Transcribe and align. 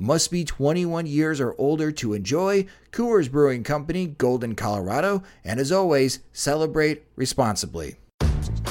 Must 0.00 0.30
be 0.30 0.44
21 0.44 1.06
years 1.06 1.40
or 1.40 1.56
older 1.58 1.90
to 1.90 2.14
enjoy. 2.14 2.66
Coors 2.92 3.28
Brewing 3.28 3.64
Company, 3.64 4.06
Golden, 4.06 4.54
Colorado. 4.54 5.24
And 5.44 5.58
as 5.58 5.72
always, 5.72 6.20
celebrate 6.32 7.02
responsibly. 7.16 7.96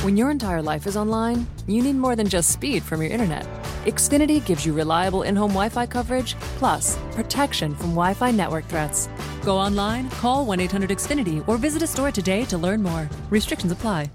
When 0.04 0.16
your 0.16 0.32
entire 0.32 0.62
life 0.62 0.88
is 0.88 0.96
online, 0.96 1.46
you 1.68 1.84
need 1.84 1.98
more 1.98 2.16
than 2.16 2.30
just 2.30 2.52
speed 2.52 2.82
from 2.82 3.02
your 3.02 3.12
internet. 3.12 3.46
Xfinity 3.84 4.46
gives 4.46 4.66
you 4.66 4.72
reliable 4.72 5.24
in 5.24 5.36
home 5.36 5.50
Wi 5.50 5.68
Fi 5.68 5.86
coverage, 5.86 6.36
plus 6.60 6.98
protection 7.12 7.76
from 7.76 7.90
Wi 7.90 8.14
Fi 8.14 8.32
network 8.32 8.64
threats. 8.68 9.10
Go 9.44 9.58
online, 9.58 10.10
call 10.12 10.46
1 10.46 10.62
800 10.62 10.92
Xfinity, 10.92 11.46
or 11.46 11.58
visit 11.58 11.82
a 11.82 11.88
store 11.88 12.12
today 12.12 12.46
to 12.46 12.58
learn 12.58 12.82
more. 12.82 13.10
Restrictions 13.30 13.74
apply. 13.74 14.10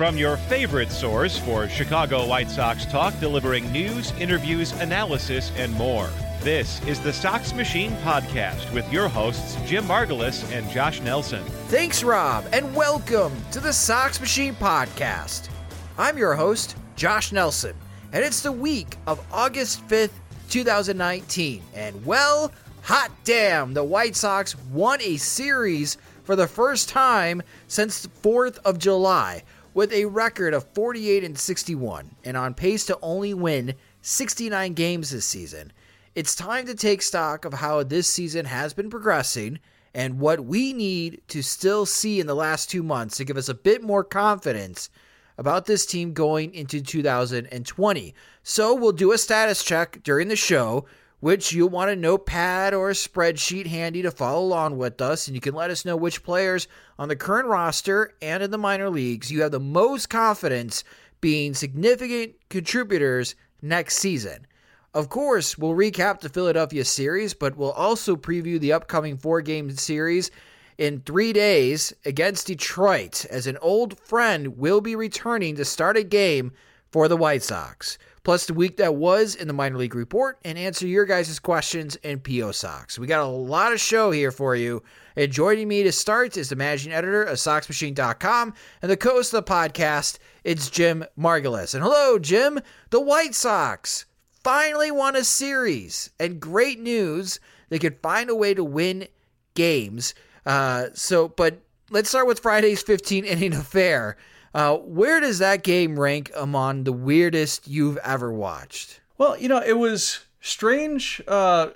From 0.00 0.16
your 0.16 0.38
favorite 0.38 0.90
source 0.90 1.36
for 1.36 1.68
Chicago 1.68 2.26
White 2.26 2.48
Sox 2.48 2.86
talk, 2.86 3.12
delivering 3.20 3.70
news, 3.70 4.12
interviews, 4.12 4.72
analysis, 4.80 5.52
and 5.56 5.70
more. 5.74 6.08
This 6.40 6.82
is 6.86 7.00
the 7.00 7.12
Sox 7.12 7.52
Machine 7.52 7.92
Podcast 7.96 8.72
with 8.72 8.90
your 8.90 9.08
hosts, 9.08 9.58
Jim 9.66 9.84
Margalus 9.84 10.50
and 10.52 10.66
Josh 10.70 11.02
Nelson. 11.02 11.44
Thanks, 11.68 12.02
Rob, 12.02 12.46
and 12.50 12.74
welcome 12.74 13.30
to 13.52 13.60
the 13.60 13.74
Sox 13.74 14.18
Machine 14.18 14.54
Podcast. 14.54 15.50
I'm 15.98 16.16
your 16.16 16.32
host, 16.32 16.76
Josh 16.96 17.30
Nelson, 17.30 17.76
and 18.14 18.24
it's 18.24 18.40
the 18.40 18.52
week 18.52 18.96
of 19.06 19.22
August 19.30 19.86
5th, 19.86 20.12
2019. 20.48 21.62
And 21.74 22.06
well, 22.06 22.52
hot 22.80 23.10
damn, 23.24 23.74
the 23.74 23.84
White 23.84 24.16
Sox 24.16 24.56
won 24.72 25.02
a 25.02 25.18
series 25.18 25.98
for 26.24 26.36
the 26.36 26.46
first 26.46 26.88
time 26.88 27.42
since 27.68 28.00
the 28.00 28.08
4th 28.08 28.56
of 28.64 28.78
July 28.78 29.42
with 29.74 29.92
a 29.92 30.04
record 30.06 30.54
of 30.54 30.66
48 30.74 31.24
and 31.24 31.38
61 31.38 32.16
and 32.24 32.36
on 32.36 32.54
pace 32.54 32.86
to 32.86 32.98
only 33.02 33.34
win 33.34 33.74
69 34.02 34.74
games 34.74 35.10
this 35.10 35.26
season. 35.26 35.72
It's 36.14 36.34
time 36.34 36.66
to 36.66 36.74
take 36.74 37.02
stock 37.02 37.44
of 37.44 37.54
how 37.54 37.82
this 37.82 38.08
season 38.08 38.46
has 38.46 38.74
been 38.74 38.90
progressing 38.90 39.60
and 39.94 40.18
what 40.18 40.44
we 40.44 40.72
need 40.72 41.22
to 41.28 41.42
still 41.42 41.86
see 41.86 42.20
in 42.20 42.26
the 42.26 42.34
last 42.34 42.70
two 42.70 42.82
months 42.82 43.16
to 43.16 43.24
give 43.24 43.36
us 43.36 43.48
a 43.48 43.54
bit 43.54 43.82
more 43.82 44.04
confidence 44.04 44.90
about 45.38 45.66
this 45.66 45.86
team 45.86 46.12
going 46.12 46.54
into 46.54 46.80
2020. 46.80 48.14
So 48.42 48.74
we'll 48.74 48.92
do 48.92 49.12
a 49.12 49.18
status 49.18 49.64
check 49.64 50.02
during 50.02 50.28
the 50.28 50.36
show 50.36 50.84
which 51.20 51.52
you'll 51.52 51.68
want 51.68 51.90
a 51.90 51.96
notepad 51.96 52.74
or 52.74 52.90
a 52.90 52.94
spreadsheet 52.94 53.66
handy 53.66 54.02
to 54.02 54.10
follow 54.10 54.42
along 54.42 54.76
with 54.76 55.00
us. 55.00 55.26
And 55.26 55.34
you 55.34 55.40
can 55.40 55.54
let 55.54 55.70
us 55.70 55.84
know 55.84 55.96
which 55.96 56.22
players 56.22 56.66
on 56.98 57.08
the 57.08 57.16
current 57.16 57.46
roster 57.46 58.14
and 58.20 58.42
in 58.42 58.50
the 58.50 58.58
minor 58.58 58.90
leagues 58.90 59.30
you 59.30 59.42
have 59.42 59.52
the 59.52 59.60
most 59.60 60.08
confidence 60.08 60.82
being 61.20 61.54
significant 61.54 62.34
contributors 62.48 63.34
next 63.62 63.98
season. 63.98 64.46
Of 64.92 65.08
course, 65.08 65.56
we'll 65.56 65.74
recap 65.74 66.20
the 66.20 66.28
Philadelphia 66.28 66.84
series, 66.84 67.34
but 67.34 67.56
we'll 67.56 67.70
also 67.72 68.16
preview 68.16 68.58
the 68.58 68.72
upcoming 68.72 69.18
four 69.18 69.40
game 69.40 69.70
series 69.70 70.30
in 70.78 71.02
three 71.02 71.32
days 71.34 71.92
against 72.06 72.46
Detroit, 72.46 73.26
as 73.26 73.46
an 73.46 73.58
old 73.58 73.98
friend 74.00 74.56
will 74.56 74.80
be 74.80 74.96
returning 74.96 75.54
to 75.56 75.64
start 75.64 75.98
a 75.98 76.02
game 76.02 76.52
for 76.90 77.06
the 77.06 77.18
White 77.18 77.42
Sox 77.42 77.98
plus 78.30 78.46
the 78.46 78.54
week 78.54 78.76
that 78.76 78.94
was 78.94 79.34
in 79.34 79.48
the 79.48 79.52
minor 79.52 79.76
league 79.76 79.96
report, 79.96 80.38
and 80.44 80.56
answer 80.56 80.86
your 80.86 81.04
guys' 81.04 81.40
questions 81.40 81.96
in 81.96 82.20
PO 82.20 82.52
Sox. 82.52 82.96
We 82.96 83.08
got 83.08 83.24
a 83.24 83.26
lot 83.26 83.72
of 83.72 83.80
show 83.80 84.12
here 84.12 84.30
for 84.30 84.54
you. 84.54 84.84
And 85.16 85.32
joining 85.32 85.66
me 85.66 85.82
to 85.82 85.90
start 85.90 86.36
is 86.36 86.48
the 86.48 86.54
managing 86.54 86.92
editor 86.92 87.24
of 87.24 87.38
SoxMachine.com 87.38 88.54
and 88.82 88.88
the 88.88 88.96
co-host 88.96 89.34
of 89.34 89.44
the 89.44 89.52
podcast. 89.52 90.18
It's 90.44 90.70
Jim 90.70 91.04
Margalus. 91.18 91.74
And 91.74 91.82
hello, 91.82 92.20
Jim. 92.20 92.60
The 92.90 93.00
White 93.00 93.34
Sox 93.34 94.04
finally 94.44 94.92
won 94.92 95.16
a 95.16 95.24
series, 95.24 96.10
and 96.20 96.38
great 96.38 96.78
news. 96.78 97.40
They 97.68 97.80
could 97.80 98.00
find 98.00 98.30
a 98.30 98.36
way 98.36 98.54
to 98.54 98.62
win 98.62 99.08
games. 99.54 100.14
Uh, 100.46 100.86
so, 100.94 101.26
but 101.26 101.58
let's 101.90 102.10
start 102.10 102.28
with 102.28 102.38
Friday's 102.38 102.80
15 102.80 103.24
inning 103.24 103.54
affair. 103.54 104.16
Uh, 104.52 104.76
where 104.76 105.20
does 105.20 105.38
that 105.38 105.62
game 105.62 105.98
rank 105.98 106.30
among 106.36 106.84
the 106.84 106.92
weirdest 106.92 107.68
you've 107.68 107.98
ever 107.98 108.32
watched? 108.32 109.00
Well, 109.16 109.38
you 109.38 109.48
know, 109.48 109.62
it 109.64 109.78
was 109.78 110.20
strange, 110.40 111.22
uh, 111.28 111.68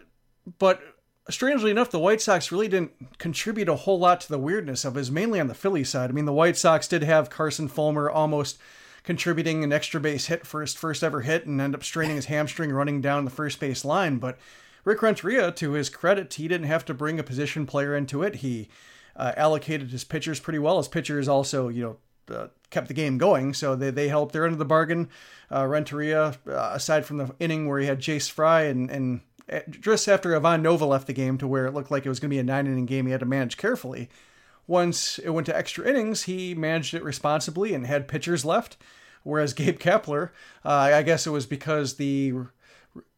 but 0.58 0.82
strangely 1.30 1.70
enough, 1.70 1.90
the 1.90 1.98
White 1.98 2.20
Sox 2.20 2.50
really 2.50 2.68
didn't 2.68 3.18
contribute 3.18 3.68
a 3.68 3.76
whole 3.76 3.98
lot 3.98 4.20
to 4.22 4.28
the 4.28 4.38
weirdness 4.38 4.84
of 4.84 4.96
it. 4.96 5.10
mainly 5.10 5.38
on 5.38 5.46
the 5.46 5.54
Philly 5.54 5.84
side. 5.84 6.10
I 6.10 6.12
mean, 6.12 6.24
the 6.24 6.32
White 6.32 6.56
Sox 6.56 6.88
did 6.88 7.02
have 7.02 7.30
Carson 7.30 7.68
Fulmer 7.68 8.10
almost 8.10 8.58
contributing 9.04 9.62
an 9.62 9.72
extra 9.72 10.00
base 10.00 10.26
hit 10.26 10.46
for 10.46 10.62
his 10.62 10.74
first 10.74 11.04
ever 11.04 11.20
hit 11.20 11.46
and 11.46 11.60
end 11.60 11.74
up 11.74 11.84
straining 11.84 12.16
his 12.16 12.26
hamstring 12.26 12.72
running 12.72 13.00
down 13.00 13.24
the 13.24 13.30
first 13.30 13.60
base 13.60 13.84
line. 13.84 14.16
But 14.16 14.38
Rick 14.84 15.02
Renteria, 15.02 15.52
to 15.52 15.72
his 15.72 15.90
credit, 15.90 16.34
he 16.34 16.48
didn't 16.48 16.66
have 16.66 16.84
to 16.86 16.94
bring 16.94 17.18
a 17.18 17.22
position 17.22 17.66
player 17.66 17.94
into 17.94 18.22
it. 18.22 18.36
He 18.36 18.68
uh, 19.14 19.32
allocated 19.36 19.90
his 19.90 20.04
pitchers 20.04 20.40
pretty 20.40 20.58
well. 20.58 20.78
His 20.78 20.88
pitchers 20.88 21.28
also, 21.28 21.68
you 21.68 21.82
know, 21.82 21.96
uh, 22.30 22.48
kept 22.70 22.88
the 22.88 22.94
game 22.94 23.18
going. 23.18 23.54
So 23.54 23.76
they, 23.76 23.90
they 23.90 24.08
helped 24.08 24.32
their 24.32 24.44
end 24.44 24.52
of 24.52 24.58
the 24.58 24.64
bargain. 24.64 25.08
Uh, 25.50 25.66
Renteria, 25.66 26.36
uh, 26.48 26.70
aside 26.72 27.04
from 27.06 27.18
the 27.18 27.34
inning 27.38 27.68
where 27.68 27.78
he 27.78 27.86
had 27.86 28.00
Jace 28.00 28.30
Fry 28.30 28.62
and, 28.62 28.90
and 28.90 29.20
uh, 29.50 29.60
just 29.68 30.08
after 30.08 30.34
Ivan 30.34 30.62
Nova 30.62 30.86
left 30.86 31.06
the 31.06 31.12
game 31.12 31.38
to 31.38 31.46
where 31.46 31.66
it 31.66 31.74
looked 31.74 31.90
like 31.90 32.06
it 32.06 32.08
was 32.08 32.20
going 32.20 32.30
to 32.30 32.34
be 32.34 32.40
a 32.40 32.44
nine 32.44 32.66
inning 32.66 32.86
game, 32.86 33.06
he 33.06 33.12
had 33.12 33.20
to 33.20 33.26
manage 33.26 33.56
carefully. 33.56 34.08
Once 34.66 35.18
it 35.18 35.30
went 35.30 35.46
to 35.46 35.56
extra 35.56 35.86
innings, 35.86 36.22
he 36.22 36.54
managed 36.54 36.94
it 36.94 37.04
responsibly 37.04 37.74
and 37.74 37.86
had 37.86 38.08
pitchers 38.08 38.44
left. 38.44 38.76
Whereas 39.22 39.54
Gabe 39.54 39.78
Kapler, 39.78 40.30
uh, 40.64 40.70
I 40.70 41.02
guess 41.02 41.26
it 41.26 41.30
was 41.30 41.46
because 41.46 41.94
the 41.94 42.34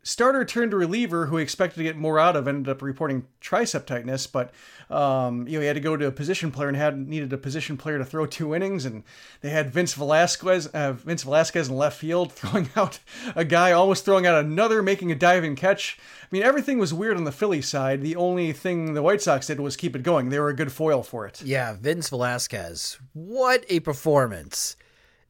starter 0.07 0.45
turned 0.45 0.71
to 0.71 0.77
reliever 0.77 1.27
who 1.27 1.37
he 1.37 1.43
expected 1.43 1.79
to 1.79 1.83
get 1.83 1.97
more 1.97 2.19
out 2.19 2.37
of 2.37 2.47
ended 2.47 2.69
up 2.69 2.81
reporting 2.81 3.27
tricep 3.41 3.85
tightness 3.85 4.27
but 4.27 4.53
um, 4.89 5.49
you 5.49 5.55
know 5.55 5.61
he 5.61 5.67
had 5.67 5.75
to 5.75 5.81
go 5.81 5.97
to 5.97 6.07
a 6.07 6.13
position 6.13 6.53
player 6.53 6.69
and 6.69 6.77
had 6.77 6.97
needed 6.97 7.33
a 7.33 7.37
position 7.37 7.77
player 7.77 7.99
to 7.99 8.05
throw 8.05 8.25
two 8.25 8.55
innings 8.55 8.85
and 8.85 9.03
they 9.41 9.51
had 9.51 9.73
Vince 9.73 9.95
Velasquez 9.95 10.69
uh, 10.69 10.93
Vince 10.93 11.25
Velasquez 11.25 11.69
in 11.69 11.75
left 11.77 11.99
field 11.99 12.33
throwing 12.33 12.71
out 12.77 13.01
a 13.35 13.45
guy 13.45 13.73
almost 13.73 14.05
throwing 14.05 14.27
out 14.27 14.45
another 14.45 14.81
making 14.81 15.11
a 15.11 15.17
diving 15.17 15.57
catch. 15.57 15.99
I 16.23 16.27
mean 16.31 16.45
everything 16.45 16.79
was 16.79 16.95
weird 16.95 17.17
on 17.17 17.25
the 17.25 17.33
Philly 17.33 17.63
side. 17.63 18.01
The 18.01 18.15
only 18.15 18.53
thing 18.53 18.95
the 18.95 19.03
White 19.03 19.23
Sox 19.23 19.49
did 19.49 19.59
was 19.59 19.77
keep 19.77 19.97
it 19.97 20.05
going. 20.05 20.29
They 20.29 20.39
were 20.39 20.51
a 20.51 20.57
good 20.57 20.71
foil 20.71 21.03
for 21.03 21.27
it. 21.27 21.43
Yeah 21.43 21.75
Vince 21.75 22.11
Velasquez. 22.11 22.99
What 23.13 23.65
a 23.69 23.81
performance 23.81 24.77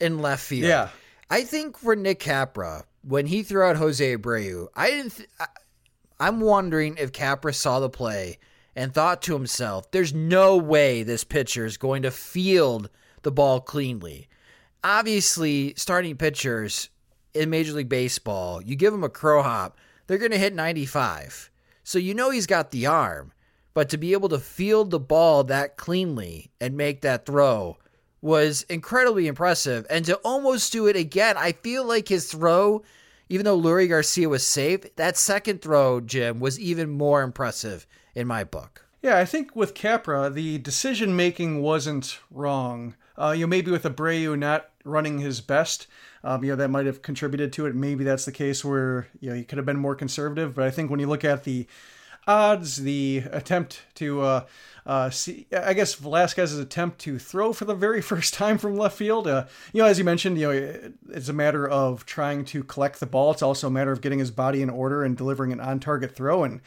in 0.00 0.18
left 0.18 0.44
field. 0.44 0.68
Yeah. 0.68 0.90
I 1.30 1.42
think 1.42 1.78
for 1.78 1.96
Nick 1.96 2.20
Capra 2.20 2.84
when 3.06 3.26
he 3.26 3.42
threw 3.42 3.62
out 3.62 3.76
Jose 3.76 4.16
Abreu, 4.16 4.68
I 4.74 4.90
didn't. 4.90 5.16
Th- 5.16 5.28
I, 6.18 6.28
am 6.28 6.40
wondering 6.40 6.96
if 6.98 7.12
Capra 7.12 7.52
saw 7.52 7.80
the 7.80 7.90
play 7.90 8.38
and 8.74 8.92
thought 8.92 9.22
to 9.22 9.34
himself, 9.34 9.90
"There's 9.90 10.14
no 10.14 10.56
way 10.56 11.02
this 11.02 11.24
pitcher 11.24 11.64
is 11.64 11.76
going 11.76 12.02
to 12.02 12.10
field 12.10 12.90
the 13.22 13.32
ball 13.32 13.60
cleanly." 13.60 14.28
obviously, 14.86 15.74
starting 15.76 16.16
pitchers 16.16 16.90
in 17.34 17.50
Major 17.50 17.72
League 17.72 17.88
Baseball, 17.88 18.62
you 18.62 18.76
give 18.76 18.92
them 18.92 19.04
a 19.04 19.08
crow 19.08 19.42
hop, 19.42 19.76
they're 20.06 20.16
going 20.16 20.30
to 20.30 20.38
hit 20.38 20.54
95. 20.54 21.50
So 21.82 21.98
you 21.98 22.14
know 22.14 22.30
he's 22.30 22.46
got 22.46 22.70
the 22.70 22.86
arm, 22.86 23.32
but 23.74 23.88
to 23.90 23.98
be 23.98 24.12
able 24.12 24.28
to 24.30 24.38
field 24.38 24.90
the 24.90 25.00
ball 25.00 25.44
that 25.44 25.76
cleanly 25.76 26.52
and 26.60 26.76
make 26.76 27.00
that 27.02 27.26
throw 27.26 27.78
was 28.26 28.66
incredibly 28.68 29.28
impressive. 29.28 29.86
And 29.88 30.04
to 30.06 30.16
almost 30.16 30.72
do 30.72 30.88
it 30.88 30.96
again, 30.96 31.36
I 31.38 31.52
feel 31.52 31.84
like 31.84 32.08
his 32.08 32.30
throw, 32.30 32.82
even 33.28 33.44
though 33.44 33.58
Leury 33.58 33.88
Garcia 33.88 34.28
was 34.28 34.44
safe, 34.44 34.96
that 34.96 35.16
second 35.16 35.62
throw, 35.62 36.00
Jim, 36.00 36.40
was 36.40 36.58
even 36.58 36.90
more 36.90 37.22
impressive 37.22 37.86
in 38.16 38.26
my 38.26 38.42
book. 38.42 38.84
Yeah, 39.00 39.16
I 39.16 39.24
think 39.24 39.54
with 39.54 39.74
Capra, 39.74 40.28
the 40.28 40.58
decision 40.58 41.14
making 41.14 41.62
wasn't 41.62 42.18
wrong. 42.28 42.96
Uh, 43.16 43.30
you 43.30 43.42
know, 43.42 43.46
maybe 43.46 43.70
with 43.70 43.84
Abreu 43.84 44.36
not 44.36 44.70
running 44.84 45.18
his 45.18 45.40
best, 45.40 45.86
um, 46.24 46.42
you 46.42 46.50
know, 46.50 46.56
that 46.56 46.70
might 46.70 46.86
have 46.86 47.02
contributed 47.02 47.52
to 47.52 47.66
it. 47.66 47.76
Maybe 47.76 48.02
that's 48.02 48.24
the 48.24 48.32
case 48.32 48.64
where 48.64 49.06
you 49.20 49.30
know 49.30 49.36
he 49.36 49.44
could 49.44 49.58
have 49.58 49.66
been 49.66 49.78
more 49.78 49.94
conservative. 49.94 50.56
But 50.56 50.64
I 50.64 50.72
think 50.72 50.90
when 50.90 50.98
you 50.98 51.06
look 51.06 51.24
at 51.24 51.44
the 51.44 51.68
odds, 52.26 52.76
the 52.76 53.22
attempt 53.30 53.82
to 53.94 54.22
uh, 54.22 54.44
uh, 54.86 55.10
see, 55.10 55.46
I 55.52 55.74
guess 55.74 55.94
Velasquez's 55.94 56.58
attempt 56.58 57.00
to 57.00 57.18
throw 57.18 57.52
for 57.52 57.64
the 57.64 57.74
very 57.74 58.00
first 58.12 58.34
time 58.34 58.56
from 58.56 58.76
left 58.76 58.96
field. 58.96 59.26
Uh, 59.26 59.46
you 59.72 59.82
know, 59.82 59.88
as 59.88 59.98
you 59.98 60.04
mentioned, 60.04 60.38
you 60.38 60.52
know, 60.52 60.90
it's 61.10 61.28
a 61.28 61.32
matter 61.32 61.68
of 61.68 62.06
trying 62.06 62.44
to 62.46 62.62
collect 62.62 63.00
the 63.00 63.06
ball. 63.06 63.32
It's 63.32 63.42
also 63.42 63.66
a 63.66 63.70
matter 63.70 63.92
of 63.92 64.00
getting 64.00 64.20
his 64.20 64.30
body 64.30 64.62
in 64.62 64.70
order 64.70 65.02
and 65.02 65.16
delivering 65.16 65.52
an 65.52 65.60
on-target 65.60 66.14
throw 66.14 66.44
and 66.44 66.60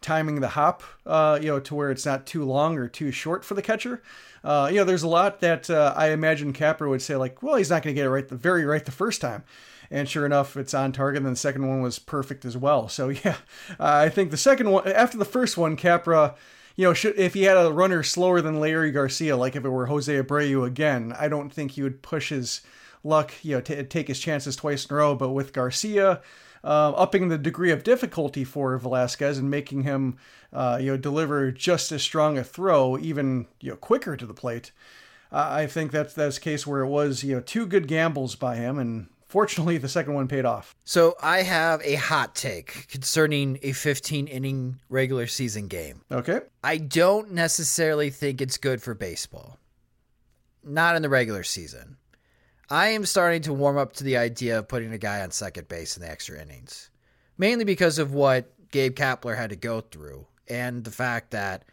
timing 0.00 0.40
the 0.40 0.48
hop, 0.48 0.82
uh, 1.04 1.38
you 1.40 1.48
know, 1.48 1.60
to 1.60 1.74
where 1.74 1.90
it's 1.90 2.06
not 2.06 2.26
too 2.26 2.44
long 2.44 2.78
or 2.78 2.88
too 2.88 3.10
short 3.10 3.44
for 3.44 3.54
the 3.54 3.62
catcher. 3.62 4.02
Uh, 4.44 4.68
you 4.70 4.76
know, 4.76 4.84
there's 4.84 5.02
a 5.02 5.08
lot 5.08 5.40
that 5.40 5.68
uh, 5.68 5.92
I 5.96 6.10
imagine 6.10 6.52
Capra 6.52 6.88
would 6.88 7.02
say, 7.02 7.16
like, 7.16 7.42
well, 7.42 7.56
he's 7.56 7.70
not 7.70 7.82
going 7.82 7.94
to 7.94 7.98
get 7.98 8.06
it 8.06 8.10
right 8.10 8.28
the 8.28 8.36
very 8.36 8.64
right 8.64 8.84
the 8.84 8.92
first 8.92 9.20
time. 9.20 9.44
And 9.90 10.08
sure 10.08 10.26
enough, 10.26 10.56
it's 10.56 10.74
on 10.74 10.92
target. 10.92 11.22
And 11.22 11.32
the 11.32 11.38
second 11.38 11.68
one 11.68 11.82
was 11.82 11.98
perfect 11.98 12.44
as 12.44 12.56
well. 12.56 12.88
So 12.88 13.08
yeah, 13.24 13.36
I 13.78 14.08
think 14.08 14.30
the 14.30 14.36
second 14.36 14.70
one 14.70 14.90
after 14.90 15.18
the 15.18 15.24
first 15.24 15.56
one, 15.56 15.76
Capra 15.76 16.34
you 16.76 16.84
know, 16.84 16.92
should, 16.92 17.18
if 17.18 17.34
he 17.34 17.44
had 17.44 17.56
a 17.56 17.72
runner 17.72 18.02
slower 18.02 18.42
than 18.42 18.60
Leury 18.60 18.92
Garcia, 18.92 19.36
like 19.36 19.56
if 19.56 19.64
it 19.64 19.70
were 19.70 19.86
Jose 19.86 20.12
Abreu 20.12 20.66
again, 20.66 21.14
I 21.18 21.28
don't 21.28 21.50
think 21.50 21.72
he 21.72 21.82
would 21.82 22.02
push 22.02 22.28
his 22.28 22.60
luck, 23.02 23.32
you 23.42 23.56
know, 23.56 23.60
t- 23.62 23.82
take 23.84 24.08
his 24.08 24.20
chances 24.20 24.56
twice 24.56 24.84
in 24.84 24.94
a 24.94 24.98
row. 24.98 25.14
But 25.14 25.30
with 25.30 25.54
Garcia, 25.54 26.20
uh, 26.62 26.90
upping 26.90 27.28
the 27.28 27.38
degree 27.38 27.70
of 27.70 27.82
difficulty 27.82 28.44
for 28.44 28.76
Velasquez 28.76 29.38
and 29.38 29.50
making 29.50 29.84
him, 29.84 30.18
uh, 30.52 30.78
you 30.80 30.92
know, 30.92 30.96
deliver 30.98 31.50
just 31.50 31.90
as 31.92 32.02
strong 32.02 32.36
a 32.36 32.44
throw, 32.44 32.98
even 32.98 33.46
you 33.60 33.70
know, 33.70 33.76
quicker 33.76 34.14
to 34.14 34.26
the 34.26 34.34
plate. 34.34 34.70
Uh, 35.32 35.48
I 35.50 35.66
think 35.66 35.92
that's 35.92 36.12
that's 36.12 36.36
a 36.36 36.40
case 36.40 36.66
where 36.66 36.82
it 36.82 36.88
was 36.88 37.24
you 37.24 37.34
know 37.34 37.40
two 37.40 37.66
good 37.66 37.88
gambles 37.88 38.36
by 38.36 38.56
him, 38.56 38.78
and 38.78 39.08
Fortunately, 39.28 39.76
the 39.76 39.88
second 39.88 40.14
one 40.14 40.28
paid 40.28 40.44
off. 40.44 40.76
So 40.84 41.16
I 41.20 41.42
have 41.42 41.82
a 41.82 41.96
hot 41.96 42.34
take 42.34 42.86
concerning 42.88 43.58
a 43.62 43.72
15 43.72 44.28
inning 44.28 44.80
regular 44.88 45.26
season 45.26 45.66
game. 45.66 46.02
Okay. 46.12 46.40
I 46.62 46.78
don't 46.78 47.32
necessarily 47.32 48.10
think 48.10 48.40
it's 48.40 48.56
good 48.56 48.80
for 48.80 48.94
baseball. 48.94 49.58
Not 50.62 50.94
in 50.94 51.02
the 51.02 51.08
regular 51.08 51.42
season. 51.42 51.96
I 52.70 52.88
am 52.88 53.04
starting 53.04 53.42
to 53.42 53.52
warm 53.52 53.78
up 53.78 53.94
to 53.94 54.04
the 54.04 54.16
idea 54.16 54.58
of 54.58 54.68
putting 54.68 54.92
a 54.92 54.98
guy 54.98 55.20
on 55.20 55.30
second 55.30 55.68
base 55.68 55.96
in 55.96 56.02
the 56.02 56.10
extra 56.10 56.40
innings. 56.40 56.90
Mainly 57.38 57.64
because 57.64 57.98
of 57.98 58.12
what 58.12 58.52
Gabe 58.70 58.94
Kapler 58.94 59.36
had 59.36 59.50
to 59.50 59.56
go 59.56 59.80
through 59.80 60.26
and 60.48 60.84
the 60.84 60.90
fact 60.90 61.32
that 61.32 61.64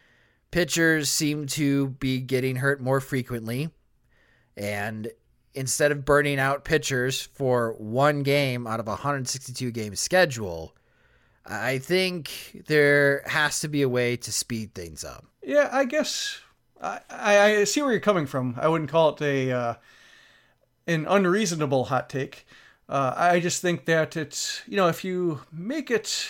pitchers 0.50 1.08
seem 1.08 1.46
to 1.46 1.88
be 1.88 2.20
getting 2.20 2.56
hurt 2.56 2.80
more 2.80 3.00
frequently. 3.00 3.70
And 4.56 5.10
instead 5.54 5.92
of 5.92 6.04
burning 6.04 6.38
out 6.38 6.64
pitchers 6.64 7.22
for 7.34 7.74
one 7.78 8.22
game 8.22 8.66
out 8.66 8.80
of 8.80 8.86
a 8.86 8.92
162 8.92 9.70
game 9.70 9.94
schedule, 9.94 10.74
I 11.46 11.78
think 11.78 12.64
there 12.66 13.22
has 13.26 13.60
to 13.60 13.68
be 13.68 13.82
a 13.82 13.88
way 13.88 14.16
to 14.16 14.32
speed 14.32 14.74
things 14.74 15.04
up. 15.04 15.26
Yeah, 15.42 15.68
I 15.70 15.84
guess 15.84 16.40
I, 16.80 17.00
I 17.10 17.64
see 17.64 17.82
where 17.82 17.92
you're 17.92 18.00
coming 18.00 18.26
from. 18.26 18.56
I 18.58 18.68
wouldn't 18.68 18.90
call 18.90 19.10
it 19.10 19.22
a 19.22 19.52
uh, 19.52 19.74
an 20.86 21.06
unreasonable 21.08 21.84
hot 21.84 22.08
take. 22.10 22.46
Uh, 22.88 23.14
I 23.16 23.40
just 23.40 23.62
think 23.62 23.86
that 23.86 24.16
it's 24.16 24.62
you 24.66 24.76
know 24.76 24.88
if 24.88 25.04
you 25.04 25.40
make 25.52 25.90
it, 25.90 26.28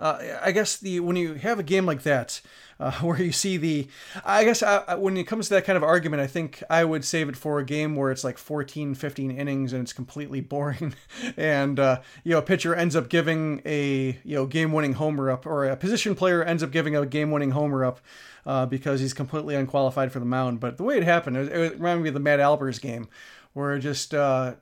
uh, 0.00 0.38
I 0.42 0.50
guess 0.50 0.78
the 0.78 0.98
when 1.00 1.16
you 1.16 1.34
have 1.34 1.58
a 1.58 1.62
game 1.62 1.84
like 1.84 2.02
that, 2.04 2.40
uh, 2.80 2.90
where 3.00 3.22
you 3.22 3.32
see 3.32 3.58
the. 3.58 3.86
I 4.24 4.44
guess 4.44 4.62
I, 4.62 4.76
uh, 4.76 4.96
when 4.96 5.16
it 5.16 5.24
comes 5.24 5.48
to 5.48 5.54
that 5.54 5.66
kind 5.66 5.76
of 5.76 5.84
argument, 5.84 6.22
I 6.22 6.26
think 6.26 6.62
I 6.70 6.84
would 6.84 7.04
save 7.04 7.28
it 7.28 7.36
for 7.36 7.58
a 7.58 7.64
game 7.64 7.94
where 7.94 8.10
it's 8.10 8.24
like 8.24 8.38
14, 8.38 8.94
15 8.94 9.30
innings 9.30 9.72
and 9.74 9.82
it's 9.82 9.92
completely 9.92 10.40
boring, 10.40 10.94
and 11.36 11.78
uh, 11.78 12.00
you 12.24 12.32
know 12.32 12.38
a 12.38 12.42
pitcher 12.42 12.74
ends 12.74 12.96
up 12.96 13.10
giving 13.10 13.60
a 13.66 14.18
you 14.24 14.34
know 14.34 14.46
game-winning 14.46 14.94
homer 14.94 15.30
up, 15.30 15.44
or 15.46 15.66
a 15.66 15.76
position 15.76 16.14
player 16.14 16.42
ends 16.42 16.62
up 16.62 16.70
giving 16.70 16.96
a 16.96 17.04
game-winning 17.04 17.50
homer 17.50 17.84
up. 17.84 18.00
Uh, 18.46 18.64
because 18.64 19.00
he's 19.00 19.12
completely 19.12 19.54
unqualified 19.54 20.10
for 20.10 20.18
the 20.18 20.24
mound. 20.24 20.60
But 20.60 20.78
the 20.78 20.82
way 20.82 20.96
it 20.96 21.02
happened, 21.02 21.36
it, 21.36 21.52
it 21.52 21.72
reminded 21.74 22.02
me 22.02 22.08
of 22.08 22.14
the 22.14 22.20
Matt 22.20 22.40
Albers 22.40 22.80
game, 22.80 23.06
where 23.52 23.78
just 23.78 24.14
uh, 24.14 24.54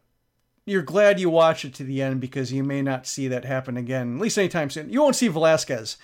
you're 0.68 0.82
glad 0.82 1.20
you 1.20 1.30
watch 1.30 1.64
it 1.64 1.74
to 1.74 1.84
the 1.84 2.02
end 2.02 2.20
because 2.20 2.52
you 2.52 2.62
may 2.62 2.82
not 2.82 3.06
see 3.06 3.28
that 3.28 3.44
happen 3.44 3.76
again, 3.76 4.16
at 4.16 4.20
least 4.20 4.38
anytime 4.38 4.70
soon. 4.70 4.90
You 4.90 5.02
won't 5.02 5.16
see 5.16 5.28
Velasquez 5.28 5.96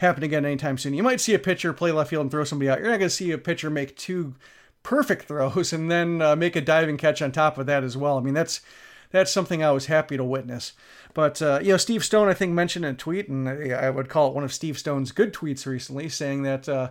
happen 0.00 0.22
again 0.22 0.44
anytime 0.44 0.78
soon. 0.78 0.94
You 0.94 1.02
might 1.02 1.20
see 1.20 1.34
a 1.34 1.38
pitcher 1.38 1.72
play 1.72 1.92
left 1.92 2.10
field 2.10 2.22
and 2.22 2.30
throw 2.30 2.44
somebody 2.44 2.68
out. 2.68 2.78
You're 2.78 2.90
not 2.90 2.98
going 2.98 3.08
to 3.08 3.14
see 3.14 3.30
a 3.32 3.38
pitcher 3.38 3.70
make 3.70 3.96
two 3.96 4.34
perfect 4.82 5.26
throws 5.26 5.72
and 5.72 5.90
then 5.90 6.22
uh, 6.22 6.36
make 6.36 6.56
a 6.56 6.60
diving 6.60 6.96
catch 6.96 7.22
on 7.22 7.32
top 7.32 7.58
of 7.58 7.66
that 7.66 7.84
as 7.84 7.96
well. 7.96 8.18
I 8.18 8.20
mean, 8.20 8.34
that's 8.34 8.60
that's 9.10 9.32
something 9.32 9.64
I 9.64 9.70
was 9.70 9.86
happy 9.86 10.16
to 10.16 10.24
witness. 10.24 10.74
But 11.14 11.40
uh, 11.40 11.60
you 11.62 11.72
know, 11.72 11.78
Steve 11.78 12.04
Stone, 12.04 12.28
I 12.28 12.34
think, 12.34 12.52
mentioned 12.52 12.84
in 12.84 12.94
a 12.94 12.96
tweet, 12.96 13.28
and 13.28 13.48
I 13.48 13.90
would 13.90 14.08
call 14.08 14.28
it 14.28 14.34
one 14.34 14.44
of 14.44 14.52
Steve 14.52 14.78
Stone's 14.78 15.12
good 15.12 15.32
tweets 15.32 15.66
recently, 15.66 16.08
saying 16.08 16.42
that. 16.42 16.68
Uh, 16.68 16.90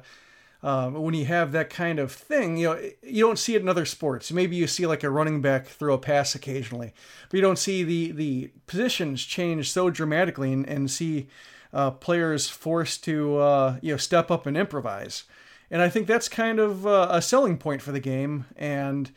uh, 0.68 0.90
when 0.90 1.14
you 1.14 1.24
have 1.24 1.54
that 1.54 1.70
kind 1.70 1.98
of 1.98 2.12
thing, 2.12 2.58
you 2.58 2.68
know, 2.68 2.90
you 3.02 3.24
don't 3.24 3.40
see 3.40 3.56
it 3.56 3.62
in 3.62 3.70
other 3.70 3.86
sports. 3.86 4.34
Maybe 4.34 4.58
you 4.58 4.68
see 4.68 4.86
like 4.86 5.02
a 5.02 5.10
running 5.10 5.42
back 5.42 5.66
throw 5.68 5.94
a 5.94 5.98
pass 5.98 6.36
occasionally, 6.36 6.92
but 7.30 7.38
you 7.38 7.42
don't 7.42 7.58
see 7.58 7.86
the 7.86 8.12
the 8.12 8.52
positions 8.66 9.24
change 9.24 9.72
so 9.72 9.90
dramatically 9.90 10.52
and, 10.52 10.68
and 10.68 10.92
see 10.92 11.30
uh, 11.72 11.92
players 11.92 12.50
forced 12.50 13.02
to 13.06 13.38
uh, 13.38 13.78
you 13.82 13.94
know 13.94 13.98
step 13.98 14.30
up 14.30 14.46
and 14.46 14.58
improvise. 14.58 15.24
And 15.72 15.82
I 15.82 15.88
think 15.88 16.06
that's 16.06 16.28
kind 16.28 16.60
of 16.60 16.86
uh, 16.86 17.08
a 17.12 17.22
selling 17.22 17.58
point 17.58 17.82
for 17.82 17.94
the 17.94 18.02
game. 18.02 18.44
And 18.58 19.10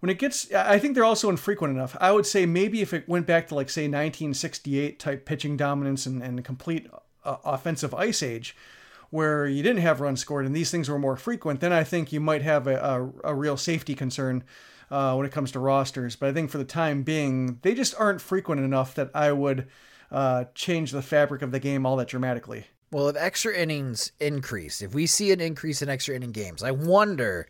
when 0.00 0.10
it 0.10 0.18
gets, 0.18 0.52
I 0.52 0.80
think 0.80 0.96
they're 0.96 1.04
also 1.04 1.30
infrequent 1.30 1.76
enough. 1.76 1.96
I 2.00 2.10
would 2.10 2.26
say 2.26 2.44
maybe 2.44 2.82
if 2.82 2.92
it 2.92 3.08
went 3.08 3.24
back 3.24 3.46
to 3.48 3.54
like 3.54 3.70
say 3.70 3.82
1968 3.82 4.98
type 4.98 5.24
pitching 5.24 5.56
dominance 5.56 6.06
and, 6.06 6.24
and 6.24 6.44
complete 6.44 6.88
uh, 7.24 7.36
offensive 7.44 7.94
ice 7.94 8.20
age, 8.20 8.56
where 9.10 9.46
you 9.46 9.62
didn't 9.62 9.82
have 9.82 10.00
runs 10.00 10.20
scored 10.20 10.46
and 10.46 10.54
these 10.54 10.70
things 10.70 10.88
were 10.88 10.98
more 10.98 11.16
frequent, 11.16 11.60
then 11.60 11.72
I 11.72 11.84
think 11.84 12.12
you 12.12 12.20
might 12.20 12.42
have 12.42 12.66
a, 12.66 12.76
a, 13.24 13.30
a 13.30 13.34
real 13.34 13.56
safety 13.56 13.94
concern 13.94 14.44
uh, 14.90 15.14
when 15.14 15.26
it 15.26 15.32
comes 15.32 15.52
to 15.52 15.60
rosters. 15.60 16.16
But 16.16 16.28
I 16.28 16.32
think 16.32 16.50
for 16.50 16.58
the 16.58 16.64
time 16.64 17.02
being, 17.02 17.58
they 17.62 17.74
just 17.74 17.94
aren't 17.98 18.20
frequent 18.20 18.60
enough 18.60 18.94
that 18.94 19.10
I 19.14 19.32
would 19.32 19.68
uh, 20.10 20.44
change 20.54 20.92
the 20.92 21.02
fabric 21.02 21.42
of 21.42 21.52
the 21.52 21.60
game 21.60 21.86
all 21.86 21.96
that 21.96 22.08
dramatically. 22.08 22.66
Well, 22.90 23.08
if 23.08 23.16
extra 23.16 23.54
innings 23.54 24.12
increase, 24.18 24.80
if 24.80 24.94
we 24.94 25.06
see 25.06 25.30
an 25.30 25.40
increase 25.40 25.82
in 25.82 25.90
extra 25.90 26.14
inning 26.14 26.32
games, 26.32 26.62
I 26.62 26.70
wonder 26.70 27.46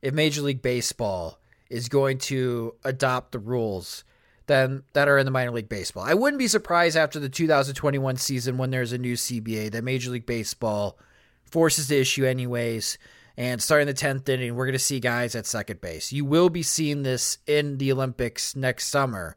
if 0.00 0.14
Major 0.14 0.42
League 0.42 0.62
Baseball 0.62 1.40
is 1.68 1.88
going 1.88 2.18
to 2.18 2.74
adopt 2.84 3.32
the 3.32 3.40
rules 3.40 4.04
then 4.46 4.82
that 4.92 5.08
are 5.08 5.18
in 5.18 5.24
the 5.24 5.30
minor 5.30 5.50
league 5.50 5.68
baseball. 5.68 6.04
I 6.04 6.14
wouldn't 6.14 6.38
be 6.38 6.48
surprised 6.48 6.96
after 6.96 7.18
the 7.18 7.28
2021 7.28 8.16
season 8.16 8.58
when 8.58 8.70
there's 8.70 8.92
a 8.92 8.98
new 8.98 9.14
CBA 9.14 9.72
that 9.72 9.84
Major 9.84 10.10
League 10.10 10.26
Baseball 10.26 10.98
forces 11.44 11.88
the 11.88 11.98
issue 11.98 12.24
anyways. 12.24 12.98
And 13.36 13.62
starting 13.62 13.86
the 13.86 13.94
10th 13.94 14.28
inning, 14.28 14.54
we're 14.54 14.64
going 14.64 14.72
to 14.72 14.78
see 14.78 14.98
guys 14.98 15.34
at 15.34 15.44
second 15.44 15.80
base. 15.80 16.10
You 16.12 16.24
will 16.24 16.48
be 16.48 16.62
seeing 16.62 17.02
this 17.02 17.38
in 17.46 17.78
the 17.78 17.92
Olympics 17.92 18.56
next 18.56 18.88
summer 18.88 19.36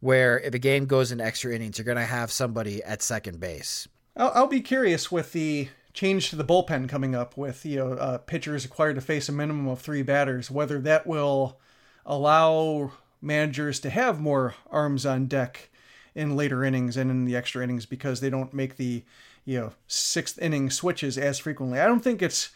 where 0.00 0.38
if 0.40 0.54
a 0.54 0.58
game 0.58 0.86
goes 0.86 1.12
in 1.12 1.20
extra 1.20 1.54
innings, 1.54 1.78
you're 1.78 1.84
going 1.84 1.96
to 1.96 2.04
have 2.04 2.30
somebody 2.30 2.82
at 2.84 3.02
second 3.02 3.40
base. 3.40 3.88
I'll, 4.16 4.32
I'll, 4.34 4.46
be 4.46 4.60
curious 4.60 5.10
with 5.10 5.32
the 5.32 5.68
change 5.92 6.30
to 6.30 6.36
the 6.36 6.44
bullpen 6.44 6.88
coming 6.88 7.14
up 7.14 7.36
with 7.36 7.64
you 7.66 7.76
know 7.76 7.92
uh, 7.94 8.18
pitchers 8.18 8.64
required 8.64 8.94
to 8.94 9.00
face 9.00 9.28
a 9.28 9.32
minimum 9.32 9.68
of 9.68 9.80
three 9.80 10.02
batters, 10.02 10.50
whether 10.50 10.78
that 10.80 11.06
will 11.06 11.58
allow 12.04 12.92
managers 13.20 13.80
to 13.80 13.90
have 13.90 14.20
more 14.20 14.54
arms 14.70 15.06
on 15.06 15.26
deck 15.26 15.70
in 16.14 16.36
later 16.36 16.64
innings 16.64 16.96
and 16.96 17.10
in 17.10 17.24
the 17.24 17.36
extra 17.36 17.62
innings 17.62 17.86
because 17.86 18.20
they 18.20 18.30
don't 18.30 18.54
make 18.54 18.76
the 18.76 19.04
you 19.44 19.60
know 19.60 19.72
sixth 19.86 20.38
inning 20.40 20.70
switches 20.70 21.18
as 21.18 21.38
frequently. 21.38 21.80
I 21.80 21.86
don't 21.86 22.00
think 22.00 22.22
it's 22.22 22.50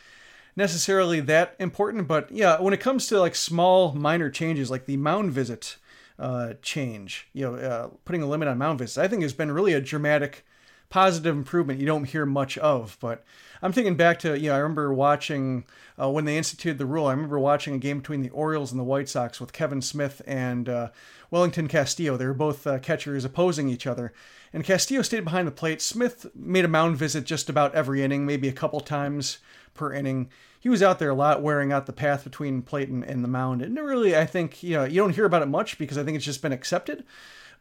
necessarily 0.56 1.20
that 1.20 1.54
important, 1.58 2.08
but 2.08 2.30
yeah, 2.30 2.60
when 2.60 2.74
it 2.74 2.80
comes 2.80 3.06
to 3.08 3.20
like 3.20 3.34
small 3.34 3.92
minor 3.92 4.30
changes 4.30 4.70
like 4.70 4.86
the 4.86 4.96
mound 4.96 5.32
visit 5.32 5.76
uh, 6.20 6.54
change. 6.62 7.28
You 7.32 7.50
know, 7.50 7.54
uh, 7.56 7.88
putting 8.04 8.22
a 8.22 8.26
limit 8.26 8.46
on 8.46 8.58
mound 8.58 8.78
visits, 8.78 8.98
I 8.98 9.08
think 9.08 9.22
has 9.22 9.32
been 9.32 9.50
really 9.50 9.72
a 9.72 9.80
dramatic 9.80 10.44
positive 10.90 11.34
improvement 11.34 11.80
you 11.80 11.86
don't 11.86 12.04
hear 12.04 12.26
much 12.26 12.58
of. 12.58 12.98
But 13.00 13.24
I'm 13.62 13.72
thinking 13.72 13.94
back 13.94 14.18
to, 14.20 14.38
you 14.38 14.50
know, 14.50 14.56
I 14.56 14.58
remember 14.58 14.92
watching 14.92 15.64
uh, 16.00 16.10
when 16.10 16.24
they 16.24 16.36
instituted 16.36 16.78
the 16.78 16.86
rule. 16.86 17.06
I 17.06 17.12
remember 17.12 17.38
watching 17.38 17.74
a 17.74 17.78
game 17.78 17.98
between 17.98 18.22
the 18.22 18.30
Orioles 18.30 18.72
and 18.72 18.78
the 18.78 18.84
White 18.84 19.08
Sox 19.08 19.40
with 19.40 19.52
Kevan 19.52 19.82
Smith 19.82 20.20
and 20.26 20.68
uh, 20.68 20.90
Wellington 21.30 21.68
Castillo. 21.68 22.16
They 22.16 22.26
were 22.26 22.34
both 22.34 22.66
uh, 22.66 22.78
catchers 22.80 23.24
opposing 23.24 23.68
each 23.68 23.86
other. 23.86 24.12
And 24.52 24.64
Castillo 24.64 25.02
stayed 25.02 25.24
behind 25.24 25.46
the 25.46 25.52
plate. 25.52 25.80
Smith 25.80 26.26
made 26.34 26.64
a 26.64 26.68
mound 26.68 26.96
visit 26.96 27.24
just 27.24 27.48
about 27.48 27.74
every 27.74 28.02
inning, 28.02 28.26
maybe 28.26 28.48
a 28.48 28.52
couple 28.52 28.80
times 28.80 29.38
per 29.74 29.92
inning. 29.92 30.28
He 30.58 30.68
was 30.68 30.82
out 30.82 30.98
there 30.98 31.10
a 31.10 31.14
lot, 31.14 31.42
wearing 31.42 31.72
out 31.72 31.86
the 31.86 31.92
path 31.92 32.24
between 32.24 32.62
plate 32.62 32.88
and, 32.88 33.04
and 33.04 33.22
the 33.22 33.28
mound. 33.28 33.62
And 33.62 33.76
really, 33.76 34.16
I 34.16 34.26
think 34.26 34.62
you 34.62 34.74
know 34.74 34.84
you 34.84 34.96
don't 34.96 35.14
hear 35.14 35.24
about 35.24 35.42
it 35.42 35.46
much 35.46 35.78
because 35.78 35.96
I 35.96 36.02
think 36.02 36.16
it's 36.16 36.24
just 36.24 36.42
been 36.42 36.52
accepted. 36.52 37.04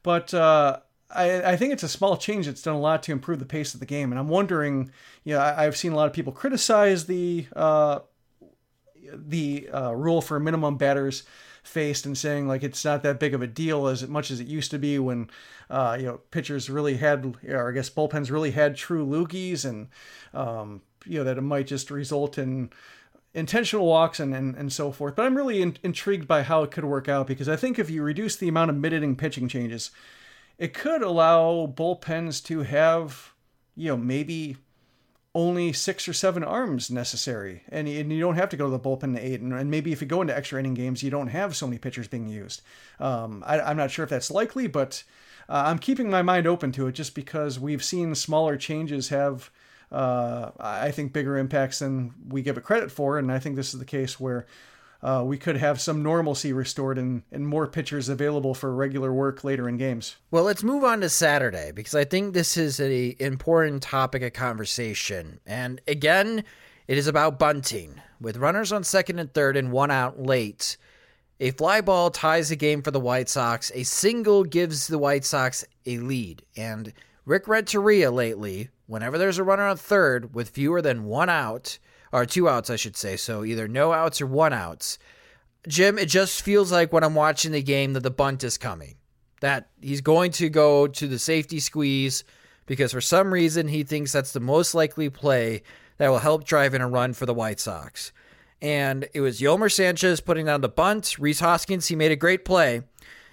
But 0.02 0.34
uh, 0.34 0.80
I, 1.12 1.54
I, 1.54 1.56
think 1.56 1.74
it's 1.74 1.84
a 1.84 1.90
small 1.90 2.18
change 2.18 2.46
that's 2.46 2.62
done 2.62 2.76
a 2.76 2.80
lot 2.80 3.04
to 3.04 3.12
improve 3.12 3.40
the 3.40 3.46
pace 3.46 3.74
of 3.74 3.80
the 3.80 3.86
game. 3.86 4.12
And 4.12 4.20
I'm 4.20 4.28
wondering, 4.28 4.92
you 5.24 5.34
know, 5.34 5.42
I, 5.42 5.64
have 5.64 5.76
seen 5.76 5.92
a 5.92 5.96
lot 5.96 6.08
of 6.08 6.14
people 6.14 6.32
criticize 6.34 7.06
the 7.06 7.48
uh, 7.56 8.00
the 9.12 9.70
uh, 9.74 9.92
rule 9.92 10.22
for 10.22 10.40
minimum 10.40 10.78
batters 10.78 11.24
faced 11.64 12.06
and 12.06 12.18
saying 12.18 12.48
like 12.48 12.64
it's 12.64 12.86
not 12.86 13.04
that 13.04 13.20
big 13.20 13.34
of 13.34 13.42
a 13.42 13.48
deal 13.48 13.88
as 13.88 14.08
much 14.08 14.32
as 14.32 14.40
it 14.40 14.48
used 14.48 14.72
to 14.72 14.80
be 14.80 14.98
when 14.98 15.30
uh, 15.70 15.96
you 16.00 16.06
know 16.06 16.18
pitchers 16.32 16.70
really 16.70 16.98
had 16.98 17.38
or 17.48 17.70
I 17.70 17.74
guess 17.74 17.90
bullpens 17.90 18.32
really 18.32 18.52
had 18.52 18.76
true 18.76 19.06
loogies 19.06 19.66
and 19.66 19.88
um, 20.34 20.82
you 21.06 21.20
know 21.20 21.24
that 21.24 21.38
it 21.38 21.42
might 21.42 21.68
just 21.68 21.92
result 21.92 22.38
in 22.38 22.70
intentional 23.34 23.86
walks 23.86 24.20
and, 24.20 24.34
and, 24.34 24.56
and 24.56 24.74
so 24.74 24.92
forth. 24.92 25.16
But 25.16 25.26
I'm 25.26 25.38
really 25.38 25.62
in, 25.62 25.78
intrigued 25.84 26.28
by 26.28 26.44
how 26.44 26.64
it 26.64 26.72
could 26.72 26.86
work 26.86 27.08
out 27.08 27.28
because 27.28 27.48
I 27.48 27.56
think 27.56 27.78
if 27.78 27.90
you 27.90 28.02
reduce 28.02 28.36
the 28.36 28.48
amount 28.48 28.72
of 28.72 28.78
mid-inning 28.78 29.16
pitching 29.16 29.48
changes, 29.48 29.92
it 30.60 30.74
could 30.74 31.02
allow 31.02 31.66
bullpens 31.66 32.44
to 32.44 32.62
have 32.62 33.34
you 33.76 33.88
know 33.88 33.98
maybe 33.98 34.58
only 35.36 35.72
six 35.72 36.08
or 36.08 36.14
seven 36.14 36.44
arms 36.44 36.90
necessary, 36.90 37.64
and, 37.70 37.88
and 37.88 38.12
you 38.12 38.20
don't 38.20 38.36
have 38.36 38.50
to 38.50 38.58
go 38.58 38.66
to 38.66 38.72
the 38.72 38.80
bullpen 38.80 39.16
to 39.16 39.26
eight. 39.26 39.42
And, 39.42 39.54
and 39.54 39.70
maybe 39.72 39.92
if 39.92 40.02
you 40.02 40.08
go 40.08 40.22
into 40.22 40.36
extra 40.36 40.60
inning 40.60 40.74
games, 40.74 41.04
you 41.04 41.12
don't 41.12 41.28
have 41.28 41.56
so 41.56 41.68
many 41.68 41.78
pitchers 41.78 42.08
being 42.08 42.28
used. 42.28 42.62
Um, 43.00 43.44
I, 43.46 43.72
am 43.72 43.78
not 43.78 43.92
sure 43.92 44.04
if 44.04 44.10
that's 44.10 44.32
likely, 44.32 44.68
but 44.68 45.04
uh, 45.48 45.64
I'm 45.68 45.80
keeping 45.80 46.10
my 46.10 46.24
mind 46.24 46.48
open 46.48 46.72
to 46.74 46.88
it 46.88 46.94
just 46.94 47.14
because 47.14 47.60
we've 47.60 47.84
seen 47.84 48.16
smaller 48.16 48.58
changes 48.58 49.10
have, 49.10 49.52
uh, 49.92 50.50
I 50.60 50.90
think, 50.92 51.14
bigger 51.14 51.38
impacts 51.38 51.80
than 51.80 52.14
we 52.28 52.42
give 52.42 52.58
it 52.58 52.64
credit 52.64 52.92
for. 52.92 53.20
And 53.20 53.32
I 53.32 53.38
think 53.38 53.56
this 53.56 53.74
is 53.74 53.80
the 53.80 53.86
case 53.86 54.20
where 54.20 54.48
uh, 55.02 55.24
we 55.26 55.38
could 55.38 55.58
have 55.58 55.80
some 55.80 56.04
normalcy 56.04 56.52
restored 56.52 56.98
and, 56.98 57.24
and 57.32 57.48
more 57.48 57.68
pitchers 57.68 58.10
available 58.10 58.54
for 58.54 58.74
regular 58.74 59.14
work 59.14 59.44
later 59.44 59.70
in 59.70 59.78
games. 59.78 60.18
Well, 60.32 60.44
let's 60.44 60.64
move 60.64 60.84
on 60.84 61.02
to 61.02 61.10
Saturday 61.10 61.72
because 61.74 61.96
I 61.96 62.04
think 62.04 62.34
this 62.34 62.58
is 62.58 62.80
an 62.80 63.16
important 63.20 63.82
topic 63.82 64.22
of 64.24 64.34
conversation. 64.34 65.40
And 65.46 65.80
again, 65.88 66.44
it 66.88 66.98
is 66.98 67.08
about 67.08 67.40
bunting. 67.40 68.02
With 68.20 68.38
runners 68.38 68.74
on 68.74 68.84
second 68.84 69.20
and 69.20 69.34
third 69.34 69.56
and 69.56 69.72
one 69.72 69.92
out 69.92 70.22
late, 70.22 70.76
a 71.40 71.52
fly 71.52 71.80
ball 71.80 72.12
ties 72.12 72.50
the 72.50 72.58
game 72.58 72.82
for 72.82 72.92
the 72.92 73.00
White 73.00 73.30
Sox. 73.30 73.72
A 73.74 73.84
single 73.84 74.44
gives 74.44 74.88
the 74.88 74.98
White 74.98 75.24
Sox 75.24 75.64
a 75.86 75.98
lead. 76.00 76.44
And 76.58 76.92
Rick 77.24 77.48
Renteria 77.48 78.12
lately, 78.12 78.70
whenever 78.88 79.18
there's 79.18 79.38
a 79.38 79.44
runner 79.44 79.66
on 79.66 79.78
third 79.78 80.34
with 80.36 80.50
fewer 80.50 80.82
than 80.82 81.06
one 81.06 81.30
out, 81.30 81.80
or 82.12 82.26
two 82.26 82.50
outs, 82.50 82.70
I 82.70 82.76
should 82.76 82.98
say. 82.98 83.18
So 83.18 83.44
either 83.44 83.68
no 83.68 83.94
outs 83.94 84.22
or 84.22 84.28
one 84.28 84.54
outs. 84.54 84.98
Jim, 85.68 85.98
it 85.98 86.08
just 86.08 86.42
feels 86.42 86.72
like 86.72 86.94
when 86.94 87.04
I'm 87.04 87.16
watching 87.16 87.52
the 87.52 87.62
game 87.62 87.94
that 87.94 88.04
the 88.04 88.12
bunt 88.12 88.44
is 88.44 88.58
coming. 88.58 88.96
That 89.42 89.70
he's 89.82 90.02
going 90.02 90.32
to 90.34 90.50
go 90.50 90.88
to 90.88 91.08
the 91.08 91.20
safety 91.20 91.60
squeeze 91.60 92.24
because 92.66 92.92
for 92.92 93.02
some 93.02 93.34
reason 93.34 93.68
he 93.68 93.84
thinks 93.84 94.12
that's 94.12 94.34
the 94.34 94.40
most 94.40 94.74
likely 94.74 95.10
play 95.10 95.64
that 95.98 96.10
will 96.10 96.20
help 96.20 96.44
drive 96.46 96.74
in 96.74 96.82
a 96.82 96.88
run 96.88 97.14
for 97.14 97.26
the 97.26 97.34
White 97.34 97.60
Sox. 97.60 98.12
And 98.62 99.08
it 99.14 99.22
was 99.22 99.40
Yolmer 99.40 99.72
Sanchez 99.72 100.20
putting 100.20 100.46
down 100.46 100.62
the 100.62 100.70
bunt. 100.70 101.18
Rhys 101.18 101.40
Hoskins, 101.40 101.88
he 101.88 101.96
made 101.96 102.12
a 102.12 102.18
great 102.18 102.44
play 102.44 102.84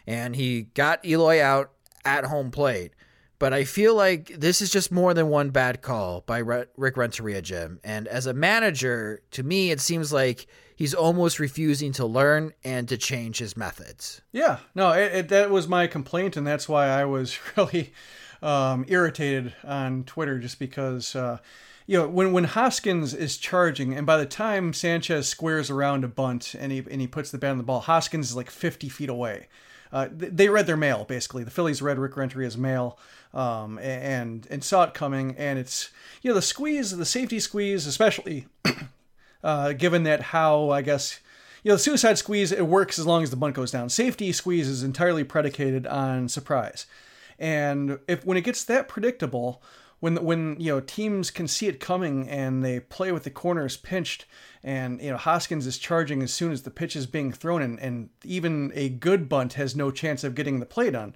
and 0.06 0.36
he 0.36 0.62
got 0.74 1.04
Eloy 1.04 1.42
out 1.42 1.72
at 2.04 2.24
home 2.24 2.50
plate. 2.50 2.92
But 3.38 3.52
I 3.52 3.64
feel 3.64 3.94
like 3.94 4.28
this 4.28 4.62
is 4.62 4.70
just 4.70 4.90
more 4.90 5.12
than 5.12 5.28
one 5.28 5.50
bad 5.50 5.82
call 5.82 6.22
by 6.26 6.38
Rick 6.38 6.96
Renteria, 6.96 7.42
Jim. 7.42 7.80
And 7.84 8.08
as 8.08 8.26
a 8.26 8.32
manager, 8.32 9.22
to 9.32 9.42
me, 9.42 9.70
it 9.70 9.80
seems 9.80 10.12
like 10.12 10.46
he's 10.74 10.94
almost 10.94 11.38
refusing 11.38 11.92
to 11.92 12.06
learn 12.06 12.52
and 12.64 12.88
to 12.88 12.96
change 12.96 13.38
his 13.38 13.56
methods. 13.56 14.22
Yeah, 14.32 14.58
no, 14.74 14.92
it, 14.92 15.14
it, 15.14 15.28
that 15.28 15.50
was 15.50 15.68
my 15.68 15.86
complaint, 15.86 16.36
and 16.36 16.46
that's 16.46 16.68
why 16.68 16.88
I 16.88 17.04
was 17.04 17.38
really 17.56 17.92
um, 18.42 18.84
irritated 18.88 19.54
on 19.64 20.04
Twitter, 20.04 20.38
just 20.38 20.58
because. 20.58 21.16
Uh, 21.16 21.38
you 21.88 21.96
know, 21.96 22.08
when 22.08 22.32
when 22.32 22.42
Hoskins 22.42 23.14
is 23.14 23.36
charging, 23.36 23.94
and 23.94 24.04
by 24.04 24.16
the 24.16 24.26
time 24.26 24.72
Sanchez 24.72 25.28
squares 25.28 25.70
around 25.70 26.02
a 26.02 26.08
bunt 26.08 26.52
and 26.58 26.72
he 26.72 26.78
and 26.90 27.00
he 27.00 27.06
puts 27.06 27.30
the 27.30 27.38
bat 27.38 27.52
on 27.52 27.58
the 27.58 27.62
ball, 27.62 27.78
Hoskins 27.78 28.30
is 28.30 28.36
like 28.36 28.50
50 28.50 28.88
feet 28.88 29.08
away. 29.08 29.46
Uh, 29.92 30.08
they 30.12 30.48
read 30.48 30.66
their 30.66 30.76
mail 30.76 31.04
basically. 31.04 31.44
The 31.44 31.50
Phillies 31.50 31.82
read 31.82 31.98
Rick 31.98 32.14
Renteria's 32.14 32.56
mail 32.56 32.98
um, 33.32 33.78
and 33.78 34.46
and 34.50 34.64
saw 34.64 34.84
it 34.84 34.94
coming. 34.94 35.34
And 35.36 35.58
it's 35.58 35.90
you 36.22 36.30
know 36.30 36.34
the 36.34 36.42
squeeze, 36.42 36.96
the 36.96 37.04
safety 37.04 37.38
squeeze, 37.38 37.86
especially 37.86 38.46
uh, 39.44 39.72
given 39.72 40.02
that 40.04 40.22
how 40.22 40.70
I 40.70 40.82
guess 40.82 41.20
you 41.62 41.70
know 41.70 41.76
the 41.76 41.82
suicide 41.82 42.18
squeeze 42.18 42.52
it 42.52 42.66
works 42.66 42.98
as 42.98 43.06
long 43.06 43.22
as 43.22 43.30
the 43.30 43.36
bunt 43.36 43.54
goes 43.54 43.70
down. 43.70 43.88
Safety 43.88 44.32
squeeze 44.32 44.68
is 44.68 44.82
entirely 44.82 45.24
predicated 45.24 45.86
on 45.86 46.28
surprise, 46.28 46.86
and 47.38 47.98
if 48.08 48.24
when 48.24 48.36
it 48.36 48.42
gets 48.44 48.64
that 48.64 48.88
predictable. 48.88 49.62
When, 49.98 50.22
when 50.22 50.56
you 50.60 50.72
know 50.72 50.80
teams 50.80 51.30
can 51.30 51.48
see 51.48 51.68
it 51.68 51.80
coming 51.80 52.28
and 52.28 52.64
they 52.64 52.80
play 52.80 53.12
with 53.12 53.24
the 53.24 53.30
corners 53.30 53.76
pinched 53.76 54.26
and 54.62 55.00
you 55.00 55.10
know 55.10 55.16
Hoskins 55.16 55.66
is 55.66 55.78
charging 55.78 56.22
as 56.22 56.32
soon 56.32 56.52
as 56.52 56.62
the 56.62 56.70
pitch 56.70 56.96
is 56.96 57.06
being 57.06 57.32
thrown 57.32 57.62
and, 57.62 57.80
and 57.80 58.10
even 58.22 58.72
a 58.74 58.90
good 58.90 59.28
bunt 59.28 59.54
has 59.54 59.74
no 59.74 59.90
chance 59.90 60.22
of 60.22 60.34
getting 60.34 60.60
the 60.60 60.66
play 60.66 60.90
done 60.90 61.14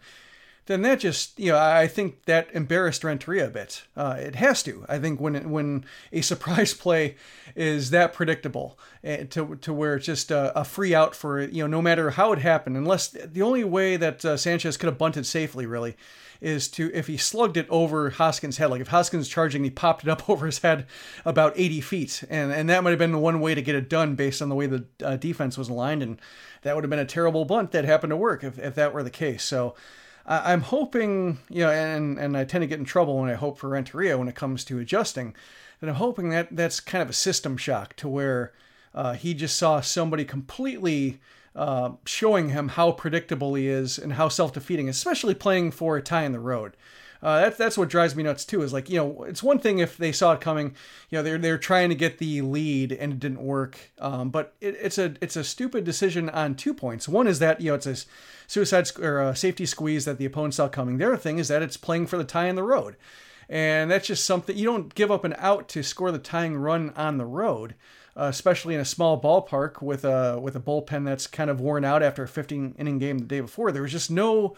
then 0.71 0.83
that 0.83 1.00
just 1.00 1.39
you 1.39 1.50
know 1.50 1.59
I 1.59 1.89
think 1.89 2.25
that 2.27 2.49
embarrassed 2.53 3.03
Renteria 3.03 3.49
a 3.49 3.50
bit. 3.50 3.83
Uh, 3.97 4.17
it 4.19 4.37
has 4.37 4.62
to. 4.62 4.85
I 4.89 4.99
think 4.99 5.21
when 5.21 5.50
when 5.50 5.85
a 6.12 6.21
surprise 6.21 6.73
play 6.75 7.17
is 7.57 7.91
that 7.91 8.12
predictable 8.12 8.79
uh, 9.05 9.25
to 9.31 9.57
to 9.57 9.73
where 9.73 9.97
it's 9.97 10.07
just 10.07 10.31
a, 10.31 10.57
a, 10.59 10.65
free 10.65 10.95
out 10.95 11.17
for 11.17 11.41
you 11.41 11.65
know 11.65 11.67
no 11.67 11.83
matter 11.83 12.11
how 12.11 12.33
it 12.33 12.39
happened, 12.39 12.77
unless 12.77 13.09
the 13.09 13.43
only 13.43 13.65
way 13.65 13.97
that 13.97 14.25
uh, 14.25 14.37
Sanchez 14.37 14.77
could 14.77 14.87
have 14.87 14.97
bunted 14.97 15.27
safely 15.27 15.67
really 15.67 15.97
is 16.41 16.69
to 16.69 16.91
if 16.95 17.09
he 17.09 17.17
slugged 17.17 17.57
it 17.57 17.67
over 17.69 18.11
Hoskins' 18.11 18.57
head, 18.57 18.71
like 18.71 18.81
if 18.81 18.89
Hoskins 18.89 19.29
charging, 19.29 19.65
he 19.65 19.71
popped 19.71 20.05
it 20.05 20.09
up 20.09 20.29
over 20.31 20.47
his 20.47 20.59
head 20.59 20.87
about 21.25 21.53
80 21.57 21.81
feet, 21.81 22.25
and 22.31 22.53
and 22.53 22.69
that 22.69 22.85
might 22.85 22.91
have 22.91 22.99
been 22.99 23.12
the 23.12 23.19
one 23.19 23.41
way 23.41 23.57
to 23.57 23.62
get 23.62 23.75
it 23.75 23.89
done 23.89 24.15
based 24.15 24.41
on 24.41 24.49
the 24.49 24.55
way 24.55 24.67
the 24.67 24.85
uh, 25.03 25.17
defense 25.17 25.59
was 25.59 25.69
aligned, 25.69 26.03
and 26.03 26.21
that 26.62 26.77
would 26.77 26.85
have 26.85 26.91
been 26.91 27.00
a 27.00 27.05
terrible 27.05 27.45
bunt 27.45 27.73
that 27.73 27.85
happened 27.85 28.11
to 28.11 28.17
work 28.17 28.45
if 28.45 28.57
if 28.59 28.77
that 28.77 28.95
were 28.95 29.03
the 29.03 29.11
case. 29.11 29.43
So. 29.43 29.75
I'm 30.31 30.61
hoping, 30.63 31.39
you 31.49 31.65
know, 31.65 31.71
and 31.71 32.19
and 32.19 32.37
I 32.37 32.45
tend 32.45 32.63
to 32.63 32.69
get 32.69 32.79
in 32.79 32.85
trouble 32.85 33.19
when 33.19 33.29
I 33.29 33.35
hope 33.35 33.59
for 33.59 33.69
Renteria 33.69 34.17
when 34.17 34.29
it 34.29 34.35
comes 34.35 34.65
to 34.67 34.79
adjusting. 34.79 35.35
That 35.81 35.89
I'm 35.89 35.97
hoping 35.97 36.31
that 36.31 36.49
that's 36.55 36.79
kind 36.79 37.03
of 37.03 37.11
a 37.11 37.15
system 37.15 37.57
shock 37.57 37.97
to 37.97 38.09
where 38.09 38.53
uh, 38.95 39.15
he 39.15 39.35
just 39.35 39.57
saw 39.57 39.81
somebody 39.81 40.25
completely 40.25 41.21
uh, 41.57 41.93
showing 42.05 42.51
him 42.51 42.69
how 42.69 42.93
predictable 42.93 43.55
he 43.55 43.67
is 43.67 43.99
and 43.99 44.13
how 44.13 44.29
self-defeating, 44.29 44.89
especially 44.89 45.35
playing 45.35 45.73
for 45.73 45.97
a 45.97 46.03
tie 46.03 46.25
in 46.25 46.33
the 46.33 46.39
road. 46.39 46.77
Uh, 47.23 47.41
that's 47.41 47.59
that's 47.59 47.77
what 47.77 47.91
drives 47.91 48.17
me 48.17 48.23
nuts 48.23 48.45
too. 48.45 48.63
Is 48.63 48.73
like 48.73 48.89
you 48.89 48.97
know, 48.97 49.25
it's 49.25 49.43
one 49.43 49.59
thing 49.59 49.79
if 49.79 49.97
they 49.99 50.13
saw 50.13 50.33
it 50.33 50.41
coming, 50.41 50.75
you 51.11 51.19
know, 51.19 51.23
they're 51.23 51.39
they're 51.39 51.59
trying 51.59 51.91
to 51.91 51.95
get 51.95 52.19
the 52.19 52.41
lead 52.41 52.93
and 52.93 53.13
it 53.13 53.19
didn't 53.19 53.43
work. 53.43 53.79
Um, 53.99 54.31
but 54.31 54.55
it, 54.61 54.77
it's 54.81 54.97
a 54.97 55.15
it's 55.21 55.37
a 55.37 55.45
stupid 55.45 55.85
decision 55.85 56.31
on 56.31 56.55
two 56.55 56.73
points. 56.73 57.09
One 57.09 57.27
is 57.27 57.39
that 57.41 57.61
you 57.61 57.71
know 57.71 57.75
it's 57.75 57.87
a 57.87 57.97
suicide 58.50 58.88
or 58.99 59.21
a 59.21 59.37
safety 59.37 59.64
squeeze 59.64 60.04
that 60.04 60.19
the 60.19 60.25
opponent 60.25 60.54
saw 60.54 60.69
coming. 60.69 60.99
The 60.99 61.07
other 61.07 61.16
thing 61.16 61.38
is 61.38 61.49
that 61.49 61.62
it's 61.62 61.76
playing 61.76 62.09
for 62.09 62.19
the 62.19 62.25
tie 62.25 62.49
in 62.49 62.57
the 62.57 62.64
road, 62.64 62.97
and 63.49 63.90
that's 63.90 64.09
just 64.09 64.25
something 64.25 64.57
you 64.57 64.64
don't 64.64 64.95
give 64.95 65.11
up 65.11 65.25
an 65.25 65.35
out 65.38 65.69
to 65.71 65.83
score 65.83 66.11
the 66.11 66.19
tying 66.19 66.57
run 66.57 66.90
on 66.97 67.19
the 67.19 67.26
road. 67.26 67.75
Uh, 68.16 68.25
especially 68.25 68.75
in 68.75 68.80
a 68.80 68.85
small 68.85 69.23
ballpark 69.23 69.80
with 69.80 70.04
a 70.04 70.38
with 70.38 70.57
a 70.57 70.61
bullpen 70.61 71.04
that's 71.04 71.28
kind 71.28 71.49
of 71.49 71.61
worn 71.61 71.85
out 71.85 72.02
after 72.02 72.25
a 72.25 72.28
15 72.28 72.75
inning 72.76 72.99
game 72.99 73.19
the 73.19 73.25
day 73.25 73.40
before. 73.40 73.71
There 73.71 73.83
was 73.83 73.92
just 73.92 74.11
no 74.11 74.57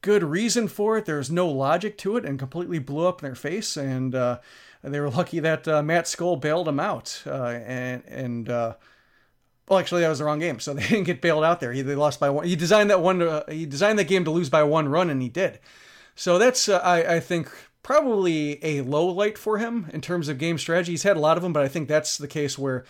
good 0.00 0.22
reason 0.22 0.66
for 0.66 0.96
it. 0.96 1.04
There's 1.04 1.30
no 1.30 1.46
logic 1.46 1.98
to 1.98 2.16
it, 2.16 2.24
and 2.24 2.38
completely 2.38 2.78
blew 2.78 3.06
up 3.06 3.22
in 3.22 3.28
their 3.28 3.34
face. 3.34 3.76
And 3.76 4.14
uh, 4.14 4.38
they 4.82 4.98
were 4.98 5.10
lucky 5.10 5.40
that 5.40 5.68
uh, 5.68 5.82
Matt 5.82 6.06
Skole 6.06 6.40
bailed 6.40 6.66
them 6.66 6.80
out. 6.80 7.22
Uh, 7.26 7.44
and 7.44 8.02
and 8.06 8.48
uh, 8.48 8.74
well, 9.70 9.78
actually, 9.78 10.00
that 10.00 10.08
was 10.08 10.18
the 10.18 10.24
wrong 10.24 10.40
game, 10.40 10.58
so 10.58 10.74
they 10.74 10.86
didn't 10.86 11.04
get 11.04 11.22
bailed 11.22 11.44
out 11.44 11.60
there. 11.60 11.72
He 11.72 11.80
they 11.80 11.94
lost 11.94 12.18
by 12.18 12.28
one. 12.28 12.44
He 12.44 12.56
designed 12.56 12.90
that 12.90 13.00
one. 13.00 13.22
Uh, 13.22 13.44
he 13.48 13.64
designed 13.64 13.98
that 14.00 14.08
game 14.08 14.24
to 14.24 14.30
lose 14.30 14.50
by 14.50 14.64
one 14.64 14.88
run, 14.88 15.08
and 15.08 15.22
he 15.22 15.28
did. 15.28 15.60
So 16.16 16.36
that's 16.36 16.68
uh, 16.68 16.78
I 16.78 17.16
I 17.16 17.20
think 17.20 17.48
probably 17.82 18.62
a 18.64 18.82
low 18.82 19.06
light 19.06 19.38
for 19.38 19.58
him 19.58 19.88
in 19.94 20.00
terms 20.00 20.28
of 20.28 20.38
game 20.38 20.58
strategy. 20.58 20.92
He's 20.92 21.04
had 21.04 21.16
a 21.16 21.20
lot 21.20 21.36
of 21.36 21.42
them, 21.42 21.52
but 21.52 21.62
I 21.62 21.68
think 21.68 21.88
that's 21.88 22.18
the 22.18 22.28
case 22.28 22.58
where 22.58 22.84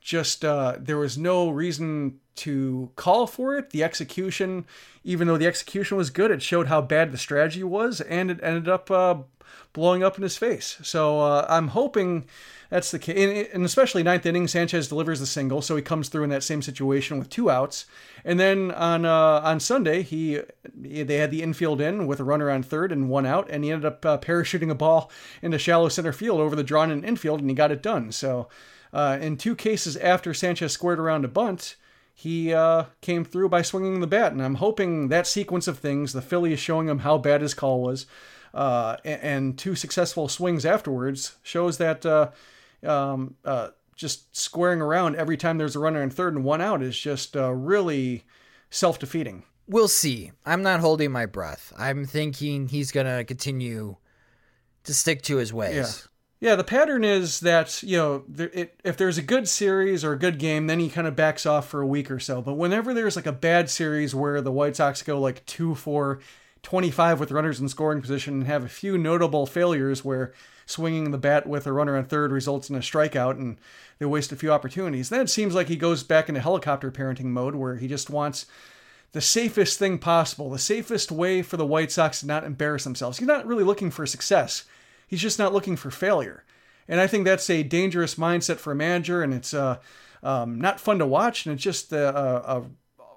just 0.00 0.44
uh, 0.44 0.76
there 0.78 0.98
was 0.98 1.18
no 1.18 1.48
reason 1.48 2.20
to 2.36 2.90
call 2.96 3.26
for 3.26 3.56
it. 3.56 3.70
The 3.70 3.82
execution, 3.82 4.66
even 5.02 5.26
though 5.26 5.38
the 5.38 5.46
execution 5.46 5.96
was 5.96 6.10
good, 6.10 6.30
it 6.30 6.42
showed 6.42 6.68
how 6.68 6.82
bad 6.82 7.10
the 7.10 7.18
strategy 7.18 7.64
was, 7.64 8.02
and 8.02 8.30
it 8.30 8.38
ended 8.42 8.68
up 8.68 8.90
uh, 8.90 9.16
blowing 9.76 10.02
up 10.02 10.16
in 10.16 10.22
his 10.22 10.38
face. 10.38 10.78
So 10.82 11.20
uh, 11.20 11.46
I'm 11.48 11.68
hoping 11.68 12.24
that's 12.70 12.90
the 12.90 12.98
case. 12.98 13.48
And 13.52 13.64
especially 13.64 14.02
ninth 14.02 14.24
inning, 14.26 14.48
Sanchez 14.48 14.88
delivers 14.88 15.20
the 15.20 15.26
single, 15.26 15.60
so 15.60 15.76
he 15.76 15.82
comes 15.82 16.08
through 16.08 16.24
in 16.24 16.30
that 16.30 16.42
same 16.42 16.62
situation 16.62 17.18
with 17.18 17.28
two 17.28 17.50
outs. 17.50 17.84
And 18.24 18.40
then 18.40 18.72
on 18.72 19.04
uh, 19.04 19.40
on 19.44 19.60
Sunday, 19.60 20.02
he 20.02 20.40
they 20.74 21.18
had 21.18 21.30
the 21.30 21.42
infield 21.42 21.80
in 21.80 22.06
with 22.06 22.18
a 22.20 22.24
runner 22.24 22.50
on 22.50 22.62
third 22.62 22.90
and 22.90 23.10
one 23.10 23.26
out, 23.26 23.48
and 23.50 23.62
he 23.62 23.70
ended 23.70 23.84
up 23.84 24.04
uh, 24.04 24.18
parachuting 24.18 24.70
a 24.70 24.74
ball 24.74 25.10
into 25.42 25.58
shallow 25.58 25.90
center 25.90 26.12
field 26.12 26.40
over 26.40 26.56
the 26.56 26.64
drawn 26.64 26.90
in 26.90 27.04
infield, 27.04 27.40
and 27.40 27.50
he 27.50 27.54
got 27.54 27.70
it 27.70 27.82
done. 27.82 28.10
So 28.10 28.48
uh, 28.94 29.18
in 29.20 29.36
two 29.36 29.54
cases 29.54 29.96
after 29.98 30.32
Sanchez 30.32 30.72
squared 30.72 30.98
around 30.98 31.26
a 31.26 31.28
bunt, 31.28 31.76
he 32.14 32.54
uh, 32.54 32.84
came 33.02 33.26
through 33.26 33.50
by 33.50 33.60
swinging 33.60 34.00
the 34.00 34.06
bat. 34.06 34.32
And 34.32 34.42
I'm 34.42 34.54
hoping 34.54 35.08
that 35.08 35.26
sequence 35.26 35.68
of 35.68 35.78
things, 35.78 36.14
the 36.14 36.22
Phillies 36.22 36.58
showing 36.58 36.88
him 36.88 37.00
how 37.00 37.18
bad 37.18 37.42
his 37.42 37.52
call 37.52 37.82
was, 37.82 38.06
uh, 38.54 38.96
and, 39.04 39.22
and, 39.22 39.58
two 39.58 39.74
successful 39.74 40.28
swings 40.28 40.64
afterwards, 40.64 41.36
shows 41.42 41.78
that 41.78 42.04
uh, 42.06 42.30
um, 42.82 43.34
uh, 43.44 43.68
just 43.94 44.36
squaring 44.36 44.80
around 44.80 45.16
every 45.16 45.36
time 45.36 45.58
there's 45.58 45.76
a 45.76 45.80
runner 45.80 46.02
in 46.02 46.10
third 46.10 46.34
and 46.34 46.44
one 46.44 46.60
out 46.60 46.82
is 46.82 46.98
just 46.98 47.36
uh, 47.36 47.52
really 47.52 48.24
self 48.70 48.98
defeating. 48.98 49.44
We'll 49.68 49.88
see. 49.88 50.32
I'm 50.44 50.62
not 50.62 50.80
holding 50.80 51.10
my 51.10 51.26
breath. 51.26 51.72
I'm 51.76 52.06
thinking 52.06 52.68
he's 52.68 52.92
going 52.92 53.06
to 53.06 53.24
continue 53.24 53.96
to 54.84 54.94
stick 54.94 55.22
to 55.22 55.36
his 55.36 55.52
ways. 55.52 55.74
Yeah. 55.74 56.10
Yeah, 56.38 56.54
the 56.54 56.64
pattern 56.64 57.02
is 57.02 57.40
that 57.40 57.82
you 57.82 57.96
know 57.96 58.24
there, 58.28 58.50
it, 58.52 58.78
if 58.84 58.98
there's 58.98 59.16
a 59.16 59.22
good 59.22 59.48
series 59.48 60.04
or 60.04 60.12
a 60.12 60.18
good 60.18 60.38
game, 60.38 60.66
then 60.66 60.78
he 60.78 60.90
kind 60.90 61.06
of 61.06 61.16
backs 61.16 61.46
off 61.46 61.66
for 61.66 61.80
a 61.80 61.86
week 61.86 62.10
or 62.10 62.20
so. 62.20 62.42
But 62.42 62.54
whenever 62.54 62.92
there's 62.92 63.16
like 63.16 63.26
a 63.26 63.32
bad 63.32 63.70
series 63.70 64.14
where 64.14 64.42
the 64.42 64.52
White 64.52 64.76
Sox 64.76 65.02
go 65.02 65.18
like 65.18 65.46
two 65.46 65.74
for 65.74 66.20
25 66.66 67.20
with 67.20 67.30
runners 67.30 67.60
in 67.60 67.68
scoring 67.68 68.00
position 68.00 68.34
and 68.34 68.46
have 68.46 68.64
a 68.64 68.68
few 68.68 68.98
notable 68.98 69.46
failures 69.46 70.04
where 70.04 70.32
swinging 70.66 71.12
the 71.12 71.18
bat 71.18 71.46
with 71.46 71.66
a 71.66 71.72
runner 71.72 71.96
on 71.96 72.04
third 72.04 72.32
results 72.32 72.68
in 72.68 72.76
a 72.76 72.80
strikeout 72.80 73.38
and 73.38 73.56
they 73.98 74.04
waste 74.04 74.32
a 74.32 74.36
few 74.36 74.50
opportunities, 74.50 75.08
then 75.08 75.20
it 75.20 75.30
seems 75.30 75.54
like 75.54 75.68
he 75.68 75.76
goes 75.76 76.02
back 76.02 76.28
into 76.28 76.40
helicopter 76.40 76.90
parenting 76.90 77.26
mode 77.26 77.54
where 77.54 77.76
he 77.76 77.86
just 77.86 78.10
wants 78.10 78.46
the 79.12 79.20
safest 79.20 79.78
thing 79.78 79.96
possible, 79.96 80.50
the 80.50 80.58
safest 80.58 81.12
way 81.12 81.40
for 81.40 81.56
the 81.56 81.64
White 81.64 81.92
Sox 81.92 82.20
to 82.20 82.26
not 82.26 82.44
embarrass 82.44 82.84
themselves. 82.84 83.18
He's 83.18 83.28
not 83.28 83.46
really 83.46 83.64
looking 83.64 83.90
for 83.90 84.04
success 84.04 84.64
He's 85.06 85.22
just 85.22 85.38
not 85.38 85.52
looking 85.52 85.76
for 85.76 85.90
failure. 85.90 86.44
And 86.88 87.00
I 87.00 87.06
think 87.06 87.24
that's 87.24 87.48
a 87.50 87.62
dangerous 87.62 88.16
mindset 88.16 88.56
for 88.56 88.72
a 88.72 88.76
manager, 88.76 89.22
and 89.22 89.32
it's 89.32 89.54
uh, 89.54 89.78
um, 90.22 90.60
not 90.60 90.80
fun 90.80 90.98
to 90.98 91.06
watch, 91.06 91.46
and 91.46 91.54
it's 91.54 91.62
just 91.62 91.92
uh, 91.92 91.96
uh, 91.96 92.64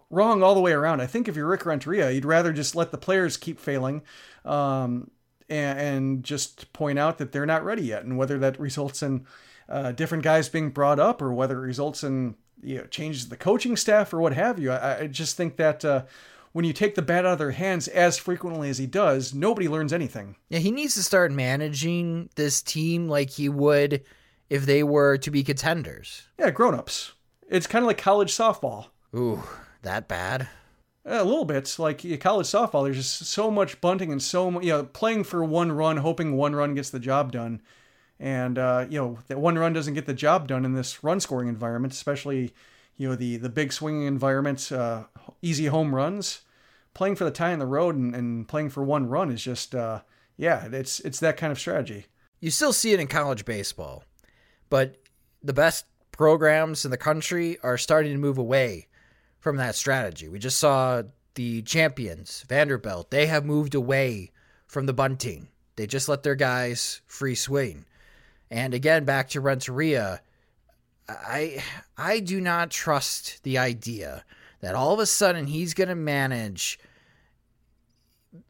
wrong 0.10 0.44
all 0.44 0.56
the 0.56 0.62
way 0.62 0.72
around. 0.72 1.02
I 1.02 1.08
think 1.08 1.28
if 1.28 1.36
you're 1.36 1.48
Rick 1.48 1.66
Renteria, 1.66 2.12
you'd 2.12 2.26
rather 2.26 2.52
just 2.54 2.76
let 2.76 2.92
the 2.92 2.98
players 2.98 3.38
keep 3.38 3.60
failing 3.60 4.02
um, 4.46 5.12
and, 5.50 5.80
and, 5.80 6.24
just 6.24 6.72
point 6.74 7.00
out 7.00 7.18
that 7.18 7.32
they're 7.32 7.46
not 7.46 7.64
ready 7.64 7.84
yet, 7.84 8.04
and 8.04 8.18
whether 8.18 8.38
that 8.40 8.60
results 8.60 9.04
in 9.04 9.26
uh, 9.68 9.92
different 9.92 10.24
guys 10.24 10.50
being 10.50 10.70
brought 10.70 11.00
up 11.00 11.22
or 11.22 11.34
whether 11.34 11.58
it 11.58 11.68
results 11.68 12.04
in 12.04 12.36
you 12.62 12.78
know, 12.78 12.86
changes 12.86 13.24
to 13.24 13.30
the 13.30 13.38
coaching 13.38 13.76
staff 13.76 14.14
or 14.14 14.20
what 14.20 14.34
have 14.34 14.60
you. 14.60 14.72
I, 14.72 15.02
I 15.02 15.08
just 15.08 15.38
think 15.38 15.58
that 15.58 15.86
uh, 15.86 16.04
when 16.52 16.66
you 16.66 16.74
take 16.74 16.96
the 16.96 17.02
bat 17.02 17.26
out 17.26 17.34
of 17.34 17.40
their 17.40 17.52
hands 17.52 17.88
as 17.88 18.18
frequently 18.18 18.70
as 18.70 18.78
he 18.78 18.88
does, 18.88 19.34
nobody 19.34 19.68
learns 19.68 19.94
anything. 19.94 20.36
Yeah, 20.50 20.60
he 20.60 20.72
needs 20.72 20.96
to 20.96 21.04
start 21.04 21.32
managing 21.32 22.30
this 22.36 22.62
team 22.62 23.08
like 23.08 23.30
he 23.30 23.50
would 23.50 24.04
if 24.50 24.66
they 24.66 24.84
were 24.84 25.18
to 25.20 25.32
be 25.32 25.44
contenders. 25.44 26.28
Yeah, 26.38 26.52
grown-ups. 26.52 27.14
It's 27.48 27.68
kind 27.68 27.84
of 27.84 27.88
like 27.88 27.98
college 27.98 28.36
softball. 28.36 28.88
Ooh, 29.16 29.44
that 29.84 30.08
bad? 30.08 30.48
A 31.06 31.24
little 31.24 31.46
bit. 31.46 31.78
Like 31.80 32.00
college 32.20 32.48
softball, 32.48 32.84
there's 32.84 32.98
just 32.98 33.26
so 33.26 33.50
much 33.50 33.82
bunting 33.82 34.12
and 34.12 34.22
so 34.22 34.52
much, 34.52 34.64
you 34.64 34.72
know, 34.72 34.84
playing 34.84 35.24
for 35.24 35.44
one 35.44 35.72
run, 35.72 35.98
hoping 35.98 36.36
one 36.36 36.56
run 36.56 36.76
gets 36.76 36.90
the 36.90 37.00
job 37.00 37.32
done. 37.32 37.62
And, 38.20 38.58
uh, 38.58 38.86
you 38.90 39.00
know, 39.00 39.20
that 39.28 39.40
one 39.40 39.58
run 39.58 39.74
doesn't 39.74 39.94
get 39.94 40.06
the 40.06 40.14
job 40.14 40.48
done 40.48 40.66
in 40.66 40.74
this 40.74 41.04
run 41.04 41.20
scoring 41.20 41.48
environment, 41.48 41.94
especially 41.94 42.54
you 43.00 43.08
know 43.08 43.16
the 43.16 43.38
the 43.38 43.50
big 43.50 43.74
swinging 43.74 44.04
environment, 44.04 44.72
uh, 44.72 45.06
easy 45.42 45.66
home 45.66 45.96
runs. 45.96 46.42
Playing 46.94 47.16
for 47.16 47.24
the 47.24 47.32
tie 47.32 47.54
in 47.54 47.60
the 47.60 47.66
road 47.66 47.96
and, 47.96 48.14
and 48.14 48.48
playing 48.48 48.70
for 48.70 48.84
one 48.84 49.08
run 49.08 49.32
is 49.32 49.42
just 49.42 49.74
uh, 49.74 50.02
yeah, 50.38 50.68
it's 50.72 51.00
it's 51.00 51.20
that 51.22 51.38
kind 51.38 51.52
of 51.52 51.60
strategy. 51.60 52.06
You 52.42 52.52
still 52.52 52.74
see 52.74 52.92
it 52.92 53.00
in 53.00 53.08
college 53.08 53.46
baseball, 53.46 54.04
but 54.70 54.98
the 55.42 55.54
best 55.54 55.86
programs 56.12 56.84
in 56.84 56.92
the 56.92 56.98
country 56.98 57.58
are 57.64 57.78
starting 57.78 58.12
to 58.12 58.18
move 58.18 58.38
away 58.38 58.89
from 59.40 59.58
that 59.58 59.76
strategy. 59.76 60.28
We 60.28 60.40
just 60.40 60.60
saw 60.60 61.04
the 61.36 61.62
champions, 61.62 62.44
Vanderbilt, 62.48 63.12
they 63.12 63.28
have 63.28 63.46
moved 63.46 63.76
away 63.76 64.32
from 64.68 64.86
the 64.86 64.94
bunting. 64.94 65.48
They 65.76 65.88
just 65.88 66.10
let 66.10 66.24
their 66.24 66.36
guys 66.36 67.02
free 67.08 67.36
swing. 67.36 67.86
And 68.52 68.74
again, 68.74 69.06
back 69.06 69.30
to 69.30 69.42
Renteria, 69.42 70.22
I 71.08 71.64
I 71.98 72.20
do 72.20 72.42
not 72.42 72.70
trust 72.72 73.44
the 73.44 73.58
idea 73.58 74.26
that 74.60 74.76
all 74.76 74.94
of 74.94 75.00
a 75.00 75.06
sudden 75.06 75.48
he's 75.48 75.74
going 75.74 75.88
to 75.88 75.96
manage 75.96 76.80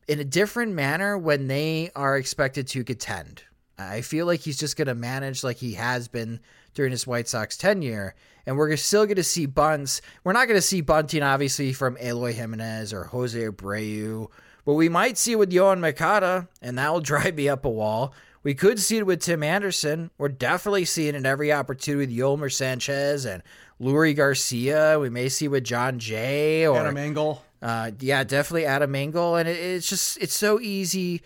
in 0.08 0.20
a 0.20 0.26
different 0.26 0.74
manner 0.74 1.18
when 1.18 1.48
they 1.48 1.92
are 1.96 2.18
expected 2.18 2.68
to 2.70 2.84
contend. 2.84 3.44
I 3.78 4.02
feel 4.02 4.26
like 4.26 4.42
he's 4.42 4.58
just 4.58 4.76
going 4.76 4.88
to 4.88 4.96
manage 4.96 5.44
like 5.44 5.58
he 5.58 5.74
has 5.74 6.08
been 6.08 6.40
during 6.74 6.92
his 6.92 7.08
White 7.08 7.28
Sox 7.28 7.56
tenure, 7.56 8.16
and 8.46 8.58
we're 8.58 8.76
still 8.78 9.06
going 9.06 9.16
to 9.16 9.24
see 9.24 9.46
bunts. 9.46 10.02
We're 10.24 10.34
not 10.34 10.48
going 10.48 10.58
to 10.58 10.62
see 10.62 10.82
bunting, 10.82 11.24
obviously, 11.24 11.74
from 11.74 11.98
Eloy 11.98 12.34
Jimenez 12.34 12.94
or 12.94 13.06
Jose 13.06 13.40
Abreu, 13.40 14.30
but 14.66 14.74
we 14.74 14.90
might 14.90 15.18
see 15.18 15.34
it 15.34 15.40
with 15.40 15.52
Yoan 15.52 15.80
Moncada, 15.80 16.48
and 16.62 16.78
that 16.78 16.92
will 16.92 17.00
drive 17.02 17.36
me 17.36 17.50
up 17.50 17.66
a 17.66 17.70
wall. 17.70 18.14
We 18.42 18.54
could 18.54 18.80
see 18.80 18.98
it 18.98 19.06
with 19.06 19.22
Tim 19.22 19.44
Anderson. 19.44 20.12
We're 20.18 20.30
definitely 20.30 20.86
seeing 20.86 21.16
it 21.16 21.26
every 21.26 21.52
opportunity 21.52 22.06
with 22.06 22.18
Yolmer 22.18 22.52
Sanchez 22.52 23.26
and 23.26 23.44
Leury 23.82 24.16
Garcia. 24.16 24.98
We 25.00 25.10
may 25.10 25.28
see 25.30 25.48
with 25.48 25.66
Jon 25.66 26.00
Jay 26.00 26.66
or 26.66 26.78
Adam 26.78 26.98
Engel. 26.98 27.44
Uh, 27.62 27.92
yeah, 28.00 28.24
definitely 28.24 28.66
Adam 28.66 28.96
Engel. 28.96 29.36
And 29.36 29.50
it, 29.50 29.58
it's 29.58 29.90
just 29.90 30.18
it's 30.20 30.36
so 30.36 30.60
easy. 30.60 31.22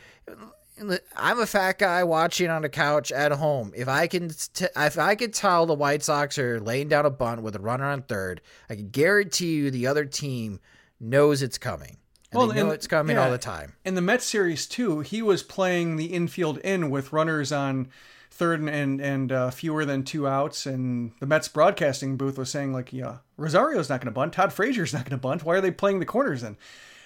I'm 0.80 1.40
a 1.40 1.46
fat 1.46 1.78
guy 1.78 2.04
watching 2.04 2.50
on 2.50 2.64
a 2.64 2.70
couch 2.70 3.12
at 3.12 3.32
home. 3.32 3.74
If 3.76 3.88
I 3.88 4.08
can, 4.08 4.30
t- 4.30 4.66
if 4.76 4.98
I 4.98 5.16
could 5.16 5.34
tell 5.34 5.66
the 5.66 5.74
White 5.74 6.04
Sox 6.04 6.38
are 6.38 6.60
laying 6.60 6.88
down 6.90 7.06
a 7.06 7.12
bunt 7.12 7.44
with 7.44 7.56
a 7.56 7.60
runner 7.60 7.86
on 7.86 8.02
third, 8.02 8.42
I 8.70 8.76
can 8.76 8.90
guarantee 8.90 9.54
you 9.54 9.72
the 9.72 9.88
other 9.88 10.06
team 10.06 10.60
knows 11.00 11.42
it's 11.42 11.58
coming. 11.58 11.98
And 12.32 12.40
well, 12.40 12.48
they 12.48 12.56
know 12.56 12.72
it's 12.72 12.88
coming 12.88 13.16
yeah, 13.16 13.26
all 13.26 13.32
the 13.32 13.38
time. 13.38 13.74
In 13.86 13.94
the 13.94 14.02
Mets 14.02 14.26
series 14.26 14.66
too, 14.66 15.02
he 15.02 15.22
was 15.22 15.44
playing 15.44 15.98
the 15.98 16.08
infield 16.08 16.58
in 16.60 16.90
with 16.90 17.14
runners 17.14 17.52
on 17.52 17.90
third 18.32 18.60
and 18.60 18.70
and, 18.70 19.00
and 19.00 19.32
uh, 19.32 19.52
fewer 19.52 19.86
than 19.86 20.04
two 20.04 20.28
outs, 20.28 20.66
and 20.66 21.12
the 21.20 21.28
Mets 21.28 21.48
broadcasting 21.48 22.18
booth 22.18 22.40
was 22.40 22.50
saying 22.50 22.74
like, 22.74 22.92
yeah, 22.92 23.18
Rosario's 23.38 23.90
not 23.90 24.02
going 24.02 24.12
to 24.12 24.12
bunt, 24.12 24.34
Todd 24.34 24.52
Frazier's 24.52 24.94
not 24.94 25.04
going 25.04 25.12
to 25.12 25.22
bunt. 25.22 25.44
Why 25.44 25.56
are 25.56 25.62
they 25.62 25.70
playing 25.70 26.00
the 26.00 26.06
corners 26.08 26.42
then? 26.42 26.58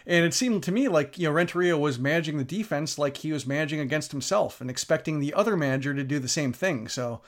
And 0.08 0.26
it 0.26 0.34
seemed 0.34 0.63
to 0.63 0.72
me 0.72 0.88
like 0.88 1.20
you 1.20 1.28
know 1.28 1.34
Renteria 1.34 1.78
was 1.78 2.00
managing 2.00 2.38
the 2.38 2.46
defense 2.46 2.98
like 2.98 3.17
he 3.17 3.34
was 3.34 3.46
managing 3.46 3.82
against 3.82 4.13
himself 4.13 4.62
and 4.62 4.70
expecting 4.70 5.20
the 5.20 5.34
other 5.34 5.58
manager 5.58 5.93
to 5.93 6.04
do 6.04 6.17
the 6.17 6.30
same 6.30 6.54
thing. 6.54 6.88
So 6.88 7.22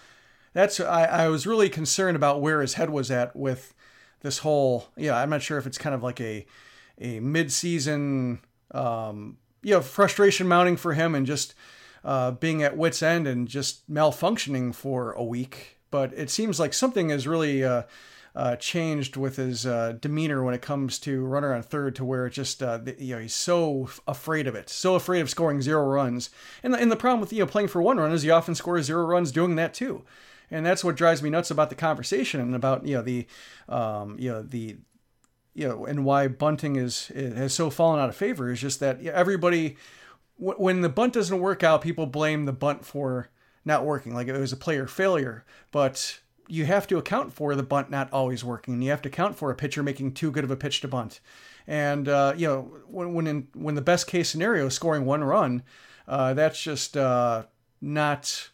that's 0.54 0.80
I, 0.80 1.04
I 1.04 1.28
was 1.28 1.46
really 1.46 1.70
concerned 1.70 2.16
about 2.16 2.42
where 2.42 2.62
his 2.62 2.76
head 2.76 2.90
was 2.90 3.12
at 3.12 3.36
with 3.36 3.74
this 4.22 4.40
whole. 4.40 4.88
Yeah, 4.96 5.18
I'm 5.18 5.30
not 5.30 5.42
sure 5.42 5.58
if 5.58 5.68
it's 5.68 5.78
kind 5.78 5.94
of 5.94 6.02
like 6.02 6.22
a 6.22 6.46
a 7.02 7.20
mid-season 7.20 8.40
um, 8.72 9.38
you 9.62 9.74
know 9.74 9.82
frustration 9.82 10.48
mounting 10.48 10.78
for 10.78 10.94
him 10.94 11.16
and 11.16 11.26
just 11.26 11.56
uh, 12.06 12.32
being 12.32 12.64
at 12.64 12.78
wits 12.78 13.04
end 13.04 13.28
and 13.28 13.48
just 13.48 13.92
malfunctioning 13.92 14.74
for 14.74 15.12
a 15.12 15.24
week. 15.24 15.80
But 15.92 16.14
it 16.14 16.30
seems 16.30 16.62
like 16.62 16.74
something 16.74 17.10
is 17.10 17.28
really 17.28 17.62
uh, 17.64 17.84
uh, 18.36 18.56
changed 18.56 19.18
with 19.18 19.36
his 19.36 19.66
uh, 19.66 19.94
demeanor 20.00 20.44
when 20.44 20.54
it 20.54 20.62
comes 20.62 21.00
to 21.00 21.26
runner 21.26 21.54
on 21.54 21.62
third, 21.62 21.96
to 21.96 22.06
where 22.06 22.26
it 22.26 22.32
just 22.32 22.62
uh, 22.64 22.80
you 22.98 23.16
know 23.16 23.22
he's 23.22 23.34
so 23.34 23.90
afraid 24.08 24.48
of 24.48 24.56
it, 24.56 24.70
so 24.70 24.96
afraid 24.96 25.22
of 25.22 25.30
scoring 25.30 25.62
zero 25.62 25.86
runs. 25.86 26.30
And 26.64 26.74
the, 26.74 26.78
and 26.80 26.92
the 26.92 26.96
problem 26.96 27.22
with 27.22 27.34
you 27.34 27.40
know 27.40 27.48
playing 27.48 27.70
for 27.70 27.82
one 27.82 27.98
run 27.98 28.12
is 28.12 28.24
he 28.24 28.30
often 28.30 28.56
scores 28.56 28.86
zero 28.86 29.06
runs 29.06 29.32
doing 29.32 29.56
that 29.56 29.74
too 29.74 30.04
and 30.52 30.66
that's 30.66 30.84
what 30.84 30.96
drives 30.96 31.22
me 31.22 31.30
nuts 31.30 31.52
about 31.52 31.70
the 31.70 31.76
conversation 31.76 32.42
and 32.42 32.56
about 32.56 32.84
you 32.84 32.96
know 32.96 33.04
the 33.04 33.28
um, 33.68 34.16
you 34.18 34.32
know 34.32 34.42
the 34.42 34.78
you 35.60 35.68
know, 35.68 35.86
and 35.86 36.06
why 36.06 36.28
bunting 36.28 36.78
is 36.78 37.08
has 37.08 37.54
so 37.54 37.70
fallen 37.70 38.00
out 38.00 38.08
of 38.08 38.16
favor 38.16 38.50
is 38.50 38.62
just 38.62 38.80
that 38.80 39.04
everybody, 39.06 39.76
when 40.38 40.80
the 40.80 40.88
bunt 40.88 41.14
doesn't 41.14 41.42
work 41.42 41.64
out, 41.64 41.82
people 41.82 42.06
blame 42.06 42.46
the 42.46 42.54
bunt 42.54 42.86
for 42.86 43.30
not 43.66 43.84
working, 43.84 44.14
like 44.14 44.30
it 44.30 44.40
was 44.40 44.54
a 44.54 44.58
player 44.58 44.88
failure. 44.88 45.44
But 45.72 46.20
you 46.50 46.66
have 46.66 46.88
to 46.88 46.98
account 46.98 47.32
for 47.32 47.56
the 47.56 47.64
bunt 47.64 47.90
not 47.90 48.12
always 48.12 48.44
working. 48.44 48.74
And 48.74 48.84
you 48.84 48.90
have 48.90 49.02
to 49.04 49.10
account 49.10 49.38
for 49.38 49.52
a 49.52 49.56
pitcher 49.56 49.84
making 49.84 50.14
too 50.14 50.32
good 50.32 50.44
of 50.44 50.52
a 50.52 50.58
pitch 50.58 50.82
to 50.82 50.88
bunt. 50.88 51.20
And 51.68 52.10
uh, 52.10 52.34
you 52.36 52.48
know, 52.48 52.62
when 52.88 53.14
when 53.14 53.28
in, 53.28 53.48
when 53.54 53.76
the 53.76 53.82
best 53.82 54.08
case 54.08 54.30
scenario 54.30 54.66
is 54.66 54.74
scoring 54.74 55.06
one 55.06 55.24
run, 55.24 55.64
uh, 56.08 56.34
that's 56.34 56.62
just 56.62 56.98
uh, 56.98 57.44
not, 57.80 58.50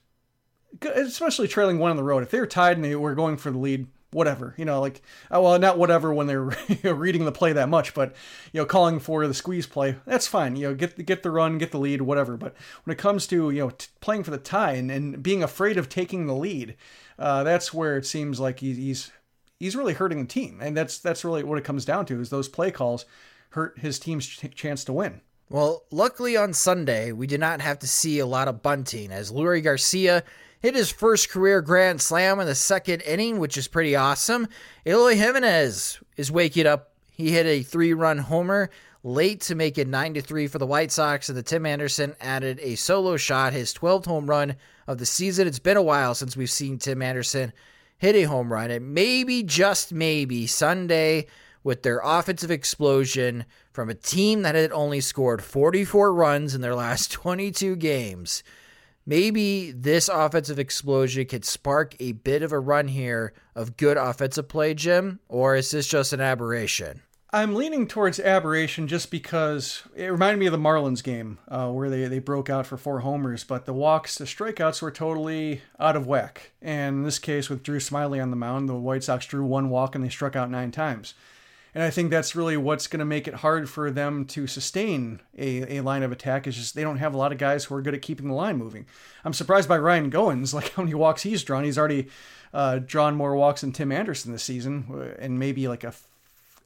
especially 0.82 1.48
trailing 1.48 1.80
one 1.80 1.92
on 1.92 1.98
the 1.98 2.04
road. 2.04 2.24
If 2.24 2.32
they're 2.32 2.46
tied 2.46 2.78
and 2.78 2.84
they 2.84 2.96
were 2.96 3.16
going 3.16 3.38
for 3.38 3.50
the 3.50 3.58
lead 3.58 3.88
whatever, 4.12 4.54
you 4.58 4.64
know, 4.64 4.80
like, 4.80 5.02
uh, 5.34 5.42
well, 5.42 5.60
not 5.60 5.78
whatever 5.78 6.14
when 6.14 6.28
they're 6.28 6.44
reading 6.94 7.26
the 7.26 7.32
play 7.32 7.52
that 7.54 7.68
much, 7.68 7.94
but, 7.94 8.16
you 8.54 8.62
know, 8.62 8.66
calling 8.66 9.00
for 9.00 9.28
the 9.28 9.34
squeeze 9.34 9.68
play, 9.68 9.98
that's 10.06 10.26
fine. 10.26 10.56
You 10.56 10.70
know, 10.70 10.76
get, 10.76 11.06
get 11.06 11.22
the 11.22 11.32
run, 11.32 11.58
get 11.58 11.72
the 11.72 11.80
lead, 11.80 12.02
whatever. 12.02 12.38
But 12.38 12.56
when 12.84 12.94
it 12.94 12.98
comes 12.98 13.28
to, 13.28 13.50
you 13.50 13.60
know, 13.60 13.70
t- 13.72 13.88
playing 14.00 14.24
for 14.24 14.32
the 14.32 14.38
tie 14.38 14.74
and, 14.74 14.90
and 14.90 15.22
being 15.22 15.44
afraid 15.44 15.78
of 15.78 15.90
taking 15.90 16.28
the 16.28 16.36
lead, 16.36 16.76
uh, 17.18 17.44
that's 17.44 17.74
where 17.74 17.98
it 17.98 18.06
seems 18.06 18.40
like 18.40 18.60
he, 18.60 18.74
he's, 18.74 19.12
he's 19.60 19.76
really 19.76 19.94
hurting 19.94 20.22
the 20.22 20.28
team. 20.28 20.60
And 20.62 20.76
that's, 20.76 20.98
that's 21.00 21.24
really 21.24 21.44
what 21.44 21.58
it 21.58 21.64
comes 21.64 21.86
down 21.86 22.06
to 22.08 22.20
is 22.20 22.30
those 22.30 22.50
play 22.50 22.72
calls 22.72 23.06
hurt 23.50 23.80
his 23.80 24.00
team's 24.00 24.28
ch- 24.28 24.54
chance 24.54 24.84
to 24.86 24.94
win. 24.94 25.22
Well, 25.50 25.84
luckily 25.92 26.36
on 26.36 26.54
Sunday, 26.54 27.12
we 27.12 27.28
did 27.28 27.40
not 27.40 27.62
have 27.62 27.80
to 27.80 27.88
see 27.88 28.20
a 28.20 28.26
lot 28.26 28.48
of 28.48 28.64
bunting 28.64 29.12
as 29.12 29.32
Leury 29.32 29.64
Garcia 29.64 30.24
hit 30.60 30.76
his 30.76 30.90
first 30.90 31.30
career 31.30 31.62
grand 31.62 32.02
slam 32.02 32.40
in 32.40 32.48
the 32.48 32.56
second 32.56 33.02
inning, 33.02 33.38
which 33.38 33.56
is 33.56 33.68
pretty 33.68 33.96
awesome. 33.96 34.48
Eloy 34.86 35.16
Jimenez 35.16 36.00
is 36.18 36.32
waking 36.32 36.66
up. 36.66 36.94
He 37.12 37.32
hit 37.32 37.46
a 37.46 37.62
three 37.62 37.94
run 37.94 38.18
homer 38.18 38.72
late 39.06 39.40
to 39.40 39.54
make 39.54 39.78
it 39.78 39.88
9 39.88 40.16
to 40.16 40.22
3 40.22 40.48
for 40.48 40.58
the 40.58 40.66
White 40.66 40.92
Sox, 40.92 41.30
and 41.30 41.38
the 41.38 41.44
Tim 41.44 41.64
Anderson 41.64 42.16
added 42.20 42.60
a 42.64 42.74
solo 42.74 43.18
shot, 43.18 43.54
his 43.54 43.72
12th 43.72 44.06
home 44.06 44.28
run 44.28 44.56
of 44.88 44.98
the 44.98 45.06
season. 45.06 45.48
It's 45.48 45.60
been 45.60 45.78
a 45.78 45.82
while 45.84 46.16
since 46.16 46.36
we've 46.36 46.50
seen 46.50 46.80
Tim 46.80 47.04
Anderson 47.04 47.54
hit 48.00 48.16
a 48.16 48.24
home 48.24 48.52
run, 48.52 48.72
and 48.72 48.96
maybe, 48.96 49.44
just 49.44 49.94
maybe, 49.94 50.48
Sunday 50.48 51.28
with 51.64 51.84
their 51.84 52.02
offensive 52.04 52.50
explosion 52.50 53.46
from 53.72 53.92
a 53.92 53.94
team 53.94 54.42
that 54.42 54.56
had 54.56 54.72
only 54.72 55.02
scored 55.02 55.44
44 55.44 56.12
runs 56.12 56.56
in 56.56 56.62
their 56.62 56.76
last 56.76 57.12
22 57.12 57.76
games 57.76 58.44
maybe 59.06 59.72
this 59.72 60.10
offensive 60.10 60.58
explosion 60.58 61.26
could 61.26 61.46
spark 61.46 61.96
a 62.00 62.14
bit 62.14 62.42
of 62.42 62.52
a 62.52 62.60
run 62.60 62.88
here 62.88 63.34
of 63.54 63.78
good 63.78 63.98
offensive 63.98 64.48
play, 64.48 64.74
Jim, 64.74 65.20
or 65.30 65.56
is 65.56 65.70
this 65.70 65.86
just 65.86 66.12
an 66.12 66.22
aberration? 66.22 67.02
I'm 67.36 67.54
leaning 67.54 67.86
towards 67.86 68.18
aberration 68.18 68.88
just 68.88 69.12
because 69.12 69.84
it 69.94 70.06
reminded 70.06 70.40
me 70.40 70.46
of 70.46 70.54
the 70.54 70.58
Marlins 70.58 71.04
game 71.04 71.38
uh, 71.50 71.70
where 71.70 71.90
they, 71.90 72.06
they 72.06 72.20
broke 72.20 72.50
out 72.50 72.66
for 72.66 72.78
four 72.78 73.02
homers, 73.02 73.44
but 73.44 73.66
the 73.66 73.74
walks, 73.74 74.18
the 74.18 74.24
strikeouts 74.24 74.82
were 74.82 74.90
totally 74.90 75.60
out 75.78 75.98
of 75.98 76.08
whack. 76.08 76.52
And 76.62 77.00
in 77.00 77.04
this 77.04 77.20
case, 77.20 77.50
with 77.50 77.62
Drew 77.62 77.80
Smyly 77.80 78.24
on 78.24 78.30
the 78.30 78.38
mound, 78.38 78.70
the 78.70 78.76
White 78.76 79.04
Sox 79.04 79.26
drew 79.26 79.44
one 79.44 79.70
walk 79.70 79.96
and 79.96 80.02
they 80.02 80.08
struck 80.08 80.38
out 80.38 80.50
nine 80.50 80.72
times. 80.72 81.14
And 81.74 81.84
I 81.84 81.90
think 81.90 82.10
that's 82.10 82.38
really 82.38 82.56
what's 82.56 82.88
going 82.88 83.00
to 83.00 83.06
make 83.06 83.28
it 83.28 83.34
hard 83.34 83.70
for 83.70 83.92
them 83.92 84.24
to 84.28 84.48
sustain 84.48 85.20
a, 85.38 85.80
a 85.80 85.82
line 85.82 86.04
of 86.04 86.14
attack 86.14 86.48
is 86.48 86.56
just 86.56 86.74
they 86.74 86.84
don't 86.84 87.00
have 87.00 87.14
a 87.14 87.18
lot 87.18 87.34
of 87.34 87.38
guys 87.38 87.66
who 87.66 87.76
are 87.76 87.82
good 87.82 87.94
at 87.94 88.02
keeping 88.02 88.30
the 88.30 88.34
line 88.34 88.56
moving. 88.56 88.86
I'm 89.26 89.34
surprised 89.34 89.68
by 89.68 89.78
Ryan 89.78 90.10
Goins, 90.10 90.54
like 90.54 90.72
how 90.72 90.84
many 90.84 90.96
walks 90.96 91.24
he's 91.24 91.44
drawn. 91.44 91.66
He's 91.66 91.78
already 91.78 92.08
uh, 92.54 92.80
drawn 92.80 93.14
more 93.18 93.36
walks 93.36 93.60
than 93.60 93.74
Tim 93.74 93.92
Anderson 93.92 94.32
this 94.32 94.44
season, 94.44 94.86
uh, 94.90 95.22
and 95.22 95.38
maybe 95.38 95.68
like 95.68 95.84
a, 95.84 95.94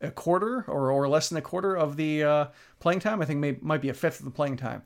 a 0.01 0.11
quarter 0.11 0.63
or, 0.67 0.91
or 0.91 1.07
less 1.07 1.29
than 1.29 1.37
a 1.37 1.41
quarter 1.41 1.75
of 1.75 1.97
the 1.97 2.23
uh, 2.23 2.45
playing 2.79 2.99
time. 2.99 3.21
I 3.21 3.25
think 3.25 3.39
may, 3.39 3.57
might 3.61 3.81
be 3.81 3.89
a 3.89 3.93
fifth 3.93 4.19
of 4.19 4.25
the 4.25 4.31
playing 4.31 4.57
time. 4.57 4.83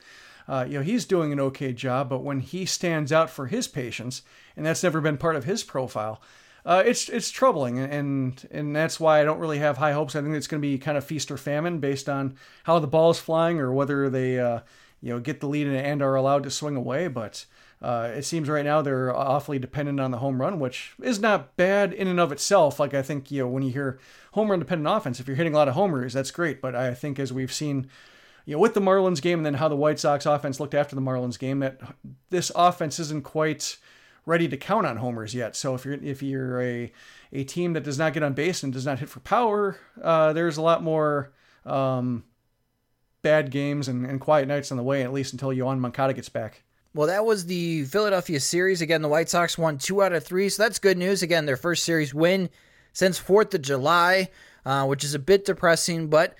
Uh, 0.47 0.65
you 0.67 0.77
know, 0.77 0.83
he's 0.83 1.05
doing 1.05 1.31
an 1.31 1.39
okay 1.39 1.71
job, 1.71 2.09
but 2.09 2.23
when 2.23 2.41
he 2.41 2.65
stands 2.65 3.11
out 3.11 3.29
for 3.29 3.47
his 3.47 3.67
patience, 3.67 4.23
and 4.57 4.65
that's 4.65 4.83
never 4.83 4.99
been 4.99 5.17
part 5.17 5.35
of 5.35 5.45
his 5.45 5.63
profile, 5.63 6.21
uh, 6.65 6.83
it's 6.85 7.09
it's 7.09 7.29
troubling, 7.29 7.79
and 7.79 8.47
and 8.51 8.75
that's 8.75 8.99
why 8.99 9.19
I 9.19 9.23
don't 9.23 9.39
really 9.39 9.59
have 9.59 9.77
high 9.77 9.91
hopes. 9.91 10.15
I 10.15 10.21
think 10.21 10.35
it's 10.35 10.47
going 10.47 10.61
to 10.61 10.67
be 10.67 10.77
kind 10.77 10.97
of 10.97 11.03
feast 11.03 11.29
or 11.29 11.37
famine 11.37 11.79
based 11.79 12.07
on 12.07 12.37
how 12.63 12.79
the 12.79 12.87
ball 12.87 13.11
is 13.11 13.19
flying 13.19 13.59
or 13.59 13.73
whether 13.73 14.09
they 14.09 14.39
uh, 14.39 14.61
you 15.01 15.09
know 15.09 15.19
get 15.19 15.41
the 15.41 15.47
lead 15.47 15.67
and 15.67 16.01
are 16.01 16.15
allowed 16.15 16.43
to 16.43 16.51
swing 16.51 16.75
away. 16.75 17.07
But 17.09 17.45
uh, 17.83 18.11
it 18.15 18.23
seems 18.23 18.47
right 18.47 18.63
now 18.63 18.81
they're 18.81 19.13
awfully 19.13 19.59
dependent 19.59 19.99
on 19.99 20.11
the 20.11 20.19
home 20.19 20.41
run, 20.41 20.57
which 20.57 20.93
is 21.03 21.19
not 21.19 21.55
bad 21.57 21.91
in 21.91 22.07
and 22.07 22.19
of 22.19 22.31
itself. 22.31 22.79
Like 22.79 22.93
I 22.93 23.01
think 23.01 23.29
you 23.29 23.43
know 23.43 23.47
when 23.49 23.61
you 23.61 23.71
hear 23.71 23.99
home 24.31 24.49
run 24.49 24.59
dependent 24.59 24.95
offense, 24.95 25.19
if 25.19 25.27
you're 25.27 25.35
hitting 25.35 25.53
a 25.53 25.57
lot 25.57 25.67
of 25.67 25.73
homers, 25.73 26.13
that's 26.13 26.31
great. 26.31 26.61
But 26.61 26.75
I 26.75 26.93
think 26.93 27.19
as 27.19 27.33
we've 27.33 27.51
seen 27.51 27.89
you 28.45 28.55
know, 28.55 28.59
with 28.59 28.73
the 28.73 28.81
Marlins 28.81 29.21
game 29.21 29.39
and 29.39 29.45
then 29.45 29.55
how 29.55 29.67
the 29.67 29.75
White 29.75 29.99
Sox 29.99 30.25
offense 30.25 30.59
looked 30.59 30.73
after 30.73 30.95
the 30.95 31.01
Marlins 31.01 31.37
game, 31.37 31.59
that 31.59 31.81
this 32.29 32.51
offense 32.55 32.99
isn't 32.99 33.23
quite 33.23 33.77
ready 34.25 34.47
to 34.47 34.57
count 34.57 34.85
on 34.85 34.97
homers 34.97 35.35
yet. 35.35 35.55
So 35.55 35.75
if 35.75 35.85
you're 35.85 35.95
if 35.95 36.23
you're 36.23 36.61
a 36.61 36.91
a 37.31 37.43
team 37.43 37.73
that 37.73 37.83
does 37.83 37.97
not 37.97 38.13
get 38.13 38.23
on 38.23 38.33
base 38.33 38.63
and 38.63 38.71
does 38.71 38.85
not 38.85 38.99
hit 38.99 39.09
for 39.09 39.19
power, 39.19 39.77
uh, 40.01 40.33
there's 40.33 40.57
a 40.57 40.61
lot 40.61 40.83
more 40.83 41.33
um, 41.65 42.23
bad 43.21 43.51
games 43.51 43.87
and, 43.87 44.05
and 44.05 44.21
quiet 44.21 44.47
nights 44.47 44.71
on 44.71 44.77
the 44.77 44.83
way, 44.83 45.03
at 45.03 45.13
least 45.13 45.33
until 45.33 45.49
Yoan 45.49 45.79
Moncada 45.79 46.13
gets 46.13 46.29
back. 46.29 46.62
Well, 46.95 47.07
that 47.07 47.25
was 47.25 47.47
the 47.47 47.85
Philadelphia 47.85 48.39
series. 48.39 48.81
Again, 48.81 49.01
the 49.01 49.09
White 49.09 49.27
Sox 49.27 49.57
won 49.57 49.79
two 49.79 50.03
out 50.03 50.13
of 50.13 50.23
three, 50.23 50.47
so 50.49 50.61
that's 50.61 50.77
good 50.77 50.97
news. 50.97 51.23
Again, 51.23 51.47
their 51.47 51.57
first 51.57 51.83
series 51.83 52.13
win 52.13 52.51
since 52.91 53.19
4th 53.19 53.55
of 53.55 53.63
July, 53.63 54.29
uh, 54.63 54.85
which 54.85 55.03
is 55.03 55.15
a 55.15 55.19
bit 55.19 55.43
depressing, 55.45 56.07
but 56.07 56.35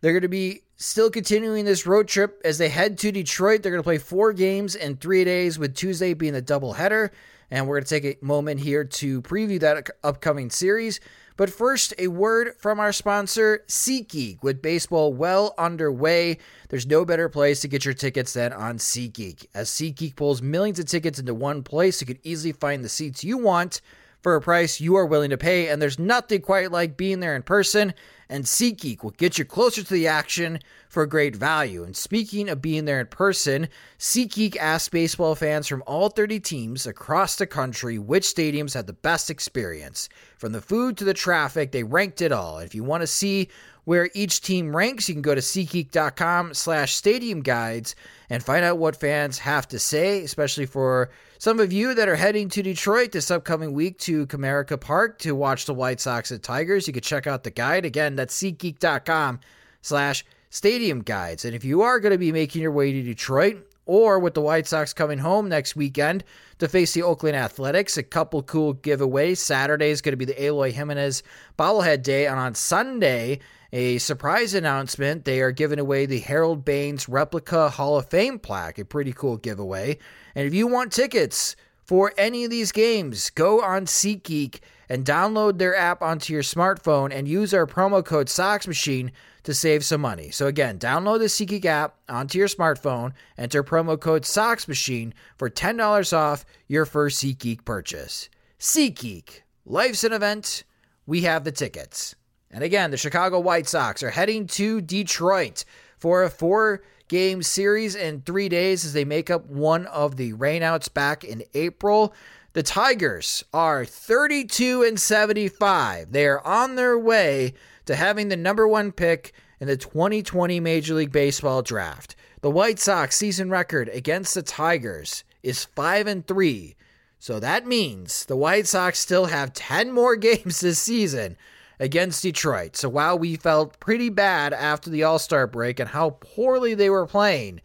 they're 0.00 0.12
going 0.12 0.22
to 0.22 0.28
be 0.28 0.62
still 0.76 1.10
continuing 1.10 1.66
this 1.66 1.86
road 1.86 2.08
trip 2.08 2.40
as 2.42 2.56
they 2.56 2.70
head 2.70 2.96
to 2.98 3.12
Detroit. 3.12 3.62
They're 3.62 3.72
going 3.72 3.82
to 3.82 3.86
play 3.86 3.98
four 3.98 4.32
games 4.32 4.74
in 4.74 4.96
three 4.96 5.24
days, 5.24 5.58
with 5.58 5.74
Tuesday 5.74 6.14
being 6.14 6.32
the 6.32 6.40
doubleheader. 6.40 7.10
And 7.50 7.66
we're 7.66 7.76
going 7.76 7.84
to 7.84 8.00
take 8.00 8.22
a 8.22 8.24
moment 8.24 8.60
here 8.60 8.84
to 8.84 9.20
preview 9.20 9.60
that 9.60 9.90
upcoming 10.02 10.48
series. 10.48 11.00
But 11.38 11.50
first, 11.50 11.94
a 11.98 12.08
word 12.08 12.56
from 12.58 12.80
our 12.80 12.92
sponsor, 12.92 13.62
SeatGeek. 13.68 14.42
With 14.42 14.60
baseball 14.60 15.14
well 15.14 15.54
underway, 15.56 16.38
there's 16.68 16.84
no 16.84 17.04
better 17.04 17.28
place 17.28 17.60
to 17.60 17.68
get 17.68 17.84
your 17.84 17.94
tickets 17.94 18.32
than 18.32 18.52
on 18.52 18.78
SeatGeek. 18.78 19.46
As 19.54 19.70
SeatGeek 19.70 20.16
pulls 20.16 20.42
millions 20.42 20.80
of 20.80 20.86
tickets 20.86 21.20
into 21.20 21.32
one 21.34 21.62
place, 21.62 22.00
you 22.00 22.08
can 22.08 22.18
easily 22.24 22.50
find 22.50 22.82
the 22.82 22.88
seats 22.88 23.22
you 23.22 23.38
want 23.38 23.80
for 24.20 24.34
a 24.34 24.40
price 24.40 24.80
you 24.80 24.96
are 24.96 25.06
willing 25.06 25.30
to 25.30 25.38
pay. 25.38 25.68
And 25.68 25.80
there's 25.80 25.96
nothing 25.96 26.40
quite 26.40 26.72
like 26.72 26.96
being 26.96 27.20
there 27.20 27.36
in 27.36 27.42
person 27.42 27.94
and 28.28 28.44
SeatGeek 28.44 29.02
will 29.02 29.12
get 29.12 29.38
you 29.38 29.44
closer 29.44 29.82
to 29.82 29.94
the 29.94 30.06
action 30.06 30.58
for 30.88 31.02
a 31.02 31.08
great 31.08 31.34
value. 31.34 31.84
And 31.84 31.96
speaking 31.96 32.48
of 32.48 32.62
being 32.62 32.84
there 32.84 33.00
in 33.00 33.06
person, 33.06 33.68
SeatGeek 33.98 34.56
asked 34.56 34.90
baseball 34.90 35.34
fans 35.34 35.66
from 35.66 35.82
all 35.86 36.08
30 36.08 36.40
teams 36.40 36.86
across 36.86 37.36
the 37.36 37.46
country 37.46 37.98
which 37.98 38.24
stadiums 38.24 38.74
had 38.74 38.86
the 38.86 38.92
best 38.92 39.30
experience. 39.30 40.08
From 40.36 40.52
the 40.52 40.60
food 40.60 40.96
to 40.98 41.04
the 41.04 41.14
traffic, 41.14 41.72
they 41.72 41.82
ranked 41.82 42.20
it 42.20 42.32
all. 42.32 42.58
And 42.58 42.66
if 42.66 42.74
you 42.74 42.84
want 42.84 43.02
to 43.02 43.06
see 43.06 43.48
where 43.84 44.10
each 44.12 44.42
team 44.42 44.76
ranks, 44.76 45.08
you 45.08 45.14
can 45.14 45.22
go 45.22 45.34
to 45.34 45.40
SeatGeek.com 45.40 46.52
slash 46.52 46.94
stadium 46.94 47.40
guides 47.40 47.94
and 48.28 48.42
find 48.42 48.64
out 48.64 48.76
what 48.76 48.96
fans 48.96 49.38
have 49.38 49.66
to 49.68 49.78
say, 49.78 50.22
especially 50.22 50.66
for 50.66 51.10
some 51.38 51.60
of 51.60 51.72
you 51.72 51.94
that 51.94 52.08
are 52.08 52.16
heading 52.16 52.48
to 52.50 52.62
Detroit 52.62 53.12
this 53.12 53.30
upcoming 53.30 53.72
week 53.72 53.98
to 54.00 54.26
Comerica 54.26 54.78
Park 54.78 55.18
to 55.20 55.34
watch 55.34 55.66
the 55.66 55.74
White 55.74 56.00
Sox 56.00 56.30
and 56.30 56.42
Tigers. 56.42 56.86
You 56.86 56.92
can 56.92 57.02
check 57.02 57.26
out 57.26 57.44
the 57.44 57.50
guide. 57.50 57.84
Again, 57.84 58.16
that's 58.16 58.36
SeatGeek.com 58.40 59.40
slash 59.80 60.24
stadium 60.50 61.02
guides. 61.02 61.44
And 61.44 61.54
if 61.54 61.64
you 61.64 61.82
are 61.82 62.00
going 62.00 62.12
to 62.12 62.18
be 62.18 62.32
making 62.32 62.60
your 62.60 62.72
way 62.72 62.92
to 62.92 63.02
Detroit, 63.02 63.64
or 63.88 64.18
with 64.18 64.34
the 64.34 64.40
White 64.40 64.66
Sox 64.66 64.92
coming 64.92 65.18
home 65.18 65.48
next 65.48 65.74
weekend 65.74 66.22
to 66.58 66.68
face 66.68 66.92
the 66.92 67.02
Oakland 67.02 67.34
Athletics. 67.34 67.96
A 67.96 68.02
couple 68.02 68.42
cool 68.42 68.74
giveaways. 68.74 69.38
Saturday 69.38 69.88
is 69.88 70.02
going 70.02 70.12
to 70.12 70.16
be 70.16 70.26
the 70.26 70.44
Eloy 70.44 70.70
Jimenez 70.70 71.22
bobblehead 71.58 72.02
day, 72.02 72.26
and 72.26 72.38
on 72.38 72.54
Sunday, 72.54 73.40
a 73.72 73.98
surprise 73.98 74.54
announcement. 74.54 75.24
They 75.24 75.40
are 75.40 75.52
giving 75.52 75.78
away 75.78 76.06
the 76.06 76.20
Harold 76.20 76.64
Baines 76.64 77.08
replica 77.08 77.70
Hall 77.70 77.98
of 77.98 78.08
Fame 78.08 78.38
plaque, 78.38 78.78
a 78.78 78.84
pretty 78.84 79.12
cool 79.12 79.36
giveaway. 79.36 79.98
And 80.34 80.46
if 80.46 80.54
you 80.54 80.66
want 80.66 80.92
tickets 80.92 81.56
for 81.84 82.12
any 82.16 82.44
of 82.44 82.50
these 82.50 82.72
games, 82.72 83.30
go 83.30 83.62
on 83.62 83.86
SeatGeek 83.86 84.60
and 84.88 85.04
download 85.04 85.58
their 85.58 85.76
app 85.76 86.02
onto 86.02 86.32
your 86.32 86.42
smartphone 86.42 87.12
and 87.12 87.28
use 87.28 87.52
our 87.52 87.66
promo 87.66 88.04
code 88.04 88.28
Sox 88.28 88.66
Machine 88.66 89.12
to 89.42 89.54
save 89.54 89.84
some 89.84 90.00
money. 90.00 90.30
So 90.30 90.46
again, 90.46 90.78
download 90.78 91.18
the 91.20 91.26
SeatGeek 91.26 91.64
app 91.64 91.96
onto 92.08 92.38
your 92.38 92.48
smartphone, 92.48 93.12
enter 93.36 93.62
promo 93.62 93.98
code 94.00 94.24
Sox 94.24 94.66
Machine 94.66 95.14
for 95.36 95.50
$10 95.50 96.12
off 96.16 96.44
your 96.66 96.84
first 96.84 97.22
SeatGeek 97.22 97.64
purchase. 97.64 98.28
SeatGeek, 98.58 99.40
life's 99.64 100.04
an 100.04 100.12
event. 100.12 100.64
We 101.06 101.22
have 101.22 101.44
the 101.44 101.52
tickets. 101.52 102.14
And 102.50 102.64
again, 102.64 102.90
the 102.90 102.96
Chicago 102.96 103.40
White 103.40 103.68
Sox 103.68 104.02
are 104.02 104.10
heading 104.10 104.46
to 104.48 104.80
Detroit 104.80 105.64
for 105.98 106.22
a 106.22 106.30
four 106.30 106.82
game 107.08 107.42
series 107.42 107.94
in 107.94 108.22
three 108.22 108.48
days 108.48 108.84
as 108.84 108.92
they 108.92 109.04
make 109.04 109.30
up 109.30 109.46
one 109.46 109.86
of 109.86 110.16
the 110.16 110.32
rainouts 110.34 110.92
back 110.92 111.24
in 111.24 111.42
April. 111.54 112.14
The 112.52 112.62
Tigers 112.62 113.44
are 113.52 113.84
32 113.84 114.82
and 114.82 114.98
75. 114.98 116.12
They 116.12 116.26
are 116.26 116.44
on 116.46 116.76
their 116.76 116.98
way 116.98 117.54
to 117.86 117.96
having 117.96 118.28
the 118.28 118.36
number 118.36 118.66
one 118.66 118.92
pick 118.92 119.32
in 119.60 119.66
the 119.66 119.76
2020 119.76 120.60
Major 120.60 120.94
League 120.94 121.12
Baseball 121.12 121.62
draft. 121.62 122.16
The 122.40 122.50
White 122.50 122.78
Sox 122.78 123.16
season 123.16 123.50
record 123.50 123.88
against 123.88 124.34
the 124.34 124.42
Tigers 124.42 125.24
is 125.42 125.64
5 125.64 126.06
and 126.06 126.26
3. 126.26 126.76
So 127.18 127.40
that 127.40 127.66
means 127.66 128.26
the 128.26 128.36
White 128.36 128.66
Sox 128.66 128.98
still 128.98 129.26
have 129.26 129.52
10 129.52 129.92
more 129.92 130.16
games 130.16 130.60
this 130.60 130.78
season 130.78 131.36
against 131.80 132.22
Detroit. 132.22 132.76
So 132.76 132.88
while 132.88 133.18
we 133.18 133.36
felt 133.36 133.78
pretty 133.80 134.08
bad 134.08 134.52
after 134.52 134.90
the 134.90 135.04
All 135.04 135.18
Star 135.18 135.46
break 135.46 135.78
and 135.78 135.88
how 135.88 136.10
poorly 136.20 136.74
they 136.74 136.90
were 136.90 137.06
playing, 137.06 137.60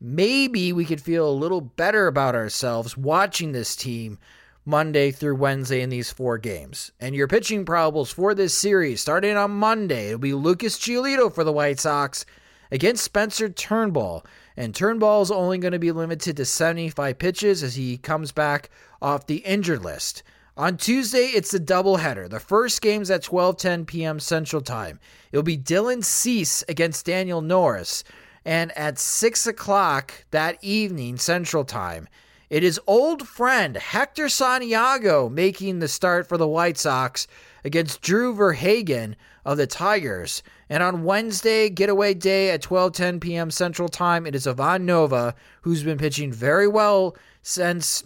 maybe 0.00 0.72
we 0.72 0.84
could 0.84 1.00
feel 1.00 1.28
a 1.28 1.30
little 1.30 1.60
better 1.60 2.06
about 2.06 2.34
ourselves 2.34 2.96
watching 2.96 3.52
this 3.52 3.74
team 3.74 4.18
Monday 4.66 5.10
through 5.10 5.36
Wednesday 5.36 5.82
in 5.82 5.90
these 5.90 6.10
four 6.10 6.38
games. 6.38 6.92
And 6.98 7.14
your 7.14 7.28
pitching 7.28 7.64
probables 7.64 8.12
for 8.12 8.34
this 8.34 8.56
series, 8.56 9.00
starting 9.00 9.36
on 9.36 9.50
Monday, 9.50 10.08
it'll 10.08 10.18
be 10.18 10.32
Lucas 10.32 10.78
Giolito 10.78 11.32
for 11.32 11.44
the 11.44 11.52
White 11.52 11.78
Sox 11.78 12.24
against 12.70 13.04
Spencer 13.04 13.48
Turnbull. 13.48 14.24
And 14.56 14.74
Turnbull 14.74 15.22
is 15.22 15.30
only 15.30 15.58
going 15.58 15.72
to 15.72 15.78
be 15.78 15.92
limited 15.92 16.36
to 16.36 16.44
75 16.44 17.18
pitches 17.18 17.62
as 17.62 17.74
he 17.74 17.98
comes 17.98 18.32
back 18.32 18.70
off 19.02 19.26
the 19.26 19.38
injured 19.38 19.84
list. 19.84 20.22
On 20.56 20.76
Tuesday, 20.76 21.32
it's 21.34 21.50
the 21.50 21.58
doubleheader. 21.58 22.30
The 22.30 22.38
first 22.38 22.80
game's 22.80 23.10
at 23.10 23.24
12:10 23.24 23.88
p.m. 23.88 24.20
Central 24.20 24.62
Time. 24.62 25.00
It'll 25.32 25.42
be 25.42 25.58
Dylan 25.58 26.04
Cease 26.04 26.62
against 26.68 27.06
Daniel 27.06 27.40
Norris, 27.40 28.04
and 28.44 28.70
at 28.78 29.00
six 29.00 29.48
o'clock 29.48 30.24
that 30.30 30.62
evening 30.62 31.16
Central 31.16 31.64
Time, 31.64 32.06
it 32.50 32.62
is 32.62 32.80
old 32.86 33.26
friend 33.26 33.76
Hector 33.76 34.28
Santiago 34.28 35.28
making 35.28 35.80
the 35.80 35.88
start 35.88 36.28
for 36.28 36.38
the 36.38 36.46
White 36.46 36.78
Sox 36.78 37.26
against 37.64 38.00
Drew 38.00 38.32
Verhagen 38.32 39.16
of 39.44 39.56
the 39.56 39.66
Tigers. 39.66 40.44
And 40.68 40.84
on 40.84 41.02
Wednesday, 41.02 41.68
getaway 41.68 42.14
day 42.14 42.50
at 42.50 42.62
12:10 42.62 43.20
p.m. 43.20 43.50
Central 43.50 43.88
Time, 43.88 44.24
it 44.24 44.36
is 44.36 44.46
Ivan 44.46 44.86
Nova, 44.86 45.34
who's 45.62 45.82
been 45.82 45.98
pitching 45.98 46.32
very 46.32 46.68
well 46.68 47.16
since 47.42 48.04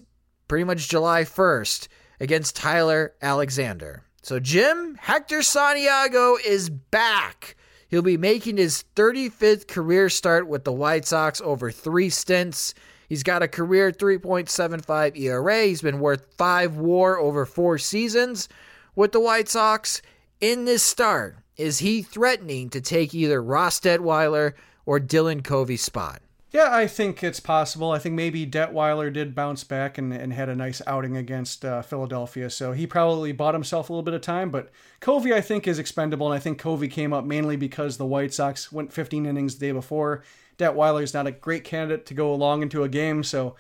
pretty 0.49 0.65
much 0.65 0.89
July 0.89 1.25
1st 1.25 1.89
against 2.21 2.57
Tyler 2.57 3.15
Alexander. 3.23 4.05
So 4.23 4.41
Jim 4.41 4.97
Hector 5.01 5.43
Santiago 5.43 6.37
is 6.45 6.71
back. 6.71 7.57
He'll 7.89 8.03
be 8.03 8.17
making 8.17 8.59
his 8.59 8.85
35th 8.97 9.67
career 9.67 10.11
start 10.11 10.47
with 10.47 10.65
the 10.65 10.73
White 10.73 11.07
Sox 11.07 11.41
over 11.41 11.71
three 11.71 12.11
stints. 12.11 12.75
He's 13.09 13.23
got 13.23 13.43
a 13.43 13.49
career 13.49 13.91
3.75 13.91 15.19
ERA. 15.19 15.65
He's 15.65 15.81
been 15.81 16.01
worth 16.01 16.27
five 16.37 16.77
WAR 16.77 17.19
over 17.19 17.47
four 17.47 17.79
seasons 17.79 18.49
with 18.95 19.13
the 19.13 19.21
White 19.21 19.49
Sox. 19.49 20.03
In 20.41 20.67
this 20.67 20.83
start, 20.83 21.37
is 21.57 21.79
he 21.79 22.03
threatening 22.03 22.69
to 22.71 22.81
take 22.81 23.15
either 23.15 23.43
Ross 23.43 23.81
Detwiler 23.81 24.53
or 24.85 25.01
Dylan 25.01 25.43
Covey's 25.43 25.83
spot? 25.83 26.21
Yeah, 26.51 26.69
I 26.71 26.87
think 26.87 27.23
it's 27.23 27.41
possible. 27.41 27.91
I 27.91 27.99
think 27.99 28.15
maybe 28.15 28.47
Detwiler 28.47 29.13
did 29.13 29.35
bounce 29.35 29.65
back 29.65 29.99
and, 29.99 30.15
and 30.15 30.33
had 30.33 30.49
a 30.49 30.57
nice 30.57 30.81
outing 30.87 31.15
against 31.15 31.63
uh, 31.63 31.83
Philadelphia, 31.83 32.49
so 32.49 32.73
he 32.73 32.87
probably 32.87 33.33
bought 33.33 33.53
himself 33.53 33.91
a 33.91 33.93
little 33.93 34.03
bit 34.03 34.15
of 34.15 34.23
time. 34.23 34.49
But 34.49 34.71
Covey, 35.01 35.35
I 35.35 35.43
think, 35.43 35.69
is 35.69 35.79
expendable, 35.79 36.27
and 36.27 36.35
I 36.35 36.43
think 36.43 36.59
Covey 36.59 36.89
came 36.89 37.13
up 37.13 37.27
mainly 37.27 37.57
because 37.57 37.99
the 37.99 38.07
White 38.07 38.33
Sox 38.33 38.73
went 38.73 38.95
15 38.95 39.27
innings 39.27 39.57
the 39.57 39.67
day 39.67 39.73
before. 39.73 40.25
Detwiler 40.57 41.03
is 41.03 41.13
not 41.13 41.27
a 41.27 41.33
great 41.33 41.65
candidate 41.65 42.07
to 42.07 42.15
go 42.15 42.33
along 42.33 42.63
into 42.63 42.83
a 42.83 42.89
game, 42.89 43.23
so 43.23 43.55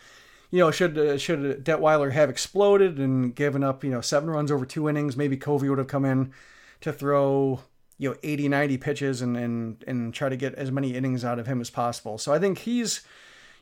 you 0.50 0.60
know, 0.60 0.70
should 0.70 0.96
uh, 0.96 1.18
should 1.18 1.62
Detwiler 1.64 2.12
have 2.12 2.30
exploded 2.30 2.98
and 2.98 3.34
given 3.34 3.62
up, 3.62 3.84
you 3.84 3.90
know, 3.90 4.00
seven 4.00 4.30
runs 4.30 4.50
over 4.50 4.64
two 4.64 4.88
innings, 4.88 5.14
maybe 5.14 5.36
Covey 5.36 5.68
would 5.68 5.78
have 5.78 5.88
come 5.88 6.06
in 6.06 6.32
to 6.80 6.92
throw 6.92 7.60
you 7.98 8.10
know 8.10 8.16
80 8.22 8.48
90 8.48 8.78
pitches 8.78 9.22
and 9.22 9.36
and 9.36 9.84
and 9.86 10.14
try 10.14 10.28
to 10.28 10.36
get 10.36 10.54
as 10.54 10.70
many 10.70 10.94
innings 10.94 11.24
out 11.24 11.38
of 11.38 11.46
him 11.46 11.60
as 11.60 11.70
possible. 11.70 12.18
So 12.18 12.32
i 12.32 12.38
think 12.38 12.58
he's 12.58 13.02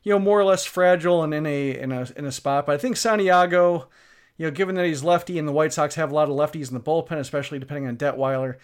you 0.02 0.12
know 0.12 0.18
more 0.18 0.38
or 0.38 0.44
less 0.44 0.64
fragile 0.64 1.22
and 1.22 1.34
in 1.34 1.46
a 1.46 1.78
in 1.78 1.92
a 1.92 2.06
in 2.16 2.24
a 2.24 2.32
spot. 2.32 2.66
But 2.66 2.74
i 2.74 2.78
think 2.78 2.96
santiago 2.96 3.88
you 4.36 4.46
know 4.46 4.50
given 4.50 4.74
that 4.76 4.86
he's 4.86 5.02
lefty 5.02 5.38
and 5.38 5.48
the 5.48 5.52
white 5.52 5.72
sox 5.72 5.94
have 5.94 6.12
a 6.12 6.14
lot 6.14 6.28
of 6.28 6.36
lefties 6.36 6.68
in 6.68 6.74
the 6.74 6.80
bullpen 6.80 7.18
especially 7.18 7.58
depending 7.58 7.88
on 7.88 7.96
detwiler 7.96 8.56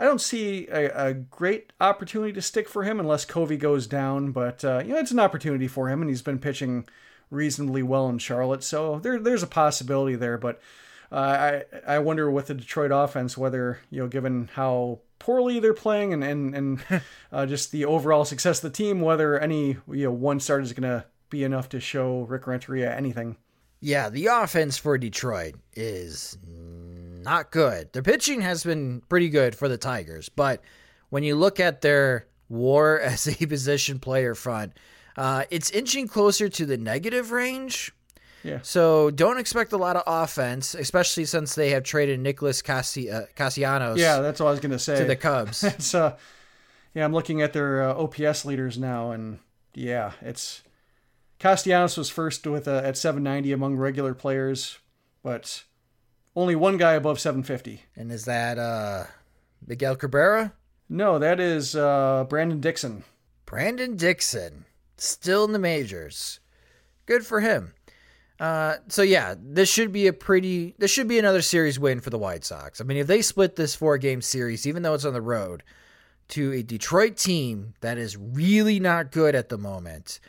i 0.00 0.04
don't 0.04 0.20
see 0.20 0.66
a, 0.68 1.08
a 1.08 1.14
great 1.14 1.72
opportunity 1.80 2.32
to 2.32 2.42
stick 2.42 2.68
for 2.68 2.82
him 2.84 2.98
unless 2.98 3.24
covey 3.24 3.56
goes 3.56 3.86
down. 3.86 4.32
But 4.32 4.64
uh, 4.64 4.82
you 4.84 4.94
know 4.94 4.98
it's 4.98 5.12
an 5.12 5.20
opportunity 5.20 5.68
for 5.68 5.88
him 5.88 6.00
and 6.00 6.10
he's 6.10 6.22
been 6.22 6.38
pitching 6.38 6.86
reasonably 7.30 7.82
well 7.82 8.08
in 8.08 8.18
charlotte. 8.18 8.64
So 8.64 8.98
there 8.98 9.18
there's 9.18 9.42
a 9.42 9.48
possibility 9.48 10.16
there. 10.16 10.38
But 10.38 10.60
uh, 11.12 11.62
I 11.86 11.94
I 11.94 11.98
wonder 11.98 12.30
with 12.30 12.46
the 12.46 12.54
Detroit 12.54 12.92
offense 12.92 13.36
whether 13.36 13.80
you 13.90 14.00
know 14.00 14.08
given 14.08 14.48
how 14.54 15.00
poorly 15.18 15.60
they're 15.60 15.74
playing 15.74 16.12
and 16.12 16.24
and 16.24 16.54
and 16.54 16.84
uh, 17.32 17.46
just 17.46 17.72
the 17.72 17.84
overall 17.84 18.24
success 18.24 18.62
of 18.62 18.72
the 18.72 18.76
team, 18.76 19.00
whether 19.00 19.38
any 19.38 19.76
you 19.88 20.04
know 20.04 20.12
one 20.12 20.40
start 20.40 20.62
is 20.62 20.72
going 20.72 20.88
to 20.88 21.04
be 21.28 21.44
enough 21.44 21.68
to 21.70 21.80
show 21.80 22.22
Rick 22.22 22.46
Renteria 22.46 22.94
anything. 22.94 23.36
Yeah, 23.80 24.10
the 24.10 24.26
offense 24.26 24.76
for 24.76 24.98
Detroit 24.98 25.54
is 25.74 26.36
not 27.22 27.50
good. 27.50 27.92
Their 27.92 28.02
pitching 28.02 28.42
has 28.42 28.62
been 28.62 29.00
pretty 29.08 29.30
good 29.30 29.54
for 29.54 29.68
the 29.68 29.78
Tigers, 29.78 30.28
but 30.28 30.60
when 31.08 31.22
you 31.22 31.34
look 31.34 31.60
at 31.60 31.80
their 31.80 32.26
WAR 32.48 33.00
as 33.00 33.26
a 33.26 33.46
position 33.46 33.98
player 33.98 34.34
front, 34.34 34.74
uh, 35.16 35.44
it's 35.50 35.70
inching 35.70 36.08
closer 36.08 36.48
to 36.48 36.66
the 36.66 36.76
negative 36.76 37.30
range. 37.30 37.92
Yeah. 38.42 38.60
So 38.62 39.10
don't 39.10 39.38
expect 39.38 39.72
a 39.72 39.76
lot 39.76 39.96
of 39.96 40.02
offense, 40.06 40.74
especially 40.74 41.24
since 41.24 41.54
they 41.54 41.70
have 41.70 41.82
traded 41.82 42.20
Nicholas 42.20 42.62
Cassi- 42.62 43.12
uh, 43.12 43.26
Castellanos. 43.34 43.98
Yeah, 43.98 44.20
that's 44.20 44.40
what 44.40 44.46
I 44.46 44.50
was 44.50 44.60
going 44.60 44.72
to 44.72 44.78
say. 44.78 44.98
To 44.98 45.04
the 45.04 45.16
Cubs. 45.16 45.62
it's 45.64 45.94
uh, 45.94 46.16
yeah, 46.94 47.04
I'm 47.04 47.12
looking 47.12 47.42
at 47.42 47.52
their 47.52 47.82
uh, 47.82 47.94
OPS 47.94 48.44
leaders 48.44 48.78
now, 48.78 49.10
and 49.10 49.38
yeah, 49.74 50.12
it's 50.20 50.62
Castellanos 51.38 51.96
was 51.96 52.10
first 52.10 52.46
with 52.46 52.66
uh, 52.66 52.82
at 52.84 52.96
790 52.96 53.52
among 53.52 53.76
regular 53.76 54.14
players, 54.14 54.78
but 55.22 55.64
only 56.36 56.54
one 56.54 56.76
guy 56.76 56.92
above 56.92 57.20
750. 57.20 57.82
And 57.96 58.12
is 58.12 58.24
that 58.26 58.58
uh, 58.58 59.04
Miguel 59.66 59.96
Cabrera? 59.96 60.52
No, 60.88 61.18
that 61.18 61.40
is 61.40 61.76
uh, 61.76 62.24
Brandon 62.28 62.60
Dixon. 62.60 63.04
Brandon 63.46 63.96
Dixon, 63.96 64.64
still 64.96 65.44
in 65.44 65.52
the 65.52 65.58
majors. 65.58 66.40
Good 67.06 67.24
for 67.24 67.40
him. 67.40 67.74
Uh, 68.40 68.76
so 68.88 69.02
yeah, 69.02 69.34
this 69.38 69.68
should 69.68 69.92
be 69.92 70.06
a 70.06 70.12
pretty. 70.14 70.74
This 70.78 70.90
should 70.90 71.06
be 71.06 71.18
another 71.18 71.42
series 71.42 71.78
win 71.78 72.00
for 72.00 72.08
the 72.08 72.18
White 72.18 72.42
Sox. 72.44 72.80
I 72.80 72.84
mean, 72.84 72.96
if 72.96 73.06
they 73.06 73.20
split 73.20 73.56
this 73.56 73.74
four 73.74 73.98
game 73.98 74.22
series, 74.22 74.66
even 74.66 74.82
though 74.82 74.94
it's 74.94 75.04
on 75.04 75.12
the 75.12 75.20
road, 75.20 75.62
to 76.28 76.50
a 76.52 76.62
Detroit 76.62 77.18
team 77.18 77.74
that 77.82 77.98
is 77.98 78.16
really 78.16 78.80
not 78.80 79.12
good 79.12 79.34
at 79.34 79.50
the 79.50 79.58
moment, 79.58 80.20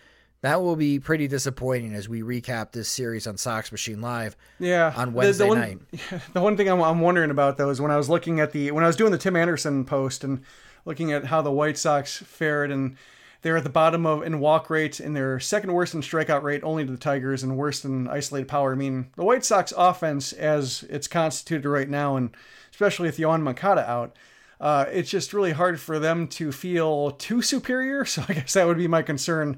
that 0.41 0.62
will 0.62 0.76
be 0.76 1.00
pretty 1.00 1.30
disappointing 1.30 1.93
as 1.93 2.10
we 2.10 2.21
recap 2.21 2.74
this 2.74 2.89
series 2.89 3.28
on 3.28 3.38
Sox 3.38 3.71
Machine 3.71 4.02
Live. 4.02 4.36
Yeah, 4.60 4.91
on 4.93 5.13
Wednesday 5.13 5.47
the, 5.47 5.56
the 5.56 5.60
one, 5.60 5.60
night. 5.60 6.21
The 6.34 6.41
one 6.41 6.58
thing 6.58 6.67
I'm, 6.67 6.82
I'm 6.82 7.00
wondering 7.00 7.32
about 7.32 7.58
though 7.58 7.69
is 7.69 7.80
when 7.80 7.91
I 7.91 7.97
was 7.97 8.10
looking 8.10 8.41
at 8.41 8.52
the 8.52 8.71
when 8.71 8.84
I 8.84 8.88
was 8.88 8.97
doing 8.97 9.13
the 9.13 9.17
Tim 9.17 9.38
Anderson 9.38 9.86
post 9.86 10.26
and 10.26 10.41
looking 10.84 11.13
at 11.13 11.26
how 11.26 11.41
the 11.41 11.52
White 11.52 11.78
Sox 11.78 12.17
fared 12.17 12.71
and 12.71 12.97
they're 13.41 13.58
at 13.58 13.63
the 13.63 13.69
bottom 13.69 14.06
of 14.06 14.23
in 14.23 14.39
walk 14.39 14.69
rate 14.69 14.99
and 14.99 15.15
they're 15.15 15.39
second 15.39 15.73
worst 15.73 15.93
in 15.93 16.01
strikeout 16.01 16.43
rate 16.43 16.63
only 16.63 16.86
to 16.86 16.91
the 16.91 16.97
Tigers 16.97 17.43
and 17.43 17.58
worst 17.58 17.86
in 17.86 18.08
isolated 18.08 18.47
power. 18.47 18.73
I 18.73 18.75
mean, 18.75 19.08
the 19.15 19.23
White 19.23 19.43
Sox 19.43 19.73
offense 19.75 20.34
as 20.34 20.84
it's 20.89 21.08
constituted 21.08 21.67
right 21.67 21.89
now, 21.89 22.15
and 22.15 22.36
especially 22.71 23.08
with 23.08 23.17
Yoan 23.17 23.41
Moncada 23.41 23.89
out, 23.89 24.15
uh, 24.60 24.86
it's 24.91 25.10
just 25.10 25.34
really 25.34 25.54
hard 25.54 25.80
for 25.80 25.97
them 25.97 26.27
to 26.27 26.51
feel 26.51 27.12
too 27.12 27.41
superior. 27.41 28.06
So 28.12 28.23
I 28.27 28.34
guess 28.34 28.54
that 28.54 28.67
would 28.67 28.77
be 28.77 28.88
my 28.88 29.01
concern 29.01 29.58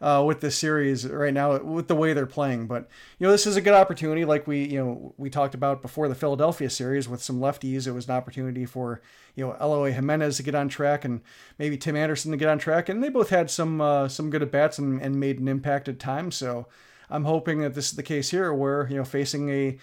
uh, 0.00 0.22
with 0.26 0.40
this 0.40 0.56
series 0.56 1.06
right 1.06 1.34
now 1.34 1.58
with 1.58 1.88
the 1.88 1.94
way 1.94 2.12
they're 2.12 2.26
playing. 2.26 2.66
But 2.66 2.88
you 3.18 3.26
know, 3.26 3.30
this 3.30 3.46
is 3.46 3.56
a 3.56 3.60
good 3.60 3.74
opportunity, 3.74 4.24
like 4.24 4.46
we 4.46 4.64
you 4.64 4.78
know 4.78 5.14
we 5.16 5.30
talked 5.30 5.54
about 5.54 5.82
before 5.82 6.08
the 6.08 6.14
Philadelphia 6.14 6.70
series 6.70 7.08
with 7.08 7.22
some 7.22 7.40
lefties. 7.40 7.86
It 7.86 7.92
was 7.92 8.08
an 8.08 8.14
opportunity 8.14 8.66
for 8.66 9.02
you 9.34 9.46
know 9.46 9.56
Eloy 9.60 9.92
Jimenez 9.92 10.36
to 10.36 10.42
get 10.42 10.54
on 10.54 10.68
track 10.68 11.04
and 11.04 11.20
maybe 11.58 11.76
Tim 11.76 11.96
Anderson 11.96 12.30
to 12.32 12.36
get 12.36 12.48
on 12.48 12.58
track, 12.58 12.88
and 12.88 13.02
they 13.02 13.08
both 13.08 13.30
had 13.30 13.50
some 13.50 13.80
uh, 13.80 14.08
some 14.08 14.30
good 14.30 14.42
at 14.42 14.50
bats 14.50 14.78
and, 14.78 15.00
and 15.00 15.18
made 15.18 15.38
an 15.38 15.48
impact 15.48 15.88
at 15.88 15.98
times. 15.98 16.36
So 16.36 16.66
I'm 17.10 17.24
hoping 17.24 17.60
that 17.60 17.74
this 17.74 17.90
is 17.90 17.96
the 17.96 18.02
case 18.02 18.30
here, 18.30 18.52
where 18.52 18.88
you 18.88 18.96
know 18.96 19.04
facing 19.04 19.50
a 19.50 19.78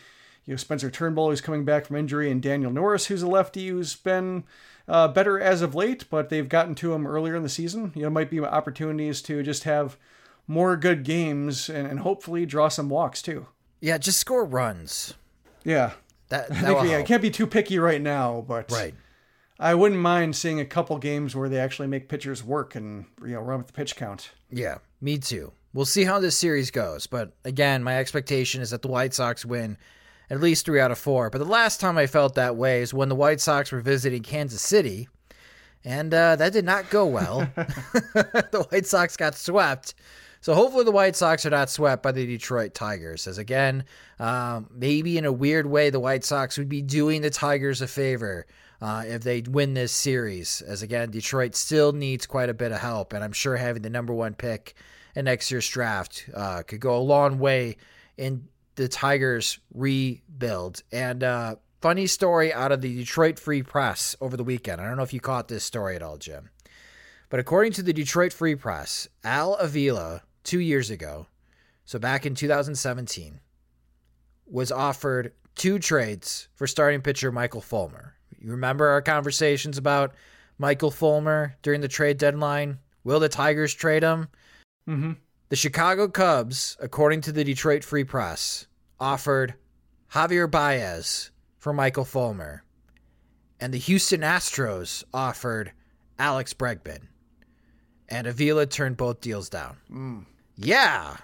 you 0.45 0.54
know 0.54 0.58
Spencer 0.58 0.89
Turnbull 0.89 1.30
who's 1.30 1.41
coming 1.41 1.65
back 1.65 1.86
from 1.86 1.95
injury 1.95 2.32
and 2.32 2.41
Daniel 2.41 2.71
Norris 2.71 3.08
who's 3.08 3.21
a 3.21 3.28
lefty 3.28 3.67
who's 3.67 3.95
been 3.95 4.43
uh, 4.87 5.07
better 5.07 5.39
as 5.39 5.61
of 5.61 5.75
late, 5.75 6.05
but 6.09 6.29
they've 6.29 6.49
gotten 6.49 6.75
to 6.75 6.93
him 6.93 7.07
earlier 7.07 7.35
in 7.35 7.43
the 7.43 7.49
season. 7.49 7.91
You 7.95 8.03
know, 8.03 8.09
might 8.09 8.29
be 8.29 8.39
opportunities 8.39 9.21
to 9.23 9.43
just 9.43 9.63
have 9.63 9.97
more 10.47 10.75
good 10.75 11.03
games 11.03 11.69
and, 11.69 11.87
and 11.87 11.99
hopefully 11.99 12.45
draw 12.45 12.67
some 12.67 12.89
walks 12.89 13.21
too. 13.21 13.47
Yeah, 13.79 13.97
just 13.97 14.19
score 14.19 14.45
runs. 14.45 15.15
Yeah, 15.63 15.91
that, 16.29 16.49
that 16.49 16.63
I 16.63 16.73
think, 16.73 16.91
yeah, 16.91 16.97
I 16.97 17.03
can't 17.03 17.21
be 17.21 17.29
too 17.29 17.47
picky 17.47 17.79
right 17.79 18.01
now, 18.01 18.43
but 18.47 18.71
right. 18.71 18.93
I 19.59 19.75
wouldn't 19.75 20.01
mind 20.01 20.35
seeing 20.35 20.59
a 20.59 20.65
couple 20.65 20.97
games 20.97 21.35
where 21.35 21.49
they 21.49 21.59
actually 21.59 21.87
make 21.87 22.09
pitchers 22.09 22.43
work 22.43 22.75
and 22.75 23.05
you 23.21 23.33
know 23.33 23.41
run 23.41 23.59
with 23.59 23.67
the 23.67 23.73
pitch 23.73 23.95
count. 23.95 24.31
Yeah, 24.49 24.79
me 24.99 25.17
too. 25.17 25.51
We'll 25.73 25.85
see 25.85 26.03
how 26.03 26.19
this 26.19 26.37
series 26.37 26.71
goes, 26.71 27.07
but 27.07 27.33
again, 27.45 27.83
my 27.83 27.97
expectation 27.97 28.61
is 28.61 28.71
that 28.71 28.81
the 28.81 28.87
White 28.87 29.13
Sox 29.13 29.45
win 29.45 29.77
at 30.31 30.39
least 30.39 30.65
three 30.65 30.79
out 30.79 30.91
of 30.91 30.97
four. 30.97 31.29
But 31.29 31.39
the 31.39 31.45
last 31.45 31.81
time 31.81 31.97
I 31.97 32.07
felt 32.07 32.35
that 32.35 32.55
way 32.55 32.81
is 32.81 32.93
when 32.93 33.09
the 33.09 33.15
White 33.15 33.41
Sox 33.41 33.71
were 33.71 33.81
visiting 33.81 34.23
Kansas 34.23 34.61
City, 34.61 35.09
and 35.83 36.13
uh, 36.13 36.37
that 36.37 36.53
did 36.53 36.63
not 36.63 36.89
go 36.89 37.05
well. 37.05 37.39
the 37.55 38.65
White 38.71 38.85
Sox 38.85 39.17
got 39.17 39.35
swept. 39.35 39.93
So 40.39 40.55
hopefully 40.55 40.85
the 40.85 40.91
White 40.91 41.17
Sox 41.17 41.45
are 41.45 41.51
not 41.51 41.69
swept 41.69 42.01
by 42.01 42.13
the 42.13 42.25
Detroit 42.25 42.73
Tigers. 42.73 43.27
As 43.27 43.37
again, 43.37 43.83
um, 44.19 44.69
maybe 44.73 45.17
in 45.17 45.25
a 45.25 45.33
weird 45.33 45.65
way, 45.65 45.89
the 45.89 45.99
White 45.99 46.23
Sox 46.23 46.57
would 46.57 46.69
be 46.69 46.81
doing 46.81 47.21
the 47.21 47.29
Tigers 47.29 47.81
a 47.81 47.87
favor 47.87 48.47
uh, 48.81 49.03
if 49.05 49.23
they 49.23 49.41
win 49.41 49.73
this 49.73 49.91
series. 49.91 50.61
As 50.61 50.81
again, 50.81 51.11
Detroit 51.11 51.55
still 51.55 51.91
needs 51.91 52.25
quite 52.25 52.49
a 52.49 52.53
bit 52.53 52.71
of 52.71 52.79
help, 52.79 53.11
and 53.11 53.23
I'm 53.23 53.33
sure 53.33 53.57
having 53.57 53.81
the 53.81 53.89
number 53.89 54.13
one 54.13 54.33
pick 54.33 54.75
in 55.13 55.25
next 55.25 55.51
year's 55.51 55.67
draft 55.67 56.29
uh, 56.33 56.63
could 56.63 56.79
go 56.79 56.95
a 56.95 57.03
long 57.03 57.37
way 57.37 57.75
in 58.17 58.47
the 58.75 58.88
Tigers 58.88 59.60
rebuild. 59.73 60.84
And 60.91 61.23
uh, 61.23 61.55
funny 61.81 62.07
story 62.07 62.53
out 62.53 62.71
of 62.71 62.81
the 62.81 62.95
Detroit 62.95 63.39
Free 63.39 63.63
Press 63.63 64.15
over 64.21 64.38
the 64.38 64.43
weekend. 64.43 64.81
I 64.81 64.88
don't 64.88 64.97
know 64.97 65.03
if 65.03 65.13
you 65.13 65.19
caught 65.19 65.47
this 65.47 65.63
story 65.63 65.95
at 65.95 66.03
all, 66.03 66.17
Jim. 66.17 66.49
But 67.29 67.39
according 67.39 67.73
to 67.73 67.84
the 67.84 67.93
Detroit 67.93 68.34
Free 68.34 68.55
Press, 68.55 69.07
Al 69.23 69.55
Avila, 69.55 70.23
two 70.43 70.60
years 70.60 70.89
ago, 70.89 71.27
so 71.86 71.99
back 71.99 72.25
in 72.25 72.36
2017, 72.36 73.39
was 74.45 74.71
offered 74.71 75.34
two 75.55 75.79
trades 75.79 76.47
for 76.55 76.67
starting 76.67 77.01
pitcher 77.01 77.31
Michael 77.31 77.62
Fulmer. 77.62 78.15
You 78.39 78.51
remember 78.51 78.88
our 78.88 79.01
conversations 79.01 79.77
about 79.77 80.13
Michael 80.57 80.91
Fulmer 80.91 81.55
during 81.62 81.81
the 81.81 81.88
trade 81.88 82.17
deadline? 82.17 82.79
Will 83.03 83.19
the 83.19 83.29
Tigers 83.29 83.73
trade 83.73 84.03
him? 84.03 84.27
Mm-hmm. 84.88 85.12
The 85.51 85.57
Chicago 85.57 86.07
Cubs, 86.07 86.77
according 86.79 87.19
to 87.21 87.33
the 87.33 87.43
Detroit 87.43 87.83
Free 87.83 88.05
Press, 88.05 88.67
offered 89.01 89.55
Javier 90.13 90.49
Baez 90.49 91.29
for 91.57 91.73
Michael 91.73 92.05
Fulmer. 92.05 92.63
And 93.59 93.73
the 93.73 93.77
Houston 93.77 94.21
Astros 94.21 95.03
offered 95.13 95.73
Alex 96.17 96.53
Bregman. 96.53 97.01
And 98.07 98.27
Avila 98.27 98.65
turned 98.65 98.95
both 98.95 99.19
deals 99.19 99.49
down. 99.49 99.75
Mm. 99.91 100.25
Yeah. 100.55 101.17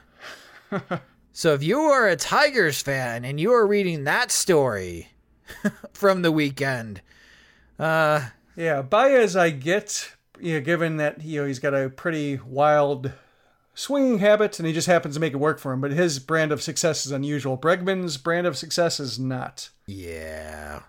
so 1.31 1.53
if 1.53 1.63
you 1.63 1.79
are 1.79 2.09
a 2.09 2.17
Tigers 2.17 2.81
fan 2.81 3.23
and 3.23 3.39
you 3.39 3.53
are 3.53 3.65
reading 3.65 4.03
that 4.03 4.29
story 4.29 5.07
from 5.93 6.21
the 6.21 6.33
weekend, 6.33 7.01
uh, 7.79 8.25
yeah, 8.57 8.81
Baez 8.81 9.37
I 9.37 9.51
get, 9.51 10.11
you 10.37 10.55
know, 10.55 10.59
given 10.59 10.97
that 10.97 11.23
you 11.23 11.39
know 11.39 11.47
he's 11.47 11.59
got 11.59 11.73
a 11.73 11.89
pretty 11.89 12.41
wild 12.45 13.13
swinging 13.77 14.17
habit 14.17 14.59
and 14.59 14.67
he 14.67 14.73
just 14.73 14.87
happens 14.87 15.13
to 15.13 15.21
make 15.21 15.33
it 15.33 15.37
work 15.37 15.59
for 15.59 15.71
him. 15.71 15.79
But 15.79 15.91
his 15.91 16.19
brand 16.19 16.51
of 16.51 16.61
success 16.61 17.05
is 17.05 17.11
unusual. 17.11 17.57
Bregman's 17.57 18.17
brand 18.17 18.47
of 18.47 18.57
success 18.57 18.99
is 18.99 19.17
not. 19.17 19.69
Yeah, 19.85 20.81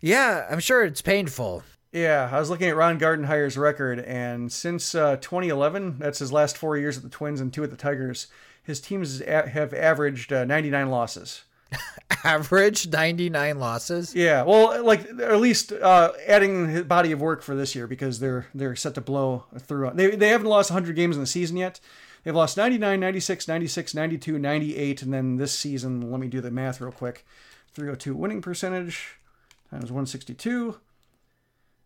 yeah, 0.00 0.46
I'm 0.50 0.60
sure 0.60 0.84
it's 0.84 1.02
painful. 1.02 1.62
Yeah, 1.90 2.28
I 2.30 2.40
was 2.40 2.50
looking 2.50 2.68
at 2.68 2.76
Ron 2.76 2.98
Gardenhire's 2.98 3.56
record, 3.56 4.00
and 4.00 4.50
since 4.50 4.96
uh, 4.96 5.16
2011, 5.16 5.98
that's 6.00 6.18
his 6.18 6.32
last 6.32 6.58
four 6.58 6.76
years 6.76 6.96
at 6.96 7.04
the 7.04 7.08
Twins 7.08 7.40
and 7.40 7.52
two 7.52 7.62
at 7.62 7.70
the 7.70 7.76
Tigers, 7.76 8.26
his 8.64 8.80
teams 8.80 9.20
have 9.20 9.72
averaged 9.72 10.32
uh, 10.32 10.44
99 10.44 10.90
losses. 10.90 11.44
Average 12.24 12.88
99 12.88 13.58
losses? 13.60 14.14
Yeah, 14.14 14.42
well, 14.42 14.84
like 14.84 15.08
at 15.08 15.40
least 15.40 15.72
uh, 15.72 16.12
adding 16.26 16.68
his 16.68 16.82
body 16.82 17.12
of 17.12 17.20
work 17.20 17.42
for 17.42 17.54
this 17.54 17.74
year 17.74 17.86
because 17.86 18.18
they're 18.18 18.46
they're 18.54 18.76
set 18.76 18.94
to 18.94 19.00
blow 19.00 19.44
through. 19.58 19.92
They, 19.94 20.16
they 20.16 20.28
haven't 20.28 20.48
lost 20.48 20.70
100 20.70 20.96
games 20.96 21.16
in 21.16 21.22
the 21.22 21.26
season 21.26 21.56
yet. 21.56 21.80
They've 22.24 22.34
lost 22.34 22.56
99, 22.56 22.98
96, 22.98 23.46
96, 23.46 23.94
92, 23.94 24.38
98, 24.38 25.02
and 25.02 25.12
then 25.12 25.36
this 25.36 25.56
season, 25.56 26.10
let 26.10 26.20
me 26.20 26.26
do 26.26 26.40
the 26.40 26.50
math 26.50 26.80
real 26.80 26.90
quick 26.90 27.24
302 27.72 28.16
winning 28.16 28.40
percentage 28.40 29.18
times 29.70 29.92
162 29.92 30.80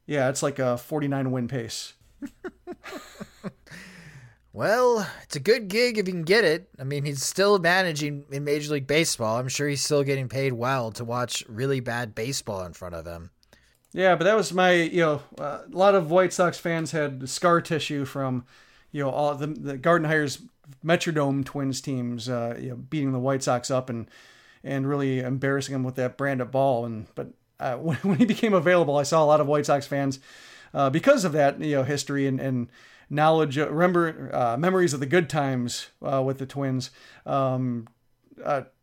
yeah, 0.09 0.31
it's 0.31 0.42
like 0.42 0.59
a 0.59 0.79
49 0.79 1.31
win 1.31 1.48
pace. 1.48 1.92
well, 4.55 5.07
it's 5.22 5.37
a 5.37 5.40
good 5.40 5.68
gig 5.68 5.98
if 5.98 6.09
you 6.09 6.14
can 6.14 6.22
get 6.22 6.44
it. 6.44 6.70
I 6.81 6.85
mean, 6.85 7.05
he's 7.05 7.22
still 7.22 7.59
managing 7.59 8.24
in 8.33 8.42
Major 8.42 8.72
League 8.72 8.87
Baseball. 8.87 9.38
I'm 9.38 9.48
sure 9.48 9.68
he's 9.68 9.85
still 9.85 10.03
getting 10.03 10.31
paid 10.31 10.55
well 10.55 10.90
to 10.92 11.05
watch 11.05 11.44
really 11.46 11.81
bad 11.81 12.14
baseball 12.14 12.64
in 12.64 12.72
front 12.72 12.94
of 12.94 13.07
him. 13.07 13.31
Yeah, 13.92 14.16
but 14.16 14.24
that 14.24 14.35
was 14.35 14.51
my, 14.53 14.72
you 14.72 15.03
know, 15.03 15.22
uh, 15.38 15.61
a 15.70 15.77
lot 15.77 15.94
of 15.94 16.11
White 16.11 16.33
Sox 16.33 16.59
fans 16.59 16.92
had 16.92 17.29
scar 17.29 17.61
tissue 17.61 18.07
from, 18.07 18.46
you 18.90 19.03
know, 19.03 19.11
all 19.11 19.35
the, 19.35 19.46
the 19.46 19.79
Gardenhire's 19.79 20.42
Metrodome 20.85 21.44
Twins 21.44 21.81
teams, 21.81 22.29
uh, 22.29 22.57
you 22.59 22.70
know, 22.70 22.77
beating 22.77 23.12
the 23.12 23.18
White 23.18 23.42
Sox 23.42 23.70
up 23.70 23.90
and 23.90 24.09
and 24.64 24.88
really 24.88 25.20
embarrassing 25.20 25.72
them 25.72 25.85
with 25.85 25.94
that 25.96 26.16
brand 26.16 26.40
of 26.40 26.51
ball. 26.51 26.85
And 26.85 27.07
but 27.14 27.29
uh, 27.61 27.77
when, 27.77 27.96
when, 28.03 28.18
he 28.18 28.24
became 28.24 28.55
available, 28.55 28.96
I 28.96 29.03
saw 29.03 29.22
a 29.22 29.27
lot 29.27 29.40
of 29.40 29.46
White 29.46 29.66
Sox 29.66 29.87
fans 29.87 30.18
uh, 30.74 30.90
because 30.90 31.24
of 31.24 31.33
that, 31.33 31.61
you 31.61 31.77
know, 31.77 31.83
history 31.85 32.27
and, 32.27 32.40
and 32.40 32.68
knowledge, 33.11 33.59
uh, 33.59 33.70
remember 33.70 34.31
uh, 34.35 34.57
memories 34.57 34.92
of 34.92 35.01
the 35.01 35.07
good 35.07 35.29
times 35.29 35.88
uh, 36.03 36.22
with 36.22 36.38
the 36.38 36.46
Twins, 36.46 36.90
um, 37.27 37.88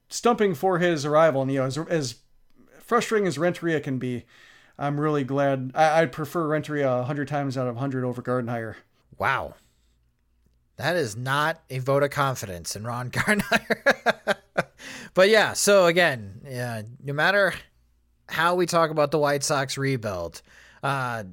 stumping 0.10 0.56
for 0.56 0.80
his 0.80 1.06
arrival. 1.06 1.42
And 1.42 1.52
you 1.52 1.60
know, 1.60 1.66
as, 1.66 1.78
as 1.78 2.16
frustrating 2.80 3.28
as 3.28 3.38
Renteria 3.38 3.80
can 3.80 3.98
be, 4.00 4.26
I'm 4.78 5.00
really 5.00 5.24
glad. 5.24 5.72
I, 5.74 6.02
would 6.02 6.12
prefer 6.12 6.48
Renteria 6.48 7.04
hundred 7.04 7.28
times 7.28 7.58
out 7.58 7.68
of 7.68 7.78
hundred 7.78 8.04
over 8.04 8.22
Gardenhire. 8.22 8.76
Wow. 9.18 9.56
That 10.78 10.96
is 10.96 11.16
not 11.16 11.62
a 11.70 11.80
vote 11.80 12.04
of 12.04 12.10
confidence 12.10 12.76
in 12.76 12.84
Ron 12.84 13.10
Gardenhire. 13.12 14.36
but 15.14 15.30
yeah, 15.30 15.54
so 15.54 15.86
again, 15.86 16.42
yeah, 16.48 16.82
no 17.04 17.14
matter 17.14 17.54
how 18.28 18.56
we 18.56 18.66
talk 18.66 18.90
about 18.90 19.12
the 19.12 19.20
White 19.20 19.44
Sox 19.44 19.78
rebuild. 19.78 20.42
Uh, 20.84 21.24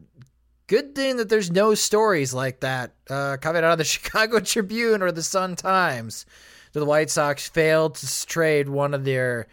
good 0.66 0.94
thing 0.94 1.16
that 1.16 1.28
there's 1.28 1.50
no 1.50 1.74
stories 1.74 2.32
like 2.32 2.60
that 2.60 2.92
uh, 3.10 3.36
coming 3.40 3.64
out 3.64 3.72
of 3.72 3.78
the 3.78 3.84
Chicago 3.84 4.40
Tribune 4.40 5.02
or 5.02 5.12
the 5.12 5.22
Sun 5.22 5.56
Times. 5.56 6.26
That 6.72 6.80
the 6.80 6.86
White 6.86 7.10
Sox 7.10 7.48
failed 7.48 7.96
to 7.96 8.26
trade 8.26 8.68
one 8.68 8.94
of 8.94 9.04
their 9.04 9.46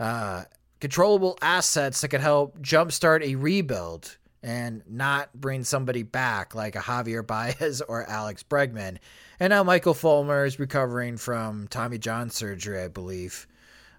uh, 0.00 0.44
controllable 0.80 1.38
assets 1.40 2.00
that 2.00 2.08
could 2.08 2.20
help 2.20 2.58
jumpstart 2.58 3.22
a 3.22 3.36
rebuild 3.36 4.16
and 4.42 4.82
not 4.88 5.32
bring 5.32 5.64
somebody 5.64 6.02
back 6.02 6.54
like 6.54 6.74
a 6.74 6.80
Javier 6.80 7.26
Baez 7.26 7.80
or 7.80 8.04
Alex 8.08 8.42
Bregman. 8.42 8.98
And 9.40 9.50
now 9.50 9.64
Michael 9.64 9.94
Fulmer 9.94 10.44
is 10.44 10.58
recovering 10.58 11.16
from 11.16 11.66
Tommy 11.68 11.98
John 11.98 12.30
surgery, 12.30 12.80
I 12.80 12.88
believe. 12.88 13.46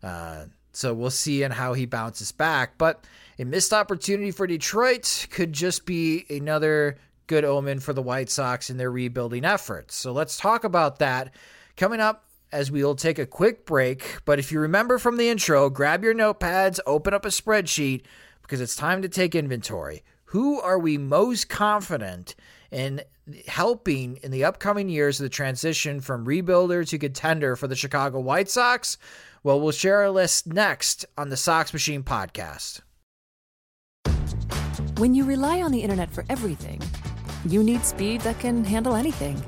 Uh, 0.01 0.45
so 0.71 0.93
we'll 0.93 1.09
see 1.09 1.43
and 1.43 1.53
how 1.53 1.73
he 1.73 1.85
bounces 1.85 2.31
back. 2.31 2.77
But 2.77 3.05
a 3.39 3.45
missed 3.45 3.73
opportunity 3.73 4.31
for 4.31 4.47
Detroit 4.47 5.27
could 5.31 5.53
just 5.53 5.85
be 5.85 6.25
another 6.29 6.97
good 7.27 7.43
omen 7.45 7.79
for 7.79 7.93
the 7.93 8.01
White 8.01 8.29
Sox 8.29 8.69
in 8.69 8.77
their 8.77 8.91
rebuilding 8.91 9.45
efforts. 9.45 9.95
So 9.95 10.11
let's 10.11 10.37
talk 10.37 10.63
about 10.63 10.99
that 10.99 11.33
coming 11.75 11.99
up 11.99 12.25
as 12.51 12.71
we 12.71 12.83
will 12.83 12.95
take 12.95 13.19
a 13.19 13.25
quick 13.25 13.65
break. 13.65 14.19
But 14.25 14.39
if 14.39 14.51
you 14.51 14.59
remember 14.59 14.97
from 14.97 15.17
the 15.17 15.29
intro, 15.29 15.69
grab 15.69 16.03
your 16.03 16.13
notepads, 16.13 16.79
open 16.85 17.13
up 17.13 17.25
a 17.25 17.29
spreadsheet 17.29 18.03
because 18.41 18.61
it's 18.61 18.75
time 18.75 19.01
to 19.01 19.09
take 19.09 19.35
inventory. 19.35 20.03
Who 20.25 20.61
are 20.61 20.79
we 20.79 20.97
most 20.97 21.49
confident 21.49 22.35
in 22.71 23.01
helping 23.47 24.17
in 24.17 24.31
the 24.31 24.43
upcoming 24.43 24.89
years 24.89 25.19
of 25.19 25.23
the 25.23 25.29
transition 25.29 26.01
from 26.01 26.25
rebuilder 26.25 26.87
to 26.87 26.97
contender 26.97 27.55
for 27.55 27.67
the 27.67 27.75
Chicago 27.75 28.19
White 28.19 28.49
Sox? 28.49 28.97
Well, 29.43 29.59
we'll 29.59 29.71
share 29.71 29.99
our 29.99 30.09
list 30.09 30.47
next 30.47 31.05
on 31.17 31.29
the 31.29 31.37
Sox 31.37 31.73
Machine 31.73 32.03
podcast. 32.03 32.81
When 34.97 35.13
you 35.13 35.25
rely 35.25 35.61
on 35.61 35.71
the 35.71 35.81
internet 35.81 36.09
for 36.09 36.23
everything, 36.29 36.81
you 37.45 37.63
need 37.63 37.83
speed 37.83 38.21
that 38.21 38.39
can 38.39 38.63
handle 38.63 38.95
anything. 38.95 39.41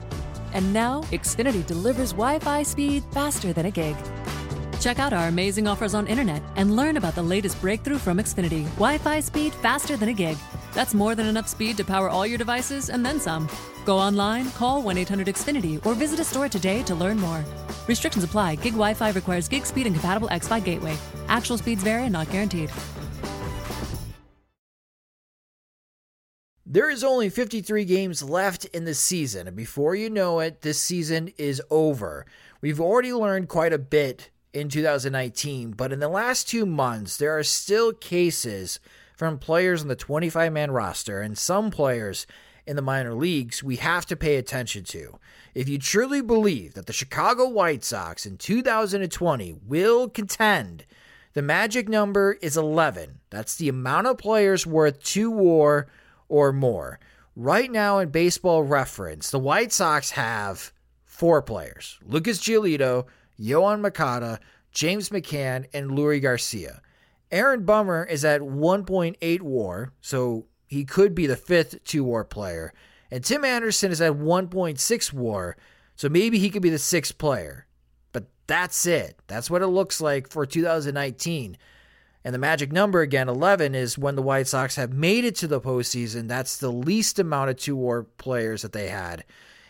And 0.53 0.73
now, 0.73 1.01
Xfinity 1.03 1.65
delivers 1.65 2.11
Wi 2.11 2.39
Fi 2.39 2.63
speed 2.63 3.03
faster 3.11 3.53
than 3.53 3.65
a 3.65 3.71
gig. 3.71 3.95
Check 4.79 4.99
out 4.99 5.13
our 5.13 5.27
amazing 5.27 5.67
offers 5.67 5.93
on 5.93 6.05
internet 6.07 6.41
and 6.55 6.75
learn 6.75 6.97
about 6.97 7.15
the 7.15 7.23
latest 7.23 7.59
breakthrough 7.61 7.97
from 7.97 8.17
Xfinity 8.17 8.65
Wi 8.75 8.97
Fi 8.97 9.19
speed 9.19 9.53
faster 9.55 9.97
than 9.97 10.09
a 10.09 10.13
gig. 10.13 10.37
That's 10.73 10.93
more 10.93 11.15
than 11.15 11.25
enough 11.25 11.47
speed 11.47 11.77
to 11.77 11.83
power 11.83 12.09
all 12.09 12.25
your 12.25 12.37
devices 12.37 12.89
and 12.89 13.05
then 13.05 13.19
some. 13.19 13.49
Go 13.85 13.97
online, 13.97 14.51
call 14.51 14.81
1 14.81 14.97
800 14.97 15.27
Xfinity, 15.27 15.85
or 15.85 15.93
visit 15.93 16.19
a 16.19 16.23
store 16.23 16.49
today 16.49 16.83
to 16.83 16.95
learn 16.95 17.17
more. 17.17 17.43
Restrictions 17.87 18.23
apply. 18.23 18.55
Gig 18.55 18.73
Wi 18.73 18.93
Fi 18.93 19.11
requires 19.11 19.47
gig 19.47 19.65
speed 19.65 19.85
and 19.85 19.95
compatible 19.95 20.29
X 20.29 20.47
Fi 20.47 20.59
gateway. 20.59 20.97
Actual 21.27 21.57
speeds 21.57 21.83
vary 21.83 22.03
and 22.03 22.13
not 22.13 22.29
guaranteed. 22.31 22.69
There 26.69 26.89
is 26.89 27.01
only 27.01 27.29
53 27.29 27.85
games 27.85 28.21
left 28.21 28.65
in 28.65 28.83
the 28.83 28.93
season, 28.93 29.47
and 29.47 29.55
before 29.55 29.95
you 29.95 30.09
know 30.09 30.41
it, 30.41 30.63
this 30.63 30.81
season 30.81 31.31
is 31.37 31.61
over. 31.69 32.25
We've 32.59 32.81
already 32.81 33.13
learned 33.13 33.47
quite 33.47 33.71
a 33.71 33.77
bit 33.77 34.31
in 34.51 34.67
2019, 34.67 35.71
but 35.71 35.93
in 35.93 36.01
the 36.01 36.09
last 36.09 36.49
two 36.49 36.65
months, 36.65 37.15
there 37.15 37.37
are 37.37 37.43
still 37.43 37.93
cases 37.93 38.81
from 39.17 39.39
players 39.39 39.81
on 39.81 39.87
the 39.87 39.95
25 39.95 40.53
man 40.53 40.71
roster 40.71 41.21
and 41.21 41.37
some 41.37 41.71
players 41.71 42.27
in 42.67 42.75
the 42.75 42.81
minor 42.81 43.13
leagues 43.13 43.63
we 43.63 43.77
have 43.77 44.05
to 44.05 44.15
pay 44.15 44.35
attention 44.35 44.83
to. 44.83 45.19
If 45.55 45.67
you 45.67 45.79
truly 45.79 46.21
believe 46.21 46.75
that 46.75 46.85
the 46.85 46.93
Chicago 46.93 47.49
White 47.49 47.83
Sox 47.83 48.25
in 48.27 48.37
2020 48.37 49.55
will 49.65 50.07
contend, 50.07 50.85
the 51.33 51.41
magic 51.41 51.89
number 51.89 52.37
is 52.41 52.55
11. 52.55 53.19
That's 53.31 53.55
the 53.55 53.69
amount 53.69 54.07
of 54.07 54.19
players 54.19 54.67
worth 54.67 55.03
two 55.03 55.31
war 55.31 55.87
or 56.29 56.53
more. 56.53 56.99
Right 57.35 57.71
now 57.71 57.97
in 57.97 58.09
baseball 58.09 58.63
reference, 58.63 59.31
the 59.31 59.39
White 59.39 59.71
Sox 59.71 60.11
have 60.11 60.71
four 61.05 61.41
players 61.41 61.99
Lucas 62.05 62.39
Giolito, 62.39 63.05
Yoan 63.39 63.81
Moncada, 63.81 64.39
James 64.71 65.09
McCann, 65.09 65.65
and 65.73 65.91
Leury 65.91 66.21
Garcia. 66.21 66.81
Aaron 67.31 67.65
Bummer 67.65 68.05
is 68.05 68.23
at 68.23 68.41
1.8 68.41 69.41
war, 69.41 69.93
so 70.01 70.45
he 70.65 70.85
could 70.85 71.13
be 71.13 71.27
the 71.27 71.35
fifth 71.35 71.83
two 71.83 72.03
war 72.03 72.23
player. 72.23 72.73
And 73.11 73.23
Tim 73.23 73.45
Anderson 73.45 73.91
is 73.91 74.01
at 74.01 74.13
1.6 74.13 75.13
war, 75.13 75.57
so 75.95 76.09
maybe 76.09 76.39
he 76.39 76.49
could 76.49 76.61
be 76.61 76.69
the 76.69 76.77
sixth 76.77 77.17
player. 77.17 77.67
But 78.11 78.25
That's 78.47 78.85
it. 78.85 79.19
That's 79.27 79.49
what 79.49 79.61
it 79.61 79.67
looks 79.67 79.99
like 79.99 80.29
for 80.29 80.45
2019. 80.45 81.57
And 82.23 82.33
the 82.33 82.39
magic 82.39 82.73
number 82.73 83.01
again, 83.01 83.29
11, 83.29 83.73
is 83.75 83.97
when 83.97 84.15
the 84.15 84.21
White 84.21 84.47
Sox 84.47 84.75
have 84.75 84.91
made 84.91 85.23
it 85.23 85.35
to 85.37 85.47
the 85.47 85.61
postseason. 85.61 86.27
That's 86.27 86.57
the 86.57 86.71
least 86.71 87.19
amount 87.19 87.51
of 87.51 87.57
two 87.57 87.75
war 87.75 88.03
players 88.03 88.63
that 88.63 88.73
they 88.73 88.89
had 88.89 89.23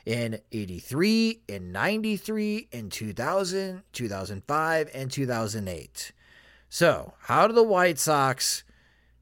in 0.07 0.39
83, 0.51 1.41
in 1.47 1.71
93, 1.71 2.69
in 2.71 2.89
2000, 2.89 3.83
2005, 3.91 4.89
and 4.93 5.11
2008. 5.11 6.11
So, 6.69 7.13
how 7.21 7.47
do 7.47 7.53
the 7.53 7.63
White 7.63 7.97
Sox 7.97 8.63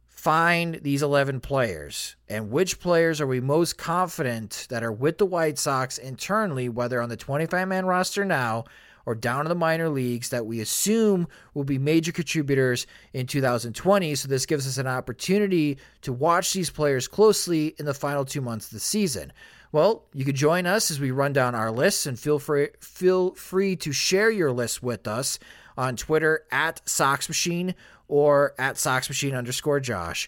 find 0.07 0.75
these 0.81 1.03
11 1.03 1.41
players? 1.41 2.15
And 2.27 2.49
which 2.49 2.79
players 2.79 3.21
are 3.21 3.27
we 3.27 3.39
most 3.39 3.77
confident 3.77 4.65
that 4.69 4.83
are 4.83 4.91
with 4.91 5.19
the 5.19 5.27
White 5.27 5.59
Sox 5.59 5.99
internally, 5.99 6.69
whether 6.69 7.01
on 7.01 7.09
the 7.09 7.17
25 7.17 7.67
man 7.67 7.85
roster 7.85 8.25
now 8.25 8.65
or 9.05 9.13
down 9.13 9.41
in 9.41 9.49
the 9.49 9.55
minor 9.55 9.89
leagues, 9.89 10.29
that 10.29 10.47
we 10.47 10.59
assume 10.59 11.27
will 11.53 11.63
be 11.63 11.77
major 11.77 12.11
contributors 12.11 12.87
in 13.13 13.27
2020? 13.27 14.15
So, 14.15 14.27
this 14.27 14.47
gives 14.47 14.65
us 14.65 14.79
an 14.79 14.87
opportunity 14.87 15.77
to 16.01 16.13
watch 16.13 16.51
these 16.51 16.71
players 16.71 17.07
closely 17.07 17.75
in 17.77 17.85
the 17.85 17.93
final 17.93 18.25
two 18.25 18.41
months 18.41 18.65
of 18.65 18.71
the 18.71 18.79
season. 18.79 19.31
Well, 19.71 20.05
you 20.13 20.25
could 20.25 20.35
join 20.35 20.65
us 20.65 20.89
as 20.89 20.99
we 20.99 21.11
run 21.11 21.33
down 21.33 21.53
our 21.53 21.69
lists 21.69 22.07
and 22.07 22.17
feel 22.17 22.39
free 22.39 22.69
feel 22.79 23.35
free 23.35 23.75
to 23.75 23.91
share 23.91 24.31
your 24.31 24.51
list 24.51 24.81
with 24.81 25.07
us 25.07 25.37
on 25.77 25.95
Twitter 25.95 26.45
at 26.51 26.87
Sox 26.87 27.27
Machine 27.27 27.75
or 28.07 28.53
at 28.57 28.77
Sox 28.77 29.09
Machine 29.09 29.35
underscore 29.35 29.79
Josh 29.79 30.27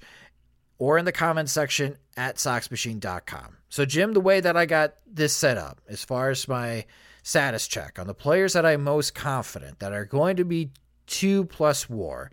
or 0.78 0.98
in 0.98 1.06
the 1.06 1.12
comments 1.12 1.52
section 1.52 1.98
at 2.16 2.36
SoxMachine.com. 2.36 3.58
So, 3.70 3.86
Jim, 3.86 4.14
the 4.14 4.22
way 4.22 4.39
that 4.39 4.56
I 4.56 4.66
got 4.66 4.95
this 5.06 5.34
set 5.34 5.58
up, 5.58 5.82
as 5.88 6.04
far 6.04 6.30
as 6.30 6.48
my 6.48 6.86
status 7.24 7.68
check 7.68 8.00
on 8.00 8.08
the 8.08 8.14
players 8.14 8.54
that 8.54 8.66
I'm 8.66 8.84
most 8.84 9.14
confident 9.14 9.80
that 9.80 9.91
are 9.91 10.06
going 10.06 10.38
to 10.38 10.45
be 10.45 10.72
two 11.06 11.45
plus 11.45 11.89
war, 11.89 12.32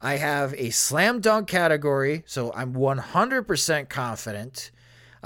I 0.00 0.16
have 0.16 0.54
a 0.54 0.70
slam 0.70 1.20
dunk 1.20 1.48
category. 1.48 2.22
So, 2.26 2.52
I'm 2.54 2.74
100% 2.74 3.88
confident 3.88 4.70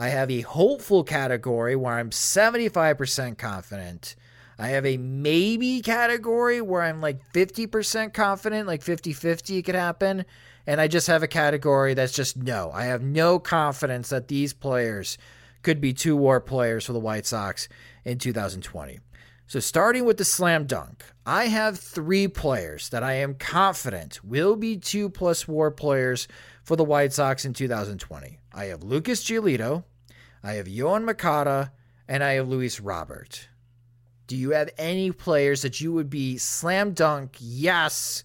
I 0.01 0.09
have 0.09 0.31
a 0.31 0.41
hopeful 0.41 1.05
category 1.05 1.77
where 1.77 1.93
I'm 1.93 2.09
75% 2.09 3.37
confident. 3.37 4.17
I 4.61 4.69
have 4.69 4.85
a 4.85 4.99
maybe 4.99 5.81
category 5.81 6.61
where 6.61 6.83
I'm 6.83 7.01
like 7.01 7.33
50% 7.33 8.13
confident, 8.13 8.67
like 8.67 8.83
50 8.83 9.15
50 9.15 9.57
it 9.57 9.63
could 9.63 9.75
happen. 9.75 10.27
And 10.67 10.83
I 10.83 10.87
just 10.87 11.07
have 11.07 11.23
a 11.23 11.29
category 11.29 11.95
that's 11.95 12.13
just 12.13 12.37
no. 12.37 12.71
I 12.75 12.85
have 12.85 13.03
no 13.03 13.39
confidence 13.39 14.11
that 14.11 14.29
these 14.29 14.53
players 14.53 15.17
could 15.63 15.81
be 15.81 15.95
two 15.95 16.15
war 16.15 16.41
players 16.41 16.85
for 16.85 16.93
the 16.93 17.01
White 17.01 17.25
Sox 17.25 17.69
in 18.05 18.19
2020. 18.19 19.01
So, 19.47 19.61
starting 19.61 20.05
with 20.05 20.19
the 20.19 20.25
slam 20.27 20.67
dunk, 20.67 21.05
I 21.25 21.47
have 21.47 21.79
three 21.79 22.29
players 22.29 22.91
that 22.91 23.03
I 23.03 23.15
am 23.15 23.35
confident 23.35 24.23
will 24.23 24.57
be 24.57 24.77
two 24.77 25.09
plus 25.09 25.49
war 25.49 25.71
players 25.71 26.29
for 26.63 26.77
the 26.77 26.85
White 26.85 27.15
Sox 27.15 27.47
in 27.47 27.55
2020. 27.55 28.39
I 28.53 28.67
have 28.67 28.85
Lucas 28.85 29.25
Giolito, 29.25 29.85
I 30.45 30.53
have 30.53 30.67
Yoan 30.67 31.05
Moncada, 31.05 31.73
and 32.07 32.23
I 32.23 32.35
have 32.35 32.47
Luis 32.47 32.79
Robert. 32.79 33.49
Do 34.31 34.37
you 34.37 34.51
have 34.51 34.71
any 34.79 35.11
players 35.11 35.63
that 35.63 35.81
you 35.81 35.93
would 35.93 36.09
be 36.09 36.39
slam 36.39 36.93
dunk? 36.93 37.35
Yes. 37.41 38.23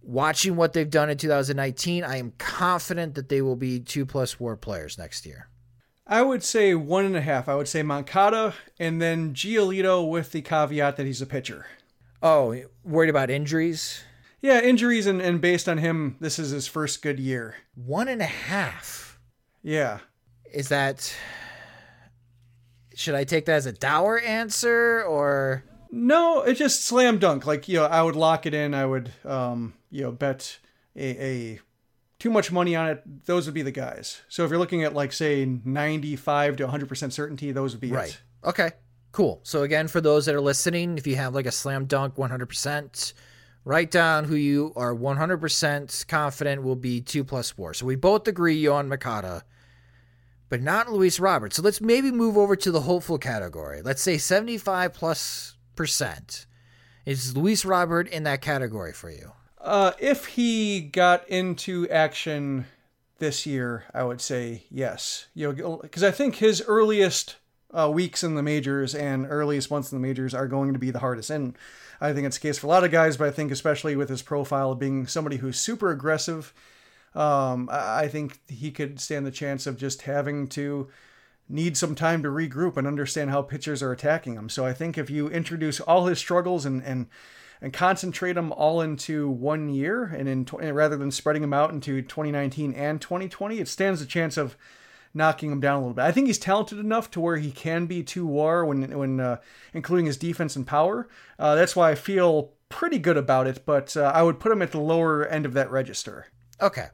Watching 0.00 0.54
what 0.54 0.72
they've 0.72 0.88
done 0.88 1.10
in 1.10 1.18
2019, 1.18 2.04
I 2.04 2.18
am 2.18 2.32
confident 2.38 3.16
that 3.16 3.28
they 3.28 3.42
will 3.42 3.56
be 3.56 3.80
two 3.80 4.06
plus 4.06 4.38
war 4.38 4.56
players 4.56 4.96
next 4.96 5.26
year. 5.26 5.48
I 6.06 6.22
would 6.22 6.44
say 6.44 6.76
one 6.76 7.04
and 7.04 7.16
a 7.16 7.22
half. 7.22 7.48
I 7.48 7.56
would 7.56 7.66
say 7.66 7.82
Moncada 7.82 8.54
and 8.78 9.02
then 9.02 9.34
Giolito 9.34 10.08
with 10.08 10.30
the 10.30 10.42
caveat 10.42 10.96
that 10.96 11.06
he's 11.06 11.20
a 11.20 11.26
pitcher. 11.26 11.66
Oh, 12.22 12.56
worried 12.84 13.10
about 13.10 13.30
injuries? 13.30 14.04
Yeah, 14.40 14.60
injuries, 14.60 15.08
and, 15.08 15.20
and 15.20 15.40
based 15.40 15.68
on 15.68 15.78
him, 15.78 16.18
this 16.20 16.38
is 16.38 16.50
his 16.50 16.68
first 16.68 17.02
good 17.02 17.18
year. 17.18 17.56
One 17.74 18.06
and 18.06 18.22
a 18.22 18.26
half. 18.26 19.18
Yeah 19.60 19.98
is 20.54 20.68
that 20.68 21.12
should 22.94 23.14
I 23.14 23.24
take 23.24 23.46
that 23.46 23.56
as 23.56 23.66
a 23.66 23.72
dour 23.72 24.18
answer 24.20 25.02
or 25.02 25.64
no? 25.90 26.42
It's 26.42 26.58
just 26.58 26.84
slam 26.84 27.18
dunk. 27.18 27.46
Like 27.46 27.68
you 27.68 27.78
know, 27.78 27.84
I 27.86 28.02
would 28.02 28.16
lock 28.16 28.46
it 28.46 28.54
in. 28.54 28.74
I 28.74 28.86
would 28.86 29.12
um, 29.24 29.74
you 29.90 30.02
know 30.02 30.12
bet 30.12 30.58
a, 30.96 31.24
a 31.24 31.60
too 32.18 32.30
much 32.30 32.50
money 32.50 32.76
on 32.76 32.88
it. 32.88 33.26
Those 33.26 33.46
would 33.46 33.54
be 33.54 33.62
the 33.62 33.72
guys. 33.72 34.22
So 34.28 34.44
if 34.44 34.50
you're 34.50 34.58
looking 34.58 34.84
at 34.84 34.94
like 34.94 35.12
say 35.12 35.44
95 35.44 36.56
to 36.56 36.64
100 36.64 36.88
percent 36.88 37.12
certainty, 37.12 37.52
those 37.52 37.72
would 37.72 37.80
be 37.80 37.90
right. 37.90 38.10
It. 38.10 38.48
Okay, 38.48 38.70
cool. 39.12 39.40
So 39.42 39.62
again, 39.62 39.88
for 39.88 40.00
those 40.00 40.26
that 40.26 40.34
are 40.34 40.40
listening, 40.40 40.98
if 40.98 41.06
you 41.06 41.16
have 41.16 41.34
like 41.34 41.46
a 41.46 41.52
slam 41.52 41.86
dunk 41.86 42.18
100 42.18 42.46
percent. 42.46 43.14
Write 43.66 43.90
down 43.90 44.24
who 44.24 44.34
you 44.34 44.74
are 44.76 44.94
100% 44.94 46.06
confident 46.06 46.62
will 46.62 46.76
be 46.76 47.00
2 47.00 47.24
plus 47.24 47.50
4. 47.50 47.72
So 47.72 47.86
we 47.86 47.96
both 47.96 48.28
agree 48.28 48.62
Yoan 48.62 48.88
Moncada 48.88 49.42
but 50.54 50.62
not 50.62 50.88
Luis 50.88 51.18
Robert. 51.18 51.52
So 51.52 51.62
let's 51.62 51.80
maybe 51.80 52.12
move 52.12 52.36
over 52.36 52.54
to 52.54 52.70
the 52.70 52.82
hopeful 52.82 53.18
category. 53.18 53.82
Let's 53.82 54.00
say 54.00 54.18
75 54.18 54.94
plus 54.94 55.56
percent. 55.74 56.46
Is 57.04 57.36
Luis 57.36 57.64
Robert 57.64 58.06
in 58.06 58.22
that 58.22 58.40
category 58.40 58.92
for 58.92 59.10
you? 59.10 59.32
Uh, 59.60 59.94
if 59.98 60.26
he 60.26 60.80
got 60.80 61.28
into 61.28 61.88
action 61.88 62.66
this 63.18 63.46
year, 63.46 63.82
I 63.92 64.04
would 64.04 64.20
say 64.20 64.62
yes. 64.70 65.26
You 65.34 65.52
know, 65.52 65.78
because 65.78 66.04
I 66.04 66.12
think 66.12 66.36
his 66.36 66.62
earliest 66.68 67.34
uh, 67.72 67.90
weeks 67.92 68.22
in 68.22 68.36
the 68.36 68.42
majors 68.44 68.94
and 68.94 69.26
earliest 69.28 69.72
months 69.72 69.90
in 69.90 70.00
the 70.00 70.06
majors 70.06 70.34
are 70.34 70.46
going 70.46 70.72
to 70.72 70.78
be 70.78 70.92
the 70.92 71.00
hardest. 71.00 71.30
And 71.30 71.58
I 72.00 72.12
think 72.12 72.28
it's 72.28 72.38
the 72.38 72.48
case 72.48 72.58
for 72.58 72.68
a 72.68 72.70
lot 72.70 72.84
of 72.84 72.92
guys, 72.92 73.16
but 73.16 73.26
I 73.26 73.32
think 73.32 73.50
especially 73.50 73.96
with 73.96 74.08
his 74.08 74.22
profile 74.22 74.70
of 74.70 74.78
being 74.78 75.08
somebody 75.08 75.38
who's 75.38 75.58
super 75.58 75.90
aggressive 75.90 76.54
um, 77.14 77.68
I 77.70 78.08
think 78.08 78.40
he 78.48 78.70
could 78.70 78.98
stand 78.98 79.24
the 79.24 79.30
chance 79.30 79.66
of 79.66 79.76
just 79.76 80.02
having 80.02 80.48
to 80.48 80.88
need 81.48 81.76
some 81.76 81.94
time 81.94 82.22
to 82.22 82.28
regroup 82.28 82.76
and 82.76 82.86
understand 82.86 83.30
how 83.30 83.42
pitchers 83.42 83.82
are 83.82 83.92
attacking 83.92 84.34
him. 84.34 84.48
So 84.48 84.64
I 84.64 84.72
think 84.72 84.96
if 84.96 85.10
you 85.10 85.28
introduce 85.28 85.80
all 85.80 86.06
his 86.06 86.18
struggles 86.18 86.66
and 86.66 86.82
and 86.82 87.06
and 87.60 87.72
concentrate 87.72 88.34
them 88.34 88.52
all 88.52 88.80
into 88.80 89.28
one 89.28 89.68
year 89.68 90.04
and 90.04 90.28
in 90.28 90.44
rather 90.74 90.96
than 90.96 91.10
spreading 91.10 91.40
them 91.40 91.54
out 91.54 91.70
into 91.70 92.02
2019 92.02 92.74
and 92.74 93.00
2020, 93.00 93.58
it 93.58 93.68
stands 93.68 94.02
a 94.02 94.06
chance 94.06 94.36
of 94.36 94.56
knocking 95.14 95.52
him 95.52 95.60
down 95.60 95.76
a 95.76 95.78
little 95.78 95.94
bit. 95.94 96.02
I 96.04 96.10
think 96.10 96.26
he's 96.26 96.38
talented 96.38 96.78
enough 96.78 97.10
to 97.12 97.20
where 97.20 97.36
he 97.36 97.52
can 97.52 97.86
be 97.86 98.02
two 98.02 98.26
war 98.26 98.64
when 98.64 98.98
when 98.98 99.20
uh, 99.20 99.36
including 99.72 100.06
his 100.06 100.16
defense 100.16 100.56
and 100.56 100.66
power. 100.66 101.08
Uh, 101.38 101.54
that's 101.54 101.76
why 101.76 101.92
I 101.92 101.94
feel 101.94 102.54
pretty 102.68 102.98
good 102.98 103.16
about 103.16 103.46
it, 103.46 103.64
but 103.64 103.96
uh, 103.96 104.10
I 104.12 104.22
would 104.22 104.40
put 104.40 104.50
him 104.50 104.62
at 104.62 104.72
the 104.72 104.80
lower 104.80 105.24
end 105.24 105.46
of 105.46 105.52
that 105.52 105.70
register. 105.70 106.26
Okay 106.60 106.88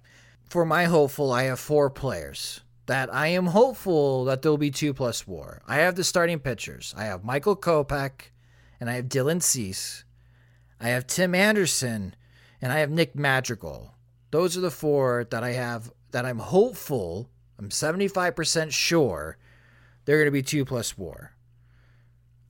for 0.50 0.66
my 0.66 0.84
hopeful, 0.84 1.32
I 1.32 1.44
have 1.44 1.60
four 1.60 1.88
players 1.88 2.60
that 2.86 3.12
I 3.14 3.28
am 3.28 3.46
hopeful 3.46 4.24
that 4.24 4.42
there'll 4.42 4.58
be 4.58 4.72
two 4.72 4.92
plus 4.92 5.24
war. 5.24 5.62
I 5.66 5.76
have 5.76 5.94
the 5.94 6.02
starting 6.02 6.40
pitchers. 6.40 6.92
I 6.96 7.04
have 7.04 7.24
Michael 7.24 7.54
Kopech 7.54 8.30
and 8.80 8.90
I 8.90 8.94
have 8.94 9.04
Dylan 9.04 9.40
Cease. 9.40 10.04
I 10.80 10.88
have 10.88 11.06
Tim 11.06 11.34
Anderson 11.36 12.16
and 12.60 12.72
I 12.72 12.78
have 12.78 12.90
Nick 12.90 13.14
Madrigal. 13.14 13.94
Those 14.32 14.56
are 14.56 14.60
the 14.60 14.72
four 14.72 15.24
that 15.30 15.44
I 15.44 15.52
have 15.52 15.92
that 16.10 16.26
I'm 16.26 16.40
hopeful, 16.40 17.30
I'm 17.56 17.68
75% 17.68 18.72
sure 18.72 19.38
they're 20.04 20.16
going 20.16 20.26
to 20.26 20.32
be 20.32 20.42
two 20.42 20.64
plus 20.64 20.98
war. 20.98 21.32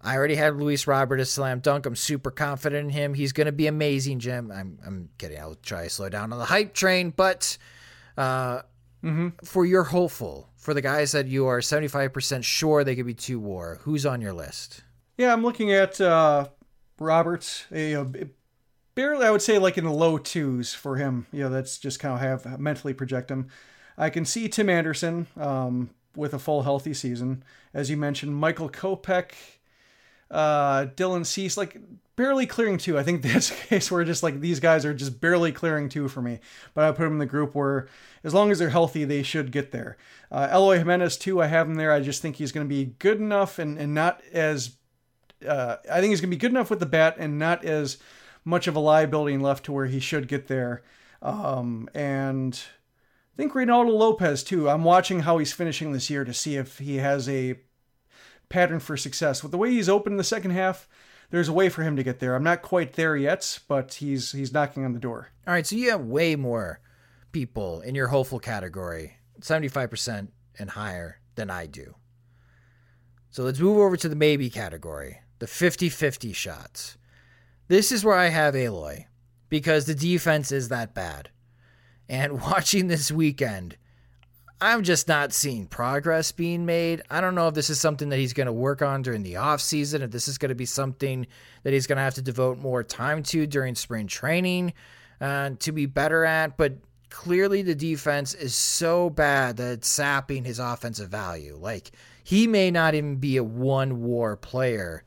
I 0.00 0.16
already 0.16 0.36
had 0.36 0.56
Luis 0.56 0.86
Robert 0.86 1.20
as 1.20 1.30
slam 1.30 1.60
dunk. 1.60 1.84
I'm 1.84 1.96
super 1.96 2.30
confident 2.30 2.86
in 2.86 2.90
him. 2.90 3.12
He's 3.12 3.32
going 3.32 3.44
to 3.44 3.52
be 3.52 3.66
amazing, 3.66 4.20
Jim. 4.20 4.50
I'm, 4.50 4.78
I'm 4.86 5.10
kidding. 5.18 5.38
I'll 5.38 5.56
try 5.56 5.84
to 5.84 5.90
slow 5.90 6.08
down 6.08 6.32
on 6.32 6.38
the 6.38 6.46
hype 6.46 6.72
train, 6.72 7.10
but 7.14 7.58
uh, 8.16 8.62
mm-hmm. 9.02 9.28
For 9.44 9.64
your 9.64 9.84
hopeful, 9.84 10.50
for 10.56 10.74
the 10.74 10.82
guys 10.82 11.12
that 11.12 11.26
you 11.26 11.46
are 11.46 11.60
75% 11.60 12.44
sure 12.44 12.84
they 12.84 12.96
could 12.96 13.06
be 13.06 13.14
two 13.14 13.38
war, 13.38 13.78
who's 13.82 14.04
on 14.06 14.20
your 14.20 14.32
list? 14.32 14.82
Yeah, 15.16 15.32
I'm 15.32 15.42
looking 15.42 15.72
at 15.72 16.00
uh, 16.00 16.48
Roberts. 16.98 17.66
You 17.70 17.94
know, 17.94 18.28
barely, 18.94 19.26
I 19.26 19.30
would 19.30 19.42
say, 19.42 19.58
like 19.58 19.78
in 19.78 19.84
the 19.84 19.92
low 19.92 20.18
twos 20.18 20.74
for 20.74 20.96
him. 20.96 21.26
You 21.32 21.44
know, 21.44 21.50
that's 21.50 21.78
just 21.78 22.00
kind 22.00 22.14
of 22.14 22.20
have 22.20 22.60
mentally 22.60 22.94
project 22.94 23.30
him. 23.30 23.48
I 23.98 24.10
can 24.10 24.24
see 24.24 24.48
Tim 24.48 24.70
Anderson 24.70 25.26
um, 25.36 25.90
with 26.16 26.32
a 26.32 26.38
full 26.38 26.62
healthy 26.62 26.94
season, 26.94 27.44
as 27.74 27.90
you 27.90 27.96
mentioned. 27.96 28.34
Michael 28.34 28.70
Kopech, 28.70 29.32
uh, 30.30 30.86
Dylan 30.96 31.26
Cease, 31.26 31.56
like 31.56 31.78
barely 32.20 32.44
clearing 32.44 32.76
two. 32.76 32.98
I 32.98 33.02
think 33.02 33.22
that's 33.22 33.50
a 33.50 33.54
case 33.54 33.90
where 33.90 34.04
just 34.04 34.22
like 34.22 34.40
these 34.40 34.60
guys 34.60 34.84
are 34.84 34.92
just 34.92 35.20
barely 35.20 35.52
clearing 35.52 35.88
two 35.88 36.06
for 36.06 36.20
me. 36.20 36.40
But 36.74 36.84
I 36.84 36.92
put 36.92 37.04
them 37.04 37.14
in 37.14 37.18
the 37.18 37.26
group 37.26 37.54
where 37.54 37.88
as 38.22 38.34
long 38.34 38.50
as 38.50 38.58
they're 38.58 38.68
healthy, 38.68 39.04
they 39.04 39.22
should 39.22 39.50
get 39.50 39.72
there. 39.72 39.96
Uh, 40.30 40.48
Eloy 40.52 40.78
Jimenez 40.78 41.16
too. 41.16 41.40
I 41.40 41.46
have 41.46 41.66
him 41.66 41.76
there. 41.76 41.92
I 41.92 42.00
just 42.00 42.20
think 42.20 42.36
he's 42.36 42.52
going 42.52 42.66
to 42.66 42.68
be 42.68 42.94
good 42.98 43.18
enough 43.18 43.58
and 43.58 43.78
and 43.78 43.94
not 43.94 44.22
as. 44.32 44.76
Uh, 45.46 45.76
I 45.90 46.00
think 46.00 46.10
he's 46.10 46.20
going 46.20 46.30
to 46.30 46.36
be 46.36 46.40
good 46.40 46.50
enough 46.50 46.68
with 46.68 46.80
the 46.80 46.86
bat 46.86 47.16
and 47.18 47.38
not 47.38 47.64
as 47.64 47.96
much 48.44 48.66
of 48.66 48.76
a 48.76 48.80
liability 48.80 49.38
left 49.38 49.64
to 49.64 49.72
where 49.72 49.86
he 49.86 49.98
should 49.98 50.28
get 50.28 50.48
there. 50.48 50.82
Um, 51.22 51.88
and 51.94 52.60
I 53.32 53.36
think 53.38 53.54
Reynaldo 53.54 53.96
Lopez 53.96 54.44
too. 54.44 54.68
I'm 54.68 54.84
watching 54.84 55.20
how 55.20 55.38
he's 55.38 55.54
finishing 55.54 55.92
this 55.92 56.10
year 56.10 56.24
to 56.24 56.34
see 56.34 56.56
if 56.56 56.78
he 56.78 56.96
has 56.96 57.26
a 57.26 57.58
pattern 58.50 58.80
for 58.80 58.98
success. 58.98 59.42
With 59.42 59.52
the 59.52 59.56
way 59.58 59.70
he's 59.70 59.88
opened 59.88 60.18
the 60.18 60.24
second 60.24 60.50
half, 60.50 60.86
there's 61.30 61.48
a 61.48 61.52
way 61.52 61.68
for 61.68 61.82
him 61.82 61.96
to 61.96 62.02
get 62.02 62.20
there. 62.20 62.34
I'm 62.34 62.44
not 62.44 62.62
quite 62.62 62.94
there 62.94 63.16
yet, 63.16 63.60
but 63.68 63.94
he's 63.94 64.32
he's 64.32 64.52
knocking 64.52 64.84
on 64.84 64.92
the 64.92 64.98
door. 64.98 65.28
All 65.46 65.54
right, 65.54 65.66
so 65.66 65.76
you 65.76 65.90
have 65.90 66.02
way 66.02 66.36
more 66.36 66.80
people 67.32 67.80
in 67.80 67.94
your 67.94 68.08
hopeful 68.08 68.40
category, 68.40 69.16
75% 69.40 70.28
and 70.58 70.70
higher 70.70 71.20
than 71.36 71.50
I 71.50 71.66
do. 71.66 71.94
So 73.30 73.44
let's 73.44 73.60
move 73.60 73.78
over 73.78 73.96
to 73.96 74.08
the 74.08 74.16
maybe 74.16 74.50
category, 74.50 75.20
the 75.38 75.46
50-50 75.46 76.34
shots. 76.34 76.98
This 77.68 77.92
is 77.92 78.04
where 78.04 78.16
I 78.16 78.28
have 78.28 78.56
Eloy 78.56 79.06
because 79.48 79.84
the 79.84 79.94
defense 79.94 80.50
is 80.50 80.68
that 80.68 80.94
bad. 80.94 81.30
And 82.08 82.40
watching 82.40 82.88
this 82.88 83.12
weekend, 83.12 83.76
I'm 84.62 84.82
just 84.82 85.08
not 85.08 85.32
seeing 85.32 85.66
progress 85.66 86.32
being 86.32 86.66
made. 86.66 87.02
I 87.10 87.22
don't 87.22 87.34
know 87.34 87.48
if 87.48 87.54
this 87.54 87.70
is 87.70 87.80
something 87.80 88.10
that 88.10 88.18
he's 88.18 88.34
going 88.34 88.46
to 88.46 88.52
work 88.52 88.82
on 88.82 89.00
during 89.00 89.22
the 89.22 89.34
offseason, 89.34 90.02
if 90.02 90.10
this 90.10 90.28
is 90.28 90.36
going 90.36 90.50
to 90.50 90.54
be 90.54 90.66
something 90.66 91.26
that 91.62 91.72
he's 91.72 91.86
going 91.86 91.96
to 91.96 92.02
have 92.02 92.14
to 92.14 92.22
devote 92.22 92.58
more 92.58 92.82
time 92.82 93.22
to 93.24 93.46
during 93.46 93.74
spring 93.74 94.06
training 94.06 94.74
uh, 95.20 95.50
to 95.60 95.72
be 95.72 95.86
better 95.86 96.26
at. 96.26 96.58
But 96.58 96.74
clearly, 97.08 97.62
the 97.62 97.74
defense 97.74 98.34
is 98.34 98.54
so 98.54 99.08
bad 99.08 99.56
that 99.56 99.72
it's 99.72 99.88
sapping 99.88 100.44
his 100.44 100.58
offensive 100.58 101.08
value. 101.08 101.56
Like, 101.58 101.92
he 102.22 102.46
may 102.46 102.70
not 102.70 102.94
even 102.94 103.16
be 103.16 103.38
a 103.38 103.44
one 103.44 104.02
war 104.02 104.36
player 104.36 105.04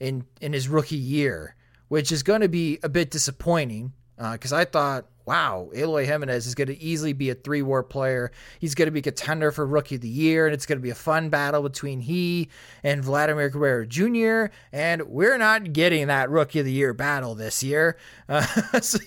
in, 0.00 0.24
in 0.40 0.52
his 0.52 0.68
rookie 0.68 0.96
year, 0.96 1.54
which 1.88 2.10
is 2.10 2.24
going 2.24 2.40
to 2.40 2.48
be 2.48 2.80
a 2.82 2.88
bit 2.88 3.12
disappointing 3.12 3.92
because 4.16 4.52
uh, 4.52 4.56
I 4.56 4.64
thought 4.64 5.06
wow, 5.26 5.68
Eloy 5.74 6.06
Jimenez 6.06 6.46
is 6.46 6.54
going 6.54 6.68
to 6.68 6.80
easily 6.80 7.12
be 7.12 7.30
a 7.30 7.34
three 7.34 7.60
war 7.60 7.82
player. 7.82 8.30
He's 8.60 8.76
going 8.76 8.86
to 8.86 8.92
be 8.92 9.00
a 9.00 9.02
contender 9.02 9.50
for 9.50 9.66
Rookie 9.66 9.96
of 9.96 10.00
the 10.00 10.08
Year, 10.08 10.46
and 10.46 10.54
it's 10.54 10.66
going 10.66 10.78
to 10.78 10.82
be 10.82 10.90
a 10.90 10.94
fun 10.94 11.28
battle 11.28 11.62
between 11.62 12.00
he 12.00 12.48
and 12.84 13.04
Vladimir 13.04 13.50
Guerrero 13.50 13.84
Jr. 13.84 14.54
And 14.72 15.02
we're 15.08 15.36
not 15.36 15.72
getting 15.72 16.06
that 16.06 16.30
Rookie 16.30 16.60
of 16.60 16.64
the 16.64 16.72
Year 16.72 16.94
battle 16.94 17.34
this 17.34 17.62
year 17.62 17.96
uh, 18.28 18.46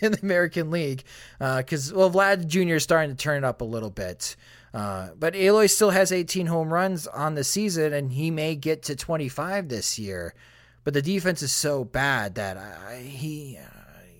in 0.01 0.11
the 0.11 0.19
American 0.21 0.69
League 0.69 1.03
because, 1.39 1.91
uh, 1.91 1.95
well, 1.95 2.11
Vlad 2.11 2.47
Jr. 2.47 2.75
is 2.75 2.83
starting 2.83 3.15
to 3.15 3.17
turn 3.17 3.43
it 3.43 3.47
up 3.47 3.61
a 3.61 3.65
little 3.65 3.89
bit. 3.89 4.35
Uh, 4.73 5.09
but 5.17 5.35
Eloy 5.35 5.65
still 5.65 5.89
has 5.89 6.11
18 6.11 6.45
home 6.47 6.71
runs 6.71 7.07
on 7.07 7.35
the 7.35 7.43
season, 7.43 7.93
and 7.93 8.11
he 8.11 8.29
may 8.29 8.55
get 8.55 8.83
to 8.83 8.95
25 8.95 9.69
this 9.69 9.97
year. 9.97 10.35
But 10.83 10.93
the 10.93 11.01
defense 11.01 11.41
is 11.41 11.51
so 11.51 11.83
bad 11.83 12.35
that 12.35 12.57
I, 12.57 12.97
he 12.97 13.57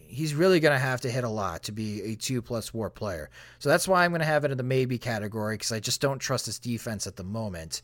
he's 0.09 0.33
really 0.33 0.59
going 0.59 0.73
to 0.73 0.79
have 0.79 1.01
to 1.01 1.11
hit 1.11 1.23
a 1.23 1.29
lot 1.29 1.63
to 1.63 1.71
be 1.71 2.01
a 2.01 2.15
two 2.15 2.41
plus 2.41 2.73
war 2.73 2.89
player. 2.89 3.29
So 3.59 3.69
that's 3.69 3.87
why 3.87 4.03
I'm 4.03 4.11
going 4.11 4.19
to 4.19 4.25
have 4.25 4.43
it 4.43 4.51
in 4.51 4.57
the 4.57 4.63
maybe 4.63 4.97
category 4.97 5.55
because 5.55 5.71
I 5.71 5.79
just 5.79 6.01
don't 6.01 6.19
trust 6.19 6.47
his 6.47 6.59
defense 6.59 7.07
at 7.07 7.15
the 7.15 7.23
moment. 7.23 7.81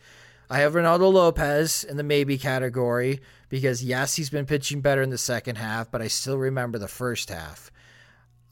I 0.50 0.60
have 0.60 0.74
Reynaldo 0.74 1.12
Lopez 1.12 1.84
in 1.84 1.98
the 1.98 2.04
maybe 2.04 2.38
category 2.38 3.22
because, 3.50 3.84
yes, 3.84 4.16
he's 4.16 4.30
been 4.30 4.46
pitching 4.46 4.82
better 4.82 5.02
in 5.02 5.10
the 5.10 5.18
second 5.18 5.58
half, 5.58 5.90
but 5.90 6.02
I 6.02 6.08
still 6.08 6.38
remember 6.38 6.78
the 6.78 6.88
first 6.88 7.30
half. 7.30 7.72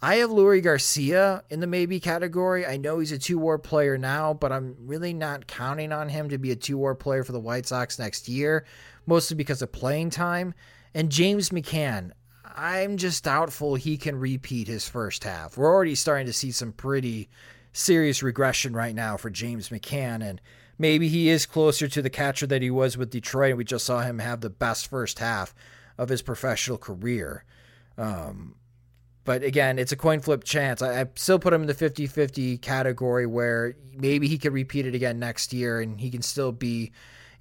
I 0.02 0.16
have 0.16 0.32
Leury 0.32 0.62
Garcia 0.62 1.44
in 1.50 1.60
the 1.60 1.68
maybe 1.68 2.00
category. 2.00 2.66
I 2.66 2.78
know 2.78 3.00
he's 3.00 3.12
a 3.12 3.18
two 3.18 3.40
war 3.40 3.58
player 3.58 3.98
now, 3.98 4.34
but 4.34 4.52
I'm 4.52 4.76
really 4.80 5.14
not 5.14 5.48
counting 5.48 5.94
on 5.94 6.10
him 6.10 6.30
to 6.30 6.38
be 6.38 6.52
a 6.52 6.56
two 6.56 6.78
war 6.78 6.94
player 6.94 7.24
for 7.24 7.32
the 7.32 7.40
White 7.40 7.68
Sox 7.68 7.98
next 8.00 8.28
year, 8.28 8.66
mostly 9.06 9.38
because 9.38 9.62
of 9.62 9.72
playing 9.72 10.10
time. 10.10 10.56
And 10.94 11.10
James 11.10 11.52
McCann, 11.52 12.12
I'm 12.56 12.98
just 12.98 13.24
doubtful 13.24 13.76
he 13.76 13.98
can 13.98 14.20
repeat 14.20 14.68
his 14.68 14.88
first 14.88 15.24
half. 15.24 15.58
We're 15.58 15.74
already 15.74 15.96
starting 15.96 16.28
to 16.28 16.34
see 16.34 16.52
some 16.52 16.72
pretty 16.72 17.30
serious 17.72 18.22
regression 18.22 18.74
right 18.74 18.94
now 18.94 19.18
for 19.18 19.30
James 19.30 19.70
McCann, 19.70 20.24
and 20.24 20.40
maybe 20.78 21.08
he 21.10 21.30
is 21.30 21.46
closer 21.46 21.88
to 21.88 22.02
the 22.02 22.10
catcher 22.10 22.48
that 22.48 22.62
he 22.62 22.70
was 22.70 22.98
with 22.98 23.10
Detroit. 23.10 23.52
And 23.52 23.58
we 23.58 23.64
just 23.64 23.86
saw 23.86 24.02
him 24.02 24.20
have 24.20 24.42
the 24.42 24.50
best 24.50 24.88
first 24.88 25.20
half 25.20 25.56
of 25.98 26.10
his 26.10 26.22
professional 26.22 26.78
career. 26.78 27.44
Um, 27.98 28.56
but 29.26 29.44
again, 29.44 29.80
it's 29.80 29.92
a 29.92 29.98
coin 29.98 30.20
flip 30.20 30.44
chance. 30.44 30.82
I, 30.82 31.02
I 31.02 31.06
still 31.16 31.40
put 31.40 31.54
him 31.54 31.62
in 31.62 31.68
the 31.68 31.74
50 31.74 32.08
50 32.08 32.58
category 32.58 33.26
where 33.26 33.76
maybe 33.96 34.28
he 34.28 34.38
could 34.38 34.54
repeat 34.54 34.86
it 34.86 34.96
again 34.96 35.20
next 35.20 35.54
year 35.54 35.80
and 35.80 36.00
he 36.00 36.12
can 36.12 36.22
still 36.22 36.52
be 36.52 36.92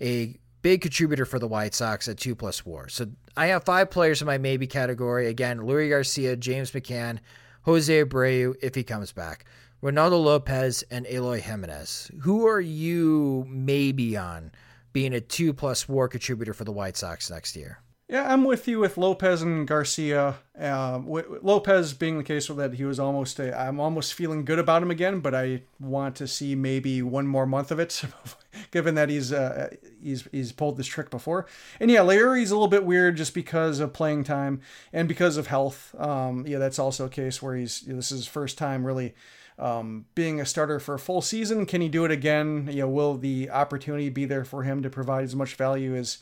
a 0.01 0.37
big 0.63 0.81
contributor 0.81 1.25
for 1.25 1.39
the 1.39 1.49
White 1.49 1.75
Sox 1.75 2.09
at 2.09 2.19
two 2.19 2.35
plus 2.35 2.65
war. 2.65 2.89
So 2.89 3.07
I 3.37 3.47
have 3.47 3.65
five 3.65 3.91
players 3.91 4.23
in 4.23 4.27
my 4.27 4.39
maybe 4.39 4.67
category. 4.67 5.27
Again, 5.27 5.67
Luis 5.67 5.91
Garcia, 5.91 6.37
James 6.37 6.71
McCann, 6.71 7.19
Jose 7.63 8.05
Abreu 8.05 8.55
if 8.63 8.75
he 8.75 8.83
comes 8.83 9.13
back, 9.13 9.45
Reynaldo 9.83 10.23
Lopez, 10.23 10.83
and 10.91 11.07
Eloy 11.07 11.41
Jimenez. 11.41 12.11
Who 12.21 12.47
are 12.47 12.61
you 12.61 13.45
maybe 13.49 14.17
on 14.17 14.53
being 14.93 15.13
a 15.13 15.21
two 15.21 15.53
plus 15.53 15.89
war 15.89 16.09
contributor 16.09 16.55
for 16.55 16.65
the 16.65 16.73
White 16.73 16.97
Sox 16.97 17.31
next 17.31 17.57
year? 17.57 17.79
Yeah, 18.13 18.31
I'm 18.31 18.45
with 18.45 18.69
you 18.69 18.79
with 18.79 18.99
Lopez 18.99 19.41
and 19.41 19.67
Garcia. 19.67 20.35
Uh, 20.61 21.01
Lopez 21.03 21.95
being 21.95 22.19
the 22.19 22.25
case 22.25 22.47
with 22.47 22.59
that 22.59 22.75
he 22.75 22.85
was 22.85 23.01
almost 23.01 23.41
a, 23.41 23.59
I'm 23.59 23.81
almost 23.81 24.13
feeling 24.13 24.45
good 24.45 24.59
about 24.59 24.83
him 24.83 24.91
again, 24.91 25.21
but 25.21 25.35
I 25.35 25.63
want 25.81 26.17
to 26.17 26.29
see 26.29 26.55
maybe 26.55 27.01
one 27.01 27.27
more 27.27 27.47
month 27.47 27.71
of 27.71 27.81
it, 27.81 28.03
given 28.71 28.97
that 28.97 29.09
he's 29.09 29.33
uh, 29.33 29.71
he's 30.03 30.29
he's 30.31 30.53
pulled 30.53 30.77
this 30.77 30.89
trick 30.89 31.09
before. 31.09 31.47
And 31.81 31.91
yeah, 31.91 32.03
Larry's 32.03 32.51
a 32.51 32.55
little 32.55 32.69
bit 32.69 32.85
weird 32.85 33.17
just 33.17 33.33
because 33.33 33.81
of 33.81 33.95
playing 33.95 34.25
time 34.25 34.61
and 34.93 35.09
because 35.09 35.39
of 35.39 35.47
health. 35.47 35.95
Um, 35.99 36.47
yeah, 36.47 36.59
that's 36.59 36.79
also 36.79 37.07
a 37.07 37.09
case 37.09 37.41
where 37.41 37.57
he's 37.57 37.81
this 37.81 38.13
is 38.13 38.19
his 38.19 38.27
first 38.27 38.59
time 38.59 38.85
really. 38.85 39.15
Um, 39.59 40.07
being 40.15 40.41
a 40.41 40.47
starter 40.47 40.81
for 40.81 40.95
a 40.95 40.99
full 40.99 41.23
season, 41.23 41.65
can 41.67 41.81
he 41.81 41.89
do 41.89 42.05
it 42.05 42.11
again? 42.11 42.67
Know, 42.67 42.89
will 42.89 43.17
the 43.17 43.49
opportunity 43.49 44.11
be 44.11 44.25
there 44.27 44.45
for 44.45 44.65
him 44.65 44.83
to 44.83 44.91
provide 44.91 45.25
as 45.25 45.37
much 45.37 45.55
value 45.55 45.95
as 45.95 46.19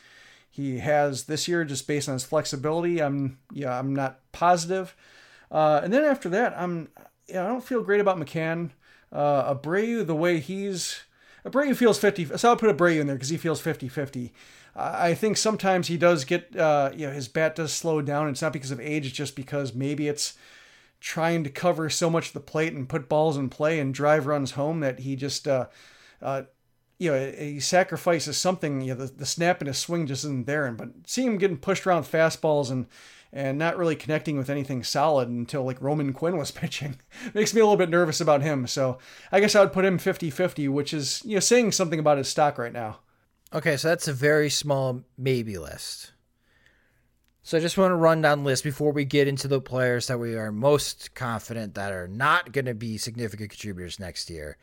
he 0.50 0.78
has 0.78 1.24
this 1.24 1.46
year 1.46 1.64
just 1.64 1.86
based 1.86 2.08
on 2.08 2.14
his 2.14 2.24
flexibility. 2.24 3.00
I'm 3.00 3.38
yeah, 3.52 3.78
I'm 3.78 3.94
not 3.94 4.20
positive. 4.32 4.94
Uh, 5.50 5.80
and 5.82 5.92
then 5.92 6.04
after 6.04 6.28
that, 6.30 6.54
I'm 6.56 6.88
yeah, 7.28 7.44
I 7.44 7.48
don't 7.48 7.64
feel 7.64 7.82
great 7.82 8.00
about 8.00 8.18
McCann. 8.18 8.70
Uh, 9.12 9.54
Abreu, 9.54 10.06
the 10.06 10.14
way 10.14 10.40
he's 10.40 11.00
Abreu 11.46 11.74
feels 11.76 11.98
50. 11.98 12.36
So 12.36 12.50
I'll 12.50 12.56
put 12.56 12.76
Abreu 12.76 13.00
in 13.00 13.06
there 13.06 13.16
because 13.16 13.28
he 13.30 13.36
feels 13.36 13.60
50 13.60 13.88
50. 13.88 14.32
I 14.76 15.14
think 15.14 15.36
sometimes 15.36 15.88
he 15.88 15.96
does 15.96 16.24
get, 16.24 16.56
uh, 16.56 16.90
you 16.94 17.08
know, 17.08 17.12
his 17.12 17.26
bat 17.26 17.56
does 17.56 17.72
slow 17.72 18.00
down. 18.02 18.28
It's 18.28 18.40
not 18.40 18.52
because 18.52 18.70
of 18.70 18.80
age, 18.80 19.06
it's 19.06 19.16
just 19.16 19.34
because 19.34 19.74
maybe 19.74 20.06
it's 20.06 20.34
trying 21.00 21.42
to 21.44 21.50
cover 21.50 21.90
so 21.90 22.08
much 22.08 22.28
of 22.28 22.32
the 22.34 22.40
plate 22.40 22.72
and 22.72 22.88
put 22.88 23.08
balls 23.08 23.36
in 23.36 23.48
play 23.48 23.80
and 23.80 23.92
drive 23.92 24.26
runs 24.26 24.52
home 24.52 24.80
that 24.80 25.00
he 25.00 25.16
just 25.16 25.48
uh, 25.48 25.66
uh, 26.22 26.42
you 27.00 27.10
know, 27.10 27.32
he 27.32 27.60
sacrifices 27.60 28.36
something. 28.36 28.82
You 28.82 28.94
know, 28.94 29.06
the, 29.06 29.12
the 29.12 29.26
snap 29.26 29.62
in 29.62 29.66
his 29.66 29.78
swing 29.78 30.06
just 30.06 30.22
isn't 30.22 30.46
there. 30.46 30.66
And 30.66 30.76
but 30.76 30.90
seeing 31.06 31.28
him 31.28 31.38
getting 31.38 31.56
pushed 31.56 31.86
around 31.86 32.04
fastballs 32.04 32.70
and 32.70 32.86
and 33.32 33.58
not 33.58 33.78
really 33.78 33.96
connecting 33.96 34.36
with 34.36 34.50
anything 34.50 34.84
solid 34.84 35.28
until 35.28 35.64
like 35.64 35.80
Roman 35.80 36.12
Quinn 36.12 36.36
was 36.36 36.50
pitching 36.50 37.00
makes 37.32 37.54
me 37.54 37.60
a 37.62 37.64
little 37.64 37.78
bit 37.78 37.88
nervous 37.88 38.20
about 38.20 38.42
him. 38.42 38.66
So 38.66 38.98
I 39.32 39.40
guess 39.40 39.54
I 39.54 39.60
would 39.60 39.72
put 39.72 39.84
him 39.84 39.98
50-50, 39.98 40.68
which 40.68 40.92
is 40.92 41.22
you 41.24 41.34
know 41.34 41.40
saying 41.40 41.72
something 41.72 41.98
about 41.98 42.18
his 42.18 42.28
stock 42.28 42.58
right 42.58 42.72
now. 42.72 43.00
Okay, 43.52 43.78
so 43.78 43.88
that's 43.88 44.06
a 44.06 44.12
very 44.12 44.50
small 44.50 45.00
maybe 45.16 45.56
list. 45.56 46.12
So 47.42 47.56
I 47.56 47.62
just 47.62 47.78
want 47.78 47.92
to 47.92 47.96
run 47.96 48.20
down 48.20 48.44
list 48.44 48.62
before 48.62 48.92
we 48.92 49.06
get 49.06 49.26
into 49.26 49.48
the 49.48 49.60
players 49.60 50.06
that 50.08 50.20
we 50.20 50.36
are 50.36 50.52
most 50.52 51.14
confident 51.14 51.74
that 51.74 51.92
are 51.92 52.06
not 52.06 52.52
going 52.52 52.66
to 52.66 52.74
be 52.74 52.98
significant 52.98 53.50
contributors 53.50 53.98
next 53.98 54.28
year. 54.28 54.58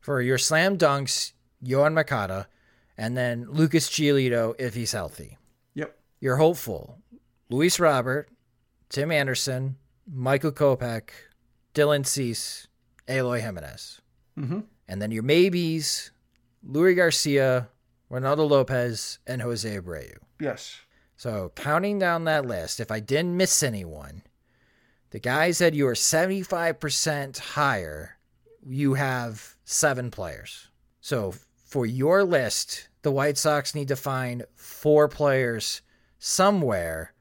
For 0.00 0.22
your 0.22 0.38
slam 0.38 0.78
dunks, 0.78 1.32
Yoan 1.64 1.94
Moncada, 1.94 2.48
and 2.96 3.16
then 3.16 3.46
Lucas 3.48 3.88
Giolito 3.88 4.54
if 4.58 4.74
he's 4.74 4.92
healthy. 4.92 5.38
Yep. 5.74 5.96
You're 6.20 6.36
hopeful. 6.36 6.98
Luis 7.48 7.80
Robert, 7.80 8.28
Tim 8.88 9.10
Anderson, 9.10 9.76
Michael 10.06 10.52
Kopech, 10.52 11.10
Dylan 11.74 12.06
Cease, 12.06 12.68
Eloy 13.08 13.40
Jimenez. 13.40 14.00
Mm-hmm. 14.38 14.60
And 14.88 15.02
then 15.02 15.10
your 15.10 15.22
maybes, 15.22 16.10
Leury 16.66 16.96
Garcia, 16.96 17.68
Reynaldo 18.10 18.48
Lopez, 18.48 19.18
and 19.26 19.42
Jose 19.42 19.68
Abreu. 19.78 20.16
Yes. 20.40 20.80
So 21.16 21.52
counting 21.54 21.98
down 21.98 22.24
that 22.24 22.46
list, 22.46 22.80
if 22.80 22.90
I 22.90 23.00
didn't 23.00 23.36
miss 23.36 23.62
anyone, 23.62 24.22
the 25.10 25.18
guys 25.18 25.58
that 25.58 25.74
you 25.74 25.86
are 25.86 25.94
75% 25.94 27.38
higher, 27.38 28.16
you 28.66 28.94
have 28.94 29.56
seven 29.64 30.10
players. 30.10 30.68
So 31.00 31.34
for 31.70 31.86
your 31.86 32.24
list, 32.24 32.88
the 33.02 33.12
White 33.12 33.38
Sox 33.38 33.76
need 33.76 33.88
to 33.88 33.96
find 33.96 34.44
four 34.56 35.06
players 35.06 35.82
somewhere, 36.18 37.14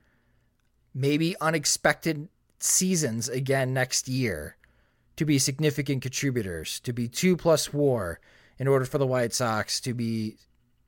maybe 0.93 1.35
unexpected 1.39 2.27
seasons 2.59 3.29
again 3.29 3.73
next 3.75 4.07
year, 4.07 4.57
to 5.17 5.23
be 5.23 5.37
significant 5.37 6.01
contributors, 6.01 6.79
to 6.79 6.91
be 6.91 7.07
two 7.07 7.37
plus 7.37 7.71
war, 7.71 8.19
in 8.57 8.67
order 8.67 8.85
for 8.85 8.97
the 8.97 9.05
White 9.05 9.33
Sox 9.33 9.79
to 9.81 9.93
be 9.93 10.37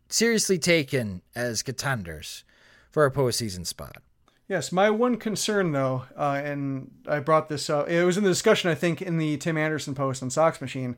seriously 0.10 0.58
taken 0.58 1.22
as 1.36 1.62
contenders 1.62 2.44
for 2.90 3.06
a 3.06 3.12
postseason 3.12 3.66
spot. 3.66 4.02
Yes, 4.48 4.72
my 4.72 4.90
one 4.90 5.18
concern 5.18 5.72
though, 5.72 6.04
uh, 6.18 6.42
and 6.44 6.92
I 7.08 7.20
brought 7.20 7.48
this 7.48 7.70
up, 7.70 7.88
it 7.88 8.04
was 8.04 8.18
in 8.18 8.24
the 8.24 8.30
discussion 8.30 8.72
I 8.72 8.76
think 8.76 9.04
in 9.04 9.20
the 9.20 9.38
Tim 9.38 9.56
Anderson 9.56 9.94
post 9.94 10.24
on 10.24 10.32
Sox 10.32 10.60
Machine, 10.60 10.98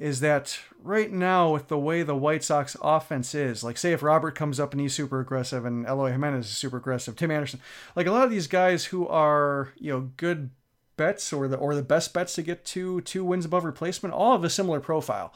is 0.00 0.20
that 0.20 0.58
right 0.82 1.12
now 1.12 1.52
with 1.52 1.68
the 1.68 1.78
way 1.78 2.02
the 2.02 2.16
White 2.16 2.42
Sox 2.42 2.74
offense 2.80 3.34
is, 3.34 3.62
like 3.62 3.76
say 3.76 3.92
if 3.92 4.02
Robert 4.02 4.34
comes 4.34 4.58
up 4.58 4.72
and 4.72 4.80
he's 4.80 4.94
super 4.94 5.20
aggressive 5.20 5.66
and 5.66 5.86
Eloy 5.86 6.10
Jimenez 6.10 6.46
is 6.46 6.56
super 6.56 6.78
aggressive, 6.78 7.16
Tim 7.16 7.30
Anderson, 7.30 7.60
like 7.94 8.06
a 8.06 8.10
lot 8.10 8.24
of 8.24 8.30
these 8.30 8.46
guys 8.46 8.86
who 8.86 9.06
are 9.06 9.74
you 9.76 9.92
know 9.92 10.10
good 10.16 10.50
bets 10.96 11.34
or 11.34 11.48
the 11.48 11.58
or 11.58 11.74
the 11.74 11.82
best 11.82 12.14
bets 12.14 12.34
to 12.36 12.42
get 12.42 12.64
to 12.64 13.02
two 13.02 13.22
wins 13.22 13.44
above 13.44 13.62
replacement, 13.62 14.14
all 14.14 14.32
have 14.32 14.42
a 14.42 14.48
similar 14.48 14.80
profile. 14.80 15.34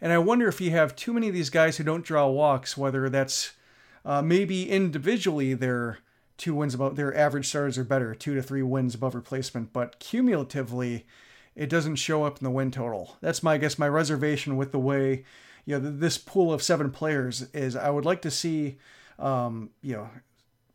And 0.00 0.10
I 0.10 0.18
wonder 0.18 0.48
if 0.48 0.58
you 0.58 0.70
have 0.70 0.96
too 0.96 1.12
many 1.12 1.28
of 1.28 1.34
these 1.34 1.50
guys 1.50 1.76
who 1.76 1.84
don't 1.84 2.04
draw 2.04 2.28
walks, 2.28 2.78
whether 2.78 3.10
that's 3.10 3.52
uh, 4.06 4.22
maybe 4.22 4.70
individually 4.70 5.52
they're 5.52 5.98
two 6.38 6.54
wins 6.54 6.72
above 6.72 6.96
their 6.96 7.14
average 7.14 7.46
starters 7.46 7.76
are 7.76 7.84
better, 7.84 8.14
two 8.14 8.34
to 8.34 8.42
three 8.42 8.62
wins 8.62 8.94
above 8.94 9.14
replacement, 9.14 9.74
but 9.74 9.98
cumulatively 9.98 11.04
it 11.58 11.68
doesn't 11.68 11.96
show 11.96 12.22
up 12.22 12.38
in 12.38 12.44
the 12.44 12.50
win 12.50 12.70
total. 12.70 13.16
That's 13.20 13.42
my 13.42 13.54
I 13.54 13.58
guess 13.58 13.78
my 13.78 13.88
reservation 13.88 14.56
with 14.56 14.70
the 14.70 14.78
way 14.78 15.24
you 15.66 15.78
know 15.78 15.90
this 15.90 16.16
pool 16.16 16.52
of 16.52 16.62
seven 16.62 16.90
players 16.90 17.42
is. 17.52 17.76
I 17.76 17.90
would 17.90 18.04
like 18.04 18.22
to 18.22 18.30
see 18.30 18.78
um, 19.18 19.70
you 19.82 19.96
know 19.96 20.08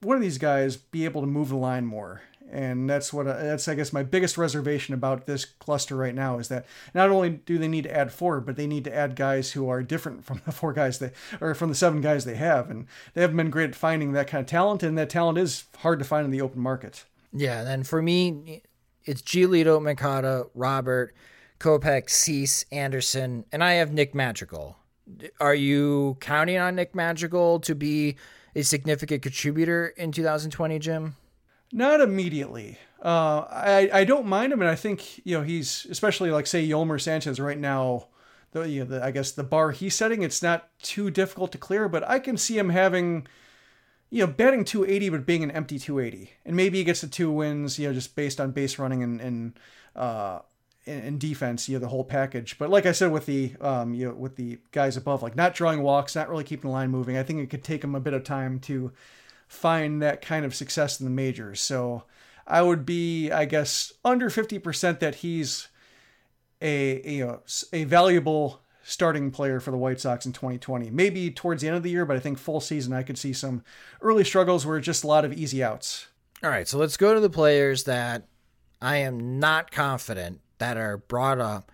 one 0.01 0.17
of 0.17 0.21
these 0.21 0.37
guys 0.37 0.75
be 0.75 1.05
able 1.05 1.21
to 1.21 1.27
move 1.27 1.49
the 1.49 1.55
line 1.55 1.85
more. 1.85 2.21
And 2.51 2.87
that's 2.89 3.13
what 3.13 3.25
that's 3.25 3.67
I 3.69 3.75
guess 3.75 3.93
my 3.93 4.03
biggest 4.03 4.37
reservation 4.37 4.93
about 4.93 5.25
this 5.25 5.45
cluster 5.45 5.95
right 5.95 6.13
now 6.13 6.37
is 6.37 6.49
that 6.49 6.65
not 6.93 7.09
only 7.09 7.29
do 7.29 7.57
they 7.57 7.69
need 7.69 7.85
to 7.85 7.97
add 7.97 8.11
four, 8.11 8.41
but 8.41 8.57
they 8.57 8.67
need 8.67 8.83
to 8.83 8.93
add 8.93 9.15
guys 9.15 9.53
who 9.53 9.69
are 9.69 9.81
different 9.81 10.25
from 10.25 10.41
the 10.45 10.51
four 10.59 10.73
guys 10.73 10.99
they 10.99 11.11
or 11.39 11.55
from 11.55 11.69
the 11.69 11.75
seven 11.75 12.01
guys 12.01 12.25
they 12.25 12.35
have, 12.35 12.69
and 12.69 12.85
they 13.13 13.21
haven't 13.21 13.37
been 13.37 13.49
great 13.49 13.69
at 13.69 13.75
finding 13.75 14.11
that 14.11 14.27
kind 14.27 14.41
of 14.41 14.47
talent, 14.47 14.83
and 14.83 14.97
that 14.97 15.09
talent 15.09 15.37
is 15.37 15.63
hard 15.77 15.97
to 15.99 16.05
find 16.05 16.25
in 16.25 16.31
the 16.31 16.41
open 16.41 16.61
market. 16.61 17.05
Yeah, 17.31 17.67
and 17.67 17.87
for 17.87 18.01
me, 18.01 18.61
it's 19.05 19.21
Giolito, 19.21 19.81
Moncada, 19.81 20.45
Robert, 20.53 21.13
Kopech, 21.59 22.09
Cease, 22.09 22.65
Anderson, 22.71 23.45
and 23.51 23.63
I 23.63 23.73
have 23.73 23.91
Nick 23.91 24.13
Madrigal. 24.13 24.77
Are 25.39 25.55
you 25.55 26.17
counting 26.19 26.57
on 26.57 26.75
Nick 26.75 26.95
Madrigal 26.95 27.59
to 27.61 27.75
be 27.75 28.15
a 28.55 28.63
significant 28.63 29.21
contributor 29.21 29.87
in 29.97 30.11
2020, 30.11 30.79
Jim? 30.79 31.15
Not 31.71 32.01
immediately. 32.01 32.77
Uh, 33.01 33.45
I 33.49 33.89
I 33.91 34.03
don't 34.05 34.27
mind 34.27 34.53
him, 34.53 34.61
and 34.61 34.69
I 34.69 34.75
think 34.75 35.25
you 35.25 35.37
know 35.37 35.43
he's 35.43 35.85
especially 35.89 36.31
like 36.31 36.47
say 36.47 36.65
Yolmer 36.65 37.01
Sanchez 37.01 37.39
right 37.39 37.57
now. 37.57 38.07
The, 38.51 38.69
you 38.69 38.79
know, 38.81 38.85
the 38.85 39.03
I 39.03 39.11
guess 39.11 39.31
the 39.31 39.43
bar 39.43 39.71
he's 39.71 39.95
setting, 39.95 40.21
it's 40.21 40.41
not 40.43 40.69
too 40.79 41.09
difficult 41.09 41.51
to 41.53 41.57
clear, 41.57 41.89
but 41.89 42.07
I 42.07 42.19
can 42.19 42.37
see 42.37 42.57
him 42.57 42.69
having 42.69 43.27
you 44.13 44.19
know, 44.19 44.31
batting 44.31 44.63
280 44.63 45.09
but 45.09 45.25
being 45.25 45.41
an 45.41 45.49
empty 45.49 45.79
280, 45.79 46.31
and 46.45 46.55
maybe 46.55 46.77
he 46.77 46.83
gets 46.83 47.01
the 47.01 47.07
two 47.07 47.31
wins, 47.31 47.79
you 47.79 47.87
know, 47.87 47.95
just 47.95 48.15
based 48.15 48.39
on 48.39 48.51
base 48.51 48.77
running 48.77 49.01
and 49.01 49.19
and 49.19 49.59
uh, 49.95 50.37
and 50.85 51.19
defense, 51.19 51.67
you 51.67 51.75
know, 51.75 51.79
the 51.79 51.87
whole 51.87 52.03
package. 52.03 52.59
But 52.59 52.69
like 52.69 52.85
I 52.85 52.91
said, 52.91 53.11
with 53.11 53.25
the 53.25 53.55
um, 53.59 53.95
you 53.95 54.09
know, 54.09 54.13
with 54.13 54.35
the 54.35 54.59
guys 54.71 54.97
above, 54.97 55.23
like 55.23 55.35
not 55.35 55.55
drawing 55.55 55.81
walks, 55.81 56.15
not 56.15 56.29
really 56.29 56.43
keeping 56.43 56.69
the 56.69 56.73
line 56.75 56.91
moving, 56.91 57.17
I 57.17 57.23
think 57.23 57.39
it 57.39 57.49
could 57.49 57.63
take 57.63 57.83
him 57.83 57.95
a 57.95 57.99
bit 57.99 58.13
of 58.13 58.23
time 58.23 58.59
to 58.61 58.91
find 59.47 59.99
that 60.03 60.21
kind 60.21 60.45
of 60.45 60.53
success 60.53 60.99
in 60.99 61.05
the 61.05 61.11
majors. 61.11 61.59
So 61.59 62.03
I 62.45 62.61
would 62.61 62.85
be, 62.85 63.31
I 63.31 63.45
guess, 63.45 63.93
under 64.05 64.29
50% 64.29 64.99
that 64.99 65.15
he's 65.15 65.69
a, 66.61 67.19
a 67.19 67.39
a 67.73 67.83
valuable 67.85 68.61
starting 68.83 69.31
player 69.31 69.59
for 69.59 69.71
the 69.71 69.77
White 69.77 69.99
Sox 69.99 70.25
in 70.25 70.33
2020. 70.33 70.91
Maybe 70.91 71.31
towards 71.31 71.61
the 71.61 71.67
end 71.67 71.77
of 71.77 71.83
the 71.83 71.89
year, 71.89 72.05
but 72.05 72.17
I 72.17 72.19
think 72.19 72.37
full 72.37 72.59
season 72.59 72.93
I 72.93 73.03
could 73.03 73.17
see 73.17 73.33
some 73.33 73.63
early 74.01 74.23
struggles 74.23 74.65
where 74.65 74.79
just 74.79 75.03
a 75.03 75.07
lot 75.07 75.25
of 75.25 75.33
easy 75.33 75.63
outs. 75.63 76.07
All 76.43 76.49
right, 76.49 76.67
so 76.67 76.77
let's 76.77 76.97
go 76.97 77.13
to 77.13 77.19
the 77.19 77.29
players 77.29 77.85
that 77.85 78.27
I 78.81 78.97
am 78.97 79.39
not 79.39 79.71
confident 79.71 80.41
that 80.57 80.77
are 80.77 80.97
brought 80.97 81.39
up 81.39 81.71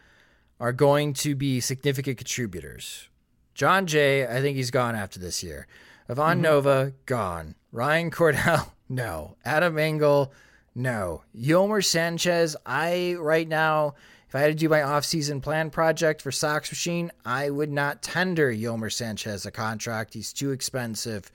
are 0.60 0.74
going 0.74 1.14
to 1.14 1.36
be 1.36 1.60
significant 1.60 2.18
contributors. 2.18 3.10
Jon 3.56 3.88
Jay, 3.88 4.28
I 4.28 4.42
think 4.42 4.58
he's 4.58 4.72
gone 4.72 4.96
after 4.96 5.20
this 5.20 5.42
year. 5.42 5.68
Ivan 6.08 6.34
mm-hmm. 6.34 6.42
Nova, 6.42 6.94
gone. 7.06 7.56
Ryan 7.72 8.12
Cordell, 8.12 8.72
no. 8.90 9.38
Adam 9.44 9.78
Engel, 9.78 10.32
no. 10.76 11.24
Yolmer 11.36 11.84
Sanchez, 11.84 12.56
I 12.66 13.16
right 13.20 13.48
now 13.48 13.96
if 14.30 14.36
I 14.36 14.42
had 14.42 14.50
to 14.50 14.54
do 14.54 14.70
my 14.70 14.84
off-season 14.84 15.42
plan 15.42 15.72
project 15.72 16.22
for 16.22 16.32
Sox 16.32 16.72
Machine, 16.72 17.12
I 17.26 17.50
would 17.50 17.72
not 17.72 18.04
tender 18.04 18.54
Yolmer 18.54 18.94
Sanchez 18.94 19.44
a 19.44 19.50
contract. 19.50 20.14
He's 20.14 20.32
too 20.32 20.52
expensive 20.52 21.32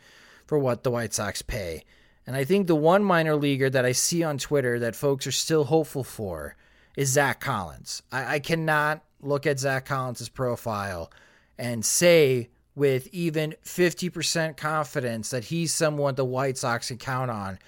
for 0.47 0.61
what 0.61 0.85
the 0.85 0.93
White 0.93 1.13
Sox 1.13 1.43
pay. 1.43 1.83
And 2.25 2.37
I 2.37 2.45
think 2.45 2.69
the 2.69 2.77
one 2.77 3.03
minor 3.03 3.35
leaguer 3.35 3.69
that 3.69 3.85
I 3.85 3.91
see 3.91 4.23
on 4.23 4.39
Twitter 4.39 4.79
that 4.79 4.95
folks 4.95 5.27
are 5.27 5.33
still 5.33 5.65
hopeful 5.65 6.05
for 6.05 6.55
is 6.97 7.09
Zach 7.09 7.41
Collins. 7.41 8.05
I, 8.13 8.37
I 8.37 8.39
cannot 8.39 9.03
look 9.21 9.45
at 9.45 9.59
Zach 9.59 9.87
Collins' 9.87 10.29
profile 10.29 11.11
and 11.59 11.85
say 11.85 12.49
with 12.77 13.09
even 13.09 13.57
50% 13.65 14.57
confidence 14.57 15.31
that 15.31 15.47
he's 15.47 15.75
someone 15.75 16.15
the 16.15 16.25
White 16.25 16.59
Sox 16.59 16.87
can 16.87 16.99
count 16.99 17.33
on 17.33 17.59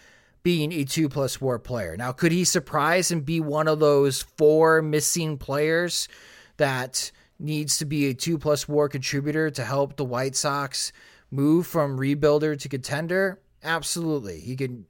being 0.47 0.71
a 0.71 0.85
two 0.85 1.09
plus 1.09 1.41
war 1.41 1.59
player. 1.59 1.97
Now, 1.97 2.13
could 2.13 2.31
he 2.31 2.45
surprise 2.45 3.11
and 3.11 3.27
be 3.27 3.41
one 3.41 3.67
of 3.67 3.81
those 3.81 4.23
four 4.23 4.81
missing 4.81 5.39
players 5.39 6.07
that 6.57 7.11
needs 7.41 7.79
to 7.79 7.85
be 7.85 8.07
a 8.07 8.15
two 8.15 8.39
plus 8.39 8.69
war 8.69 8.89
contributor 8.89 9.51
to 9.51 9.65
help 9.65 9.97
the 9.97 10.05
White 10.05 10.37
Sox 10.37 10.93
move 11.33 11.67
from 11.67 11.99
rebuilder 11.99 12.57
to 12.61 12.69
contender? 12.69 13.41
Absolutely. 13.65 14.39
He 14.39 14.55
can 14.55 14.87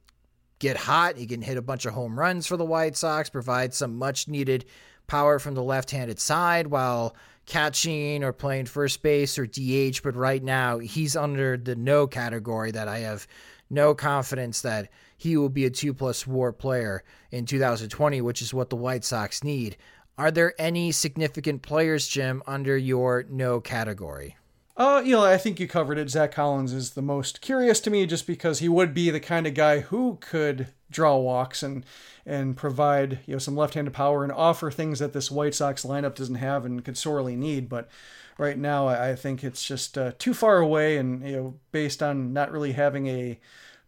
get 0.59 0.77
hot. 0.77 1.17
He 1.17 1.25
can 1.25 1.41
hit 1.41 1.57
a 1.57 1.63
bunch 1.63 1.87
of 1.87 1.95
home 1.95 2.19
runs 2.19 2.45
for 2.45 2.55
the 2.55 2.63
White 2.63 2.95
Sox, 2.95 3.31
provide 3.31 3.73
some 3.73 3.97
much 3.97 4.27
needed 4.27 4.63
power 5.07 5.39
from 5.39 5.55
the 5.55 5.63
left 5.63 5.89
handed 5.89 6.19
side 6.19 6.67
while 6.67 7.15
catching 7.47 8.23
or 8.23 8.31
playing 8.31 8.67
first 8.67 9.01
base 9.01 9.39
or 9.39 9.47
DH. 9.47 10.03
But 10.03 10.15
right 10.15 10.43
now, 10.43 10.77
he's 10.77 11.15
under 11.15 11.57
the 11.57 11.75
no 11.75 12.05
category 12.05 12.69
that 12.69 12.87
I 12.87 12.99
have 12.99 13.25
no 13.71 13.95
confidence 13.95 14.61
that 14.61 14.89
he 15.17 15.35
will 15.35 15.49
be 15.49 15.65
a 15.65 15.69
two 15.69 15.93
plus 15.93 16.25
war 16.25 16.53
player 16.53 17.03
in 17.31 17.45
2020, 17.45 18.21
which 18.21 18.41
is 18.41 18.53
what 18.53 18.69
the 18.69 18.75
White 18.75 19.03
Sox 19.03 19.43
need. 19.43 19.75
Are 20.17 20.31
there 20.31 20.53
any 20.57 20.91
significant 20.91 21.61
players, 21.61 22.07
Jim, 22.07 22.41
under 22.47 22.77
your 22.77 23.25
no 23.29 23.59
category? 23.59 24.37
Uh, 24.77 25.01
you 25.03 25.11
know, 25.13 25.25
I 25.25 25.37
think 25.37 25.59
you 25.59 25.67
covered 25.67 25.97
it. 25.97 26.09
Zach 26.09 26.31
Collins 26.31 26.71
is 26.71 26.91
the 26.91 27.01
most 27.01 27.41
curious 27.41 27.79
to 27.81 27.89
me 27.89 28.05
just 28.05 28.27
because 28.27 28.59
he 28.59 28.69
would 28.69 28.93
be 28.93 29.09
the 29.09 29.19
kind 29.19 29.47
of 29.47 29.55
guy 29.55 29.79
who 29.79 30.19
could 30.21 30.67
draw 30.89 31.17
walks 31.17 31.63
and 31.63 31.83
and 32.25 32.55
provide, 32.55 33.19
you 33.25 33.33
know, 33.33 33.39
some 33.39 33.55
left-handed 33.55 33.93
power 33.93 34.23
and 34.23 34.31
offer 34.31 34.69
things 34.69 34.99
that 34.99 35.13
this 35.13 35.31
White 35.31 35.55
Sox 35.55 35.83
lineup 35.83 36.13
doesn't 36.13 36.35
have 36.35 36.65
and 36.65 36.85
could 36.85 36.97
sorely 36.97 37.35
need, 37.35 37.69
but 37.69 37.89
right 38.37 38.57
now 38.57 38.87
I 38.87 39.15
think 39.15 39.43
it's 39.43 39.63
just 39.63 39.97
uh, 39.97 40.11
too 40.19 40.33
far 40.33 40.57
away 40.57 40.97
and 40.97 41.27
you 41.27 41.35
know, 41.35 41.59
based 41.71 42.03
on 42.03 42.33
not 42.33 42.51
really 42.51 42.73
having 42.73 43.07
a 43.07 43.39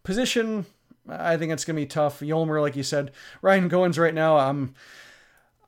position 0.02 0.66
I 1.10 1.36
think 1.36 1.52
it's 1.52 1.64
gonna 1.64 1.76
be 1.76 1.86
tough. 1.86 2.20
Yolmer, 2.20 2.60
like 2.60 2.76
you 2.76 2.82
said, 2.82 3.12
Ryan 3.42 3.68
Goins 3.68 3.98
right 3.98 4.14
now. 4.14 4.38
I'm 4.38 4.74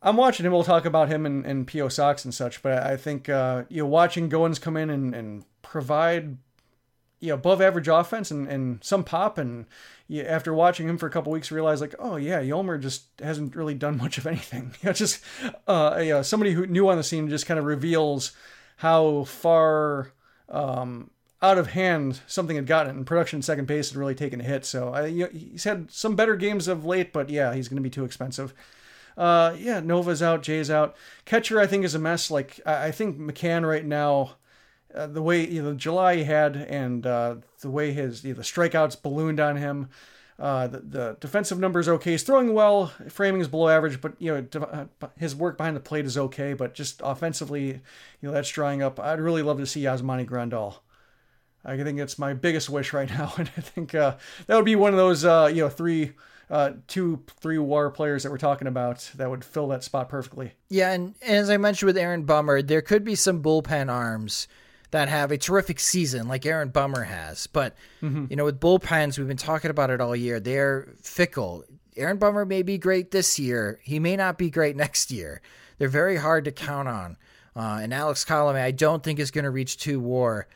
I'm 0.02 0.16
watching 0.16 0.44
him. 0.44 0.52
We'll 0.52 0.64
talk 0.64 0.84
about 0.84 1.08
him 1.08 1.24
and, 1.24 1.46
and 1.46 1.66
PO 1.66 1.88
Sox 1.88 2.24
and 2.24 2.34
such. 2.34 2.62
But 2.62 2.82
I 2.82 2.96
think 2.96 3.28
uh, 3.28 3.64
you 3.68 3.82
know 3.82 3.88
watching 3.88 4.28
Goins 4.28 4.60
come 4.60 4.76
in 4.76 4.90
and, 4.90 5.14
and 5.14 5.44
provide 5.62 6.38
you 7.20 7.28
know 7.28 7.34
above 7.34 7.62
average 7.62 7.88
offense 7.88 8.30
and, 8.30 8.48
and 8.48 8.82
some 8.82 9.04
pop 9.04 9.38
and 9.38 9.66
you, 10.08 10.22
after 10.22 10.52
watching 10.52 10.88
him 10.88 10.98
for 10.98 11.06
a 11.06 11.10
couple 11.10 11.32
weeks 11.32 11.52
realize 11.52 11.80
like 11.80 11.94
oh 12.00 12.16
yeah 12.16 12.40
Yolmer 12.40 12.80
just 12.80 13.04
hasn't 13.20 13.54
really 13.54 13.74
done 13.74 13.96
much 13.96 14.18
of 14.18 14.26
anything. 14.26 14.74
You 14.82 14.88
know, 14.88 14.92
just 14.92 15.22
uh, 15.68 16.00
you 16.02 16.10
know, 16.10 16.22
somebody 16.22 16.52
who 16.52 16.66
new 16.66 16.88
on 16.88 16.96
the 16.96 17.04
scene 17.04 17.28
just 17.28 17.46
kind 17.46 17.58
of 17.58 17.64
reveals 17.64 18.32
how 18.78 19.22
far 19.24 20.12
um, 20.48 21.10
out 21.42 21.58
of 21.58 21.68
hand 21.68 22.20
something 22.26 22.56
had 22.56 22.66
gotten 22.66 22.96
and 22.96 23.06
production 23.06 23.42
second 23.42 23.66
base 23.66 23.90
had 23.90 23.98
really 23.98 24.14
taken 24.14 24.40
a 24.40 24.44
hit. 24.44 24.64
So 24.64 24.94
I, 24.94 25.06
you 25.06 25.24
know, 25.24 25.30
he's 25.32 25.64
had 25.64 25.90
some 25.90 26.14
better 26.14 26.36
games 26.36 26.68
of 26.68 26.84
late, 26.84 27.12
but 27.12 27.28
yeah, 27.28 27.52
he's 27.52 27.68
going 27.68 27.76
to 27.76 27.82
be 27.82 27.90
too 27.90 28.04
expensive. 28.04 28.54
Uh, 29.16 29.54
yeah, 29.58 29.80
Nova's 29.80 30.22
out, 30.22 30.42
Jay's 30.42 30.70
out. 30.70 30.96
Catcher, 31.24 31.60
I 31.60 31.66
think, 31.66 31.84
is 31.84 31.94
a 31.94 31.98
mess. 31.98 32.30
Like 32.30 32.60
I, 32.64 32.86
I 32.86 32.90
think 32.92 33.18
McCann 33.18 33.68
right 33.68 33.84
now, 33.84 34.36
uh, 34.94 35.06
the 35.06 35.22
way 35.22 35.46
you 35.46 35.62
know 35.62 35.74
July 35.74 36.16
he 36.16 36.24
had 36.24 36.56
and 36.56 37.06
uh, 37.06 37.36
the 37.60 37.70
way 37.70 37.92
his 37.92 38.24
you 38.24 38.30
know, 38.30 38.36
the 38.36 38.42
strikeouts 38.42 39.02
ballooned 39.02 39.40
on 39.40 39.56
him. 39.56 39.88
Uh, 40.38 40.66
the, 40.66 40.80
the, 40.80 41.16
defensive 41.20 41.58
numbers 41.58 41.88
okay. 41.88 42.12
He's 42.12 42.22
throwing 42.22 42.54
well. 42.54 42.86
Framing 43.08 43.40
is 43.40 43.48
below 43.48 43.68
average, 43.68 44.00
but 44.00 44.14
you 44.18 44.32
know 44.32 44.60
uh, 44.60 45.08
his 45.18 45.36
work 45.36 45.56
behind 45.56 45.76
the 45.76 45.80
plate 45.80 46.06
is 46.06 46.16
okay. 46.16 46.54
But 46.54 46.74
just 46.74 47.00
offensively, 47.04 47.66
you 47.66 47.80
know 48.22 48.32
that's 48.32 48.48
drying 48.48 48.82
up. 48.82 48.98
I'd 48.98 49.20
really 49.20 49.42
love 49.42 49.58
to 49.58 49.66
see 49.66 49.82
Yasmani 49.82 50.26
Grandal. 50.26 50.76
I 51.64 51.76
think 51.76 51.98
it's 52.00 52.18
my 52.18 52.34
biggest 52.34 52.68
wish 52.68 52.92
right 52.92 53.08
now, 53.08 53.32
and 53.38 53.50
I 53.56 53.60
think 53.60 53.94
uh, 53.94 54.16
that 54.46 54.56
would 54.56 54.64
be 54.64 54.76
one 54.76 54.92
of 54.92 54.98
those 54.98 55.24
uh, 55.24 55.50
you 55.52 55.62
know 55.62 55.68
three, 55.68 56.12
uh, 56.50 56.72
two, 56.86 57.22
three 57.40 57.58
war 57.58 57.90
players 57.90 58.22
that 58.22 58.30
we're 58.30 58.38
talking 58.38 58.68
about 58.68 59.10
that 59.16 59.30
would 59.30 59.44
fill 59.44 59.68
that 59.68 59.84
spot 59.84 60.08
perfectly. 60.08 60.52
Yeah, 60.68 60.92
and, 60.92 61.14
and 61.22 61.36
as 61.36 61.50
I 61.50 61.56
mentioned 61.56 61.88
with 61.88 61.98
Aaron 61.98 62.24
Bummer, 62.24 62.62
there 62.62 62.82
could 62.82 63.04
be 63.04 63.14
some 63.14 63.42
bullpen 63.42 63.90
arms 63.90 64.48
that 64.90 65.08
have 65.08 65.32
a 65.32 65.38
terrific 65.38 65.80
season 65.80 66.28
like 66.28 66.44
Aaron 66.44 66.68
Bummer 66.68 67.04
has, 67.04 67.46
but 67.46 67.74
mm-hmm. 68.02 68.26
you 68.28 68.36
know 68.36 68.44
with 68.44 68.60
bullpens, 68.60 69.18
we've 69.18 69.28
been 69.28 69.36
talking 69.36 69.70
about 69.70 69.90
it 69.90 70.00
all 70.00 70.16
year. 70.16 70.40
They're 70.40 70.88
fickle. 71.00 71.64
Aaron 71.96 72.16
Bummer 72.16 72.46
may 72.46 72.62
be 72.62 72.78
great 72.78 73.10
this 73.10 73.38
year. 73.38 73.78
He 73.82 73.98
may 73.98 74.16
not 74.16 74.38
be 74.38 74.50
great 74.50 74.76
next 74.76 75.10
year. 75.10 75.42
They're 75.76 75.88
very 75.88 76.16
hard 76.16 76.46
to 76.46 76.52
count 76.52 76.88
on. 76.88 77.18
Uh, 77.54 77.80
and 77.82 77.92
Alex 77.92 78.24
Colome, 78.24 78.60
I 78.60 78.70
don't 78.70 79.02
think 79.02 79.18
is 79.18 79.30
going 79.30 79.44
to 79.44 79.50
reach 79.50 79.76
two 79.76 80.00
WAR 80.00 80.46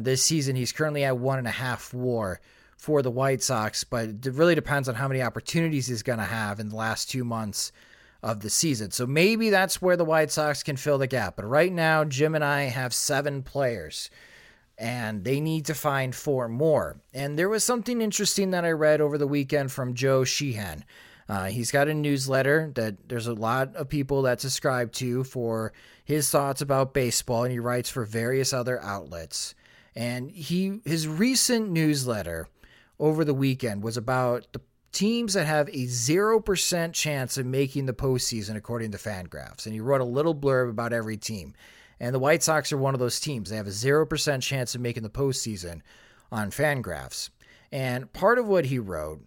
this 0.00 0.22
season. 0.22 0.56
He's 0.56 0.72
currently 0.72 1.04
at 1.04 1.18
one 1.18 1.38
and 1.38 1.46
a 1.46 1.52
half 1.52 1.92
WAR 1.92 2.40
for 2.76 3.02
the 3.02 3.10
White 3.10 3.42
Sox, 3.42 3.84
but 3.84 4.08
it 4.08 4.34
really 4.34 4.54
depends 4.54 4.88
on 4.88 4.94
how 4.94 5.08
many 5.08 5.22
opportunities 5.22 5.86
he's 5.86 6.02
going 6.02 6.18
to 6.18 6.24
have 6.24 6.60
in 6.60 6.68
the 6.68 6.76
last 6.76 7.10
two 7.10 7.24
months 7.24 7.72
of 8.22 8.40
the 8.40 8.50
season. 8.50 8.90
So 8.90 9.06
maybe 9.06 9.50
that's 9.50 9.80
where 9.80 9.96
the 9.96 10.04
White 10.04 10.30
Sox 10.30 10.62
can 10.62 10.76
fill 10.76 10.98
the 10.98 11.06
gap. 11.06 11.36
But 11.36 11.46
right 11.46 11.72
now, 11.72 12.04
Jim 12.04 12.34
and 12.34 12.44
I 12.44 12.64
have 12.64 12.92
seven 12.92 13.42
players 13.42 14.10
and 14.78 15.24
they 15.24 15.40
need 15.40 15.66
to 15.66 15.74
find 15.74 16.14
four 16.14 16.48
more. 16.48 17.00
And 17.14 17.38
there 17.38 17.48
was 17.48 17.64
something 17.64 18.00
interesting 18.00 18.50
that 18.50 18.64
I 18.64 18.70
read 18.72 19.00
over 19.00 19.16
the 19.16 19.26
weekend 19.26 19.72
from 19.72 19.94
Joe 19.94 20.24
Sheehan. 20.24 20.84
Uh, 21.28 21.46
he's 21.46 21.72
got 21.72 21.88
a 21.88 21.94
newsletter 21.94 22.72
that 22.74 23.08
there's 23.08 23.26
a 23.26 23.34
lot 23.34 23.74
of 23.74 23.88
people 23.88 24.22
that 24.22 24.40
subscribe 24.40 24.92
to 24.92 25.24
for 25.24 25.72
his 26.04 26.30
thoughts 26.30 26.60
about 26.60 26.94
baseball, 26.94 27.42
and 27.42 27.52
he 27.52 27.58
writes 27.58 27.90
for 27.90 28.04
various 28.04 28.52
other 28.52 28.80
outlets. 28.80 29.54
And 29.96 30.30
he 30.30 30.80
his 30.84 31.08
recent 31.08 31.70
newsletter 31.70 32.48
over 33.00 33.24
the 33.24 33.34
weekend 33.34 33.82
was 33.82 33.96
about 33.96 34.46
the 34.52 34.60
teams 34.92 35.34
that 35.34 35.46
have 35.46 35.68
a 35.68 35.86
0% 35.86 36.92
chance 36.94 37.36
of 37.36 37.44
making 37.44 37.86
the 37.86 37.92
postseason 37.92 38.56
according 38.56 38.92
to 38.92 38.98
Fangraphs. 38.98 39.66
And 39.66 39.74
he 39.74 39.80
wrote 39.80 40.00
a 40.00 40.04
little 40.04 40.34
blurb 40.34 40.70
about 40.70 40.92
every 40.92 41.16
team. 41.16 41.54
And 42.00 42.14
the 42.14 42.18
White 42.18 42.42
Sox 42.42 42.72
are 42.72 42.78
one 42.78 42.94
of 42.94 43.00
those 43.00 43.20
teams. 43.20 43.50
They 43.50 43.56
have 43.56 43.66
a 43.66 43.70
0% 43.70 44.42
chance 44.42 44.74
of 44.74 44.80
making 44.80 45.02
the 45.02 45.10
postseason 45.10 45.80
on 46.30 46.50
Fangraphs. 46.50 47.30
And 47.72 48.10
part 48.12 48.38
of 48.38 48.46
what 48.46 48.66
he 48.66 48.78
wrote, 48.78 49.20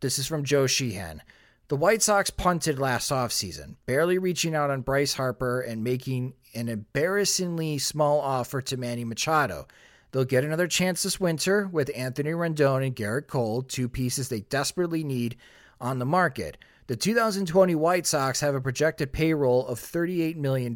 this 0.00 0.18
is 0.18 0.26
from 0.26 0.44
Joe 0.44 0.66
Sheehan. 0.66 1.22
The 1.68 1.76
White 1.76 2.00
Sox 2.00 2.30
punted 2.30 2.78
last 2.78 3.10
offseason, 3.10 3.74
barely 3.84 4.16
reaching 4.16 4.54
out 4.54 4.70
on 4.70 4.80
Bryce 4.80 5.12
Harper 5.12 5.60
and 5.60 5.84
making 5.84 6.32
an 6.54 6.70
embarrassingly 6.70 7.76
small 7.76 8.20
offer 8.20 8.62
to 8.62 8.78
Manny 8.78 9.04
Machado. 9.04 9.68
They'll 10.10 10.24
get 10.24 10.44
another 10.44 10.66
chance 10.66 11.02
this 11.02 11.20
winter 11.20 11.68
with 11.70 11.90
Anthony 11.94 12.30
Rendon 12.30 12.86
and 12.86 12.96
Gerrit 12.96 13.26
Cole, 13.26 13.60
two 13.60 13.86
pieces 13.86 14.30
they 14.30 14.40
desperately 14.40 15.04
need 15.04 15.36
on 15.78 15.98
the 15.98 16.06
market. 16.06 16.56
The 16.86 16.96
2020 16.96 17.74
White 17.74 18.06
Sox 18.06 18.40
have 18.40 18.54
a 18.54 18.62
projected 18.62 19.12
payroll 19.12 19.66
of 19.66 19.78
$38 19.78 20.36
million. 20.36 20.74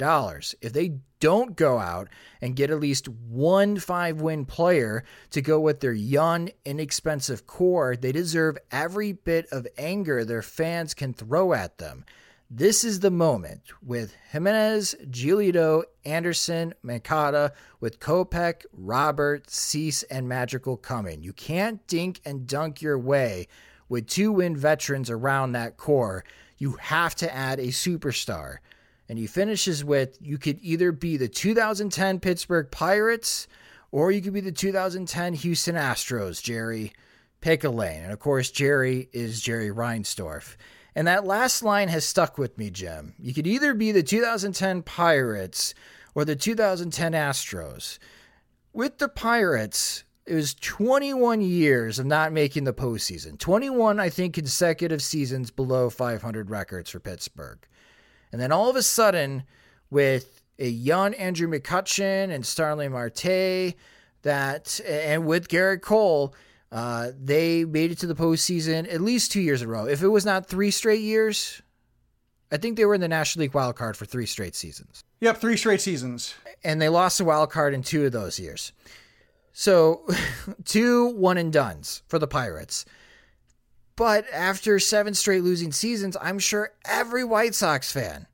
If 0.61 0.74
they 0.74 0.99
don't 1.23 1.55
go 1.55 1.79
out 1.79 2.09
and 2.41 2.57
get 2.57 2.68
at 2.68 2.81
least 2.81 3.09
one 3.09 3.79
five 3.79 4.20
win 4.20 4.45
player 4.45 5.05
to 5.31 5.41
go 5.41 5.61
with 5.61 5.79
their 5.79 5.93
young, 5.93 6.51
inexpensive 6.64 7.47
core, 7.47 7.95
they 7.95 8.11
deserve 8.11 8.59
every 8.73 9.12
bit 9.12 9.47
of 9.53 9.68
anger 9.79 10.25
their 10.25 10.43
fans 10.43 10.95
can 10.95 11.14
throw 11.14 11.53
at 11.53 11.79
them. 11.79 12.05
This 12.51 12.83
is 12.83 12.99
the 12.99 13.12
moment 13.12 13.62
with 13.81 14.16
Jimenez, 14.33 14.97
Giolito, 15.09 15.85
Anderson, 16.05 16.75
Moncada, 16.83 17.53
with 17.79 18.01
Kopech, 18.01 18.64
Robert, 18.73 19.49
Cease, 19.49 20.03
and 20.03 20.29
Madrigal 20.29 20.77
coming. 20.77 21.23
You 21.23 21.33
can't 21.33 21.87
dink 21.87 22.20
and 22.25 22.49
dunk 22.49 22.83
your 22.83 22.99
way 22.99 23.47
with 23.89 24.09
two 24.09 24.33
win 24.33 24.57
veterans 24.57 25.09
around 25.09 25.53
that 25.53 25.77
core. 25.77 26.25
You 26.59 26.73
have 26.81 27.14
to 27.16 27.33
add 27.33 27.61
a 27.61 27.68
superstar. 27.68 28.57
And 29.13 29.19
he 29.19 29.27
finishes 29.27 29.85
with 29.85 30.17
you 30.23 30.39
could 30.39 30.59
either 30.63 30.91
be 30.91 31.19
the 31.19 31.29
2010 31.29 32.19
Pittsburgh 32.19 32.71
Pirates 32.71 33.47
or 33.91 34.11
you 34.11 34.23
could 34.23 34.33
be 34.33 34.41
the 34.41 34.51
2010 34.51 35.35
Houston 35.35 35.75
Astros, 35.75 36.43
Jerry. 36.43 36.95
Pick 37.43 37.63
a 37.63 37.69
lane. 37.69 38.05
And 38.05 38.13
of 38.13 38.21
course, 38.21 38.51
Jerry 38.51 39.11
is 39.13 39.43
Jerry 39.43 39.69
Reinsdorf. 39.69 40.57
And 40.95 41.07
that 41.09 41.27
last 41.27 41.63
line 41.63 41.89
has 41.89 42.07
stuck 42.07 42.39
with 42.39 42.57
me, 42.57 42.71
Jim. 42.71 43.13
You 43.19 43.35
could 43.35 43.47
either 43.47 43.75
be 43.75 43.93
the 43.93 44.03
2010 44.03 44.81
Pirates 44.81 45.75
or 46.15 46.25
the 46.25 46.35
2010 46.35 47.13
Astros. 47.13 47.99
With 48.73 48.97
the 48.97 49.11
Pirates, 49.11 50.05
it 50.25 50.35
was 50.35 50.55
21 50.55 51.43
years 51.43 51.99
of 51.99 52.07
not 52.07 52.33
making 52.33 52.65
the 52.65 52.73
postseason. 52.73 53.39
21, 53.39 54.01
I 54.01 54.09
think, 54.09 54.33
consecutive 54.33 55.03
seasons 55.03 55.51
below 55.51 55.91
500 55.91 56.49
records 56.49 56.89
for 56.89 56.99
Pittsburgh. 56.99 57.59
And 58.33 58.41
then 58.41 58.51
all 58.51 58.70
of 58.70 58.76
a 58.76 58.83
sudden, 58.83 59.45
with 59.91 60.43
a 60.59 60.68
young 60.68 61.14
Andrew 61.14 61.49
McCutchen 61.49 62.30
and 62.30 62.45
Starling 62.45 62.93
Marte, 62.93 63.74
that 64.22 64.80
and 64.87 65.26
with 65.26 65.49
Gerrit 65.49 65.83
Cole, 65.83 66.35
uh, 66.70 67.11
they 67.22 67.64
made 67.64 67.91
it 67.93 67.99
to 67.99 68.07
the 68.07 68.14
postseason 68.14 68.93
at 68.93 69.01
least 69.01 69.30
two 69.30 69.41
years 69.41 69.61
in 69.61 69.68
a 69.68 69.70
row. 69.70 69.87
If 69.87 70.03
it 70.03 70.09
was 70.09 70.24
not 70.24 70.47
three 70.47 70.70
straight 70.70 71.03
years, 71.03 71.61
I 72.51 72.57
think 72.57 72.76
they 72.76 72.85
were 72.85 72.95
in 72.95 73.01
the 73.01 73.09
National 73.09 73.43
League 73.43 73.55
wild 73.55 73.76
card 73.76 73.97
for 73.97 74.07
three 74.07 74.26
straight 74.26 74.55
seasons. 74.55 75.05
Yep, 75.20 75.39
three 75.39 75.57
straight 75.57 75.80
seasons. 75.80 76.35
And 76.64 76.80
they 76.80 76.89
lost 76.89 77.18
the 77.18 77.24
wild 77.24 77.51
card 77.51 77.74
in 77.74 77.83
two 77.83 78.07
of 78.07 78.12
those 78.12 78.39
years. 78.39 78.72
So, 79.53 80.07
two 80.64 81.09
one 81.09 81.37
and 81.37 81.53
duns 81.53 82.03
for 82.09 82.18
the 82.18 82.26
Pirates. 82.26 82.85
But 83.97 84.24
after 84.32 84.78
seven 84.78 85.14
straight 85.14 85.43
losing 85.43 85.72
seasons, 85.72 86.16
I'm 86.20 86.38
sure 86.38 86.72
every 86.84 87.24
White 87.24 87.55
Sox 87.55 87.93
fan 87.93 88.26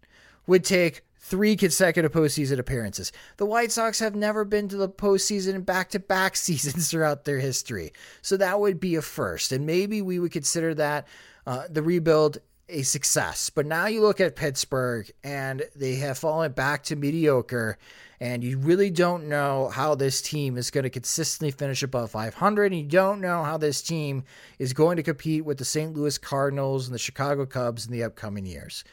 would 0.47 0.65
take 0.65 1.03
three 1.21 1.57
consecutive 1.57 2.13
postseason 2.13 2.59
appearances. 2.59 3.13
The 3.37 3.45
White 3.45 3.71
Sox 3.71 3.99
have 3.99 4.15
never 4.15 4.45
been 4.45 4.69
to 4.69 4.77
the 4.77 4.89
postseason 4.89 5.55
in 5.55 5.63
back 5.63 5.91
to 5.91 5.99
back 5.99 6.37
seasons 6.37 6.91
throughout 6.91 7.25
their 7.25 7.39
history. 7.39 7.93
So 8.23 8.37
that 8.39 8.61
would 8.61 8.81
be 8.81 8.95
a 8.95 9.03
first. 9.03 9.53
And 9.53 9.67
maybe 9.67 10.01
we 10.01 10.19
would 10.19 10.33
consider 10.33 10.75
that 10.75 11.07
uh, 11.47 11.65
the 11.69 11.83
rebuild 11.83 12.39
a 12.69 12.83
success. 12.83 13.51
But 13.51 13.67
now 13.67 13.87
you 13.87 14.01
look 14.01 14.21
at 14.21 14.37
Pittsburgh 14.37 15.11
and 15.25 15.63
they 15.75 15.97
have 15.97 16.19
fallen 16.19 16.53
back 16.53 16.85
to 16.85 16.97
mediocre. 16.97 17.79
And 18.21 18.43
you 18.43 18.59
really 18.59 18.91
don't 18.91 19.29
know 19.29 19.69
how 19.69 19.95
this 19.95 20.21
team 20.21 20.57
is 20.57 20.71
going 20.71 20.85
to 20.85 20.91
consistently 20.91 21.53
finish 21.53 21.83
above 21.83 22.11
500. 22.11 22.73
And 22.73 22.81
you 22.81 22.87
don't 22.87 23.21
know 23.21 23.45
how 23.45 23.57
this 23.57 23.81
team 23.81 24.25
is 24.59 24.73
going 24.73 24.97
to 24.97 25.03
compete 25.03 25.45
with 25.45 25.59
the 25.59 25.65
St. 25.65 25.95
Louis 25.95 26.19
Cardinals 26.19 26.87
and 26.87 26.95
the 26.95 26.99
Chicago 26.99 27.47
Cubs 27.47 27.87
in 27.87 27.93
the 27.93 28.03
upcoming 28.03 28.45
years 28.45 28.85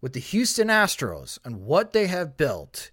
with 0.00 0.12
the 0.12 0.20
Houston 0.20 0.68
Astros 0.68 1.38
and 1.46 1.64
what 1.64 1.94
they 1.94 2.08
have 2.08 2.36
built 2.36 2.90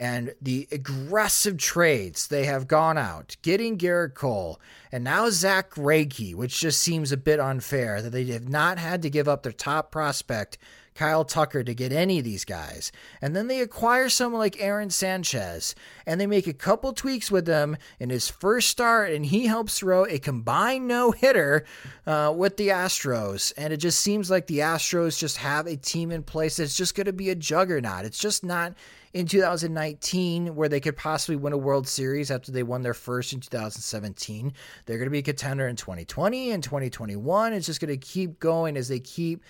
and 0.00 0.34
the 0.40 0.66
aggressive 0.72 1.58
trades 1.58 2.26
they 2.26 2.46
have 2.46 2.66
gone 2.66 2.96
out, 2.96 3.36
getting 3.42 3.76
Gerrit 3.76 4.14
Cole 4.14 4.58
and 4.90 5.04
now 5.04 5.28
Zack 5.28 5.70
Greinke, 5.70 6.34
which 6.34 6.58
just 6.58 6.80
seems 6.80 7.12
a 7.12 7.18
bit 7.18 7.38
unfair 7.38 8.00
that 8.00 8.10
they 8.10 8.24
have 8.24 8.48
not 8.48 8.78
had 8.78 9.02
to 9.02 9.10
give 9.10 9.28
up 9.28 9.42
their 9.42 9.52
top 9.52 9.92
prospect 9.92 10.56
Kyle 10.94 11.24
Tucker 11.24 11.62
to 11.62 11.74
get 11.74 11.92
any 11.92 12.18
of 12.18 12.24
these 12.24 12.44
guys. 12.44 12.92
And 13.22 13.36
then 13.36 13.46
they 13.46 13.60
acquire 13.60 14.08
someone 14.08 14.40
like 14.40 14.60
Aaron 14.60 14.90
Sanchez 14.90 15.74
and 16.06 16.20
they 16.20 16.26
make 16.26 16.46
a 16.46 16.52
couple 16.52 16.92
tweaks 16.92 17.30
with 17.30 17.46
him 17.46 17.76
in 17.98 18.10
his 18.10 18.28
first 18.28 18.68
start, 18.68 19.12
and 19.12 19.24
he 19.24 19.46
helps 19.46 19.78
throw 19.78 20.04
a 20.06 20.18
combined 20.18 20.88
no 20.88 21.10
hitter 21.10 21.64
uh, 22.06 22.32
with 22.34 22.56
the 22.56 22.68
Astros. 22.68 23.52
And 23.56 23.72
it 23.72 23.78
just 23.78 24.00
seems 24.00 24.30
like 24.30 24.46
the 24.46 24.58
Astros 24.58 25.18
just 25.18 25.36
have 25.38 25.66
a 25.66 25.76
team 25.76 26.10
in 26.10 26.22
place 26.22 26.56
that's 26.56 26.76
just 26.76 26.94
going 26.94 27.06
to 27.06 27.12
be 27.12 27.30
a 27.30 27.34
juggernaut. 27.34 28.04
It's 28.04 28.18
just 28.18 28.44
not 28.44 28.74
in 29.12 29.26
2019 29.26 30.54
where 30.54 30.68
they 30.68 30.80
could 30.80 30.96
possibly 30.96 31.36
win 31.36 31.52
a 31.52 31.58
World 31.58 31.88
Series 31.88 32.30
after 32.30 32.52
they 32.52 32.62
won 32.62 32.82
their 32.82 32.94
first 32.94 33.32
in 33.32 33.40
2017. 33.40 34.52
They're 34.86 34.98
going 34.98 35.06
to 35.06 35.10
be 35.10 35.18
a 35.18 35.22
contender 35.22 35.66
in 35.66 35.76
2020 35.76 36.52
and 36.52 36.62
2021. 36.62 37.52
It's 37.52 37.66
just 37.66 37.80
going 37.80 37.88
to 37.88 37.96
keep 37.96 38.38
going 38.38 38.76
as 38.76 38.88
they 38.88 39.00
keep 39.00 39.42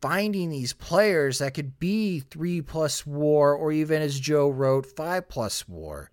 finding 0.00 0.50
these 0.50 0.72
players 0.72 1.38
that 1.38 1.54
could 1.54 1.78
be 1.78 2.20
three 2.20 2.60
plus 2.62 3.06
war, 3.06 3.54
or 3.54 3.72
even 3.72 4.02
as 4.02 4.18
Joe 4.18 4.48
wrote, 4.48 4.86
five 4.86 5.28
plus 5.28 5.68
war. 5.68 6.10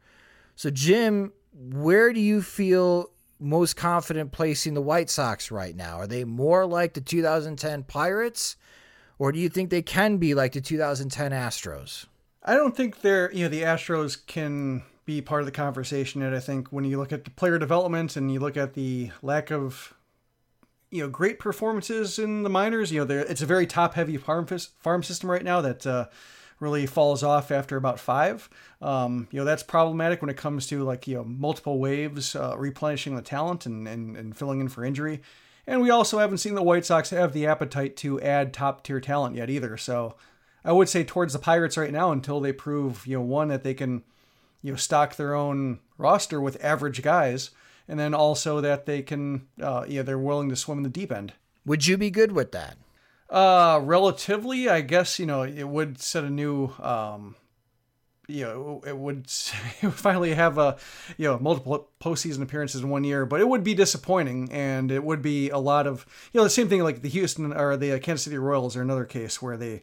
So, 0.56 0.70
Jim, 0.70 1.34
where 1.54 2.14
do 2.14 2.20
you 2.20 2.42
feel 2.42 3.12
most 3.40 3.76
confident 3.76 4.32
placing 4.32 4.74
the 4.74 4.82
White 4.82 5.10
Sox 5.10 5.52
right 5.52 5.76
now? 5.76 5.98
Are 5.98 6.08
they 6.08 6.24
more 6.24 6.66
like 6.66 6.94
the 6.94 7.02
2010 7.02 7.84
Pirates, 7.84 8.58
or 9.20 9.32
do 9.32 9.40
you 9.40 9.50
think 9.50 9.70
they 9.70 9.82
can 9.82 10.18
be 10.18 10.34
like 10.34 10.54
the 10.54 10.62
2010 10.62 11.32
Astros? 11.32 12.06
I 12.46 12.54
don't 12.54 12.76
think 12.76 13.02
they're, 13.02 13.34
you 13.34 13.44
know, 13.44 13.50
the 13.50 13.64
Astros 13.64 14.26
can 14.26 14.84
be 15.04 15.22
part 15.22 15.42
of 15.42 15.46
the 15.46 15.52
conversation. 15.52 16.22
And 16.22 16.36
I 16.36 16.40
think 16.40 16.70
when 16.70 16.86
you 16.86 16.98
look 16.98 17.12
at 17.12 17.26
the 17.26 17.32
player 17.32 17.58
development 17.60 18.16
and 18.16 18.32
you 18.32 18.40
look 18.40 18.56
at 18.56 18.76
the 18.76 19.12
lack 19.22 19.52
of 19.52 19.94
you 20.96 21.04
know 21.04 21.10
great 21.10 21.40
performances 21.40 22.18
in 22.18 22.44
the 22.44 22.50
minors. 22.50 22.92
You 22.92 23.06
know, 23.06 23.14
it's 23.16 23.42
a 23.42 23.46
very 23.46 23.68
top 23.68 23.96
heavy 23.96 24.18
farm 24.18 24.48
farm 24.48 25.04
system 25.04 25.30
right 25.30 25.44
now 25.44 25.62
that 25.62 25.86
uh, 25.86 26.08
really 26.60 26.86
falls 26.86 27.22
off 27.22 27.52
after 27.52 27.76
about 27.76 28.00
five. 28.00 28.50
Um, 28.82 29.28
you 29.32 29.40
know, 29.40 29.46
that's 29.46 29.64
problematic 29.64 30.22
when 30.22 30.30
it 30.30 30.38
comes 30.38 30.68
to 30.68 30.84
like 30.84 31.08
you 31.08 31.16
know 31.16 31.26
multiple 31.26 31.80
waves 31.80 32.36
uh, 32.36 32.56
replenishing 32.58 33.16
the 33.16 33.22
talent 33.22 33.66
and, 33.66 33.88
and 33.88 34.16
and 34.16 34.38
filling 34.38 34.62
in 34.62 34.70
for 34.70 34.86
injury. 34.86 35.22
And 35.68 35.82
we 35.82 35.90
also 35.90 36.20
haven't 36.20 36.38
seen 36.38 36.56
the 36.56 36.62
White 36.62 36.86
Sox 36.86 37.10
have 37.10 37.34
the 37.34 37.48
appetite 37.48 37.98
to 37.98 38.22
add 38.22 38.54
top 38.54 38.84
tier 38.84 39.02
talent 39.02 39.36
yet 39.36 39.50
either. 39.50 39.78
So 39.78 40.16
I 40.66 40.74
would 40.74 40.90
say 40.90 41.06
towards 41.06 41.32
the 41.32 41.40
Pirates 41.40 41.78
right 41.78 41.94
now 41.94 42.12
until 42.12 42.42
they 42.42 42.52
prove 42.52 43.08
you 43.08 43.18
know 43.18 43.24
one 43.24 43.48
that 43.48 43.64
they 43.64 43.74
can 43.74 44.04
you 44.62 44.72
know 44.72 44.78
stock 44.78 45.16
their 45.16 45.34
own 45.34 45.80
roster 45.98 46.42
with 46.42 46.62
average 46.64 47.02
guys 47.02 47.52
and 47.88 48.00
then 48.00 48.14
also 48.14 48.62
that 48.62 48.86
they 48.86 49.02
can, 49.02 49.48
uh, 49.62 49.86
yeah, 49.88 50.02
they're 50.02 50.18
willing 50.18 50.50
to 50.50 50.56
swim 50.56 50.80
in 50.80 50.84
the 50.84 50.90
deep 50.90 51.12
end. 51.12 51.34
Would 51.66 51.88
you 51.88 51.98
be 51.98 52.10
good 52.10 52.32
with 52.32 52.52
that? 52.52 52.78
Uh, 53.30 53.80
relatively, 53.84 54.70
I 54.70 54.82
guess 54.82 55.18
you 55.20 55.26
know 55.26 55.44
it 55.44 55.68
would 55.68 56.00
set 56.00 56.24
a 56.24 56.30
new 56.30 56.72
um, 56.80 57.36
you 58.28 58.44
know 58.44 58.84
it 58.86 58.96
would, 58.96 59.26
it 59.82 59.84
would 59.84 59.94
finally 59.94 60.36
have 60.36 60.60
a 60.60 60.78
you 61.18 61.28
know 61.28 61.40
multiple 61.40 61.90
postseason 62.00 62.44
appearances 62.44 62.82
in 62.82 62.90
one 62.90 63.04
year, 63.04 63.26
but 63.26 63.42
it 63.42 63.50
would 63.50 63.64
be 63.64 63.74
disappointing, 63.74 64.52
and 64.52 64.92
it 64.92 65.04
would 65.04 65.24
be 65.24 65.50
a 65.50 65.58
lot 65.58 65.88
of 65.88 66.06
you 66.34 66.40
know 66.40 66.44
the 66.44 66.52
same 66.52 66.70
thing 66.70 66.84
like 66.84 67.02
the 67.02 67.10
Houston 67.10 67.52
or 67.52 67.76
the 67.76 68.00
Kansas 68.00 68.26
City 68.26 68.38
Royals 68.38 68.76
are 68.76 68.84
another 68.84 69.06
case 69.06 69.42
where 69.42 69.58
they 69.58 69.82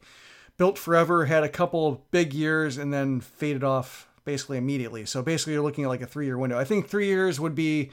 built 0.57 0.79
forever, 0.79 1.27
had 1.27 1.43
a 1.43 1.49
couple 1.49 2.05
big 2.11 2.33
years, 2.35 2.79
and 2.79 2.93
then 2.93 3.21
faded 3.21 3.65
off 3.65 4.09
basically 4.25 4.59
immediately. 4.59 5.05
So 5.07 5.23
basically, 5.23 5.55
you're 5.55 5.63
looking 5.63 5.85
at 5.85 5.89
like 5.89 6.03
a 6.03 6.07
three 6.07 6.27
year 6.27 6.39
window. 6.39 6.59
I 6.59 6.65
think 6.65 6.89
three 6.89 7.07
years 7.07 7.41
would 7.41 7.55
be. 7.55 7.91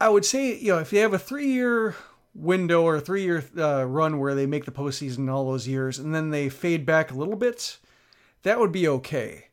I 0.00 0.08
would 0.08 0.24
say 0.24 0.58
you 0.58 0.72
know 0.72 0.78
if 0.80 0.92
you 0.92 1.00
have 1.00 1.14
a 1.14 1.18
three 1.18 1.52
year 1.52 1.94
window 2.34 2.82
or 2.82 2.96
a 2.96 3.00
three 3.00 3.22
year 3.22 3.44
uh, 3.56 3.84
run 3.84 4.18
where 4.18 4.34
they 4.34 4.46
make 4.46 4.64
the 4.64 4.72
postseason 4.72 5.30
all 5.30 5.50
those 5.50 5.68
years 5.68 5.98
and 5.98 6.14
then 6.14 6.30
they 6.30 6.48
fade 6.48 6.84
back 6.84 7.10
a 7.10 7.14
little 7.14 7.36
bit, 7.36 7.78
that 8.42 8.58
would 8.58 8.72
be 8.72 8.88
okay. 8.88 9.46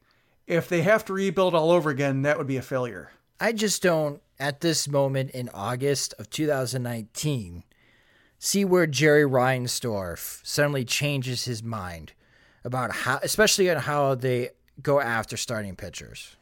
If 0.48 0.68
they 0.68 0.82
have 0.82 1.06
to 1.06 1.14
rebuild 1.14 1.54
all 1.54 1.72
over 1.72 1.90
again, 1.90 2.24
that 2.24 2.38
would 2.38 2.48
be 2.48 2.58
a 2.58 2.62
failure. 2.62 3.12
I 3.40 3.54
just 3.54 3.82
don't, 3.82 4.22
at 4.40 4.62
this 4.62 4.88
moment 4.88 5.32
in 5.32 5.50
August 5.54 6.14
of 6.20 6.30
2019, 6.30 7.64
see 8.44 8.66
where 8.66 8.88
Jerry 8.88 9.24
Reinsdorf 9.24 10.42
suddenly 10.44 10.84
changes 10.84 11.46
his 11.46 11.62
mind 11.62 12.14
about 12.64 12.92
how, 12.92 13.20
especially 13.22 13.70
on 13.70 13.78
how 13.78 14.16
they 14.16 14.50
go 14.82 15.00
after 15.00 15.38
starting 15.38 15.76
pitchers. 15.76 16.36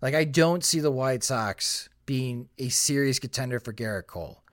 Like, 0.00 0.14
I 0.14 0.22
don't 0.22 0.64
see 0.64 0.78
the 0.78 0.92
White 0.92 1.24
Sox 1.24 1.88
being 2.06 2.50
a 2.56 2.68
serious 2.68 3.18
contender 3.18 3.58
for 3.58 3.72
Gerrit 3.72 4.06
Cole. 4.06 4.44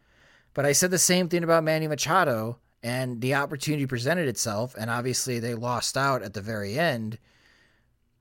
But 0.56 0.66
I 0.66 0.72
said 0.72 0.90
the 0.90 0.98
same 0.98 1.30
thing 1.30 1.44
about 1.44 1.64
Manny 1.64 1.88
Machado, 1.88 2.58
and 2.82 3.22
the 3.22 3.36
opportunity 3.36 3.86
presented 3.86 4.28
itself, 4.28 4.74
and 4.76 4.90
obviously 4.90 5.38
they 5.38 5.54
lost 5.54 5.96
out 5.96 6.24
at 6.24 6.34
the 6.34 6.42
very 6.42 6.80
end. 6.80 7.20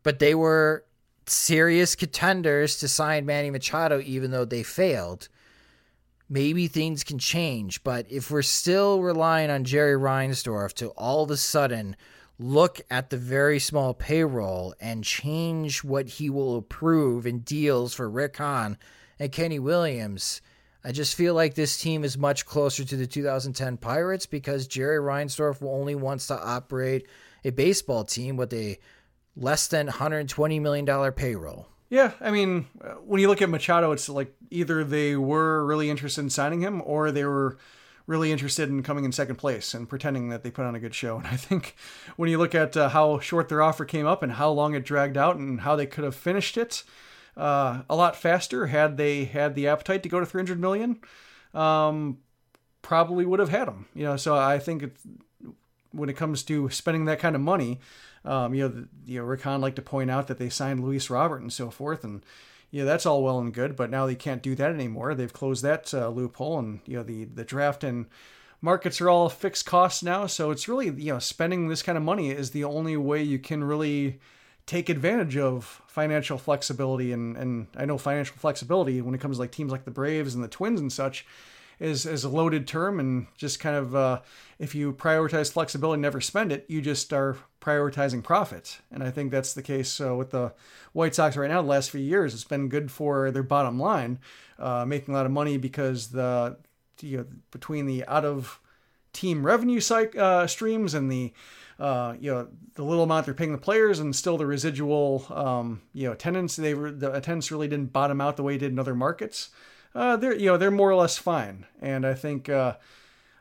But 0.02 0.18
they 0.18 0.34
were 0.34 0.84
serious 1.24 1.96
contenders 1.96 2.78
to 2.80 2.88
sign 2.88 3.24
Manny 3.24 3.50
Machado, 3.50 4.02
even 4.04 4.32
though 4.32 4.44
they 4.44 4.62
failed. 4.62 5.30
Maybe 6.32 6.68
things 6.68 7.02
can 7.02 7.18
change, 7.18 7.82
but 7.82 8.06
if 8.08 8.30
we're 8.30 8.42
still 8.42 9.02
relying 9.02 9.50
on 9.50 9.64
Jerry 9.64 9.98
Reinsdorf 9.98 10.72
to 10.74 10.90
all 10.90 11.24
of 11.24 11.30
a 11.32 11.36
sudden 11.36 11.96
look 12.38 12.80
at 12.88 13.10
the 13.10 13.16
very 13.16 13.58
small 13.58 13.94
payroll 13.94 14.72
and 14.80 15.02
change 15.02 15.82
what 15.82 16.06
he 16.08 16.30
will 16.30 16.56
approve 16.56 17.26
in 17.26 17.40
deals 17.40 17.94
for 17.94 18.08
Rick 18.08 18.36
Hahn 18.36 18.78
and 19.18 19.32
Kenny 19.32 19.58
Williams, 19.58 20.40
I 20.82 20.92
just 20.92 21.16
feel 21.16 21.34
like 21.34 21.54
this 21.54 21.78
team 21.78 22.04
is 22.04 22.16
much 22.16 22.46
closer 22.46 22.84
to 22.84 22.96
the 22.96 23.08
2010 23.08 23.76
Pirates 23.76 24.24
because 24.24 24.66
Jerry 24.68 24.98
Reinsdorf 24.98 25.62
only 25.62 25.94
wants 25.94 26.28
to 26.28 26.40
operate 26.40 27.06
a 27.44 27.50
baseball 27.50 28.04
team 28.04 28.36
with 28.36 28.52
a 28.54 28.78
less 29.36 29.66
than 29.66 29.86
120 29.86 30.60
million 30.60 30.84
dollar 30.84 31.12
payroll. 31.12 31.66
Yeah, 31.90 32.12
I 32.20 32.30
mean, 32.30 32.66
when 33.04 33.20
you 33.20 33.26
look 33.28 33.42
at 33.42 33.50
Machado, 33.50 33.90
it's 33.90 34.08
like 34.08 34.32
either 34.48 34.84
they 34.84 35.16
were 35.16 35.66
really 35.66 35.90
interested 35.90 36.20
in 36.20 36.30
signing 36.30 36.60
him 36.60 36.80
or 36.84 37.10
they 37.10 37.24
were 37.24 37.58
really 38.06 38.30
interested 38.30 38.68
in 38.68 38.84
coming 38.84 39.04
in 39.04 39.10
second 39.10 39.36
place 39.36 39.74
and 39.74 39.88
pretending 39.88 40.28
that 40.28 40.44
they 40.44 40.52
put 40.52 40.64
on 40.64 40.76
a 40.76 40.80
good 40.80 40.94
show. 40.94 41.16
And 41.18 41.26
I 41.26 41.36
think 41.36 41.74
when 42.16 42.30
you 42.30 42.38
look 42.38 42.54
at 42.54 42.76
uh, 42.76 42.90
how 42.90 43.18
short 43.18 43.48
their 43.48 43.60
offer 43.60 43.84
came 43.84 44.06
up 44.06 44.22
and 44.22 44.32
how 44.32 44.50
long 44.50 44.74
it 44.74 44.84
dragged 44.84 45.16
out 45.16 45.36
and 45.36 45.62
how 45.62 45.74
they 45.74 45.86
could 45.86 46.04
have 46.04 46.14
finished 46.14 46.56
it, 46.56 46.84
uh, 47.36 47.82
a 47.90 47.96
lot 47.96 48.14
faster 48.14 48.68
had 48.68 48.96
they 48.96 49.24
had 49.24 49.56
the 49.56 49.66
appetite 49.66 50.04
to 50.04 50.08
go 50.08 50.20
to 50.20 50.26
300 50.26 50.60
million. 50.60 51.00
Um, 51.54 52.18
probably 52.82 53.26
would 53.26 53.40
have 53.40 53.48
had 53.48 53.66
them. 53.66 53.86
You 53.94 54.04
know, 54.04 54.16
so 54.16 54.36
I 54.36 54.60
think 54.60 54.92
when 55.90 56.08
it 56.08 56.16
comes 56.16 56.44
to 56.44 56.70
spending 56.70 57.06
that 57.06 57.18
kind 57.18 57.34
of 57.34 57.42
money, 57.42 57.80
um, 58.24 58.54
you 58.54 58.62
know, 58.62 58.68
the, 58.68 58.88
you 59.06 59.18
know, 59.18 59.24
Rick 59.24 59.42
Hahn 59.42 59.60
like 59.60 59.76
to 59.76 59.82
point 59.82 60.10
out 60.10 60.26
that 60.26 60.38
they 60.38 60.48
signed 60.48 60.84
Luis 60.84 61.10
Robert 61.10 61.40
and 61.40 61.52
so 61.52 61.70
forth, 61.70 62.04
and 62.04 62.24
yeah, 62.70 62.84
that's 62.84 63.06
all 63.06 63.22
well 63.22 63.38
and 63.38 63.52
good, 63.52 63.76
but 63.76 63.90
now 63.90 64.06
they 64.06 64.14
can't 64.14 64.42
do 64.42 64.54
that 64.54 64.72
anymore. 64.72 65.14
They've 65.14 65.32
closed 65.32 65.62
that 65.64 65.92
uh, 65.92 66.08
loophole, 66.08 66.58
and 66.58 66.80
you 66.86 66.96
know, 66.96 67.02
the 67.02 67.24
the 67.24 67.44
draft 67.44 67.82
and 67.82 68.06
markets 68.60 69.00
are 69.00 69.08
all 69.08 69.28
fixed 69.28 69.66
costs 69.66 70.02
now. 70.02 70.26
So 70.26 70.50
it's 70.50 70.68
really 70.68 70.86
you 70.86 71.12
know, 71.12 71.18
spending 71.18 71.68
this 71.68 71.82
kind 71.82 71.98
of 71.98 72.04
money 72.04 72.30
is 72.30 72.50
the 72.50 72.64
only 72.64 72.96
way 72.96 73.22
you 73.22 73.38
can 73.38 73.64
really 73.64 74.20
take 74.66 74.88
advantage 74.88 75.36
of 75.36 75.82
financial 75.88 76.38
flexibility 76.38 77.12
and 77.12 77.36
and 77.36 77.66
I 77.76 77.86
know 77.86 77.98
financial 77.98 78.36
flexibility 78.36 79.00
when 79.00 79.14
it 79.14 79.20
comes 79.20 79.36
to 79.36 79.40
like 79.40 79.50
teams 79.50 79.72
like 79.72 79.84
the 79.84 79.90
Braves 79.90 80.34
and 80.34 80.44
the 80.44 80.48
Twins 80.48 80.80
and 80.80 80.92
such 80.92 81.26
is 81.80 82.06
is 82.06 82.22
a 82.24 82.28
loaded 82.28 82.68
term 82.68 83.00
and 83.00 83.26
just 83.36 83.58
kind 83.58 83.74
of 83.74 83.96
uh, 83.96 84.20
if 84.58 84.74
you 84.74 84.92
prioritize 84.92 85.52
flexibility 85.52 85.94
and 85.94 86.02
never 86.02 86.20
spend 86.20 86.52
it 86.52 86.66
you 86.68 86.80
just 86.80 87.12
are 87.12 87.38
prioritizing 87.60 88.22
profit. 88.22 88.78
And 88.90 89.02
I 89.02 89.10
think 89.10 89.30
that's 89.30 89.52
the 89.52 89.62
case 89.62 90.00
uh, 90.00 90.14
with 90.14 90.30
the 90.30 90.52
White 90.92 91.14
Sox 91.14 91.36
right 91.36 91.50
now 91.50 91.62
the 91.62 91.68
last 91.68 91.90
few 91.90 92.00
years 92.00 92.34
it's 92.34 92.44
been 92.44 92.68
good 92.68 92.90
for 92.90 93.30
their 93.30 93.42
bottom 93.42 93.80
line 93.80 94.18
uh, 94.58 94.84
making 94.84 95.14
a 95.14 95.16
lot 95.16 95.26
of 95.26 95.32
money 95.32 95.56
because 95.56 96.08
the 96.08 96.58
you 97.00 97.16
know 97.16 97.26
between 97.50 97.86
the 97.86 98.06
out 98.06 98.24
of 98.24 98.60
team 99.12 99.44
revenue 99.44 99.80
uh, 100.18 100.46
streams 100.46 100.94
and 100.94 101.10
the 101.10 101.32
uh, 101.78 102.14
you 102.20 102.30
know 102.30 102.46
the 102.74 102.84
little 102.84 103.04
amount 103.04 103.24
they're 103.24 103.34
paying 103.34 103.52
the 103.52 103.58
players 103.58 103.98
and 103.98 104.14
still 104.14 104.36
the 104.36 104.46
residual 104.46 105.26
um, 105.30 105.80
you 105.94 106.06
know 106.06 106.12
attendance 106.12 106.56
they 106.56 106.74
were 106.74 106.90
the 106.90 107.12
attendance 107.12 107.50
really 107.50 107.68
didn't 107.68 107.92
bottom 107.92 108.20
out 108.20 108.36
the 108.36 108.42
way 108.42 108.56
it 108.56 108.58
did 108.58 108.70
in 108.70 108.78
other 108.78 108.94
markets 108.94 109.48
uh, 109.94 110.16
they're 110.16 110.36
you 110.36 110.46
know 110.46 110.56
they're 110.56 110.70
more 110.70 110.90
or 110.90 110.96
less 110.96 111.18
fine 111.18 111.66
and 111.80 112.06
I 112.06 112.14
think 112.14 112.48
uh, 112.48 112.76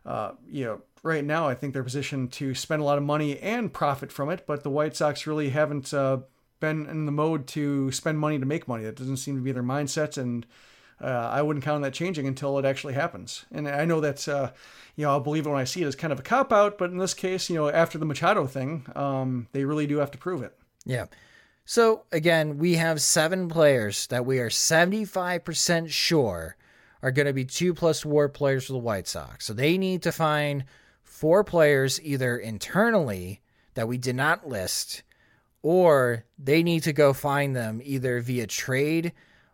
uh, 0.05 0.31
you 0.47 0.65
know 0.65 0.81
right 1.03 1.23
now 1.23 1.47
I 1.47 1.55
think 1.55 1.73
they're 1.73 1.83
positioned 1.83 2.31
to 2.33 2.53
spend 2.53 2.81
a 2.81 2.85
lot 2.85 2.97
of 2.97 3.03
money 3.03 3.39
and 3.39 3.71
profit 3.71 4.11
from 4.11 4.29
it 4.29 4.45
but 4.45 4.63
the 4.63 4.69
White 4.69 4.95
Sox 4.95 5.27
really 5.27 5.49
haven't 5.49 5.93
uh, 5.93 6.19
been 6.59 6.85
in 6.87 7.05
the 7.05 7.11
mode 7.11 7.47
to 7.47 7.91
spend 7.91 8.19
money 8.19 8.39
to 8.39 8.45
make 8.45 8.67
money 8.67 8.83
that 8.83 8.95
doesn't 8.95 9.17
seem 9.17 9.35
to 9.35 9.41
be 9.41 9.51
their 9.51 9.63
mindset 9.63 10.17
and 10.17 10.45
uh, 11.01 11.29
I 11.31 11.41
wouldn't 11.41 11.63
count 11.63 11.75
on 11.75 11.81
that 11.83 11.93
changing 11.93 12.27
until 12.27 12.57
it 12.59 12.65
actually 12.65 12.93
happens. 12.93 13.45
And 13.51 13.67
I 13.67 13.85
know 13.85 14.01
that, 14.01 14.27
uh, 14.27 14.51
you 14.95 15.05
know, 15.05 15.11
I'll 15.11 15.19
believe 15.19 15.45
it 15.45 15.49
when 15.49 15.59
I 15.59 15.63
see 15.63 15.81
it 15.81 15.87
as 15.87 15.95
kind 15.95 16.11
of 16.11 16.19
a 16.19 16.23
cop 16.23 16.51
out, 16.51 16.77
but 16.77 16.91
in 16.91 16.97
this 16.97 17.13
case, 17.13 17.49
you 17.49 17.55
know, 17.55 17.69
after 17.69 17.97
the 17.97 18.05
Machado 18.05 18.45
thing, 18.47 18.85
um, 18.95 19.47
they 19.53 19.63
really 19.63 19.87
do 19.87 19.97
have 19.97 20.11
to 20.11 20.17
prove 20.17 20.43
it. 20.43 20.57
Yeah. 20.85 21.05
So 21.69 22.05
again, 22.11 22.57
we 22.57 22.77
have 22.77 22.99
seven 22.99 23.47
players 23.47 24.07
that 24.07 24.25
we 24.25 24.39
are 24.39 24.49
75% 24.49 25.87
sure 25.87 26.55
are 27.03 27.11
going 27.11 27.27
to 27.27 27.33
be 27.33 27.45
two 27.45 27.75
plus 27.75 28.03
war 28.03 28.27
players 28.27 28.65
for 28.65 28.73
the 28.73 28.79
White 28.79 29.07
Sox. 29.07 29.45
So 29.45 29.53
they 29.53 29.77
need 29.77 30.01
to 30.01 30.11
find 30.11 30.65
four 31.03 31.43
players 31.43 32.01
either 32.01 32.35
internally 32.39 33.41
that 33.75 33.87
we 33.87 33.99
did 33.99 34.15
not 34.15 34.47
list, 34.47 35.03
or 35.61 36.25
they 36.39 36.63
need 36.63 36.81
to 36.83 36.91
go 36.91 37.13
find 37.13 37.55
them 37.55 37.81
either 37.83 38.19
via 38.19 38.47
trade 38.47 39.13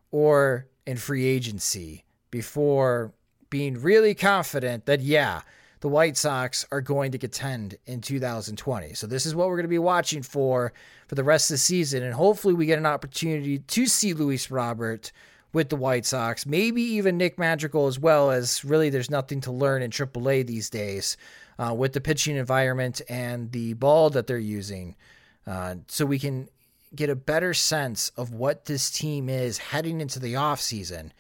or 0.09 0.67
in 0.87 0.95
free 0.95 1.25
agency 1.25 2.05
before 2.31 3.11
being 3.49 3.81
really 3.81 4.15
confident 4.15 4.85
that, 4.85 5.01
yeah, 5.01 5.41
the 5.81 5.89
White 5.89 6.15
Sox 6.15 6.65
are 6.71 6.79
going 6.79 7.11
to 7.11 7.17
contend 7.17 7.75
in 7.85 7.99
2020. 7.99 8.93
So 8.93 9.05
this 9.05 9.25
is 9.25 9.35
what 9.35 9.49
we're 9.49 9.57
going 9.57 9.65
to 9.65 9.67
be 9.67 9.79
watching 9.79 10.23
for 10.23 10.71
for 11.07 11.15
the 11.15 11.23
rest 11.23 11.49
of 11.49 11.55
the 11.55 11.59
season. 11.59 12.03
And 12.03 12.13
hopefully 12.13 12.53
we 12.53 12.65
get 12.65 12.79
an 12.79 12.85
opportunity 12.85 13.59
to 13.59 13.85
see 13.85 14.13
Luis 14.13 14.49
Robert 14.49 15.11
with 15.53 15.69
the 15.69 15.75
White 15.75 16.05
Sox, 16.05 16.45
maybe 16.45 16.81
even 16.81 17.17
Nick 17.17 17.39
Madrigal 17.39 17.87
as 17.87 17.97
well, 17.97 18.29
as 18.29 18.65
really 18.65 18.89
there's 18.89 19.09
nothing 19.09 19.39
to 19.41 19.51
learn 19.51 19.81
in 19.81 19.89
AAA 19.89 20.45
these 20.45 20.69
days 20.69 21.15
uh, 21.57 21.73
with 21.73 21.93
the 21.93 22.01
pitching 22.01 22.35
environment 22.35 23.01
and 23.07 23.51
the 23.51 23.73
ball 23.73 24.09
that 24.09 24.27
they're 24.27 24.37
using. 24.37 24.95
Uh, 25.47 25.75
so 25.87 26.05
we 26.05 26.19
can 26.19 26.49
get 26.93 27.09
a 27.09 27.15
better 27.15 27.53
sense 27.53 28.11
of 28.17 28.33
what 28.33 28.65
this 28.65 28.89
team 28.89 29.29
is 29.29 29.57
heading 29.57 30.01
into 30.01 30.19
the 30.19 30.33
offseason. 30.33 31.11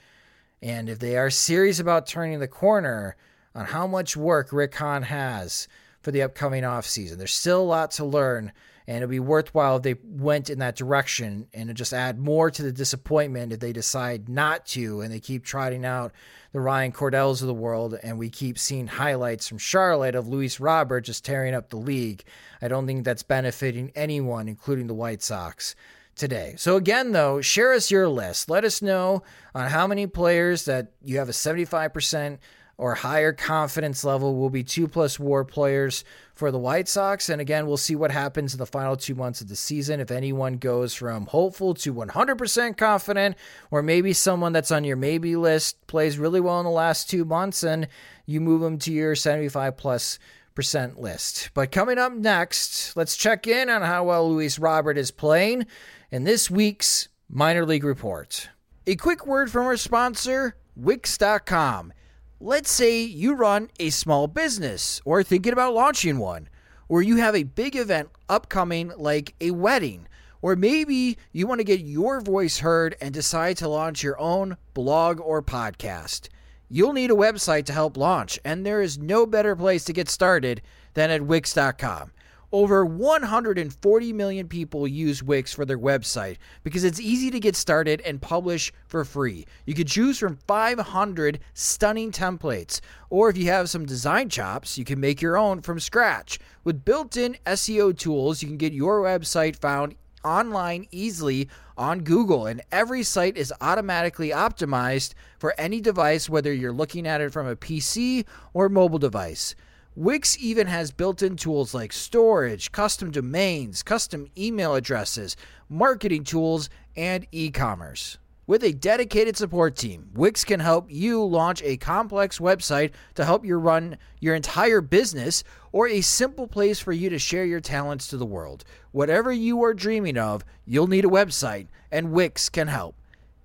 And 0.61 0.89
if 0.89 0.99
they 0.99 1.17
are 1.17 1.29
serious 1.29 1.79
about 1.79 2.07
turning 2.07 2.39
the 2.39 2.47
corner 2.47 3.15
on 3.53 3.65
how 3.65 3.87
much 3.87 4.17
work 4.17 4.51
Rick 4.51 4.75
Hahn 4.75 5.03
has 5.03 5.67
for 6.01 6.11
the 6.11 6.21
upcoming 6.21 6.63
offseason, 6.63 7.17
there's 7.17 7.33
still 7.33 7.61
a 7.61 7.63
lot 7.63 7.91
to 7.91 8.05
learn. 8.05 8.51
And 8.87 8.97
it'd 8.97 9.09
be 9.09 9.19
worthwhile 9.19 9.77
if 9.77 9.83
they 9.83 9.95
went 10.03 10.49
in 10.49 10.59
that 10.59 10.75
direction 10.75 11.47
and 11.53 11.73
just 11.75 11.93
add 11.93 12.19
more 12.19 12.51
to 12.51 12.61
the 12.61 12.71
disappointment 12.71 13.51
if 13.51 13.59
they 13.59 13.73
decide 13.73 14.29
not 14.29 14.65
to 14.67 15.01
and 15.01 15.11
they 15.11 15.19
keep 15.19 15.43
trotting 15.43 15.85
out 15.85 16.11
the 16.51 16.59
Ryan 16.59 16.91
Cordells 16.91 17.41
of 17.41 17.47
the 17.47 17.53
world 17.53 17.97
and 18.03 18.19
we 18.19 18.29
keep 18.29 18.59
seeing 18.59 18.87
highlights 18.87 19.47
from 19.47 19.57
Charlotte 19.57 20.15
of 20.15 20.27
Luis 20.27 20.59
Robert 20.59 21.01
just 21.01 21.25
tearing 21.25 21.55
up 21.55 21.69
the 21.69 21.77
league. 21.77 22.23
I 22.61 22.67
don't 22.67 22.85
think 22.85 23.03
that's 23.03 23.23
benefiting 23.23 23.91
anyone, 23.95 24.47
including 24.47 24.87
the 24.87 24.93
White 24.93 25.23
Sox 25.23 25.75
today. 26.15 26.53
So 26.57 26.75
again 26.75 27.11
though, 27.11 27.41
share 27.41 27.73
us 27.73 27.91
your 27.91 28.07
list. 28.07 28.49
Let 28.49 28.63
us 28.63 28.81
know 28.81 29.23
on 29.53 29.69
how 29.69 29.87
many 29.87 30.07
players 30.07 30.65
that 30.65 30.91
you 31.03 31.17
have 31.17 31.29
a 31.29 31.33
75% 31.33 32.37
or 32.77 32.95
higher 32.95 33.31
confidence 33.31 34.03
level 34.03 34.35
will 34.35 34.49
be 34.49 34.63
two 34.63 34.87
plus 34.87 35.19
war 35.19 35.45
players 35.45 36.03
for 36.33 36.51
the 36.51 36.59
White 36.59 36.87
Sox. 36.87 37.29
And 37.29 37.39
again, 37.39 37.67
we'll 37.67 37.77
see 37.77 37.95
what 37.95 38.11
happens 38.11 38.53
in 38.53 38.57
the 38.57 38.65
final 38.65 38.97
two 38.97 39.15
months 39.15 39.39
of 39.41 39.47
the 39.47 39.55
season. 39.55 39.99
If 39.99 40.11
anyone 40.11 40.57
goes 40.57 40.93
from 40.93 41.27
hopeful 41.27 41.73
to 41.75 41.93
100% 41.93 42.77
confident, 42.77 43.37
or 43.71 43.81
maybe 43.81 44.11
someone 44.11 44.51
that's 44.51 44.71
on 44.71 44.83
your 44.83 44.97
maybe 44.97 45.35
list 45.35 45.87
plays 45.87 46.19
really 46.19 46.41
well 46.41 46.59
in 46.59 46.65
the 46.65 46.71
last 46.71 47.09
two 47.09 47.23
months 47.23 47.63
and 47.63 47.87
you 48.25 48.41
move 48.41 48.61
them 48.61 48.77
to 48.79 48.91
your 48.91 49.15
75 49.15 49.77
plus 49.77 50.19
percent 50.53 50.99
list. 50.99 51.51
But 51.53 51.71
coming 51.71 51.97
up 51.97 52.13
next, 52.13 52.95
let's 52.95 53.17
check 53.17 53.45
in 53.45 53.69
on 53.69 53.81
how 53.81 54.05
well 54.05 54.29
Luis 54.29 54.57
Robert 54.57 54.97
is 54.97 55.11
playing 55.11 55.65
in 56.11 56.23
this 56.23 56.49
week's 56.49 57.09
minor 57.29 57.65
league 57.65 57.83
report. 57.83 58.49
A 58.87 58.95
quick 58.95 59.25
word 59.25 59.51
from 59.51 59.65
our 59.65 59.77
sponsor, 59.77 60.55
Wix.com. 60.75 61.93
Let's 62.41 62.69
say 62.69 63.01
you 63.01 63.33
run 63.33 63.69
a 63.79 63.89
small 63.91 64.27
business 64.27 65.01
or 65.05 65.23
thinking 65.23 65.53
about 65.53 65.73
launching 65.73 66.17
one, 66.19 66.49
or 66.89 67.01
you 67.01 67.15
have 67.15 67.33
a 67.33 67.43
big 67.43 67.77
event 67.77 68.09
upcoming 68.27 68.91
like 68.97 69.33
a 69.39 69.51
wedding, 69.51 70.05
or 70.41 70.57
maybe 70.57 71.17
you 71.31 71.47
want 71.47 71.59
to 71.59 71.63
get 71.63 71.79
your 71.79 72.19
voice 72.19 72.59
heard 72.59 72.97
and 72.99 73.13
decide 73.13 73.55
to 73.57 73.69
launch 73.69 74.03
your 74.03 74.19
own 74.19 74.57
blog 74.73 75.21
or 75.21 75.41
podcast. 75.41 76.27
You'll 76.67 76.91
need 76.91 77.09
a 77.09 77.15
website 77.15 77.63
to 77.67 77.73
help 77.73 77.95
launch, 77.95 78.37
and 78.43 78.65
there 78.65 78.81
is 78.81 78.97
no 78.97 79.25
better 79.25 79.55
place 79.55 79.85
to 79.85 79.93
get 79.93 80.09
started 80.09 80.61
than 80.93 81.11
at 81.11 81.21
Wix.com. 81.21 82.11
Over 82.51 82.85
140 82.85 84.13
million 84.13 84.47
people 84.47 84.87
use 84.87 85.23
Wix 85.23 85.53
for 85.53 85.65
their 85.65 85.79
website 85.79 86.37
because 86.63 86.83
it's 86.83 86.99
easy 86.99 87.31
to 87.31 87.39
get 87.39 87.55
started 87.55 88.01
and 88.01 88.21
publish 88.21 88.71
for 88.87 89.03
free. 89.03 89.45
You 89.65 89.73
could 89.73 89.87
choose 89.87 90.19
from 90.19 90.37
500 90.47 91.39
stunning 91.53 92.11
templates, 92.11 92.81
or 93.09 93.29
if 93.29 93.37
you 93.37 93.45
have 93.45 93.69
some 93.69 93.85
design 93.85 94.29
chops, 94.29 94.77
you 94.77 94.85
can 94.85 94.99
make 94.99 95.21
your 95.21 95.37
own 95.37 95.61
from 95.61 95.79
scratch. 95.79 96.39
With 96.63 96.85
built 96.85 97.17
in 97.17 97.37
SEO 97.45 97.97
tools, 97.97 98.41
you 98.41 98.47
can 98.47 98.57
get 98.57 98.73
your 98.73 99.01
website 99.01 99.55
found 99.55 99.95
online 100.23 100.87
easily 100.91 101.49
on 101.77 102.01
Google, 102.01 102.47
and 102.47 102.61
every 102.71 103.03
site 103.03 103.37
is 103.37 103.53
automatically 103.61 104.29
optimized 104.29 105.13
for 105.39 105.53
any 105.57 105.81
device, 105.81 106.29
whether 106.29 106.53
you're 106.53 106.71
looking 106.71 107.05
at 107.07 107.21
it 107.21 107.31
from 107.31 107.47
a 107.47 107.55
PC 107.55 108.25
or 108.53 108.69
mobile 108.69 108.97
device. 108.97 109.55
Wix 109.97 110.37
even 110.41 110.67
has 110.67 110.91
built 110.91 111.23
in 111.23 111.37
tools 111.37 111.73
like 111.73 111.93
storage, 111.93 112.73
custom 112.73 113.11
domains, 113.11 113.81
custom 113.81 114.27
email 114.37 114.75
addresses, 114.75 115.37
marketing 115.69 116.25
tools, 116.25 116.69
and 116.97 117.25
e 117.31 117.49
commerce. 117.49 118.17
With 118.45 118.61
a 118.65 118.73
dedicated 118.73 119.37
support 119.37 119.77
team, 119.77 120.09
Wix 120.13 120.43
can 120.43 120.59
help 120.59 120.87
you 120.89 121.23
launch 121.23 121.63
a 121.63 121.77
complex 121.77 122.39
website 122.39 122.91
to 123.13 123.23
help 123.23 123.45
you 123.45 123.55
run 123.55 123.97
your 124.19 124.35
entire 124.35 124.81
business 124.81 125.45
or 125.71 125.87
a 125.87 126.01
simple 126.01 126.45
place 126.45 126.77
for 126.81 126.91
you 126.91 127.09
to 127.09 127.17
share 127.17 127.45
your 127.45 127.61
talents 127.61 128.07
to 128.07 128.17
the 128.17 128.25
world. 128.25 128.65
Whatever 128.91 129.31
you 129.31 129.63
are 129.63 129.73
dreaming 129.73 130.17
of, 130.17 130.43
you'll 130.65 130.87
need 130.87 131.05
a 131.05 131.09
website, 131.09 131.67
and 131.89 132.11
Wix 132.11 132.49
can 132.49 132.67
help. 132.67 132.95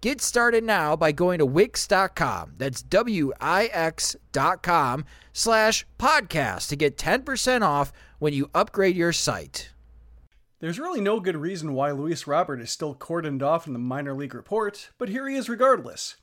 Get 0.00 0.22
started 0.22 0.64
now 0.64 0.96
by 0.96 1.12
going 1.12 1.38
to 1.40 1.46
Wix.com. 1.46 2.54
That's 2.56 2.80
W-I-X.com 2.82 3.34
slash 5.34 5.86
podcast 5.98 6.68
to 6.68 6.76
get 6.76 6.96
10% 6.96 7.60
off 7.60 7.92
when 8.18 8.32
you 8.32 8.48
upgrade 8.54 8.96
your 8.96 9.12
site. 9.12 9.72
There's 10.60 10.78
really 10.78 11.02
no 11.02 11.20
good 11.20 11.36
reason 11.36 11.74
why 11.74 11.90
Luis 11.90 12.26
Robert 12.26 12.62
is 12.62 12.70
still 12.70 12.94
cordoned 12.94 13.42
off 13.42 13.66
in 13.66 13.74
the 13.74 13.78
minor 13.78 14.14
league 14.14 14.34
report, 14.34 14.88
but 14.96 15.10
here 15.10 15.28
he 15.28 15.36
is 15.36 15.50
regardless. 15.50 16.16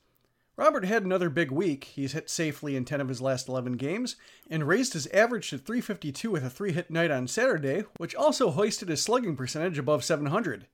Robert 0.56 0.86
had 0.86 1.04
another 1.04 1.30
big 1.30 1.52
week. 1.52 1.84
He's 1.84 2.14
hit 2.14 2.32
safely 2.32 2.76
in 2.76 2.84
10 2.84 3.00
of 3.00 3.10
his 3.10 3.22
last 3.22 3.48
11 3.48 3.74
games 3.74 4.16
and 4.50 4.68
raised 4.68 4.94
his 4.94 5.06
average 5.08 5.52
to 5.52 5.60
352 5.60 6.32
with 6.32 6.44
a 6.44 6.50
three 6.50 6.72
hit 6.72 6.90
night 6.90 7.12
on 7.12 7.28
Saturday, 7.28 7.84
which 7.98 8.16
also 8.16 8.50
hoisted 8.50 8.90
his 8.90 9.04
slugging 9.04 9.36
percentage 9.36 9.78
above 9.78 10.04
700. 10.04 10.66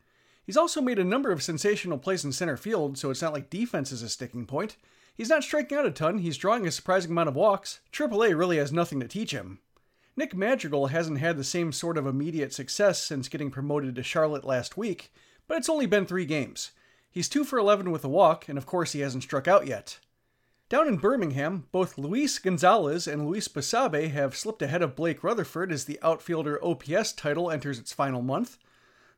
He's 0.45 0.57
also 0.57 0.81
made 0.81 0.99
a 0.99 1.03
number 1.03 1.31
of 1.31 1.41
sensational 1.41 1.97
plays 1.97 2.25
in 2.25 2.31
center 2.31 2.57
field, 2.57 2.97
so 2.97 3.09
it's 3.09 3.21
not 3.21 3.33
like 3.33 3.49
defense 3.49 3.91
is 3.91 4.01
a 4.01 4.09
sticking 4.09 4.45
point. 4.45 4.75
He's 5.15 5.29
not 5.29 5.43
striking 5.43 5.77
out 5.77 5.85
a 5.85 5.91
ton, 5.91 6.17
he's 6.17 6.37
drawing 6.37 6.67
a 6.67 6.71
surprising 6.71 7.11
amount 7.11 7.29
of 7.29 7.35
walks. 7.35 7.79
AAA 7.91 8.37
really 8.37 8.57
has 8.57 8.71
nothing 8.71 8.99
to 8.99 9.07
teach 9.07 9.31
him. 9.31 9.59
Nick 10.15 10.35
Madrigal 10.35 10.87
hasn't 10.87 11.19
had 11.19 11.37
the 11.37 11.43
same 11.43 11.71
sort 11.71 11.97
of 11.97 12.05
immediate 12.05 12.53
success 12.53 13.01
since 13.01 13.29
getting 13.29 13.49
promoted 13.49 13.95
to 13.95 14.03
Charlotte 14.03 14.43
last 14.43 14.77
week, 14.77 15.11
but 15.47 15.57
it's 15.57 15.69
only 15.69 15.85
been 15.85 16.05
three 16.05 16.25
games. 16.25 16.71
He's 17.09 17.29
2 17.29 17.43
for 17.43 17.57
11 17.57 17.91
with 17.91 18.03
a 18.03 18.09
walk, 18.09 18.49
and 18.49 18.57
of 18.57 18.65
course 18.65 18.91
he 18.91 18.99
hasn't 18.99 19.23
struck 19.23 19.47
out 19.47 19.65
yet. 19.67 19.99
Down 20.69 20.87
in 20.87 20.97
Birmingham, 20.97 21.67
both 21.71 21.97
Luis 21.97 22.39
Gonzalez 22.39 23.07
and 23.07 23.27
Luis 23.27 23.47
Basabe 23.47 24.11
have 24.11 24.35
slipped 24.35 24.61
ahead 24.61 24.81
of 24.81 24.95
Blake 24.95 25.23
Rutherford 25.23 25.71
as 25.71 25.85
the 25.85 25.99
outfielder 26.01 26.63
OPS 26.63 27.13
title 27.13 27.51
enters 27.51 27.77
its 27.77 27.93
final 27.93 28.21
month. 28.23 28.57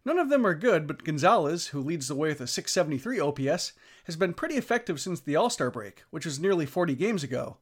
None 0.06 0.20
of 0.20 0.30
them 0.30 0.46
are 0.46 0.54
good, 0.54 0.86
but 0.86 1.04
Gonzalez, 1.04 1.68
who 1.68 1.82
leads 1.82 2.08
the 2.08 2.16
way 2.16 2.30
with 2.30 2.40
a 2.40 2.48
673 2.48 3.20
OPS, 3.20 3.74
has 4.04 4.16
been 4.16 4.36
pretty 4.36 4.54
effective 4.54 5.02
since 5.02 5.20
the 5.20 5.36
All 5.36 5.50
Star 5.50 5.72
break, 5.72 6.04
which 6.12 6.26
was 6.26 6.40
nearly 6.40 6.68
40 6.68 6.94
games 6.94 7.24
ago. 7.24 7.58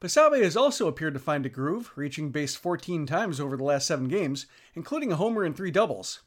Basabe 0.00 0.44
has 0.44 0.56
also 0.56 0.86
appeared 0.86 1.14
to 1.14 1.20
find 1.20 1.44
a 1.44 1.48
groove, 1.48 1.90
reaching 1.96 2.30
base 2.30 2.54
14 2.54 3.04
times 3.04 3.40
over 3.40 3.56
the 3.56 3.64
last 3.64 3.86
seven 3.86 4.06
games, 4.06 4.46
including 4.74 5.10
a 5.10 5.16
homer 5.16 5.42
and 5.42 5.56
three 5.56 5.72
doubles. 5.72 6.20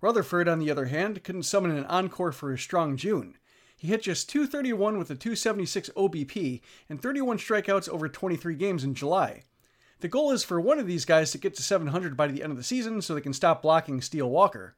Rutherford, 0.00 0.48
on 0.48 0.58
the 0.58 0.70
other 0.70 0.86
hand, 0.86 1.22
couldn't 1.22 1.44
summon 1.44 1.70
an 1.70 1.84
encore 1.84 2.32
for 2.32 2.50
his 2.50 2.60
strong 2.60 2.96
June. 2.96 3.36
He 3.76 3.88
hit 3.88 4.02
just 4.02 4.28
231 4.28 4.98
with 4.98 5.10
a 5.10 5.14
276 5.14 5.90
OBP 5.96 6.62
and 6.88 7.00
31 7.00 7.38
strikeouts 7.38 7.88
over 7.88 8.08
23 8.08 8.54
games 8.56 8.82
in 8.82 8.94
July. 8.94 9.44
The 10.00 10.08
goal 10.08 10.32
is 10.32 10.42
for 10.42 10.58
one 10.58 10.78
of 10.78 10.86
these 10.86 11.04
guys 11.04 11.30
to 11.32 11.38
get 11.38 11.54
to 11.54 11.62
700 11.62 12.16
by 12.16 12.26
the 12.26 12.42
end 12.42 12.52
of 12.52 12.56
the 12.56 12.64
season 12.64 13.02
so 13.02 13.14
they 13.14 13.20
can 13.20 13.34
stop 13.34 13.60
blocking 13.60 14.00
Steele 14.00 14.30
Walker. 14.30 14.74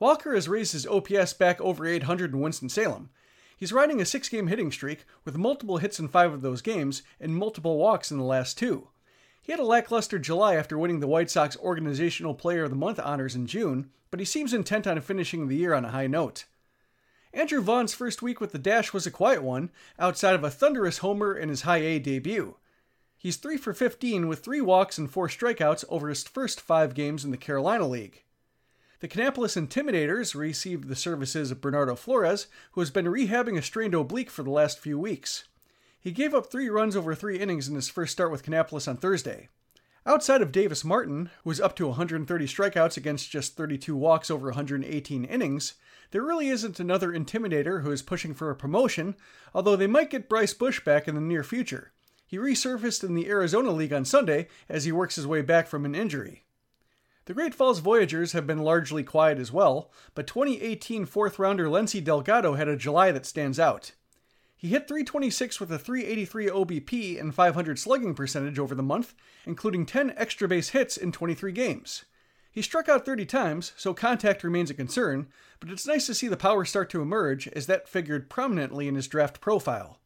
Walker 0.00 0.34
has 0.34 0.48
raised 0.48 0.72
his 0.72 0.86
OPS 0.86 1.34
back 1.34 1.60
over 1.60 1.86
800 1.86 2.32
in 2.32 2.40
Winston-Salem. 2.40 3.10
He's 3.56 3.72
riding 3.72 4.00
a 4.00 4.04
six 4.04 4.28
game 4.28 4.48
hitting 4.48 4.72
streak 4.72 5.04
with 5.24 5.36
multiple 5.36 5.76
hits 5.76 6.00
in 6.00 6.08
five 6.08 6.32
of 6.32 6.42
those 6.42 6.62
games 6.62 7.02
and 7.20 7.36
multiple 7.36 7.76
walks 7.76 8.10
in 8.10 8.18
the 8.18 8.24
last 8.24 8.58
two. 8.58 8.88
He 9.40 9.52
had 9.52 9.60
a 9.60 9.64
lackluster 9.64 10.18
July 10.18 10.56
after 10.56 10.78
winning 10.78 11.00
the 11.00 11.06
White 11.06 11.30
Sox 11.30 11.56
Organizational 11.58 12.34
Player 12.34 12.64
of 12.64 12.70
the 12.70 12.76
Month 12.76 12.98
honors 12.98 13.36
in 13.36 13.46
June, 13.46 13.90
but 14.10 14.18
he 14.18 14.26
seems 14.26 14.52
intent 14.52 14.86
on 14.86 15.00
finishing 15.00 15.46
the 15.46 15.56
year 15.56 15.74
on 15.74 15.84
a 15.84 15.90
high 15.90 16.06
note. 16.06 16.46
Andrew 17.32 17.60
Vaughn's 17.60 17.94
first 17.94 18.22
week 18.22 18.40
with 18.40 18.50
the 18.50 18.58
Dash 18.58 18.92
was 18.92 19.06
a 19.06 19.10
quiet 19.10 19.42
one, 19.42 19.70
outside 19.98 20.34
of 20.34 20.42
a 20.42 20.50
thunderous 20.50 20.98
homer 20.98 21.34
in 21.34 21.48
his 21.48 21.62
high 21.62 21.78
A 21.78 21.98
debut. 22.00 22.56
He's 23.20 23.36
3 23.36 23.58
for 23.58 23.74
15 23.74 24.28
with 24.28 24.42
3 24.42 24.62
walks 24.62 24.96
and 24.96 25.10
4 25.10 25.28
strikeouts 25.28 25.84
over 25.90 26.08
his 26.08 26.22
first 26.22 26.58
5 26.58 26.94
games 26.94 27.22
in 27.22 27.30
the 27.30 27.36
Carolina 27.36 27.86
League. 27.86 28.24
The 29.00 29.08
Kannapolis 29.08 29.60
Intimidators 29.60 30.34
received 30.34 30.88
the 30.88 30.96
services 30.96 31.50
of 31.50 31.60
Bernardo 31.60 31.96
Flores, 31.96 32.46
who 32.72 32.80
has 32.80 32.90
been 32.90 33.04
rehabbing 33.04 33.58
a 33.58 33.62
strained 33.62 33.92
oblique 33.92 34.30
for 34.30 34.42
the 34.42 34.50
last 34.50 34.78
few 34.78 34.98
weeks. 34.98 35.44
He 36.00 36.12
gave 36.12 36.32
up 36.32 36.50
3 36.50 36.70
runs 36.70 36.96
over 36.96 37.14
3 37.14 37.38
innings 37.38 37.68
in 37.68 37.74
his 37.74 37.90
first 37.90 38.12
start 38.12 38.30
with 38.30 38.42
Kannapolis 38.42 38.88
on 38.88 38.96
Thursday. 38.96 39.50
Outside 40.06 40.40
of 40.40 40.50
Davis 40.50 40.82
Martin, 40.82 41.28
who 41.44 41.50
is 41.50 41.60
up 41.60 41.76
to 41.76 41.88
130 41.88 42.46
strikeouts 42.46 42.96
against 42.96 43.30
just 43.30 43.54
32 43.54 43.94
walks 43.94 44.30
over 44.30 44.46
118 44.46 45.26
innings, 45.26 45.74
there 46.12 46.22
really 46.22 46.48
isn't 46.48 46.80
another 46.80 47.12
Intimidator 47.12 47.82
who 47.82 47.90
is 47.90 48.00
pushing 48.00 48.32
for 48.32 48.48
a 48.48 48.56
promotion, 48.56 49.14
although 49.54 49.76
they 49.76 49.86
might 49.86 50.08
get 50.08 50.26
Bryce 50.26 50.54
Bush 50.54 50.82
back 50.82 51.06
in 51.06 51.14
the 51.14 51.20
near 51.20 51.44
future. 51.44 51.92
He 52.30 52.38
resurfaced 52.38 53.02
in 53.02 53.16
the 53.16 53.28
Arizona 53.28 53.72
League 53.72 53.92
on 53.92 54.04
Sunday 54.04 54.46
as 54.68 54.84
he 54.84 54.92
works 54.92 55.16
his 55.16 55.26
way 55.26 55.42
back 55.42 55.66
from 55.66 55.84
an 55.84 55.96
injury. 55.96 56.44
The 57.24 57.34
Great 57.34 57.56
Falls 57.56 57.80
Voyagers 57.80 58.34
have 58.34 58.46
been 58.46 58.60
largely 58.60 59.02
quiet 59.02 59.40
as 59.40 59.50
well, 59.50 59.90
but 60.14 60.28
2018 60.28 61.06
fourth 61.06 61.40
rounder 61.40 61.68
Lency 61.68 62.00
Delgado 62.00 62.54
had 62.54 62.68
a 62.68 62.76
July 62.76 63.10
that 63.10 63.26
stands 63.26 63.58
out. 63.58 63.94
He 64.56 64.68
hit 64.68 64.86
326 64.86 65.58
with 65.58 65.72
a 65.72 65.78
383 65.80 66.46
OBP 66.46 67.20
and 67.20 67.34
500 67.34 67.80
slugging 67.80 68.14
percentage 68.14 68.60
over 68.60 68.76
the 68.76 68.80
month, 68.80 69.12
including 69.44 69.84
10 69.84 70.14
extra 70.16 70.46
base 70.46 70.68
hits 70.68 70.96
in 70.96 71.10
23 71.10 71.50
games. 71.50 72.04
He 72.52 72.62
struck 72.62 72.88
out 72.88 73.04
30 73.04 73.26
times, 73.26 73.72
so 73.76 73.92
contact 73.92 74.44
remains 74.44 74.70
a 74.70 74.74
concern, 74.74 75.26
but 75.58 75.68
it's 75.68 75.84
nice 75.84 76.06
to 76.06 76.14
see 76.14 76.28
the 76.28 76.36
power 76.36 76.64
start 76.64 76.90
to 76.90 77.02
emerge 77.02 77.48
as 77.48 77.66
that 77.66 77.88
figured 77.88 78.30
prominently 78.30 78.86
in 78.86 78.94
his 78.94 79.08
draft 79.08 79.40
profile. 79.40 79.98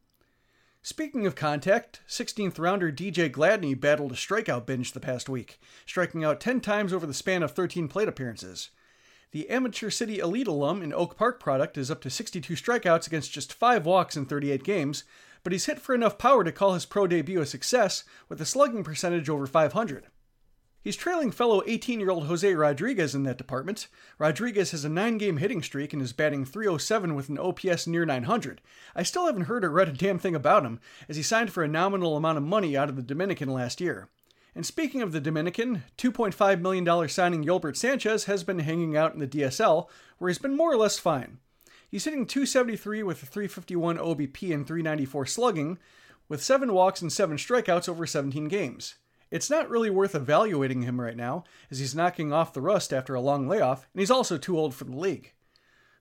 Speaking 0.86 1.26
of 1.26 1.34
contact, 1.34 2.02
16th 2.06 2.58
rounder 2.58 2.92
DJ 2.92 3.30
Gladney 3.30 3.74
battled 3.74 4.12
a 4.12 4.16
strikeout 4.16 4.66
binge 4.66 4.92
the 4.92 5.00
past 5.00 5.30
week, 5.30 5.58
striking 5.86 6.22
out 6.22 6.42
10 6.42 6.60
times 6.60 6.92
over 6.92 7.06
the 7.06 7.14
span 7.14 7.42
of 7.42 7.52
13 7.52 7.88
plate 7.88 8.06
appearances. 8.06 8.68
The 9.30 9.48
Amateur 9.48 9.88
City 9.88 10.18
Elite 10.18 10.46
alum 10.46 10.82
in 10.82 10.92
Oak 10.92 11.16
Park 11.16 11.40
product 11.40 11.78
is 11.78 11.90
up 11.90 12.02
to 12.02 12.10
62 12.10 12.52
strikeouts 12.52 13.06
against 13.06 13.32
just 13.32 13.54
5 13.54 13.86
walks 13.86 14.14
in 14.14 14.26
38 14.26 14.62
games, 14.62 15.04
but 15.42 15.54
he's 15.54 15.64
hit 15.64 15.78
for 15.78 15.94
enough 15.94 16.18
power 16.18 16.44
to 16.44 16.52
call 16.52 16.74
his 16.74 16.84
pro 16.84 17.06
debut 17.06 17.40
a 17.40 17.46
success 17.46 18.04
with 18.28 18.38
a 18.42 18.44
slugging 18.44 18.84
percentage 18.84 19.30
over 19.30 19.46
500. 19.46 20.08
He's 20.84 20.96
trailing 20.96 21.30
fellow 21.30 21.62
18 21.66 21.98
year 21.98 22.10
old 22.10 22.26
Jose 22.26 22.54
Rodriguez 22.54 23.14
in 23.14 23.22
that 23.22 23.38
department. 23.38 23.88
Rodriguez 24.18 24.72
has 24.72 24.84
a 24.84 24.90
nine 24.90 25.16
game 25.16 25.38
hitting 25.38 25.62
streak 25.62 25.94
and 25.94 26.02
is 26.02 26.12
batting 26.12 26.44
307 26.44 27.14
with 27.14 27.30
an 27.30 27.38
OPS 27.38 27.86
near 27.86 28.04
900. 28.04 28.60
I 28.94 29.02
still 29.02 29.24
haven't 29.24 29.44
heard 29.44 29.64
or 29.64 29.70
read 29.70 29.88
a 29.88 29.92
damn 29.92 30.18
thing 30.18 30.34
about 30.34 30.62
him, 30.62 30.80
as 31.08 31.16
he 31.16 31.22
signed 31.22 31.50
for 31.50 31.64
a 31.64 31.68
nominal 31.68 32.18
amount 32.18 32.36
of 32.36 32.44
money 32.44 32.76
out 32.76 32.90
of 32.90 32.96
the 32.96 33.02
Dominican 33.02 33.48
last 33.48 33.80
year. 33.80 34.10
And 34.54 34.66
speaking 34.66 35.00
of 35.00 35.12
the 35.12 35.22
Dominican, 35.22 35.84
$2.5 35.96 36.60
million 36.60 37.08
signing 37.08 37.42
Yolbert 37.46 37.78
Sanchez 37.78 38.24
has 38.24 38.44
been 38.44 38.58
hanging 38.58 38.94
out 38.94 39.14
in 39.14 39.20
the 39.20 39.26
DSL, 39.26 39.88
where 40.18 40.28
he's 40.28 40.36
been 40.36 40.54
more 40.54 40.70
or 40.70 40.76
less 40.76 40.98
fine. 40.98 41.38
He's 41.88 42.04
hitting 42.04 42.26
273 42.26 43.02
with 43.02 43.22
a 43.22 43.26
351 43.26 43.96
OBP 43.96 44.52
and 44.52 44.66
394 44.66 45.24
slugging, 45.24 45.78
with 46.28 46.44
7 46.44 46.74
walks 46.74 47.00
and 47.00 47.10
7 47.10 47.38
strikeouts 47.38 47.88
over 47.88 48.06
17 48.06 48.48
games. 48.48 48.96
It's 49.34 49.50
not 49.50 49.68
really 49.68 49.90
worth 49.90 50.14
evaluating 50.14 50.82
him 50.82 51.00
right 51.00 51.16
now, 51.16 51.42
as 51.68 51.80
he's 51.80 51.92
knocking 51.92 52.32
off 52.32 52.52
the 52.52 52.60
rust 52.60 52.92
after 52.92 53.16
a 53.16 53.20
long 53.20 53.48
layoff, 53.48 53.88
and 53.92 53.98
he's 53.98 54.10
also 54.10 54.38
too 54.38 54.56
old 54.56 54.76
for 54.76 54.84
the 54.84 54.94
league. 54.94 55.32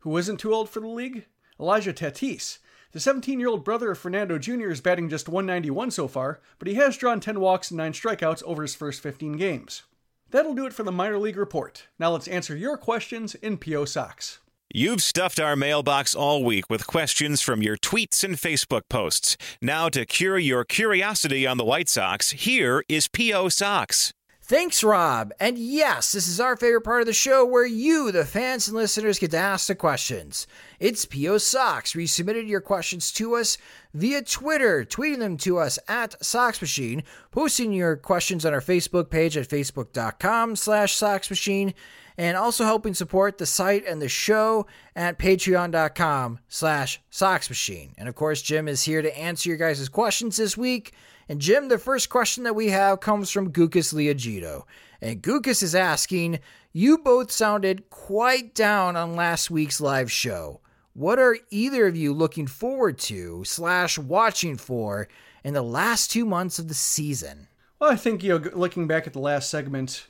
Who 0.02 0.16
isn't 0.18 0.38
too 0.38 0.54
old 0.54 0.70
for 0.70 0.80
the 0.80 0.88
league? 0.88 1.26
Elijah 1.60 1.94
Tatis. 1.94 2.60
The 2.92 3.00
17 3.00 3.40
year 3.40 3.50
old 3.50 3.66
brother 3.66 3.90
of 3.90 3.98
Fernando 3.98 4.38
Jr. 4.38 4.70
is 4.70 4.82
batting 4.82 5.10
just 5.10 5.28
191 5.28 5.90
so 5.90 6.08
far, 6.08 6.42
but 6.60 6.68
he 6.68 6.76
has 6.76 6.96
drawn 6.96 7.20
10 7.20 7.40
walks 7.40 7.72
and 7.72 7.80
9 7.80 7.94
strikeouts 7.94 8.44
over 8.44 8.62
his 8.62 8.76
first 8.76 9.02
15 9.02 9.32
games. 9.38 9.82
That'll 10.30 10.54
do 10.54 10.68
it 10.68 10.74
for 10.74 10.84
the 10.84 10.92
minor 10.92 11.18
league 11.18 11.38
report. 11.38 11.88
Now 11.98 12.12
let's 12.12 12.28
answer 12.28 12.56
your 12.56 12.78
questions 12.78 13.34
in 13.34 13.58
PO 13.58 13.86
Sox. 13.86 14.42
You've 14.76 15.04
stuffed 15.04 15.40
our 15.40 15.56
mailbox 15.56 16.16
all 16.16 16.44
week 16.44 16.68
with 16.68 16.88
questions 16.88 17.44
from 17.44 17.62
your 17.62 17.78
tweets 17.78 18.24
and 18.24 18.36
Facebook 18.36 18.90
posts. 18.90 19.38
Now, 19.62 19.88
to 19.90 20.04
cure 20.04 20.40
your 20.40 20.66
curiosity 20.66 21.46
on 21.46 21.58
the 21.58 21.64
White 21.64 21.90
Sox, 21.90 22.32
here 22.32 22.84
is 22.90 23.08
P.O. 23.08 23.50
Sox. 23.50 24.14
Thanks, 24.42 24.84
Rob. 24.84 25.32
And 25.40 25.60
yes, 25.60 26.12
this 26.12 26.28
is 26.28 26.40
our 26.40 26.58
favorite 26.58 26.82
part 26.82 27.02
of 27.02 27.06
the 27.06 27.14
show 27.14 27.46
where 27.46 27.68
you, 27.68 28.12
the 28.12 28.26
fans 28.26 28.68
and 28.68 28.76
listeners, 28.76 29.20
get 29.20 29.30
to 29.32 29.38
ask 29.38 29.68
the 29.68 29.76
questions. 29.76 30.48
It's 30.80 31.06
PO 31.06 31.38
Sox, 31.38 31.94
where 31.94 32.02
you 32.02 32.08
submitted 32.08 32.48
your 32.48 32.60
questions 32.60 33.12
to 33.12 33.36
us 33.36 33.60
via 33.94 34.24
Twitter, 34.24 34.84
tweeting 34.86 35.20
them 35.20 35.38
to 35.38 35.60
us 35.60 35.78
at 35.88 36.26
Sox 36.26 36.60
Machine, 36.60 37.04
posting 37.30 37.74
your 37.74 37.96
questions 37.96 38.44
on 38.44 38.56
our 38.56 38.60
Facebook 38.60 39.12
page 39.12 39.38
at 39.38 39.48
facebook.com 39.48 40.56
slash 40.56 40.96
Sox 40.96 41.30
Machine, 41.30 41.76
and 42.18 42.38
also 42.38 42.64
helping 42.66 42.94
support 42.94 43.38
the 43.38 43.46
site 43.46 43.86
and 43.86 44.02
the 44.02 44.10
show 44.10 44.66
at 44.96 45.20
patreon.com 45.20 46.40
slash 46.48 47.02
Sox 47.10 47.50
Machine. 47.50 47.94
And 47.98 48.08
of 48.08 48.16
course, 48.16 48.42
Jim 48.42 48.68
is 48.68 48.84
here 48.84 49.02
to 49.02 49.18
answer 49.18 49.50
your 49.50 49.58
guys' 49.58 49.90
questions 49.90 50.38
this 50.38 50.58
week. 50.58 50.94
And 51.28 51.40
Jim, 51.40 51.70
the 51.70 51.78
first 51.78 52.10
question 52.10 52.44
that 52.44 52.56
we 52.56 52.70
have 52.70 53.00
comes 53.00 53.30
from 53.30 53.52
Gukas 53.52 53.94
Leogito. 53.94 54.64
And 55.02 55.22
Gukas 55.22 55.64
is 55.64 55.76
asking, 55.76 56.40
You 56.72 56.98
both 56.98 57.32
sounded 57.32 57.90
quite 57.90 58.54
down 58.54 58.96
on 58.96 59.16
last 59.16 59.50
week's 59.50 59.82
live 59.82 60.12
show. 60.12 60.62
What 60.94 61.18
are 61.18 61.38
either 61.50 61.88
of 61.88 61.96
you 61.96 62.14
looking 62.14 62.46
forward 62.46 63.00
to 63.00 63.44
slash 63.46 63.98
watching 63.98 64.58
for 64.58 65.08
in 65.44 65.54
the 65.54 65.64
last 65.64 66.12
two 66.12 66.26
months 66.26 66.60
of 66.60 66.68
the 66.68 66.74
season? 66.76 67.48
Well, 67.80 67.92
I 67.92 67.96
think, 67.96 68.24
you 68.24 68.38
know, 68.38 68.50
looking 68.54 68.86
back 68.86 69.08
at 69.08 69.14
the 69.14 69.20
last 69.20 69.50
segment, 69.50 70.08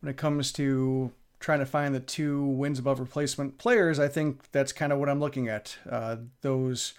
when 0.00 0.10
it 0.10 0.16
comes 0.16 0.52
to 0.52 1.12
trying 1.44 1.58
to 1.58 1.66
find 1.66 1.94
the 1.94 2.00
two 2.00 2.42
wins 2.42 2.78
above 2.78 2.98
replacement 2.98 3.58
players, 3.58 3.98
I 3.98 4.08
think 4.08 4.50
that's 4.50 4.72
kind 4.72 4.94
of 4.94 4.98
what 4.98 5.10
I'm 5.10 5.20
looking 5.20 5.46
at. 5.46 5.76
Uh, 5.88 6.16
those 6.40 6.94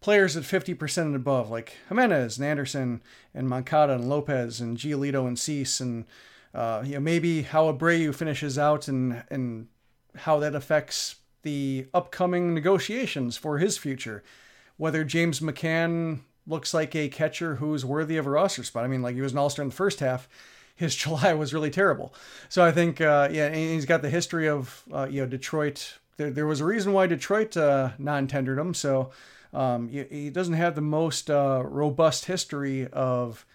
players 0.00 0.34
at 0.34 0.44
50% 0.44 1.02
and 1.02 1.14
above, 1.14 1.50
like 1.50 1.76
Jimenez 1.90 2.38
and 2.38 2.46
Anderson 2.46 3.02
and 3.34 3.50
Moncada 3.50 3.92
and 3.92 4.08
Lopez 4.08 4.62
and 4.62 4.78
Giolito 4.78 5.28
and 5.28 5.38
Cease, 5.38 5.78
and 5.78 6.06
uh, 6.54 6.84
you 6.86 6.94
know 6.94 7.00
maybe 7.00 7.42
how 7.42 7.70
Abreu 7.70 8.14
finishes 8.14 8.58
out 8.58 8.88
and 8.88 9.22
and 9.28 9.68
how 10.16 10.38
that 10.38 10.54
affects 10.54 11.16
the 11.42 11.86
upcoming 11.92 12.54
negotiations 12.54 13.36
for 13.36 13.58
his 13.58 13.76
future. 13.76 14.24
Whether 14.78 15.04
James 15.04 15.40
McCann 15.40 16.20
looks 16.46 16.72
like 16.72 16.94
a 16.94 17.10
catcher 17.10 17.56
who's 17.56 17.84
worthy 17.84 18.16
of 18.16 18.26
a 18.26 18.30
roster 18.30 18.64
spot. 18.64 18.84
I 18.84 18.88
mean, 18.88 19.02
like 19.02 19.16
he 19.16 19.20
was 19.20 19.32
an 19.32 19.38
all 19.38 19.50
star 19.50 19.64
in 19.64 19.68
the 19.68 19.76
first 19.76 20.00
half. 20.00 20.30
His 20.76 20.94
July 21.02 21.34
was 21.34 21.52
really 21.52 21.70
terrible. 21.70 22.14
So 22.48 22.64
I 22.64 22.70
think, 22.70 23.00
uh, 23.00 23.28
yeah, 23.32 23.52
he's 23.52 23.86
got 23.86 24.02
the 24.02 24.10
history 24.10 24.48
of, 24.48 24.82
uh, 24.92 25.08
you 25.10 25.22
know, 25.22 25.26
Detroit. 25.26 25.98
There, 26.16 26.30
there 26.30 26.46
was 26.46 26.60
a 26.60 26.64
reason 26.64 26.92
why 26.92 27.06
Detroit 27.06 27.56
uh, 27.56 27.90
non 27.98 28.26
tendered 28.26 28.58
him. 28.58 28.74
So 28.74 29.10
um, 29.52 29.88
he, 29.88 30.04
he, 30.04 30.30
doesn't 30.30 30.54
have 30.54 30.74
the 30.74 30.80
most 30.80 31.30
uh, 31.30 31.62
robust 31.64 32.26
history 32.26 32.86
of 32.88 33.46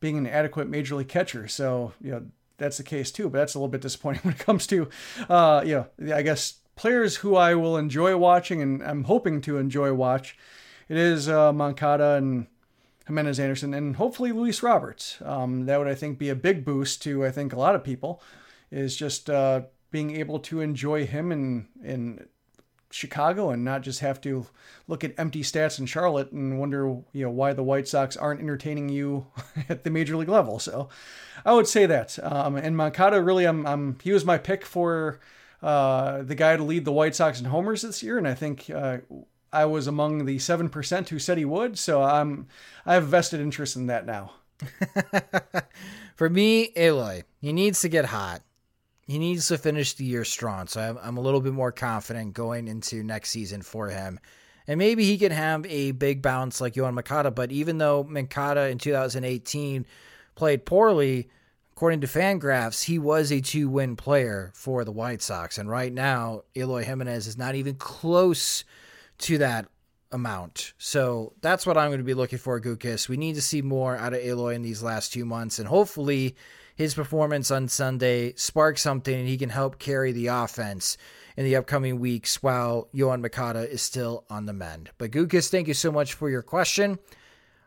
being 0.00 0.18
an 0.18 0.26
adequate 0.26 0.68
major 0.68 0.96
league 0.96 1.08
catcher. 1.08 1.48
So, 1.48 1.92
you 2.00 2.10
know, 2.10 2.26
that's 2.58 2.76
the 2.76 2.82
case 2.82 3.10
too. 3.10 3.28
But 3.28 3.38
that's 3.38 3.54
a 3.54 3.58
little 3.58 3.68
bit 3.68 3.80
disappointing 3.80 4.22
when 4.24 4.34
it 4.34 4.40
comes 4.40 4.66
to, 4.68 4.88
uh, 5.28 5.62
you 5.64 5.86
know, 5.98 6.14
I 6.14 6.22
guess 6.22 6.54
players 6.76 7.16
who 7.16 7.36
I 7.36 7.54
will 7.54 7.76
enjoy 7.76 8.16
watching 8.16 8.62
and 8.62 8.82
I'm 8.82 9.04
hoping 9.04 9.40
to 9.42 9.58
enjoy 9.58 9.92
watch. 9.92 10.36
It 10.88 10.96
is 10.96 11.28
uh, 11.28 11.52
Moncada 11.52 12.14
and 12.14 12.46
Jimenez 13.06 13.38
Anderson 13.38 13.74
and 13.74 13.96
hopefully 13.96 14.32
Luis 14.32 14.62
Roberts. 14.62 15.20
Um, 15.24 15.66
that 15.66 15.78
would, 15.78 15.88
I 15.88 15.94
think, 15.94 16.18
be 16.18 16.30
a 16.30 16.34
big 16.34 16.64
boost 16.64 17.02
to, 17.02 17.24
I 17.24 17.30
think, 17.30 17.52
a 17.52 17.58
lot 17.58 17.74
of 17.74 17.84
people 17.84 18.22
is 18.70 18.96
just 18.96 19.28
uh, 19.28 19.62
being 19.90 20.16
able 20.16 20.38
to 20.40 20.60
enjoy 20.60 21.06
him 21.06 21.30
in, 21.30 21.68
in 21.82 22.26
Chicago 22.90 23.50
and 23.50 23.64
not 23.64 23.82
just 23.82 24.00
have 24.00 24.20
to 24.20 24.46
look 24.86 25.04
at 25.04 25.18
empty 25.18 25.42
stats 25.42 25.78
in 25.78 25.86
Charlotte 25.86 26.32
and 26.32 26.58
wonder, 26.58 26.86
you 27.12 27.24
know, 27.24 27.30
why 27.30 27.52
the 27.52 27.62
White 27.62 27.88
Sox 27.88 28.16
aren't 28.16 28.40
entertaining 28.40 28.88
you 28.88 29.26
at 29.68 29.84
the 29.84 29.90
major 29.90 30.16
league 30.16 30.28
level. 30.28 30.58
So 30.58 30.88
I 31.44 31.52
would 31.52 31.66
say 31.66 31.86
that. 31.86 32.18
Um, 32.22 32.56
and 32.56 32.76
Moncada, 32.76 33.20
really, 33.20 33.44
I'm, 33.46 33.66
I'm, 33.66 33.98
he 34.02 34.12
was 34.12 34.24
my 34.24 34.38
pick 34.38 34.64
for 34.64 35.20
uh, 35.62 36.22
the 36.22 36.34
guy 36.34 36.56
to 36.56 36.62
lead 36.62 36.84
the 36.84 36.92
White 36.92 37.14
Sox 37.14 37.40
in 37.40 37.46
homers 37.46 37.82
this 37.82 38.02
year. 38.02 38.16
And 38.16 38.28
I 38.28 38.34
think 38.34 38.70
uh, 38.70 38.98
I 39.54 39.64
was 39.66 39.86
among 39.86 40.24
the 40.24 40.36
7% 40.36 41.08
who 41.08 41.18
said 41.18 41.38
he 41.38 41.44
would. 41.44 41.78
So 41.78 42.02
I'm, 42.02 42.48
I 42.84 42.94
have 42.94 43.06
vested 43.06 43.40
interest 43.40 43.76
in 43.76 43.86
that 43.86 44.06
now. 44.06 44.32
for 46.16 46.28
me, 46.28 46.70
Eloy, 46.76 47.22
he 47.40 47.52
needs 47.52 47.80
to 47.80 47.88
get 47.88 48.06
hot 48.06 48.42
he 49.06 49.18
needs 49.18 49.48
to 49.48 49.58
finish 49.58 49.94
the 49.94 50.04
year 50.04 50.24
strong. 50.24 50.66
So 50.66 50.80
I'm, 50.80 50.98
I'm 51.02 51.16
a 51.16 51.20
little 51.20 51.40
bit 51.40 51.52
more 51.52 51.72
confident 51.72 52.34
going 52.34 52.68
into 52.68 53.02
next 53.02 53.30
season 53.30 53.62
for 53.62 53.88
him. 53.88 54.18
And 54.66 54.78
maybe 54.78 55.04
he 55.04 55.18
can 55.18 55.32
have 55.32 55.66
a 55.66 55.90
big 55.90 56.22
bounce 56.22 56.60
like 56.60 56.74
Yoan 56.74 56.94
Moncada. 56.94 57.30
But 57.30 57.52
even 57.52 57.78
though 57.78 58.02
Moncada 58.02 58.68
in 58.68 58.78
2018 58.78 59.84
played 60.34 60.64
poorly, 60.64 61.28
according 61.72 62.00
to 62.00 62.06
Fangraphs, 62.06 62.84
he 62.84 62.98
was 62.98 63.30
a 63.30 63.42
two 63.42 63.68
win 63.68 63.94
player 63.94 64.52
for 64.54 64.84
the 64.84 64.92
White 64.92 65.20
Sox. 65.20 65.58
And 65.58 65.68
right 65.68 65.92
now, 65.92 66.42
Eloy 66.56 66.84
Jimenez 66.84 67.26
is 67.26 67.36
not 67.36 67.54
even 67.54 67.74
close 67.74 68.64
to 69.18 69.38
that 69.38 69.66
amount. 70.12 70.74
So 70.78 71.34
that's 71.40 71.66
what 71.66 71.76
I'm 71.76 71.88
going 71.88 71.98
to 71.98 72.04
be 72.04 72.14
looking 72.14 72.38
for, 72.38 72.60
Gukas. 72.60 73.08
We 73.08 73.16
need 73.16 73.34
to 73.34 73.42
see 73.42 73.62
more 73.62 73.96
out 73.96 74.14
of 74.14 74.24
Eloy 74.24 74.54
in 74.54 74.62
these 74.62 74.82
last 74.82 75.12
two 75.12 75.24
months. 75.24 75.58
And 75.58 75.68
hopefully, 75.68 76.36
his 76.76 76.94
performance 76.94 77.50
on 77.50 77.68
Sunday 77.68 78.32
sparks 78.34 78.82
something 78.82 79.14
and 79.14 79.28
he 79.28 79.36
can 79.36 79.50
help 79.50 79.78
carry 79.78 80.12
the 80.12 80.28
offense 80.28 80.96
in 81.36 81.44
the 81.44 81.56
upcoming 81.56 81.98
weeks 81.98 82.42
while 82.42 82.88
Yoan 82.94 83.20
Moncada 83.20 83.68
is 83.68 83.82
still 83.82 84.24
on 84.30 84.46
the 84.46 84.52
mend. 84.52 84.90
But 84.98 85.10
Gukas, 85.10 85.50
thank 85.50 85.68
you 85.68 85.74
so 85.74 85.90
much 85.90 86.14
for 86.14 86.30
your 86.30 86.42
question. 86.42 86.98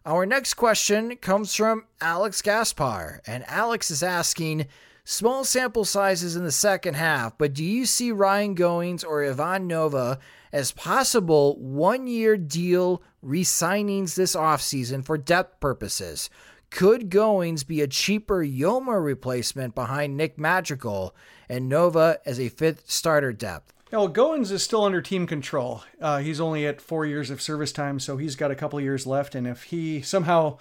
Our 0.06 0.26
next 0.26 0.54
question 0.54 1.18
comes 1.18 1.54
from 1.54 1.86
Alex 2.00 2.42
Gaspar, 2.42 3.22
and 3.28 3.44
Alex 3.48 3.92
is 3.92 4.02
asking 4.02 4.68
small 5.10 5.46
sample 5.46 5.86
sizes 5.86 6.36
in 6.36 6.44
the 6.44 6.52
second 6.52 6.96
half, 6.96 7.38
but 7.38 7.54
do 7.54 7.64
you 7.64 7.86
see 7.86 8.12
Ryan 8.12 8.54
Goins 8.56 9.06
or 9.06 9.24
Ivan 9.24 9.66
Nova 9.66 10.20
as 10.52 10.74
possible 10.74 11.58
one 11.60 12.08
year 12.08 12.36
deal 12.36 13.02
re 13.22 13.42
signings 13.46 14.16
this 14.16 14.36
offseason 14.36 15.06
for 15.06 15.18
depth 15.18 15.62
purposes? 15.62 16.30
Could 16.72 17.10
Goins 17.10 17.66
be 17.66 17.80
a 17.80 17.88
cheaper 17.88 18.44
Yolmer 18.44 19.02
replacement 19.02 19.74
behind 19.74 20.18
Nick 20.18 20.38
Madrigal 20.38 21.16
and 21.48 21.70
Nova 21.70 22.20
as 22.26 22.38
a 22.38 22.50
fifth 22.50 22.92
starter 22.92 23.32
depth? 23.32 23.74
Well, 23.94 24.10
Goins 24.10 24.52
is 24.52 24.62
still 24.62 24.84
under 24.84 25.02
team 25.02 25.26
control. 25.26 25.84
Uh, 26.02 26.18
he's 26.18 26.42
only 26.42 26.68
at 26.68 26.82
four 26.82 27.06
years 27.06 27.30
of 27.30 27.42
service 27.42 27.72
time, 27.72 28.02
so 28.02 28.18
he's 28.18 28.36
got 28.36 28.52
a 28.52 28.56
couple 28.56 28.82
years 28.82 29.08
left. 29.08 29.36
And 29.36 29.48
if 29.48 29.64
he 29.64 30.02
somehow 30.02 30.58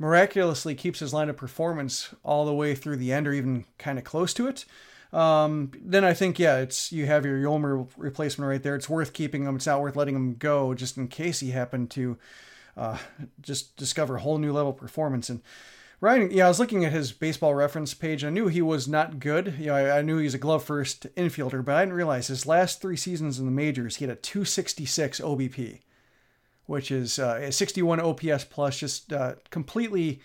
miraculously 0.00 0.74
keeps 0.74 0.98
his 0.98 1.14
line 1.14 1.28
of 1.28 1.36
performance 1.36 2.12
all 2.24 2.46
the 2.46 2.54
way 2.54 2.74
through 2.74 2.96
the 2.96 3.12
end, 3.12 3.28
or 3.28 3.32
even 3.32 3.66
kind 3.78 3.98
of 3.98 4.04
close 4.04 4.34
to 4.34 4.48
it, 4.48 4.64
um, 5.12 5.72
then 5.80 6.04
I 6.04 6.14
think 6.14 6.38
yeah, 6.38 6.58
it's 6.58 6.90
you 6.90 7.06
have 7.06 7.26
your 7.26 7.38
Yolmer 7.38 7.86
replacement 7.96 8.48
right 8.48 8.62
there. 8.62 8.74
It's 8.76 8.88
worth 8.88 9.12
keeping 9.12 9.44
him. 9.44 9.56
It's 9.56 9.66
not 9.66 9.80
worth 9.80 9.96
letting 9.96 10.16
him 10.16 10.34
go 10.34 10.74
just 10.74 10.96
in 10.96 11.08
case 11.08 11.40
he 11.40 11.50
happened 11.50 11.90
to 11.92 12.16
uh, 12.76 12.98
just 13.40 13.76
discover 13.76 14.16
a 14.16 14.20
whole 14.20 14.38
new 14.38 14.52
level 14.52 14.70
of 14.70 14.78
performance. 14.78 15.28
And 15.28 15.42
Ryan, 16.00 16.30
yeah, 16.30 16.46
I 16.46 16.48
was 16.48 16.60
looking 16.60 16.84
at 16.84 16.92
his 16.92 17.12
baseball 17.12 17.54
reference 17.54 17.92
page. 17.92 18.24
I 18.24 18.30
knew 18.30 18.46
he 18.46 18.62
was 18.62 18.88
not 18.88 19.18
good. 19.18 19.56
You 19.58 19.66
know, 19.66 19.74
I, 19.74 19.98
I 19.98 20.02
knew 20.02 20.16
he 20.16 20.24
was 20.24 20.34
a 20.34 20.38
glove 20.38 20.64
first 20.64 21.12
infielder, 21.14 21.62
but 21.62 21.74
I 21.74 21.82
didn't 21.82 21.94
realize 21.94 22.28
his 22.28 22.46
last 22.46 22.80
three 22.80 22.96
seasons 22.96 23.38
in 23.38 23.44
the 23.44 23.50
majors, 23.50 23.96
he 23.96 24.06
had 24.06 24.16
a 24.16 24.20
266 24.20 25.20
OBP, 25.20 25.80
which 26.70 26.92
is 26.92 27.18
uh, 27.18 27.50
61 27.50 27.98
OPS 27.98 28.44
plus, 28.44 28.78
just 28.78 29.12
uh, 29.12 29.34
completely 29.50 30.20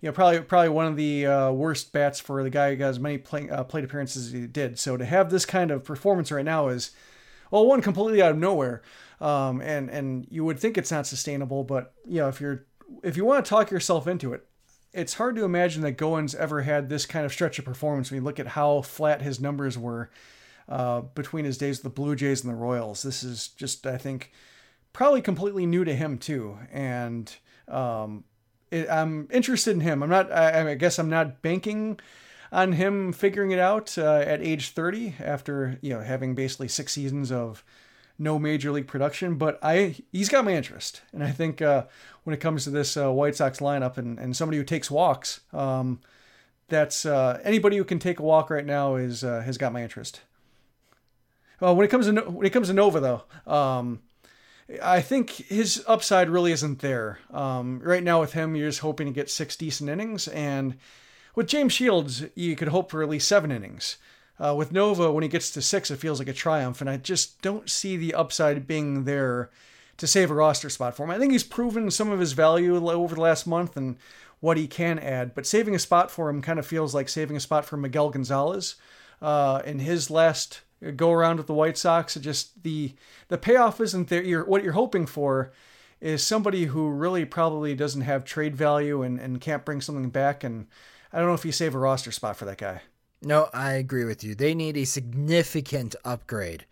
you 0.00 0.08
know, 0.08 0.12
probably 0.12 0.40
probably 0.40 0.70
one 0.70 0.86
of 0.86 0.96
the 0.96 1.26
uh, 1.26 1.50
worst 1.52 1.92
bats 1.92 2.18
for 2.18 2.42
the 2.42 2.48
guy 2.48 2.74
who 2.74 2.82
has 2.82 2.98
many 2.98 3.18
play, 3.18 3.50
uh, 3.50 3.64
plate 3.64 3.84
appearances 3.84 4.28
as 4.28 4.32
he 4.32 4.46
did. 4.46 4.78
So 4.78 4.96
to 4.96 5.04
have 5.04 5.30
this 5.30 5.44
kind 5.44 5.70
of 5.70 5.84
performance 5.84 6.32
right 6.32 6.44
now 6.44 6.68
is, 6.68 6.92
well, 7.50 7.66
one 7.66 7.82
completely 7.82 8.22
out 8.22 8.30
of 8.30 8.38
nowhere, 8.38 8.80
um, 9.20 9.60
and 9.60 9.90
and 9.90 10.26
you 10.30 10.42
would 10.42 10.58
think 10.58 10.78
it's 10.78 10.90
not 10.90 11.06
sustainable, 11.06 11.64
but 11.64 11.92
you 12.06 12.20
know 12.20 12.28
if 12.28 12.40
you're 12.40 12.64
if 13.02 13.18
you 13.18 13.26
want 13.26 13.44
to 13.44 13.48
talk 13.50 13.70
yourself 13.70 14.06
into 14.06 14.32
it, 14.32 14.46
it's 14.94 15.14
hard 15.14 15.36
to 15.36 15.44
imagine 15.44 15.82
that 15.82 15.98
Goins 15.98 16.34
ever 16.34 16.62
had 16.62 16.88
this 16.88 17.04
kind 17.04 17.26
of 17.26 17.32
stretch 17.32 17.58
of 17.58 17.66
performance 17.66 18.10
when 18.10 18.20
you 18.20 18.24
look 18.24 18.40
at 18.40 18.46
how 18.46 18.80
flat 18.80 19.20
his 19.20 19.38
numbers 19.38 19.76
were 19.76 20.08
uh, 20.66 21.02
between 21.02 21.44
his 21.44 21.58
days 21.58 21.76
with 21.76 21.84
the 21.84 22.00
Blue 22.00 22.16
Jays 22.16 22.42
and 22.42 22.50
the 22.50 22.56
Royals. 22.56 23.02
This 23.02 23.22
is 23.22 23.48
just, 23.48 23.86
I 23.86 23.98
think, 23.98 24.32
probably 24.92 25.22
completely 25.22 25.66
new 25.66 25.84
to 25.84 25.94
him 25.94 26.18
too, 26.18 26.58
and 26.72 27.34
um, 27.68 28.24
I'm 28.72 29.28
interested 29.32 29.72
in 29.72 29.80
him. 29.80 30.02
I'm 30.02 30.10
not. 30.10 30.30
I, 30.32 30.70
I 30.70 30.74
guess 30.74 30.98
I'm 30.98 31.10
not 31.10 31.42
banking 31.42 31.98
on 32.52 32.72
him 32.72 33.12
figuring 33.12 33.52
it 33.52 33.58
out 33.58 33.96
uh, 33.96 34.24
at 34.26 34.42
age 34.42 34.70
30 34.70 35.16
after 35.20 35.78
you 35.82 35.90
know 35.90 36.00
having 36.00 36.34
basically 36.34 36.68
six 36.68 36.92
seasons 36.92 37.30
of 37.30 37.64
no 38.18 38.38
major 38.38 38.70
league 38.70 38.86
production. 38.86 39.36
But 39.36 39.58
I 39.62 39.96
he's 40.12 40.28
got 40.28 40.44
my 40.44 40.54
interest, 40.54 41.02
and 41.12 41.24
I 41.24 41.30
think 41.30 41.62
uh, 41.62 41.84
when 42.24 42.34
it 42.34 42.40
comes 42.40 42.64
to 42.64 42.70
this 42.70 42.96
uh, 42.96 43.10
White 43.12 43.36
Sox 43.36 43.58
lineup 43.58 43.96
and, 43.98 44.18
and 44.18 44.36
somebody 44.36 44.58
who 44.58 44.64
takes 44.64 44.90
walks, 44.90 45.40
um, 45.52 46.00
that's 46.68 47.04
uh, 47.04 47.40
anybody 47.44 47.76
who 47.76 47.84
can 47.84 47.98
take 47.98 48.18
a 48.18 48.22
walk 48.22 48.50
right 48.50 48.66
now 48.66 48.96
is 48.96 49.24
uh, 49.24 49.40
has 49.40 49.58
got 49.58 49.72
my 49.72 49.82
interest. 49.82 50.20
Well, 51.60 51.76
when 51.76 51.84
it 51.84 51.90
comes 51.90 52.06
to 52.06 52.12
when 52.12 52.46
it 52.46 52.50
comes 52.50 52.68
to 52.68 52.74
Nova 52.74 53.00
though. 53.00 53.52
Um, 53.52 54.00
I 54.82 55.00
think 55.00 55.30
his 55.30 55.82
upside 55.86 56.30
really 56.30 56.52
isn't 56.52 56.78
there. 56.78 57.18
Um, 57.32 57.80
right 57.80 58.02
now 58.02 58.20
with 58.20 58.34
him, 58.34 58.54
you're 58.54 58.68
just 58.68 58.80
hoping 58.80 59.06
to 59.06 59.12
get 59.12 59.30
six 59.30 59.56
decent 59.56 59.90
innings, 59.90 60.28
and 60.28 60.76
with 61.34 61.48
James 61.48 61.72
Shields, 61.72 62.24
you 62.34 62.56
could 62.56 62.68
hope 62.68 62.90
for 62.90 63.02
at 63.02 63.08
least 63.08 63.28
seven 63.28 63.50
innings. 63.50 63.96
Uh, 64.38 64.54
with 64.56 64.72
Nova, 64.72 65.12
when 65.12 65.22
he 65.22 65.28
gets 65.28 65.50
to 65.50 65.62
six, 65.62 65.90
it 65.90 65.98
feels 65.98 66.18
like 66.18 66.28
a 66.28 66.32
triumph, 66.32 66.80
and 66.80 66.88
I 66.88 66.96
just 66.96 67.42
don't 67.42 67.68
see 67.68 67.96
the 67.96 68.14
upside 68.14 68.66
being 68.66 69.04
there 69.04 69.50
to 69.98 70.06
save 70.06 70.30
a 70.30 70.34
roster 70.34 70.70
spot 70.70 70.96
for 70.96 71.04
him. 71.04 71.10
I 71.10 71.18
think 71.18 71.32
he's 71.32 71.44
proven 71.44 71.90
some 71.90 72.10
of 72.10 72.20
his 72.20 72.32
value 72.32 72.74
over 72.88 73.14
the 73.14 73.20
last 73.20 73.46
month 73.46 73.76
and 73.76 73.96
what 74.40 74.56
he 74.56 74.66
can 74.66 74.98
add, 74.98 75.34
but 75.34 75.46
saving 75.46 75.74
a 75.74 75.78
spot 75.78 76.10
for 76.10 76.30
him 76.30 76.40
kind 76.40 76.58
of 76.58 76.66
feels 76.66 76.94
like 76.94 77.08
saving 77.10 77.36
a 77.36 77.40
spot 77.40 77.66
for 77.66 77.76
Miguel 77.76 78.08
Gonzalez 78.08 78.76
uh, 79.20 79.60
in 79.66 79.78
his 79.78 80.10
last 80.10 80.62
go 80.96 81.10
around 81.10 81.36
with 81.36 81.46
the 81.46 81.54
White 81.54 81.78
Sox. 81.78 82.16
It 82.16 82.20
just 82.20 82.62
the 82.62 82.94
the 83.28 83.38
payoff 83.38 83.80
isn't 83.80 84.08
there. 84.08 84.22
You're, 84.22 84.44
what 84.44 84.64
you're 84.64 84.72
hoping 84.72 85.06
for 85.06 85.52
is 86.00 86.24
somebody 86.24 86.66
who 86.66 86.88
really 86.88 87.24
probably 87.24 87.74
doesn't 87.74 88.00
have 88.02 88.24
trade 88.24 88.56
value 88.56 89.02
and, 89.02 89.20
and 89.20 89.40
can't 89.40 89.64
bring 89.64 89.80
something 89.80 90.10
back. 90.10 90.42
And 90.42 90.66
I 91.12 91.18
don't 91.18 91.28
know 91.28 91.34
if 91.34 91.44
you 91.44 91.52
save 91.52 91.74
a 91.74 91.78
roster 91.78 92.10
spot 92.10 92.36
for 92.36 92.46
that 92.46 92.58
guy. 92.58 92.82
No, 93.22 93.48
I 93.52 93.72
agree 93.72 94.04
with 94.04 94.24
you. 94.24 94.34
They 94.34 94.54
need 94.54 94.78
a 94.78 94.86
significant 94.86 95.94
upgrade 96.04 96.64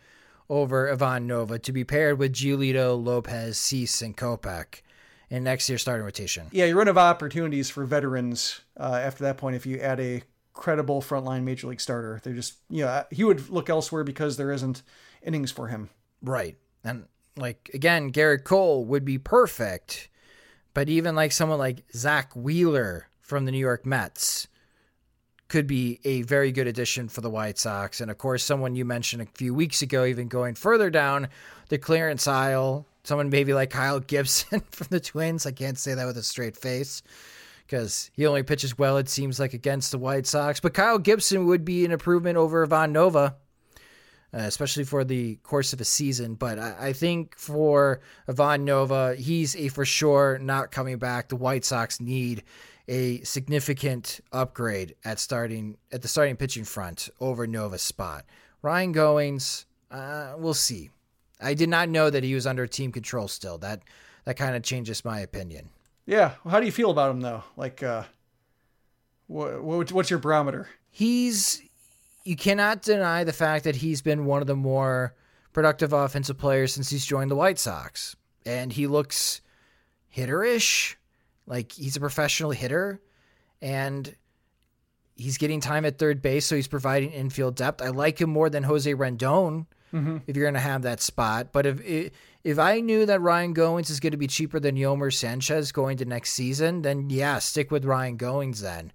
over 0.49 0.91
Ivan 0.91 1.27
Nova 1.27 1.59
to 1.59 1.73
be 1.73 1.85
paired 1.85 2.19
with 2.19 2.33
Giolito, 2.33 3.03
Lopez, 3.03 3.59
Cease, 3.59 4.01
and 4.01 4.17
Kopech 4.17 4.81
in 5.29 5.45
next 5.45 5.69
year's 5.69 5.83
starting 5.83 6.07
rotation. 6.07 6.47
Yeah, 6.51 6.65
you 6.65 6.77
run 6.77 6.89
out 6.89 6.93
of 6.93 6.99
opportunities 6.99 7.69
for 7.69 7.85
veterans 7.85 8.63
uh, 8.79 8.99
after 9.03 9.25
that 9.25 9.37
point 9.37 9.57
if 9.57 9.67
you 9.67 9.79
add 9.79 10.01
a 10.01 10.23
credible 10.59 11.01
frontline 11.01 11.45
major 11.45 11.69
league 11.69 11.81
starter. 11.81 12.21
They're 12.23 12.35
just, 12.35 12.55
you 12.69 12.85
know, 12.85 13.05
he 13.11 13.25
would 13.25 13.49
look 13.49 13.71
elsewhere 13.71 14.05
because 14.05 14.37
there 14.37 14.53
isn't 14.53 14.83
innings 15.23 15.51
for 15.51 15.69
him. 15.69 15.89
Right. 16.21 16.57
And 16.85 17.07
like, 17.37 17.71
again, 17.73 18.13
Gerrit 18.13 18.45
Cole 18.45 18.85
would 18.85 19.05
be 19.05 19.17
perfect. 19.19 20.09
But 20.75 20.89
even 20.89 21.15
like 21.15 21.33
someone 21.33 21.59
like 21.59 21.85
Zack 21.95 22.35
Wheeler 22.35 23.09
from 23.21 23.45
the 23.45 23.53
New 23.53 23.59
York 23.59 23.87
Mets 23.87 24.49
could 25.47 25.67
be 25.67 26.01
a 26.05 26.23
very 26.23 26.53
good 26.53 26.67
addition 26.67 27.09
for 27.09 27.21
the 27.21 27.31
White 27.31 27.57
Sox. 27.57 28.01
And 28.01 28.11
of 28.11 28.19
course, 28.19 28.45
someone 28.45 28.75
you 28.75 28.85
mentioned 28.85 29.23
a 29.23 29.27
few 29.27 29.55
weeks 29.55 29.81
ago, 29.81 30.05
even 30.05 30.29
going 30.29 30.57
further 30.57 30.91
down 30.91 31.29
the 31.69 31.79
clearance 31.79 32.27
aisle, 32.27 32.85
someone 33.05 33.31
maybe 33.31 33.55
like 33.55 33.71
Kyle 33.71 34.01
Gibson 34.01 34.61
from 34.71 34.89
the 34.91 35.01
Twins. 35.01 35.47
I 35.47 35.53
can't 35.53 35.79
say 35.79 35.95
that 35.95 36.07
with 36.07 36.19
a 36.19 36.23
straight 36.23 36.57
face 36.57 37.03
because 37.69 38.11
he 38.15 38.27
only 38.27 38.43
pitches 38.43 38.79
well, 38.79 38.97
it 38.97 39.09
seems 39.09 39.39
like, 39.39 39.53
against 39.53 39.91
the 39.91 39.99
White 39.99 40.27
Sox. 40.27 40.59
But 40.59 40.73
Kyle 40.75 40.99
Gibson 40.99 41.47
would 41.47 41.65
be 41.65 41.85
an 41.85 41.93
improvement 41.93 42.39
over 42.39 42.65
Ivan 42.65 42.93
Nova. 42.93 43.37
Uh, 44.31 44.41
especially 44.41 44.85
for 44.85 45.05
the 45.05 45.37
course 45.37 45.73
of 45.73 45.81
a 45.81 45.87
season. 45.87 46.35
But 46.35 46.59
I, 46.59 46.89
I, 46.89 46.93
think 46.93 47.39
for 47.39 48.03
Ivan 48.29 48.67
Nova, 48.67 49.17
he's 49.17 49.57
a 49.57 49.69
for 49.69 49.87
sure 49.87 50.39
not 50.39 50.71
coming 50.71 50.99
back. 50.99 51.31
The 51.31 51.37
White 51.37 51.65
Sox 51.65 51.99
need 51.99 52.43
a 52.89 53.23
significant 53.23 54.21
upgrade 54.31 54.97
at 55.03 55.19
starting 55.19 55.79
at 55.93 56.03
the 56.03 56.09
starting 56.09 56.37
pitching 56.37 56.65
front 56.65 57.09
over 57.21 57.47
Nova's 57.47 57.81
spot. 57.81 58.27
Ryan 58.61 58.93
Goins, 58.93 59.65
uh, 59.91 60.35
we'll 60.37 60.53
see. 60.53 60.91
I 61.41 61.55
did 61.55 61.71
not 61.71 61.89
know 61.89 62.11
that 62.11 62.23
he 62.23 62.35
was 62.35 62.47
under 62.47 62.67
team 62.67 62.93
control 62.93 63.29
still. 63.29 63.57
That 63.57 63.81
that 64.27 64.37
kind 64.37 64.55
of 64.55 64.63
changes 64.63 65.07
my 65.07 65.21
opinion. 65.21 65.71
Yeah. 66.09 66.33
How 66.49 66.59
do 66.59 66.65
you 66.65 66.73
feel 66.73 66.91
about 66.91 67.11
him 67.11 67.21
though? 67.21 67.45
Like, 67.55 67.83
uh, 67.83 68.05
what, 69.27 69.93
what's 69.93 70.09
your 70.09 70.19
barometer? 70.19 70.69
He's. 70.91 71.63
You 72.25 72.35
cannot 72.35 72.83
deny 72.83 73.25
the 73.25 73.33
fact 73.33 73.65
that 73.65 73.77
he's 73.77 74.03
been 74.03 74.25
one 74.25 74.41
of 74.41 74.47
the 74.47 74.57
more 74.57 75.15
productive 75.53 75.93
offensive 75.93 76.37
players 76.37 76.75
since 76.75 76.91
he's 76.91 77.07
joined 77.07 77.31
the 77.31 77.37
White 77.37 77.59
Sox, 77.59 78.17
and 78.45 78.73
he 78.73 78.87
looks 78.87 79.41
hitterish. 80.15 80.97
Like 81.47 81.73
he's 81.73 81.97
a 81.97 82.01
professional 82.01 82.51
hitter 82.51 83.01
and 83.61 84.15
he's 85.15 85.37
getting 85.39 85.61
time 85.61 85.85
at 85.85 85.99
third 85.99 86.23
base, 86.23 86.47
so 86.47 86.57
he's 86.57 86.69
providing 86.69 87.11
infield 87.11 87.55
depth. 87.55 87.83
I 87.83 87.89
like 87.89 88.21
him 88.21 88.31
more 88.31 88.49
than 88.49 88.63
Jose 88.63 88.93
Rondon 88.93 89.67
mm-hmm. 89.93 90.19
if 90.27 90.37
you're 90.37 90.45
going 90.45 90.55
to 90.55 90.61
have 90.61 90.83
that 90.83 91.01
spot. 91.01 91.53
But 91.53 91.67
if 91.67 92.13
if 92.45 92.59
I 92.59 92.81
knew 92.81 93.07
that 93.07 93.21
Ryan 93.21 93.55
Goins 93.55 93.91
is 93.91 94.01
going 94.01 94.13
to 94.13 94.17
be 94.17 94.27
cheaper 94.27 94.61
than 94.61 94.77
Yolmer 94.77 95.13
Sanchez 95.13 95.73
going 95.73 95.99
to 95.99 96.05
next 96.05 96.33
season, 96.33 96.83
then 96.83 97.11
yeah, 97.11 97.39
stick 97.39 97.71
with 97.71 97.85
Ryan 97.85 98.17
Goins 98.17 98.61
then. 98.61 98.93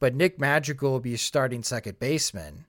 But 0.00 0.14
Nick 0.14 0.38
Madrigal 0.38 0.92
will 0.92 1.00
be 1.00 1.16
starting 1.16 1.62
second 1.62 1.98
baseman. 1.98 2.66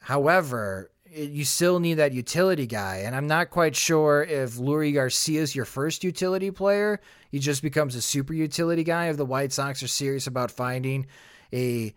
However, 0.00 0.90
you 1.14 1.44
still 1.44 1.78
need 1.80 1.94
that 1.94 2.12
utility 2.12 2.66
guy. 2.66 2.98
And 2.98 3.14
I'm 3.14 3.26
not 3.26 3.50
quite 3.50 3.76
sure 3.76 4.22
if 4.22 4.56
Leury 4.56 4.92
Garcia 4.92 5.42
is 5.42 5.54
your 5.54 5.64
first 5.64 6.02
utility 6.02 6.50
player. 6.50 7.00
He 7.30 7.38
just 7.38 7.62
becomes 7.62 7.94
a 7.94 8.02
super 8.02 8.34
utility 8.34 8.84
guy 8.84 9.08
if 9.08 9.16
the 9.16 9.24
White 9.24 9.52
Sox 9.52 9.82
are 9.82 9.88
serious 9.88 10.26
about 10.26 10.50
finding 10.50 11.06
a 11.52 11.94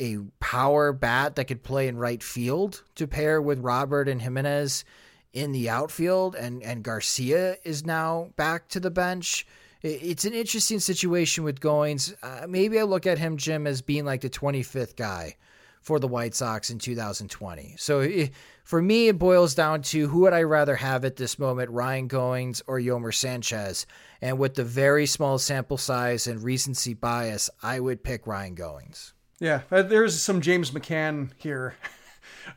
a 0.00 0.18
power 0.40 0.92
bat 0.92 1.36
that 1.36 1.44
could 1.44 1.62
play 1.62 1.86
in 1.86 1.96
right 1.96 2.22
field 2.22 2.82
to 2.96 3.06
pair 3.06 3.40
with 3.40 3.60
Robert 3.60 4.08
and 4.08 4.22
Jimenez 4.22 4.84
in 5.32 5.52
the 5.52 5.68
outfield 5.68 6.34
and 6.34 6.62
and 6.62 6.82
Garcia 6.82 7.56
is 7.62 7.84
now 7.84 8.30
back 8.36 8.68
to 8.70 8.80
the 8.80 8.90
bench. 8.90 9.46
It's 9.82 10.24
an 10.24 10.34
interesting 10.34 10.80
situation 10.80 11.44
with 11.44 11.60
Goins. 11.60 12.14
Uh, 12.22 12.46
maybe 12.46 12.78
I 12.78 12.82
look 12.82 13.06
at 13.06 13.18
him, 13.18 13.38
Jim, 13.38 13.66
as 13.66 13.80
being 13.80 14.04
like 14.04 14.20
the 14.20 14.28
25th 14.28 14.94
guy 14.94 15.36
for 15.80 15.98
the 15.98 16.08
White 16.08 16.34
Sox 16.34 16.68
in 16.68 16.78
2020. 16.78 17.76
So 17.78 18.00
it, 18.00 18.32
for 18.62 18.82
me, 18.82 19.08
it 19.08 19.18
boils 19.18 19.54
down 19.54 19.80
to 19.82 20.08
who 20.08 20.20
would 20.20 20.34
I 20.34 20.42
rather 20.42 20.76
have 20.76 21.06
at 21.06 21.16
this 21.16 21.38
moment, 21.38 21.70
Ryan 21.70 22.08
Goins 22.08 22.60
or 22.66 22.78
Yolmer 22.78 23.14
Sanchez? 23.14 23.86
And 24.20 24.38
with 24.38 24.54
the 24.54 24.64
very 24.64 25.06
small 25.06 25.38
sample 25.38 25.78
size 25.78 26.26
and 26.26 26.42
recency 26.42 26.92
bias, 26.92 27.48
I 27.62 27.80
would 27.80 28.04
pick 28.04 28.26
Ryan 28.26 28.56
Goins. 28.56 29.14
Yeah, 29.40 29.62
uh, 29.70 29.82
there's 29.82 30.20
some 30.20 30.40
James 30.40 30.70
McCann 30.70 31.30
here. 31.36 31.74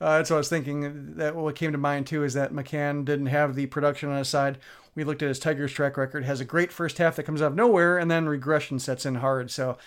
Uh, 0.01 0.17
that's 0.17 0.29
what 0.29 0.37
I 0.37 0.39
was 0.39 0.49
thinking. 0.49 1.15
That 1.17 1.35
what 1.35 1.55
came 1.55 1.71
to 1.71 1.77
mind 1.77 2.07
too 2.07 2.23
is 2.23 2.33
that 2.33 2.51
McCann 2.51 3.05
didn't 3.05 3.27
have 3.27 3.53
the 3.53 3.67
production 3.67 4.09
on 4.09 4.17
his 4.17 4.29
side. 4.29 4.57
We 4.95 5.03
looked 5.03 5.21
at 5.21 5.27
his 5.27 5.39
Tigers 5.39 5.71
track 5.71 5.97
record; 5.97 6.23
has 6.23 6.39
a 6.39 6.45
great 6.45 6.71
first 6.71 6.97
half 6.97 7.15
that 7.15 7.23
comes 7.23 7.41
out 7.41 7.51
of 7.51 7.55
nowhere, 7.55 7.99
and 7.99 8.09
then 8.09 8.27
regression 8.27 8.79
sets 8.79 9.05
in 9.05 9.15
hard. 9.15 9.51
So 9.51 9.77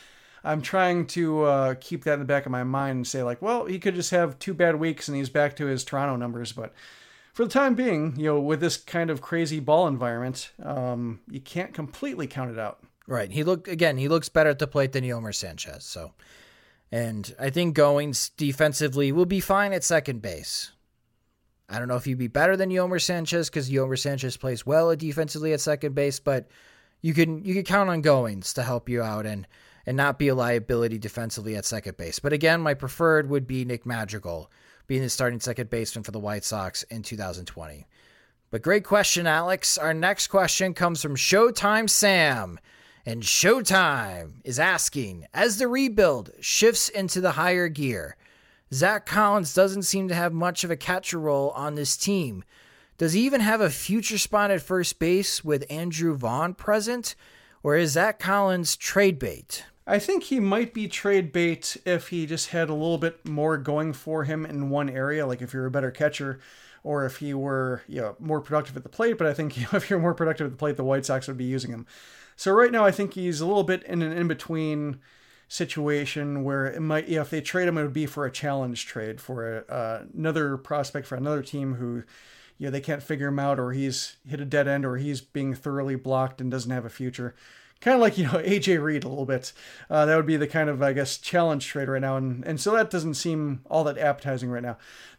I'm 0.47 0.62
trying 0.62 1.06
to 1.09 1.43
uh, 1.43 1.74
keep 1.81 2.05
that 2.05 2.14
in 2.14 2.18
the 2.20 2.24
back 2.24 2.47
of 2.47 2.52
my 2.52 2.62
mind 2.62 2.97
and 2.97 3.06
say 3.06 3.24
like, 3.24 3.43
well, 3.43 3.66
he 3.66 3.81
could 3.81 3.97
just 3.97 4.12
have 4.12 4.39
two 4.39 4.55
bad 4.55 4.77
weeks 4.77 5.09
and 5.09 5.16
he's 5.16 5.28
back 5.28 5.56
to 5.56 5.66
his 5.66 5.82
Toronto 5.82 6.14
numbers. 6.14 6.52
But 6.52 6.73
for 7.32 7.44
the 7.44 7.51
time 7.51 7.74
being, 7.74 8.14
you 8.16 8.27
know, 8.27 8.40
with 8.40 8.60
this 8.60 8.77
kind 8.77 9.10
of 9.10 9.20
crazy 9.20 9.59
ball 9.59 9.89
environment, 9.89 10.52
um, 10.62 11.18
you 11.28 11.40
can't 11.40 11.74
completely 11.74 12.28
count 12.28 12.52
it 12.52 12.60
out. 12.60 12.78
Right. 13.09 13.31
He 13.31 13.43
look 13.43 13.66
again. 13.66 13.98
He 13.98 14.09
looks 14.09 14.28
better 14.28 14.51
at 14.51 14.60
the 14.60 14.68
plate 14.68 14.93
than 14.93 15.02
Yolmer 15.02 15.35
Sanchez. 15.35 15.85
So, 15.85 16.12
and 16.93 17.35
I 17.39 17.51
think 17.51 17.77
Goins 17.77 18.31
defensively 18.37 19.13
will 19.13 19.27
be 19.27 19.41
fine 19.41 19.73
at 19.73 19.85
second 19.85 20.23
base. 20.23 20.73
I 21.69 21.79
don't 21.79 21.89
know 21.89 21.97
if 21.97 22.05
he'd 22.05 22.15
be 22.15 22.29
better 22.29 22.57
than 22.57 22.71
Yolmer 22.71 23.03
Sanchez 23.03 23.51
because 23.51 23.71
Yolmer 23.71 23.99
Sanchez 23.99 24.37
plays 24.37 24.65
well 24.65 24.95
defensively 24.95 25.53
at 25.53 25.61
second 25.61 25.95
base, 25.95 26.21
but 26.21 26.49
you 27.03 27.13
can 27.13 27.45
you 27.45 27.55
can 27.55 27.65
count 27.65 27.91
on 27.91 28.03
Goins 28.03 28.55
to 28.55 28.63
help 28.63 28.89
you 28.89 29.03
out 29.03 29.27
and 29.27 29.47
and 29.85 29.97
not 29.97 30.19
be 30.19 30.29
a 30.29 30.35
liability 30.35 30.99
defensively 30.99 31.57
at 31.57 31.65
second 31.65 31.97
base. 31.97 32.19
But 32.19 32.33
again, 32.33 32.61
my 32.61 32.75
preferred 32.75 33.29
would 33.29 33.47
be 33.47 33.65
Nick 33.65 33.87
Madrigal 33.87 34.51
being 34.87 35.03
the 35.03 35.09
starting 35.09 35.41
second 35.41 35.71
baseman 35.71 36.05
for 36.05 36.13
the 36.13 36.21
White 36.21 36.45
Sox 36.45 36.83
in 36.85 37.03
2020. 37.03 37.87
But 38.51 38.63
great 38.63 38.85
question, 38.85 39.27
Alex. 39.27 39.77
Our 39.77 39.95
next 39.95 40.29
question 40.29 40.75
comes 40.75 41.03
from 41.03 41.17
Showtime 41.17 41.91
Sam. 41.91 42.59
And 43.09 43.23
Showtime 43.23 44.33
is 44.43 44.59
asking 44.59 45.28
as 45.33 45.59
the 45.59 45.69
rebuild 45.69 46.33
shifts 46.41 46.89
into 46.89 47.20
the 47.20 47.33
higher 47.33 47.69
gear, 47.69 48.16
Zack 48.74 49.07
Collins 49.07 49.55
doesn't 49.55 49.85
seem 49.85 50.09
to 50.09 50.15
have 50.15 50.33
much 50.33 50.65
of 50.65 50.73
a 50.73 50.77
catcher 50.77 51.20
role 51.20 51.51
on 51.51 51.77
this 51.77 51.97
team. 51.97 52.43
Does 52.99 53.12
he 53.12 53.20
even 53.20 53.43
have 53.43 53.61
a 53.61 53.70
future 53.70 54.19
spot 54.19 54.51
at 54.51 54.61
first 54.61 54.99
base 54.99 55.45
with 55.45 55.70
Andrew 55.70 56.16
Vaughn 56.16 56.55
present? 56.55 57.15
Or 57.62 57.77
is 57.77 57.93
Zack 57.93 58.19
Collins 58.19 58.77
trade 58.77 59.20
bait? 59.20 59.65
I 59.87 60.01
think 60.01 60.24
he 60.24 60.41
might 60.41 60.74
be 60.74 60.89
trade 60.89 61.31
bait 61.31 61.77
if 61.85 62.09
he 62.09 62.27
just 62.27 62.49
had 62.49 62.69
a 62.69 62.74
little 62.74 62.99
bit 62.99 63.24
more 63.24 63.57
going 63.57 63.93
for 63.93 64.24
him 64.24 64.45
in 64.45 64.69
one 64.69 64.91
area, 64.91 65.28
like 65.28 65.41
if 65.43 65.53
you're 65.53 65.66
a 65.66 65.70
better 65.70 65.93
catcher 65.93 66.41
or 66.83 67.05
if 67.05 67.16
he 67.19 67.35
were 67.35 67.83
you 67.89 68.01
know 68.01 68.16
more 68.19 68.41
productive 68.41 68.77
at 68.77 68.83
the 68.83 68.89
plate. 68.89 69.16
But 69.16 69.28
I 69.28 69.35
think 69.35 69.57
you 69.57 69.62
know, 69.73 69.77
if 69.77 69.89
you're 69.89 70.01
more 70.01 70.15
productive 70.15 70.47
at 70.47 70.51
the 70.51 70.59
plate, 70.59 70.77
the 70.77 70.85
White 70.85 71.07
Sox 71.07 71.28
would 71.28 71.37
be 71.37 71.45
using 71.45 71.70
him. 71.70 71.87
So 72.37 72.53
right 72.53 72.71
now, 72.71 72.85
I 72.85 72.91
think 72.91 73.15
he's 73.15 73.41
a 73.41 73.47
little 73.47 73.65
bit 73.65 73.83
in 73.85 74.03
an 74.03 74.13
in 74.13 74.29
between 74.29 75.01
situation 75.49 76.45
where 76.45 76.67
it 76.67 76.81
might, 76.81 77.09
yeah, 77.09 77.21
if 77.23 77.31
they 77.31 77.41
trade 77.41 77.69
him, 77.69 77.79
it 77.79 77.83
would 77.83 77.93
be 77.93 78.07
for 78.07 78.27
a 78.27 78.33
challenge 78.33 78.87
trade 78.87 79.21
for 79.21 79.59
a, 79.59 79.73
uh, 79.73 80.03
another 80.17 80.57
prospect 80.57 81.07
for 81.07 81.15
another 81.15 81.43
team 81.43 81.75
who, 81.75 82.03
you 82.59 82.67
know, 82.67 82.71
they 82.71 82.81
can't 82.81 83.03
figure 83.03 83.29
him 83.29 83.39
out, 83.39 83.59
or 83.59 83.73
he's 83.73 84.17
hit 84.29 84.41
a 84.41 84.45
dead 84.45 84.69
end, 84.69 84.85
or 84.85 84.97
he's 84.97 85.21
being 85.21 85.55
thoroughly 85.55 85.95
blocked 85.95 86.41
and 86.41 86.51
doesn't 86.51 86.71
have 86.71 86.85
a 86.85 86.91
future. 86.91 87.35
Kind 87.81 87.95
of 87.95 88.01
like 88.01 88.17
you 88.17 88.25
know 88.25 88.31
AJ 88.39 88.83
Reed 88.83 89.05
a 89.05 89.09
little 89.09 89.27
bit. 89.27 89.53
Uh, 89.91 90.07
that 90.07 90.17
would 90.17 90.27
be 90.27 90.37
the 90.37 90.47
kind 90.47 90.71
of 90.71 90.83
I 90.83 90.93
guess 90.93 91.19
challenge 91.19 91.67
trade 91.67 91.89
right 91.89 92.01
now, 92.01 92.17
and 92.17 92.45
and 92.45 92.61
so 92.61 92.73
that 92.73 92.91
doesn't 92.91 93.15
seem 93.15 93.61
all 93.67 93.85
that 93.85 93.99
appetizing 93.99 94.51
right 94.51 94.63
now. 94.63 94.79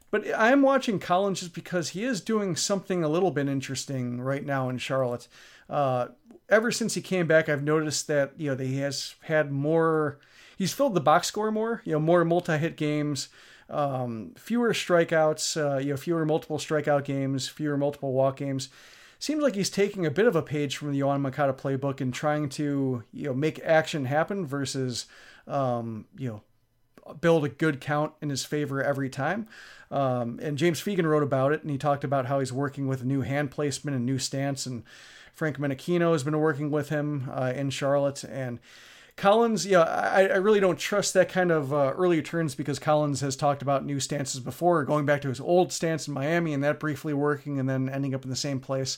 But 0.10 0.34
I 0.34 0.52
am 0.52 0.61
watching 0.61 0.99
Collins 0.99 1.41
just 1.41 1.53
because 1.53 1.89
he 1.89 2.03
is 2.03 2.22
doing 2.22 2.56
something 2.56 3.03
a 3.03 3.10
little 3.10 3.31
bit 3.31 3.49
interesting 3.49 4.22
right 4.22 4.45
now 4.45 4.69
in 4.69 4.77
Charlotte. 4.77 5.27
Uh, 5.69 6.07
ever 6.49 6.71
since 6.71 6.93
he 6.93 7.01
came 7.01 7.27
back, 7.27 7.49
I've 7.49 7.63
noticed 7.63 8.07
that 8.07 8.33
you 8.37 8.55
know 8.55 8.63
he 8.63 8.77
has 8.79 9.15
had 9.21 9.51
more. 9.51 10.19
He's 10.57 10.73
filled 10.73 10.95
the 10.95 11.01
box 11.01 11.27
score 11.27 11.51
more. 11.51 11.81
You 11.85 11.93
know, 11.93 11.99
more 11.99 12.25
multi-hit 12.25 12.77
games, 12.77 13.29
um, 13.69 14.33
fewer 14.37 14.73
strikeouts. 14.73 15.57
Uh, 15.57 15.77
you 15.79 15.91
know, 15.91 15.97
fewer 15.97 16.25
multiple 16.25 16.57
strikeout 16.57 17.05
games, 17.05 17.47
fewer 17.47 17.77
multiple 17.77 18.13
walk 18.13 18.37
games. 18.37 18.69
Seems 19.19 19.41
like 19.41 19.55
he's 19.55 19.71
taking 19.71 20.05
a 20.05 20.11
bit 20.11 20.27
of 20.27 20.35
a 20.35 20.43
page 20.43 20.77
from 20.77 20.91
the 20.91 20.99
Yoan 20.99 21.21
Moncada 21.21 21.53
playbook 21.53 22.01
and 22.01 22.13
trying 22.13 22.49
to 22.49 23.03
you 23.11 23.25
know 23.25 23.33
make 23.33 23.59
action 23.63 24.05
happen 24.05 24.45
versus 24.45 25.05
um, 25.47 26.05
you 26.17 26.29
know 26.29 26.41
build 27.21 27.45
a 27.45 27.49
good 27.49 27.79
count 27.79 28.13
in 28.21 28.29
his 28.29 28.45
favor 28.45 28.83
every 28.83 29.09
time. 29.09 29.47
Um, 29.89 30.39
and 30.41 30.57
James 30.57 30.81
Fegan 30.81 31.05
wrote 31.05 31.23
about 31.23 31.53
it, 31.53 31.61
and 31.61 31.71
he 31.71 31.77
talked 31.77 32.03
about 32.03 32.25
how 32.25 32.39
he's 32.39 32.51
working 32.51 32.87
with 32.87 33.01
a 33.01 33.05
new 33.05 33.21
hand 33.21 33.51
placement 33.51 33.95
and 33.95 34.05
new 34.05 34.19
stance 34.19 34.65
and 34.65 34.83
Frank 35.38 35.59
Menechino 35.59 36.14
has 36.14 36.23
been 36.23 36.39
working 36.39 36.72
with 36.72 36.89
him 36.89 37.30
uh, 37.31 37.53
in 37.55 37.69
Charlotte. 37.69 38.23
And 38.23 38.59
Collins, 39.15 39.68
yeah, 39.68 39.81
I, 39.81 40.26
I, 40.30 40.38
really 40.38 40.59
don't 40.59 40.80
trust 40.80 41.14
that 41.14 41.30
kind 41.30 41.51
of 41.51 41.72
uh, 41.72 41.93
early 41.95 42.23
turns 42.23 42.55
because 42.55 42.80
Collins 42.80 43.22
has 43.22 43.35
talked 43.35 43.61
about 43.61 43.85
new 43.85 43.99
stances 43.99 44.39
before, 44.39 44.84
going 44.84 45.05
back 45.05 45.22
to 45.22 45.30
his 45.30 45.39
old 45.39 45.72
stance 45.72 46.07
in 46.07 46.15
Miami 46.15 46.55
and 46.55 46.64
that 46.64 46.80
briefly 46.80 47.14
working 47.14 47.59
and 47.59 47.69
then 47.69 47.88
ending 47.88 48.15
up 48.15 48.23
in 48.23 48.31
the 48.31 48.35
same 48.35 48.59
place. 48.59 48.97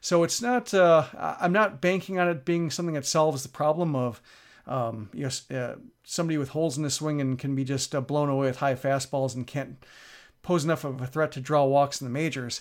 So 0.00 0.22
it's 0.22 0.40
not, 0.40 0.72
uh, 0.72 1.06
I'm 1.18 1.52
not 1.52 1.80
banking 1.80 2.16
on 2.20 2.28
it 2.28 2.44
being 2.44 2.70
something 2.70 2.94
that 2.94 3.04
solves 3.04 3.42
the 3.42 3.48
problem 3.48 3.96
of, 3.96 4.22
um, 4.68 5.10
you 5.12 5.28
know, 5.28 5.56
uh, 5.58 5.74
somebody 6.04 6.38
with 6.38 6.50
holes 6.50 6.76
in 6.76 6.84
the 6.84 6.90
swing 6.90 7.20
and 7.20 7.36
can 7.36 7.56
be 7.56 7.64
just 7.64 7.92
uh, 7.92 8.00
blown 8.00 8.28
away 8.28 8.46
with 8.46 8.58
high 8.58 8.76
fastballs 8.76 9.34
and 9.34 9.48
can't 9.48 9.84
pose 10.42 10.62
enough 10.62 10.84
of 10.84 11.00
a 11.00 11.08
threat 11.08 11.32
to 11.32 11.40
draw 11.40 11.64
walks 11.64 12.00
in 12.00 12.06
the 12.06 12.12
majors. 12.12 12.60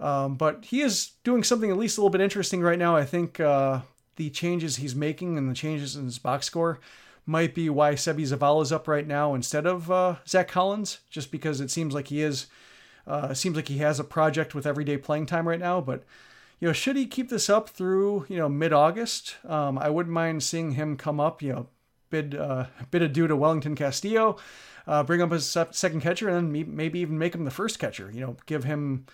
Um, 0.00 0.34
but 0.34 0.64
he 0.64 0.80
is 0.80 1.12
doing 1.24 1.44
something 1.44 1.70
at 1.70 1.76
least 1.76 1.96
a 1.96 2.00
little 2.00 2.10
bit 2.10 2.20
interesting 2.20 2.60
right 2.60 2.78
now. 2.78 2.96
I 2.96 3.04
think 3.04 3.38
uh, 3.38 3.80
the 4.16 4.30
changes 4.30 4.76
he's 4.76 4.94
making 4.94 5.38
and 5.38 5.48
the 5.48 5.54
changes 5.54 5.96
in 5.96 6.04
his 6.04 6.18
box 6.18 6.46
score 6.46 6.80
might 7.24 7.54
be 7.54 7.70
why 7.70 7.94
Seby 7.94 8.22
Zavala 8.22 8.62
is 8.62 8.72
up 8.72 8.88
right 8.88 9.06
now 9.06 9.34
instead 9.34 9.66
of 9.66 9.90
uh, 9.90 10.16
Zack 10.26 10.48
Collins, 10.48 11.00
just 11.08 11.30
because 11.30 11.60
it 11.60 11.70
seems 11.70 11.94
like 11.94 12.08
he 12.08 12.22
is. 12.22 12.46
Uh, 13.04 13.34
seems 13.34 13.56
like 13.56 13.66
he 13.66 13.78
has 13.78 13.98
a 13.98 14.04
project 14.04 14.54
with 14.54 14.64
everyday 14.64 14.96
playing 14.96 15.26
time 15.26 15.48
right 15.48 15.58
now, 15.58 15.80
but 15.80 16.04
you 16.60 16.68
know, 16.68 16.72
should 16.72 16.94
he 16.94 17.06
keep 17.06 17.30
this 17.30 17.50
up 17.50 17.68
through 17.68 18.26
you 18.28 18.36
know 18.36 18.48
mid 18.48 18.72
August? 18.72 19.34
Um, 19.44 19.76
I 19.76 19.90
wouldn't 19.90 20.12
mind 20.12 20.44
seeing 20.44 20.72
him 20.72 20.96
come 20.96 21.18
up. 21.18 21.42
You 21.42 21.52
know, 21.52 21.66
bid 22.10 22.36
uh, 22.36 22.66
bid 22.92 23.02
adieu 23.02 23.26
to 23.26 23.34
Wellington 23.34 23.74
Castillo, 23.74 24.36
uh, 24.86 25.02
bring 25.02 25.20
up 25.20 25.32
his 25.32 25.44
second 25.44 26.02
catcher, 26.02 26.28
and 26.28 26.52
maybe 26.52 27.00
even 27.00 27.18
make 27.18 27.34
him 27.34 27.44
the 27.44 27.50
first 27.50 27.80
catcher. 27.80 28.12
You 28.14 28.20
know, 28.20 28.36
give 28.46 28.62
him 28.62 29.06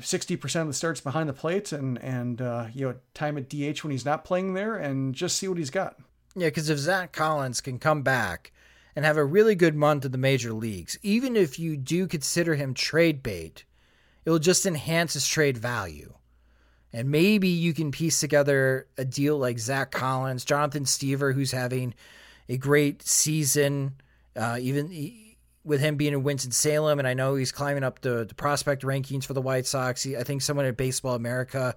60% 0.00 0.60
of 0.62 0.66
the 0.66 0.72
starts 0.72 1.00
behind 1.00 1.28
the 1.28 1.34
plate 1.34 1.72
and 1.72 1.98
and 2.02 2.40
uh, 2.40 2.66
you 2.74 2.88
know 2.88 2.94
time 3.14 3.36
at 3.36 3.48
DH 3.48 3.82
when 3.82 3.90
he's 3.90 4.04
not 4.04 4.24
playing 4.24 4.54
there 4.54 4.76
and 4.76 5.14
just 5.14 5.36
see 5.36 5.48
what 5.48 5.58
he's 5.58 5.70
got. 5.70 5.96
Yeah, 6.34 6.48
because 6.48 6.70
if 6.70 6.78
Zack 6.78 7.12
Collins 7.12 7.60
can 7.60 7.78
come 7.78 8.02
back 8.02 8.52
and 8.94 9.04
have 9.04 9.16
a 9.16 9.24
really 9.24 9.54
good 9.54 9.74
month 9.74 10.04
in 10.04 10.12
the 10.12 10.18
major 10.18 10.52
leagues, 10.52 10.98
even 11.02 11.36
if 11.36 11.58
you 11.58 11.76
do 11.76 12.06
consider 12.06 12.54
him 12.54 12.74
trade 12.74 13.22
bait, 13.22 13.64
it 14.24 14.30
will 14.30 14.38
just 14.38 14.66
enhance 14.66 15.14
his 15.14 15.26
trade 15.26 15.58
value. 15.58 16.14
And 16.92 17.10
maybe 17.10 17.48
you 17.48 17.72
can 17.72 17.92
piece 17.92 18.18
together 18.20 18.86
a 18.98 19.04
deal 19.04 19.38
like 19.38 19.58
Zack 19.58 19.90
Collins, 19.92 20.44
Jonathan 20.44 20.84
Stiever, 20.84 21.34
who's 21.34 21.52
having 21.52 21.94
a 22.48 22.56
great 22.56 23.02
season, 23.02 23.94
uh, 24.34 24.58
even 24.60 24.90
with 25.64 25.80
him 25.80 25.96
being 25.96 26.12
in 26.12 26.22
Winston 26.22 26.52
Salem, 26.52 26.98
and 26.98 27.06
I 27.06 27.14
know 27.14 27.34
he's 27.34 27.52
climbing 27.52 27.84
up 27.84 28.00
the, 28.00 28.24
the 28.24 28.34
prospect 28.34 28.82
rankings 28.82 29.24
for 29.24 29.34
the 29.34 29.42
White 29.42 29.66
Sox. 29.66 30.02
He, 30.02 30.16
I 30.16 30.22
think 30.22 30.42
someone 30.42 30.66
at 30.66 30.76
Baseball 30.76 31.14
America, 31.14 31.74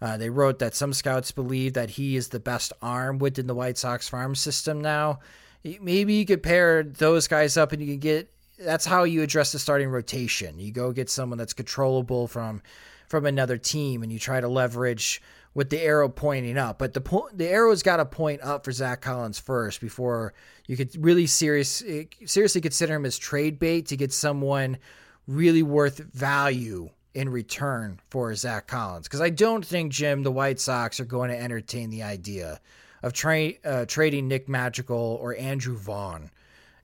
uh, 0.00 0.16
they 0.16 0.30
wrote 0.30 0.58
that 0.58 0.74
some 0.74 0.92
scouts 0.92 1.32
believe 1.32 1.74
that 1.74 1.90
he 1.90 2.16
is 2.16 2.28
the 2.28 2.40
best 2.40 2.72
arm 2.82 3.18
within 3.18 3.46
the 3.46 3.54
White 3.54 3.78
Sox 3.78 4.08
farm 4.08 4.34
system 4.34 4.80
now. 4.80 5.20
Maybe 5.64 6.14
you 6.14 6.26
could 6.26 6.42
pair 6.42 6.82
those 6.82 7.28
guys 7.28 7.56
up, 7.56 7.72
and 7.72 7.80
you 7.80 7.88
can 7.88 8.00
get. 8.00 8.28
That's 8.58 8.84
how 8.84 9.04
you 9.04 9.22
address 9.22 9.52
the 9.52 9.58
starting 9.58 9.88
rotation. 9.88 10.58
You 10.58 10.72
go 10.72 10.92
get 10.92 11.08
someone 11.08 11.38
that's 11.38 11.52
controllable 11.52 12.26
from 12.26 12.62
from 13.06 13.26
another 13.26 13.58
team, 13.58 14.02
and 14.02 14.12
you 14.12 14.18
try 14.18 14.40
to 14.40 14.48
leverage 14.48 15.22
with 15.54 15.70
the 15.70 15.80
arrow 15.80 16.08
pointing 16.08 16.56
up. 16.56 16.78
But 16.78 16.94
the 16.94 17.00
point, 17.00 17.36
the 17.36 17.48
arrow's 17.48 17.82
got 17.82 17.98
to 17.98 18.06
point 18.06 18.40
up 18.42 18.64
for 18.64 18.72
Zack 18.72 19.02
Collins 19.02 19.38
first 19.38 19.80
before 19.80 20.34
you 20.66 20.76
could 20.76 20.94
really 21.02 21.26
serious 21.26 21.82
seriously 22.24 22.60
consider 22.60 22.94
him 22.94 23.04
as 23.04 23.18
trade 23.18 23.58
bait 23.58 23.86
to 23.86 23.96
get 23.96 24.12
someone 24.12 24.78
really 25.26 25.62
worth 25.62 25.98
value 25.98 26.90
in 27.14 27.28
return 27.28 28.00
for 28.08 28.34
Zack 28.34 28.66
Collins. 28.66 29.06
Because 29.06 29.20
I 29.20 29.30
don't 29.30 29.64
think 29.64 29.92
Jim 29.92 30.22
the 30.22 30.32
White 30.32 30.60
Sox 30.60 30.98
are 31.00 31.04
going 31.04 31.30
to 31.30 31.38
entertain 31.38 31.90
the 31.90 32.02
idea 32.02 32.60
of 33.02 33.12
tra- 33.12 33.52
uh, 33.64 33.84
trading 33.86 34.28
Nick 34.28 34.48
Madrigal 34.48 35.18
or 35.20 35.36
Andrew 35.36 35.76
Vaughn. 35.76 36.30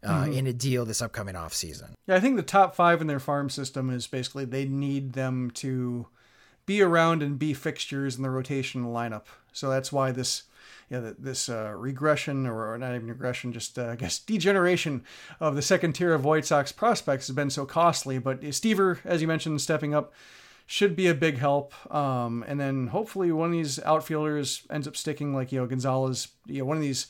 Uh, 0.01 0.23
mm-hmm. 0.23 0.32
in 0.35 0.47
a 0.47 0.53
deal 0.53 0.85
this 0.85 1.03
upcoming 1.03 1.35
offseason. 1.35 1.90
Yeah, 2.07 2.15
I 2.15 2.20
think 2.20 2.36
the 2.36 2.45
top 2.45 2.77
five 2.77 3.01
in 3.01 3.09
their 3.09 3.19
farm 3.19 3.51
system 3.51 3.90
is 3.90 4.07
basically 4.07 4.45
they 4.45 4.65
need 4.65 5.15
them 5.15 5.51
to 5.55 6.07
be 6.69 6.82
around 6.82 7.23
and 7.23 7.39
be 7.39 7.55
fixtures 7.55 8.16
in 8.16 8.23
the 8.23 8.31
rotation 8.31 8.85
lineup. 8.85 9.24
So 9.53 9.70
that's 9.70 9.90
why 9.90 10.12
this 10.12 10.45
you 10.90 11.01
know, 11.01 11.15
this 11.19 11.49
uh, 11.49 11.73
regression, 11.74 12.47
or 12.47 12.77
not 12.78 12.95
even 12.95 13.09
regression, 13.09 13.53
just 13.53 13.78
uh, 13.78 13.89
I 13.89 13.97
guess 13.97 14.19
degeneration 14.19 15.03
of 15.40 15.57
the 15.57 15.62
second 15.62 15.95
tier 15.95 16.12
of 16.12 16.24
White 16.24 16.45
Sox 16.45 16.70
prospects 16.70 17.27
has 17.27 17.35
been 17.35 17.51
so 17.51 17.65
costly. 17.65 18.19
But 18.19 18.43
Stiever, 18.43 18.99
as 19.05 19.23
you 19.23 19.27
mentioned, 19.27 19.61
stepping 19.62 19.95
up 19.95 20.12
should 20.66 20.95
be 20.95 21.07
a 21.07 21.15
big 21.15 21.39
help. 21.39 21.73
Um, 21.93 22.45
and 22.47 22.61
then 22.61 22.89
hopefully 22.89 23.32
one 23.32 23.49
of 23.49 23.53
these 23.53 23.78
outfielders 23.81 24.62
ends 24.70 24.86
up 24.86 24.97
sticking, 24.97 25.35
like 25.35 25.51
you 25.51 25.61
know 25.61 25.66
Gonzalez. 25.66 26.28
You 26.47 26.61
know, 26.61 26.65
one 26.66 26.77
of 26.77 26.82
these 26.82 27.07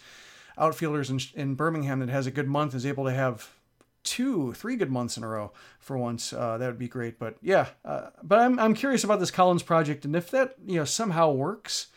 outfielders 0.56 1.10
in, 1.10 1.20
in 1.34 1.54
Birmingham 1.56 1.98
that 1.98 2.08
has 2.08 2.28
a 2.28 2.32
good 2.32 2.48
month 2.48 2.74
is 2.74 2.86
able 2.86 3.04
to 3.06 3.12
have 3.12 3.50
two, 4.08 4.54
three 4.54 4.76
good 4.76 4.90
months 4.90 5.18
in 5.18 5.22
a 5.22 5.28
row 5.28 5.52
for 5.78 5.98
once. 5.98 6.32
Uh, 6.32 6.56
that 6.56 6.66
would 6.66 6.78
be 6.78 6.88
great. 6.88 7.18
But 7.18 7.36
yeah, 7.42 7.68
uh, 7.84 8.08
but 8.22 8.38
I'm 8.40 8.58
I'm 8.58 8.74
curious 8.74 9.04
about 9.04 9.20
this 9.20 9.30
Collins 9.30 9.62
project, 9.62 10.04
and 10.06 10.16
if 10.16 10.30
that 10.30 10.54
you 10.66 10.76
know 10.76 10.84
somehow 10.84 11.30
works, 11.30 11.88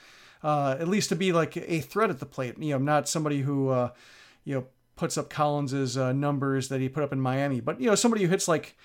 uh, 0.43 0.75
at 0.77 0.89
least 0.89 1.09
to 1.09 1.15
be 1.15 1.31
like 1.31 1.55
a 1.55 1.79
threat 1.79 2.09
at 2.09 2.19
the 2.19 2.25
plate. 2.25 2.57
You 2.59 2.73
know, 2.73 2.79
not 2.79 3.07
somebody 3.07 3.41
who 3.41 3.69
uh, 3.69 3.91
you 4.43 4.55
know 4.55 4.65
puts 4.97 5.17
up 5.17 5.29
Collins's 5.29 5.97
uh, 5.97 6.11
numbers 6.11 6.67
that 6.67 6.81
he 6.81 6.89
put 6.89 7.03
up 7.03 7.13
in 7.13 7.21
Miami, 7.21 7.61
but 7.61 7.79
you 7.79 7.87
know 7.87 7.95
somebody 7.95 8.23
who 8.23 8.29
hits 8.29 8.47
like 8.47 8.77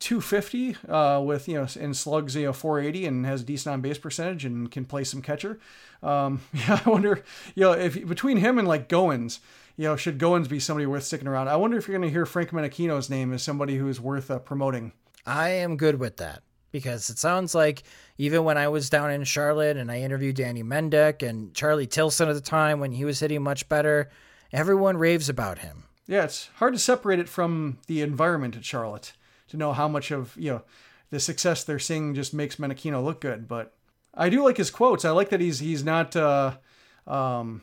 250 0.00 0.76
uh, 0.88 1.20
with 1.24 1.46
you 1.46 1.54
know 1.54 1.66
in 1.78 1.94
slugs 1.94 2.34
you 2.34 2.46
know 2.46 2.52
480 2.52 3.06
and 3.06 3.26
has 3.26 3.42
a 3.42 3.44
decent 3.44 3.72
on 3.72 3.80
base 3.80 3.98
percentage 3.98 4.44
and 4.44 4.70
can 4.72 4.84
play 4.84 5.04
some 5.04 5.22
catcher. 5.22 5.60
Um, 6.02 6.40
yeah, 6.52 6.80
I 6.84 6.90
wonder 6.90 7.22
you 7.54 7.62
know 7.62 7.72
if 7.72 8.06
between 8.08 8.38
him 8.38 8.58
and 8.58 8.66
like 8.66 8.88
Goins 8.88 9.38
you 9.80 9.86
know, 9.86 9.96
should 9.96 10.18
Goins 10.18 10.46
be 10.46 10.60
somebody 10.60 10.84
worth 10.84 11.04
sticking 11.04 11.26
around? 11.26 11.48
I 11.48 11.56
wonder 11.56 11.78
if 11.78 11.88
you're 11.88 11.96
going 11.96 12.06
to 12.06 12.12
hear 12.12 12.26
Frank 12.26 12.50
Menechino's 12.50 13.08
name 13.08 13.32
as 13.32 13.42
somebody 13.42 13.78
who 13.78 13.88
is 13.88 13.98
worth 13.98 14.30
uh, 14.30 14.38
promoting. 14.38 14.92
I 15.24 15.48
am 15.48 15.78
good 15.78 15.98
with 15.98 16.18
that 16.18 16.42
because 16.70 17.08
it 17.08 17.16
sounds 17.16 17.54
like 17.54 17.82
even 18.18 18.44
when 18.44 18.58
I 18.58 18.68
was 18.68 18.90
down 18.90 19.10
in 19.10 19.24
Charlotte 19.24 19.78
and 19.78 19.90
I 19.90 20.00
interviewed 20.00 20.36
Danny 20.36 20.62
Mendick 20.62 21.26
and 21.26 21.54
Charlie 21.54 21.86
Tilson 21.86 22.28
at 22.28 22.34
the 22.34 22.42
time 22.42 22.78
when 22.78 22.92
he 22.92 23.06
was 23.06 23.20
hitting 23.20 23.42
much 23.42 23.70
better, 23.70 24.10
everyone 24.52 24.98
raves 24.98 25.30
about 25.30 25.60
him. 25.60 25.84
Yeah, 26.06 26.24
it's 26.24 26.50
hard 26.56 26.74
to 26.74 26.78
separate 26.78 27.18
it 27.18 27.30
from 27.30 27.78
the 27.86 28.02
environment 28.02 28.56
at 28.56 28.66
Charlotte 28.66 29.14
to 29.48 29.56
know 29.56 29.72
how 29.72 29.88
much 29.88 30.10
of, 30.10 30.36
you 30.36 30.50
know, 30.50 30.62
the 31.08 31.18
success 31.18 31.64
they're 31.64 31.78
seeing 31.78 32.14
just 32.14 32.34
makes 32.34 32.56
Menechino 32.56 33.02
look 33.02 33.22
good. 33.22 33.48
But 33.48 33.72
I 34.12 34.28
do 34.28 34.44
like 34.44 34.58
his 34.58 34.70
quotes. 34.70 35.06
I 35.06 35.10
like 35.12 35.30
that 35.30 35.40
he's 35.40 35.60
he's 35.60 35.82
not 35.82 36.14
uh, 36.16 36.58
um, 37.06 37.62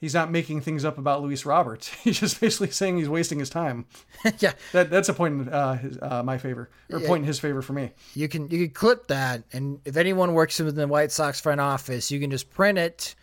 he's 0.00 0.14
not 0.14 0.30
making 0.30 0.60
things 0.60 0.84
up 0.84 0.98
about 0.98 1.22
Luis 1.22 1.46
Roberts. 1.46 1.88
He's 2.02 2.20
just 2.20 2.40
basically 2.40 2.70
saying 2.70 2.98
he's 2.98 3.08
wasting 3.08 3.38
his 3.38 3.50
time. 3.50 3.86
yeah, 4.38 4.52
that 4.72 4.90
that's 4.90 5.08
a 5.08 5.14
point 5.14 5.42
in 5.42 5.48
uh, 5.48 5.76
his, 5.76 5.98
uh, 6.00 6.22
my 6.22 6.38
favor 6.38 6.70
or 6.90 7.00
yeah. 7.00 7.06
point 7.06 7.22
in 7.22 7.26
his 7.26 7.38
favor 7.38 7.62
for 7.62 7.72
me. 7.72 7.92
You 8.14 8.28
can 8.28 8.50
you 8.50 8.66
can 8.66 8.74
clip 8.74 9.08
that, 9.08 9.44
and 9.52 9.80
if 9.84 9.96
anyone 9.96 10.34
works 10.34 10.60
in 10.60 10.74
the 10.74 10.86
White 10.86 11.12
Sox 11.12 11.40
front 11.40 11.60
office, 11.60 12.10
you 12.10 12.20
can 12.20 12.30
just 12.30 12.50
print 12.50 12.78
it, 12.78 13.14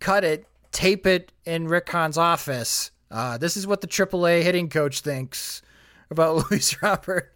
cut 0.00 0.24
it, 0.24 0.46
tape 0.72 1.06
it 1.06 1.32
in 1.44 1.68
Rick 1.68 1.88
Hahn's 1.88 2.18
office. 2.18 2.90
Uh, 3.10 3.38
this 3.38 3.56
is 3.56 3.66
what 3.66 3.80
the 3.80 3.86
AAA 3.86 4.42
hitting 4.42 4.68
coach 4.68 5.00
thinks 5.00 5.62
about 6.10 6.36
Luis 6.50 6.80
Robert. 6.82 7.34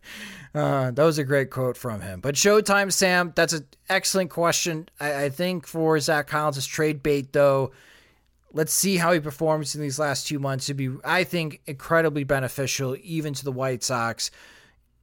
Uh, 0.54 0.90
that 0.90 1.04
was 1.04 1.18
a 1.18 1.24
great 1.24 1.50
quote 1.50 1.78
from 1.78 2.02
him. 2.02 2.20
But 2.20 2.34
Showtime 2.34 2.92
Sam, 2.92 3.32
that's 3.34 3.54
an 3.54 3.66
excellent 3.88 4.30
question. 4.30 4.88
I, 5.00 5.24
I 5.24 5.28
think 5.30 5.66
for 5.66 5.98
Zack 5.98 6.26
Collins' 6.26 6.66
trade 6.66 7.02
bait, 7.02 7.32
though, 7.32 7.72
let's 8.52 8.72
see 8.72 8.96
how 8.96 9.12
he 9.12 9.20
performs 9.20 9.74
in 9.74 9.80
these 9.80 9.98
last 9.98 10.26
two 10.26 10.38
months. 10.38 10.66
It'd 10.66 10.76
be, 10.76 10.90
I 11.04 11.24
think, 11.24 11.60
incredibly 11.66 12.24
beneficial 12.24 12.96
even 13.02 13.34
to 13.34 13.44
the 13.44 13.52
White 13.52 13.82
Sox 13.82 14.30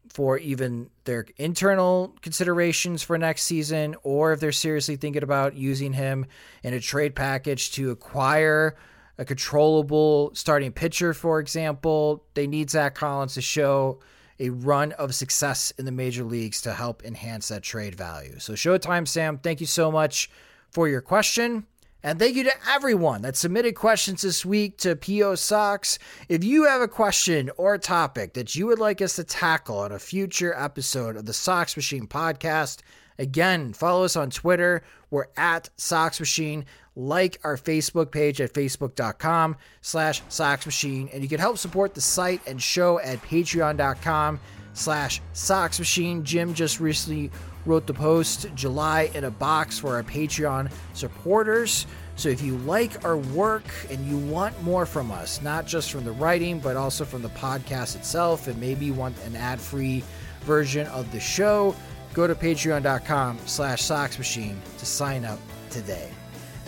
for 0.09 0.37
even 0.39 0.89
their 1.03 1.25
internal 1.37 2.15
considerations 2.21 3.03
for 3.03 3.17
next 3.17 3.43
season, 3.43 3.95
or 4.03 4.33
if 4.33 4.39
they're 4.39 4.51
seriously 4.51 4.95
thinking 4.95 5.23
about 5.23 5.55
using 5.55 5.93
him 5.93 6.25
in 6.63 6.73
a 6.73 6.79
trade 6.79 7.15
package 7.15 7.71
to 7.73 7.91
acquire 7.91 8.75
a 9.17 9.25
controllable 9.25 10.31
starting 10.33 10.71
pitcher, 10.71 11.13
for 11.13 11.39
example. 11.39 12.23
They 12.33 12.47
need 12.47 12.69
Zack 12.69 12.95
Collins 12.95 13.35
to 13.35 13.41
show 13.41 13.99
a 14.39 14.49
run 14.49 14.93
of 14.93 15.13
success 15.13 15.71
in 15.77 15.85
the 15.85 15.91
major 15.91 16.23
leagues 16.23 16.61
to 16.61 16.73
help 16.73 17.03
enhance 17.03 17.49
that 17.49 17.61
trade 17.61 17.95
value. 17.95 18.39
So, 18.39 18.53
Showtime 18.53 19.07
Sam, 19.07 19.37
thank 19.37 19.59
you 19.59 19.67
so 19.67 19.91
much 19.91 20.29
for 20.71 20.87
your 20.87 21.01
question. 21.01 21.65
And 22.01 22.17
thank 22.17 22.35
you 22.35 22.45
to 22.45 22.53
everyone 22.69 23.23
that 23.23 23.35
submitted 23.35 23.75
questions 23.75 24.21
this 24.21 24.45
week 24.45 24.77
to 24.77 24.95
PO 24.95 25.35
Sox. 25.35 25.99
If 26.29 26.45
you 26.45 26.65
have 26.65 26.81
a 26.81 26.87
question 26.87 27.51
or 27.57 27.73
a 27.73 27.79
topic 27.79 28.33
that 28.35 28.55
you 28.55 28.67
would 28.67 28.79
like 28.79 29.01
us 29.01 29.17
to 29.17 29.25
tackle 29.25 29.79
on 29.79 29.91
a 29.91 29.99
future 29.99 30.53
episode 30.57 31.17
of 31.17 31.25
the 31.25 31.33
Sox 31.33 31.75
Machine 31.75 32.07
podcast, 32.07 32.79
again, 33.17 33.73
follow 33.73 34.05
us 34.05 34.15
on 34.15 34.29
Twitter. 34.29 34.81
We're 35.09 35.27
at 35.35 35.69
Sox 35.75 36.21
Machine. 36.21 36.65
Like 36.95 37.39
our 37.43 37.57
Facebook 37.57 38.11
page 38.11 38.39
at 38.39 38.53
facebook.com 38.53 39.57
slash 39.81 40.21
Sox 40.29 40.65
Machine. 40.65 41.09
And 41.13 41.21
you 41.21 41.27
can 41.27 41.39
help 41.39 41.57
support 41.57 41.95
the 41.95 42.01
site 42.01 42.41
and 42.47 42.61
show 42.61 42.99
at 42.99 43.21
patreon.com 43.23 44.39
slash 44.73 45.21
Sox 45.33 45.79
Machine. 45.79 46.23
Jim 46.23 46.53
just 46.53 46.79
recently 46.79 47.31
wrote 47.65 47.87
the 47.87 47.93
post 47.93 48.47
July 48.55 49.09
in 49.13 49.23
a 49.23 49.31
box 49.31 49.79
for 49.79 49.95
our 49.95 50.03
Patreon 50.03 50.71
supporters. 50.93 51.85
So 52.15 52.29
if 52.29 52.41
you 52.41 52.57
like 52.59 53.05
our 53.05 53.17
work 53.17 53.65
and 53.89 54.05
you 54.05 54.17
want 54.17 54.61
more 54.61 54.85
from 54.85 55.11
us, 55.11 55.41
not 55.41 55.65
just 55.65 55.91
from 55.91 56.03
the 56.03 56.11
writing, 56.11 56.59
but 56.59 56.75
also 56.75 57.05
from 57.05 57.21
the 57.21 57.29
podcast 57.29 57.95
itself, 57.95 58.47
and 58.47 58.59
maybe 58.59 58.85
you 58.85 58.93
want 58.93 59.17
an 59.25 59.35
ad-free 59.35 60.03
version 60.41 60.87
of 60.87 61.09
the 61.11 61.19
show, 61.19 61.75
go 62.13 62.27
to 62.27 62.35
patreon.com 62.35 63.39
slash 63.45 63.81
Sox 63.81 64.17
Machine 64.17 64.61
to 64.77 64.85
sign 64.85 65.23
up 65.23 65.39
today. 65.69 66.09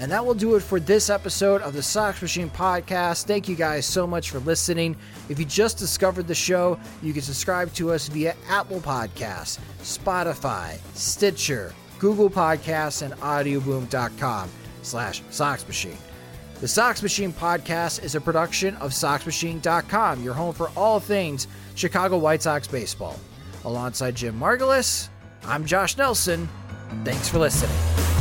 And 0.01 0.11
that 0.11 0.25
will 0.25 0.33
do 0.33 0.55
it 0.55 0.61
for 0.61 0.79
this 0.79 1.11
episode 1.11 1.61
of 1.61 1.73
the 1.73 1.83
Sox 1.83 2.23
Machine 2.23 2.49
Podcast. 2.49 3.25
Thank 3.25 3.47
you 3.47 3.55
guys 3.55 3.85
so 3.85 4.07
much 4.07 4.31
for 4.31 4.39
listening. 4.39 4.95
If 5.29 5.37
you 5.37 5.45
just 5.45 5.77
discovered 5.77 6.27
the 6.27 6.33
show, 6.33 6.79
you 7.03 7.13
can 7.13 7.21
subscribe 7.21 7.71
to 7.75 7.91
us 7.91 8.07
via 8.07 8.35
Apple 8.49 8.79
Podcasts, 8.79 9.59
Spotify, 9.81 10.79
Stitcher, 10.95 11.75
Google 11.99 12.31
Podcasts, 12.31 13.03
and 13.03 13.13
audioboom.com 13.13 14.49
slash 14.81 15.21
Sox 15.29 15.67
Machine. 15.67 15.97
The 16.61 16.67
Sox 16.67 17.03
Machine 17.03 17.31
Podcast 17.31 18.03
is 18.03 18.15
a 18.15 18.21
production 18.21 18.75
of 18.77 18.93
SoxMachine.com, 18.93 20.23
your 20.23 20.33
home 20.33 20.55
for 20.55 20.71
all 20.75 20.99
things 20.99 21.47
Chicago 21.75 22.17
White 22.17 22.41
Sox 22.41 22.67
baseball. 22.67 23.19
Alongside 23.65 24.15
Jim 24.15 24.39
Margalus, 24.39 25.09
I'm 25.43 25.63
Josh 25.63 25.95
Nelson. 25.95 26.49
Thanks 27.03 27.29
for 27.29 27.37
listening. 27.37 28.20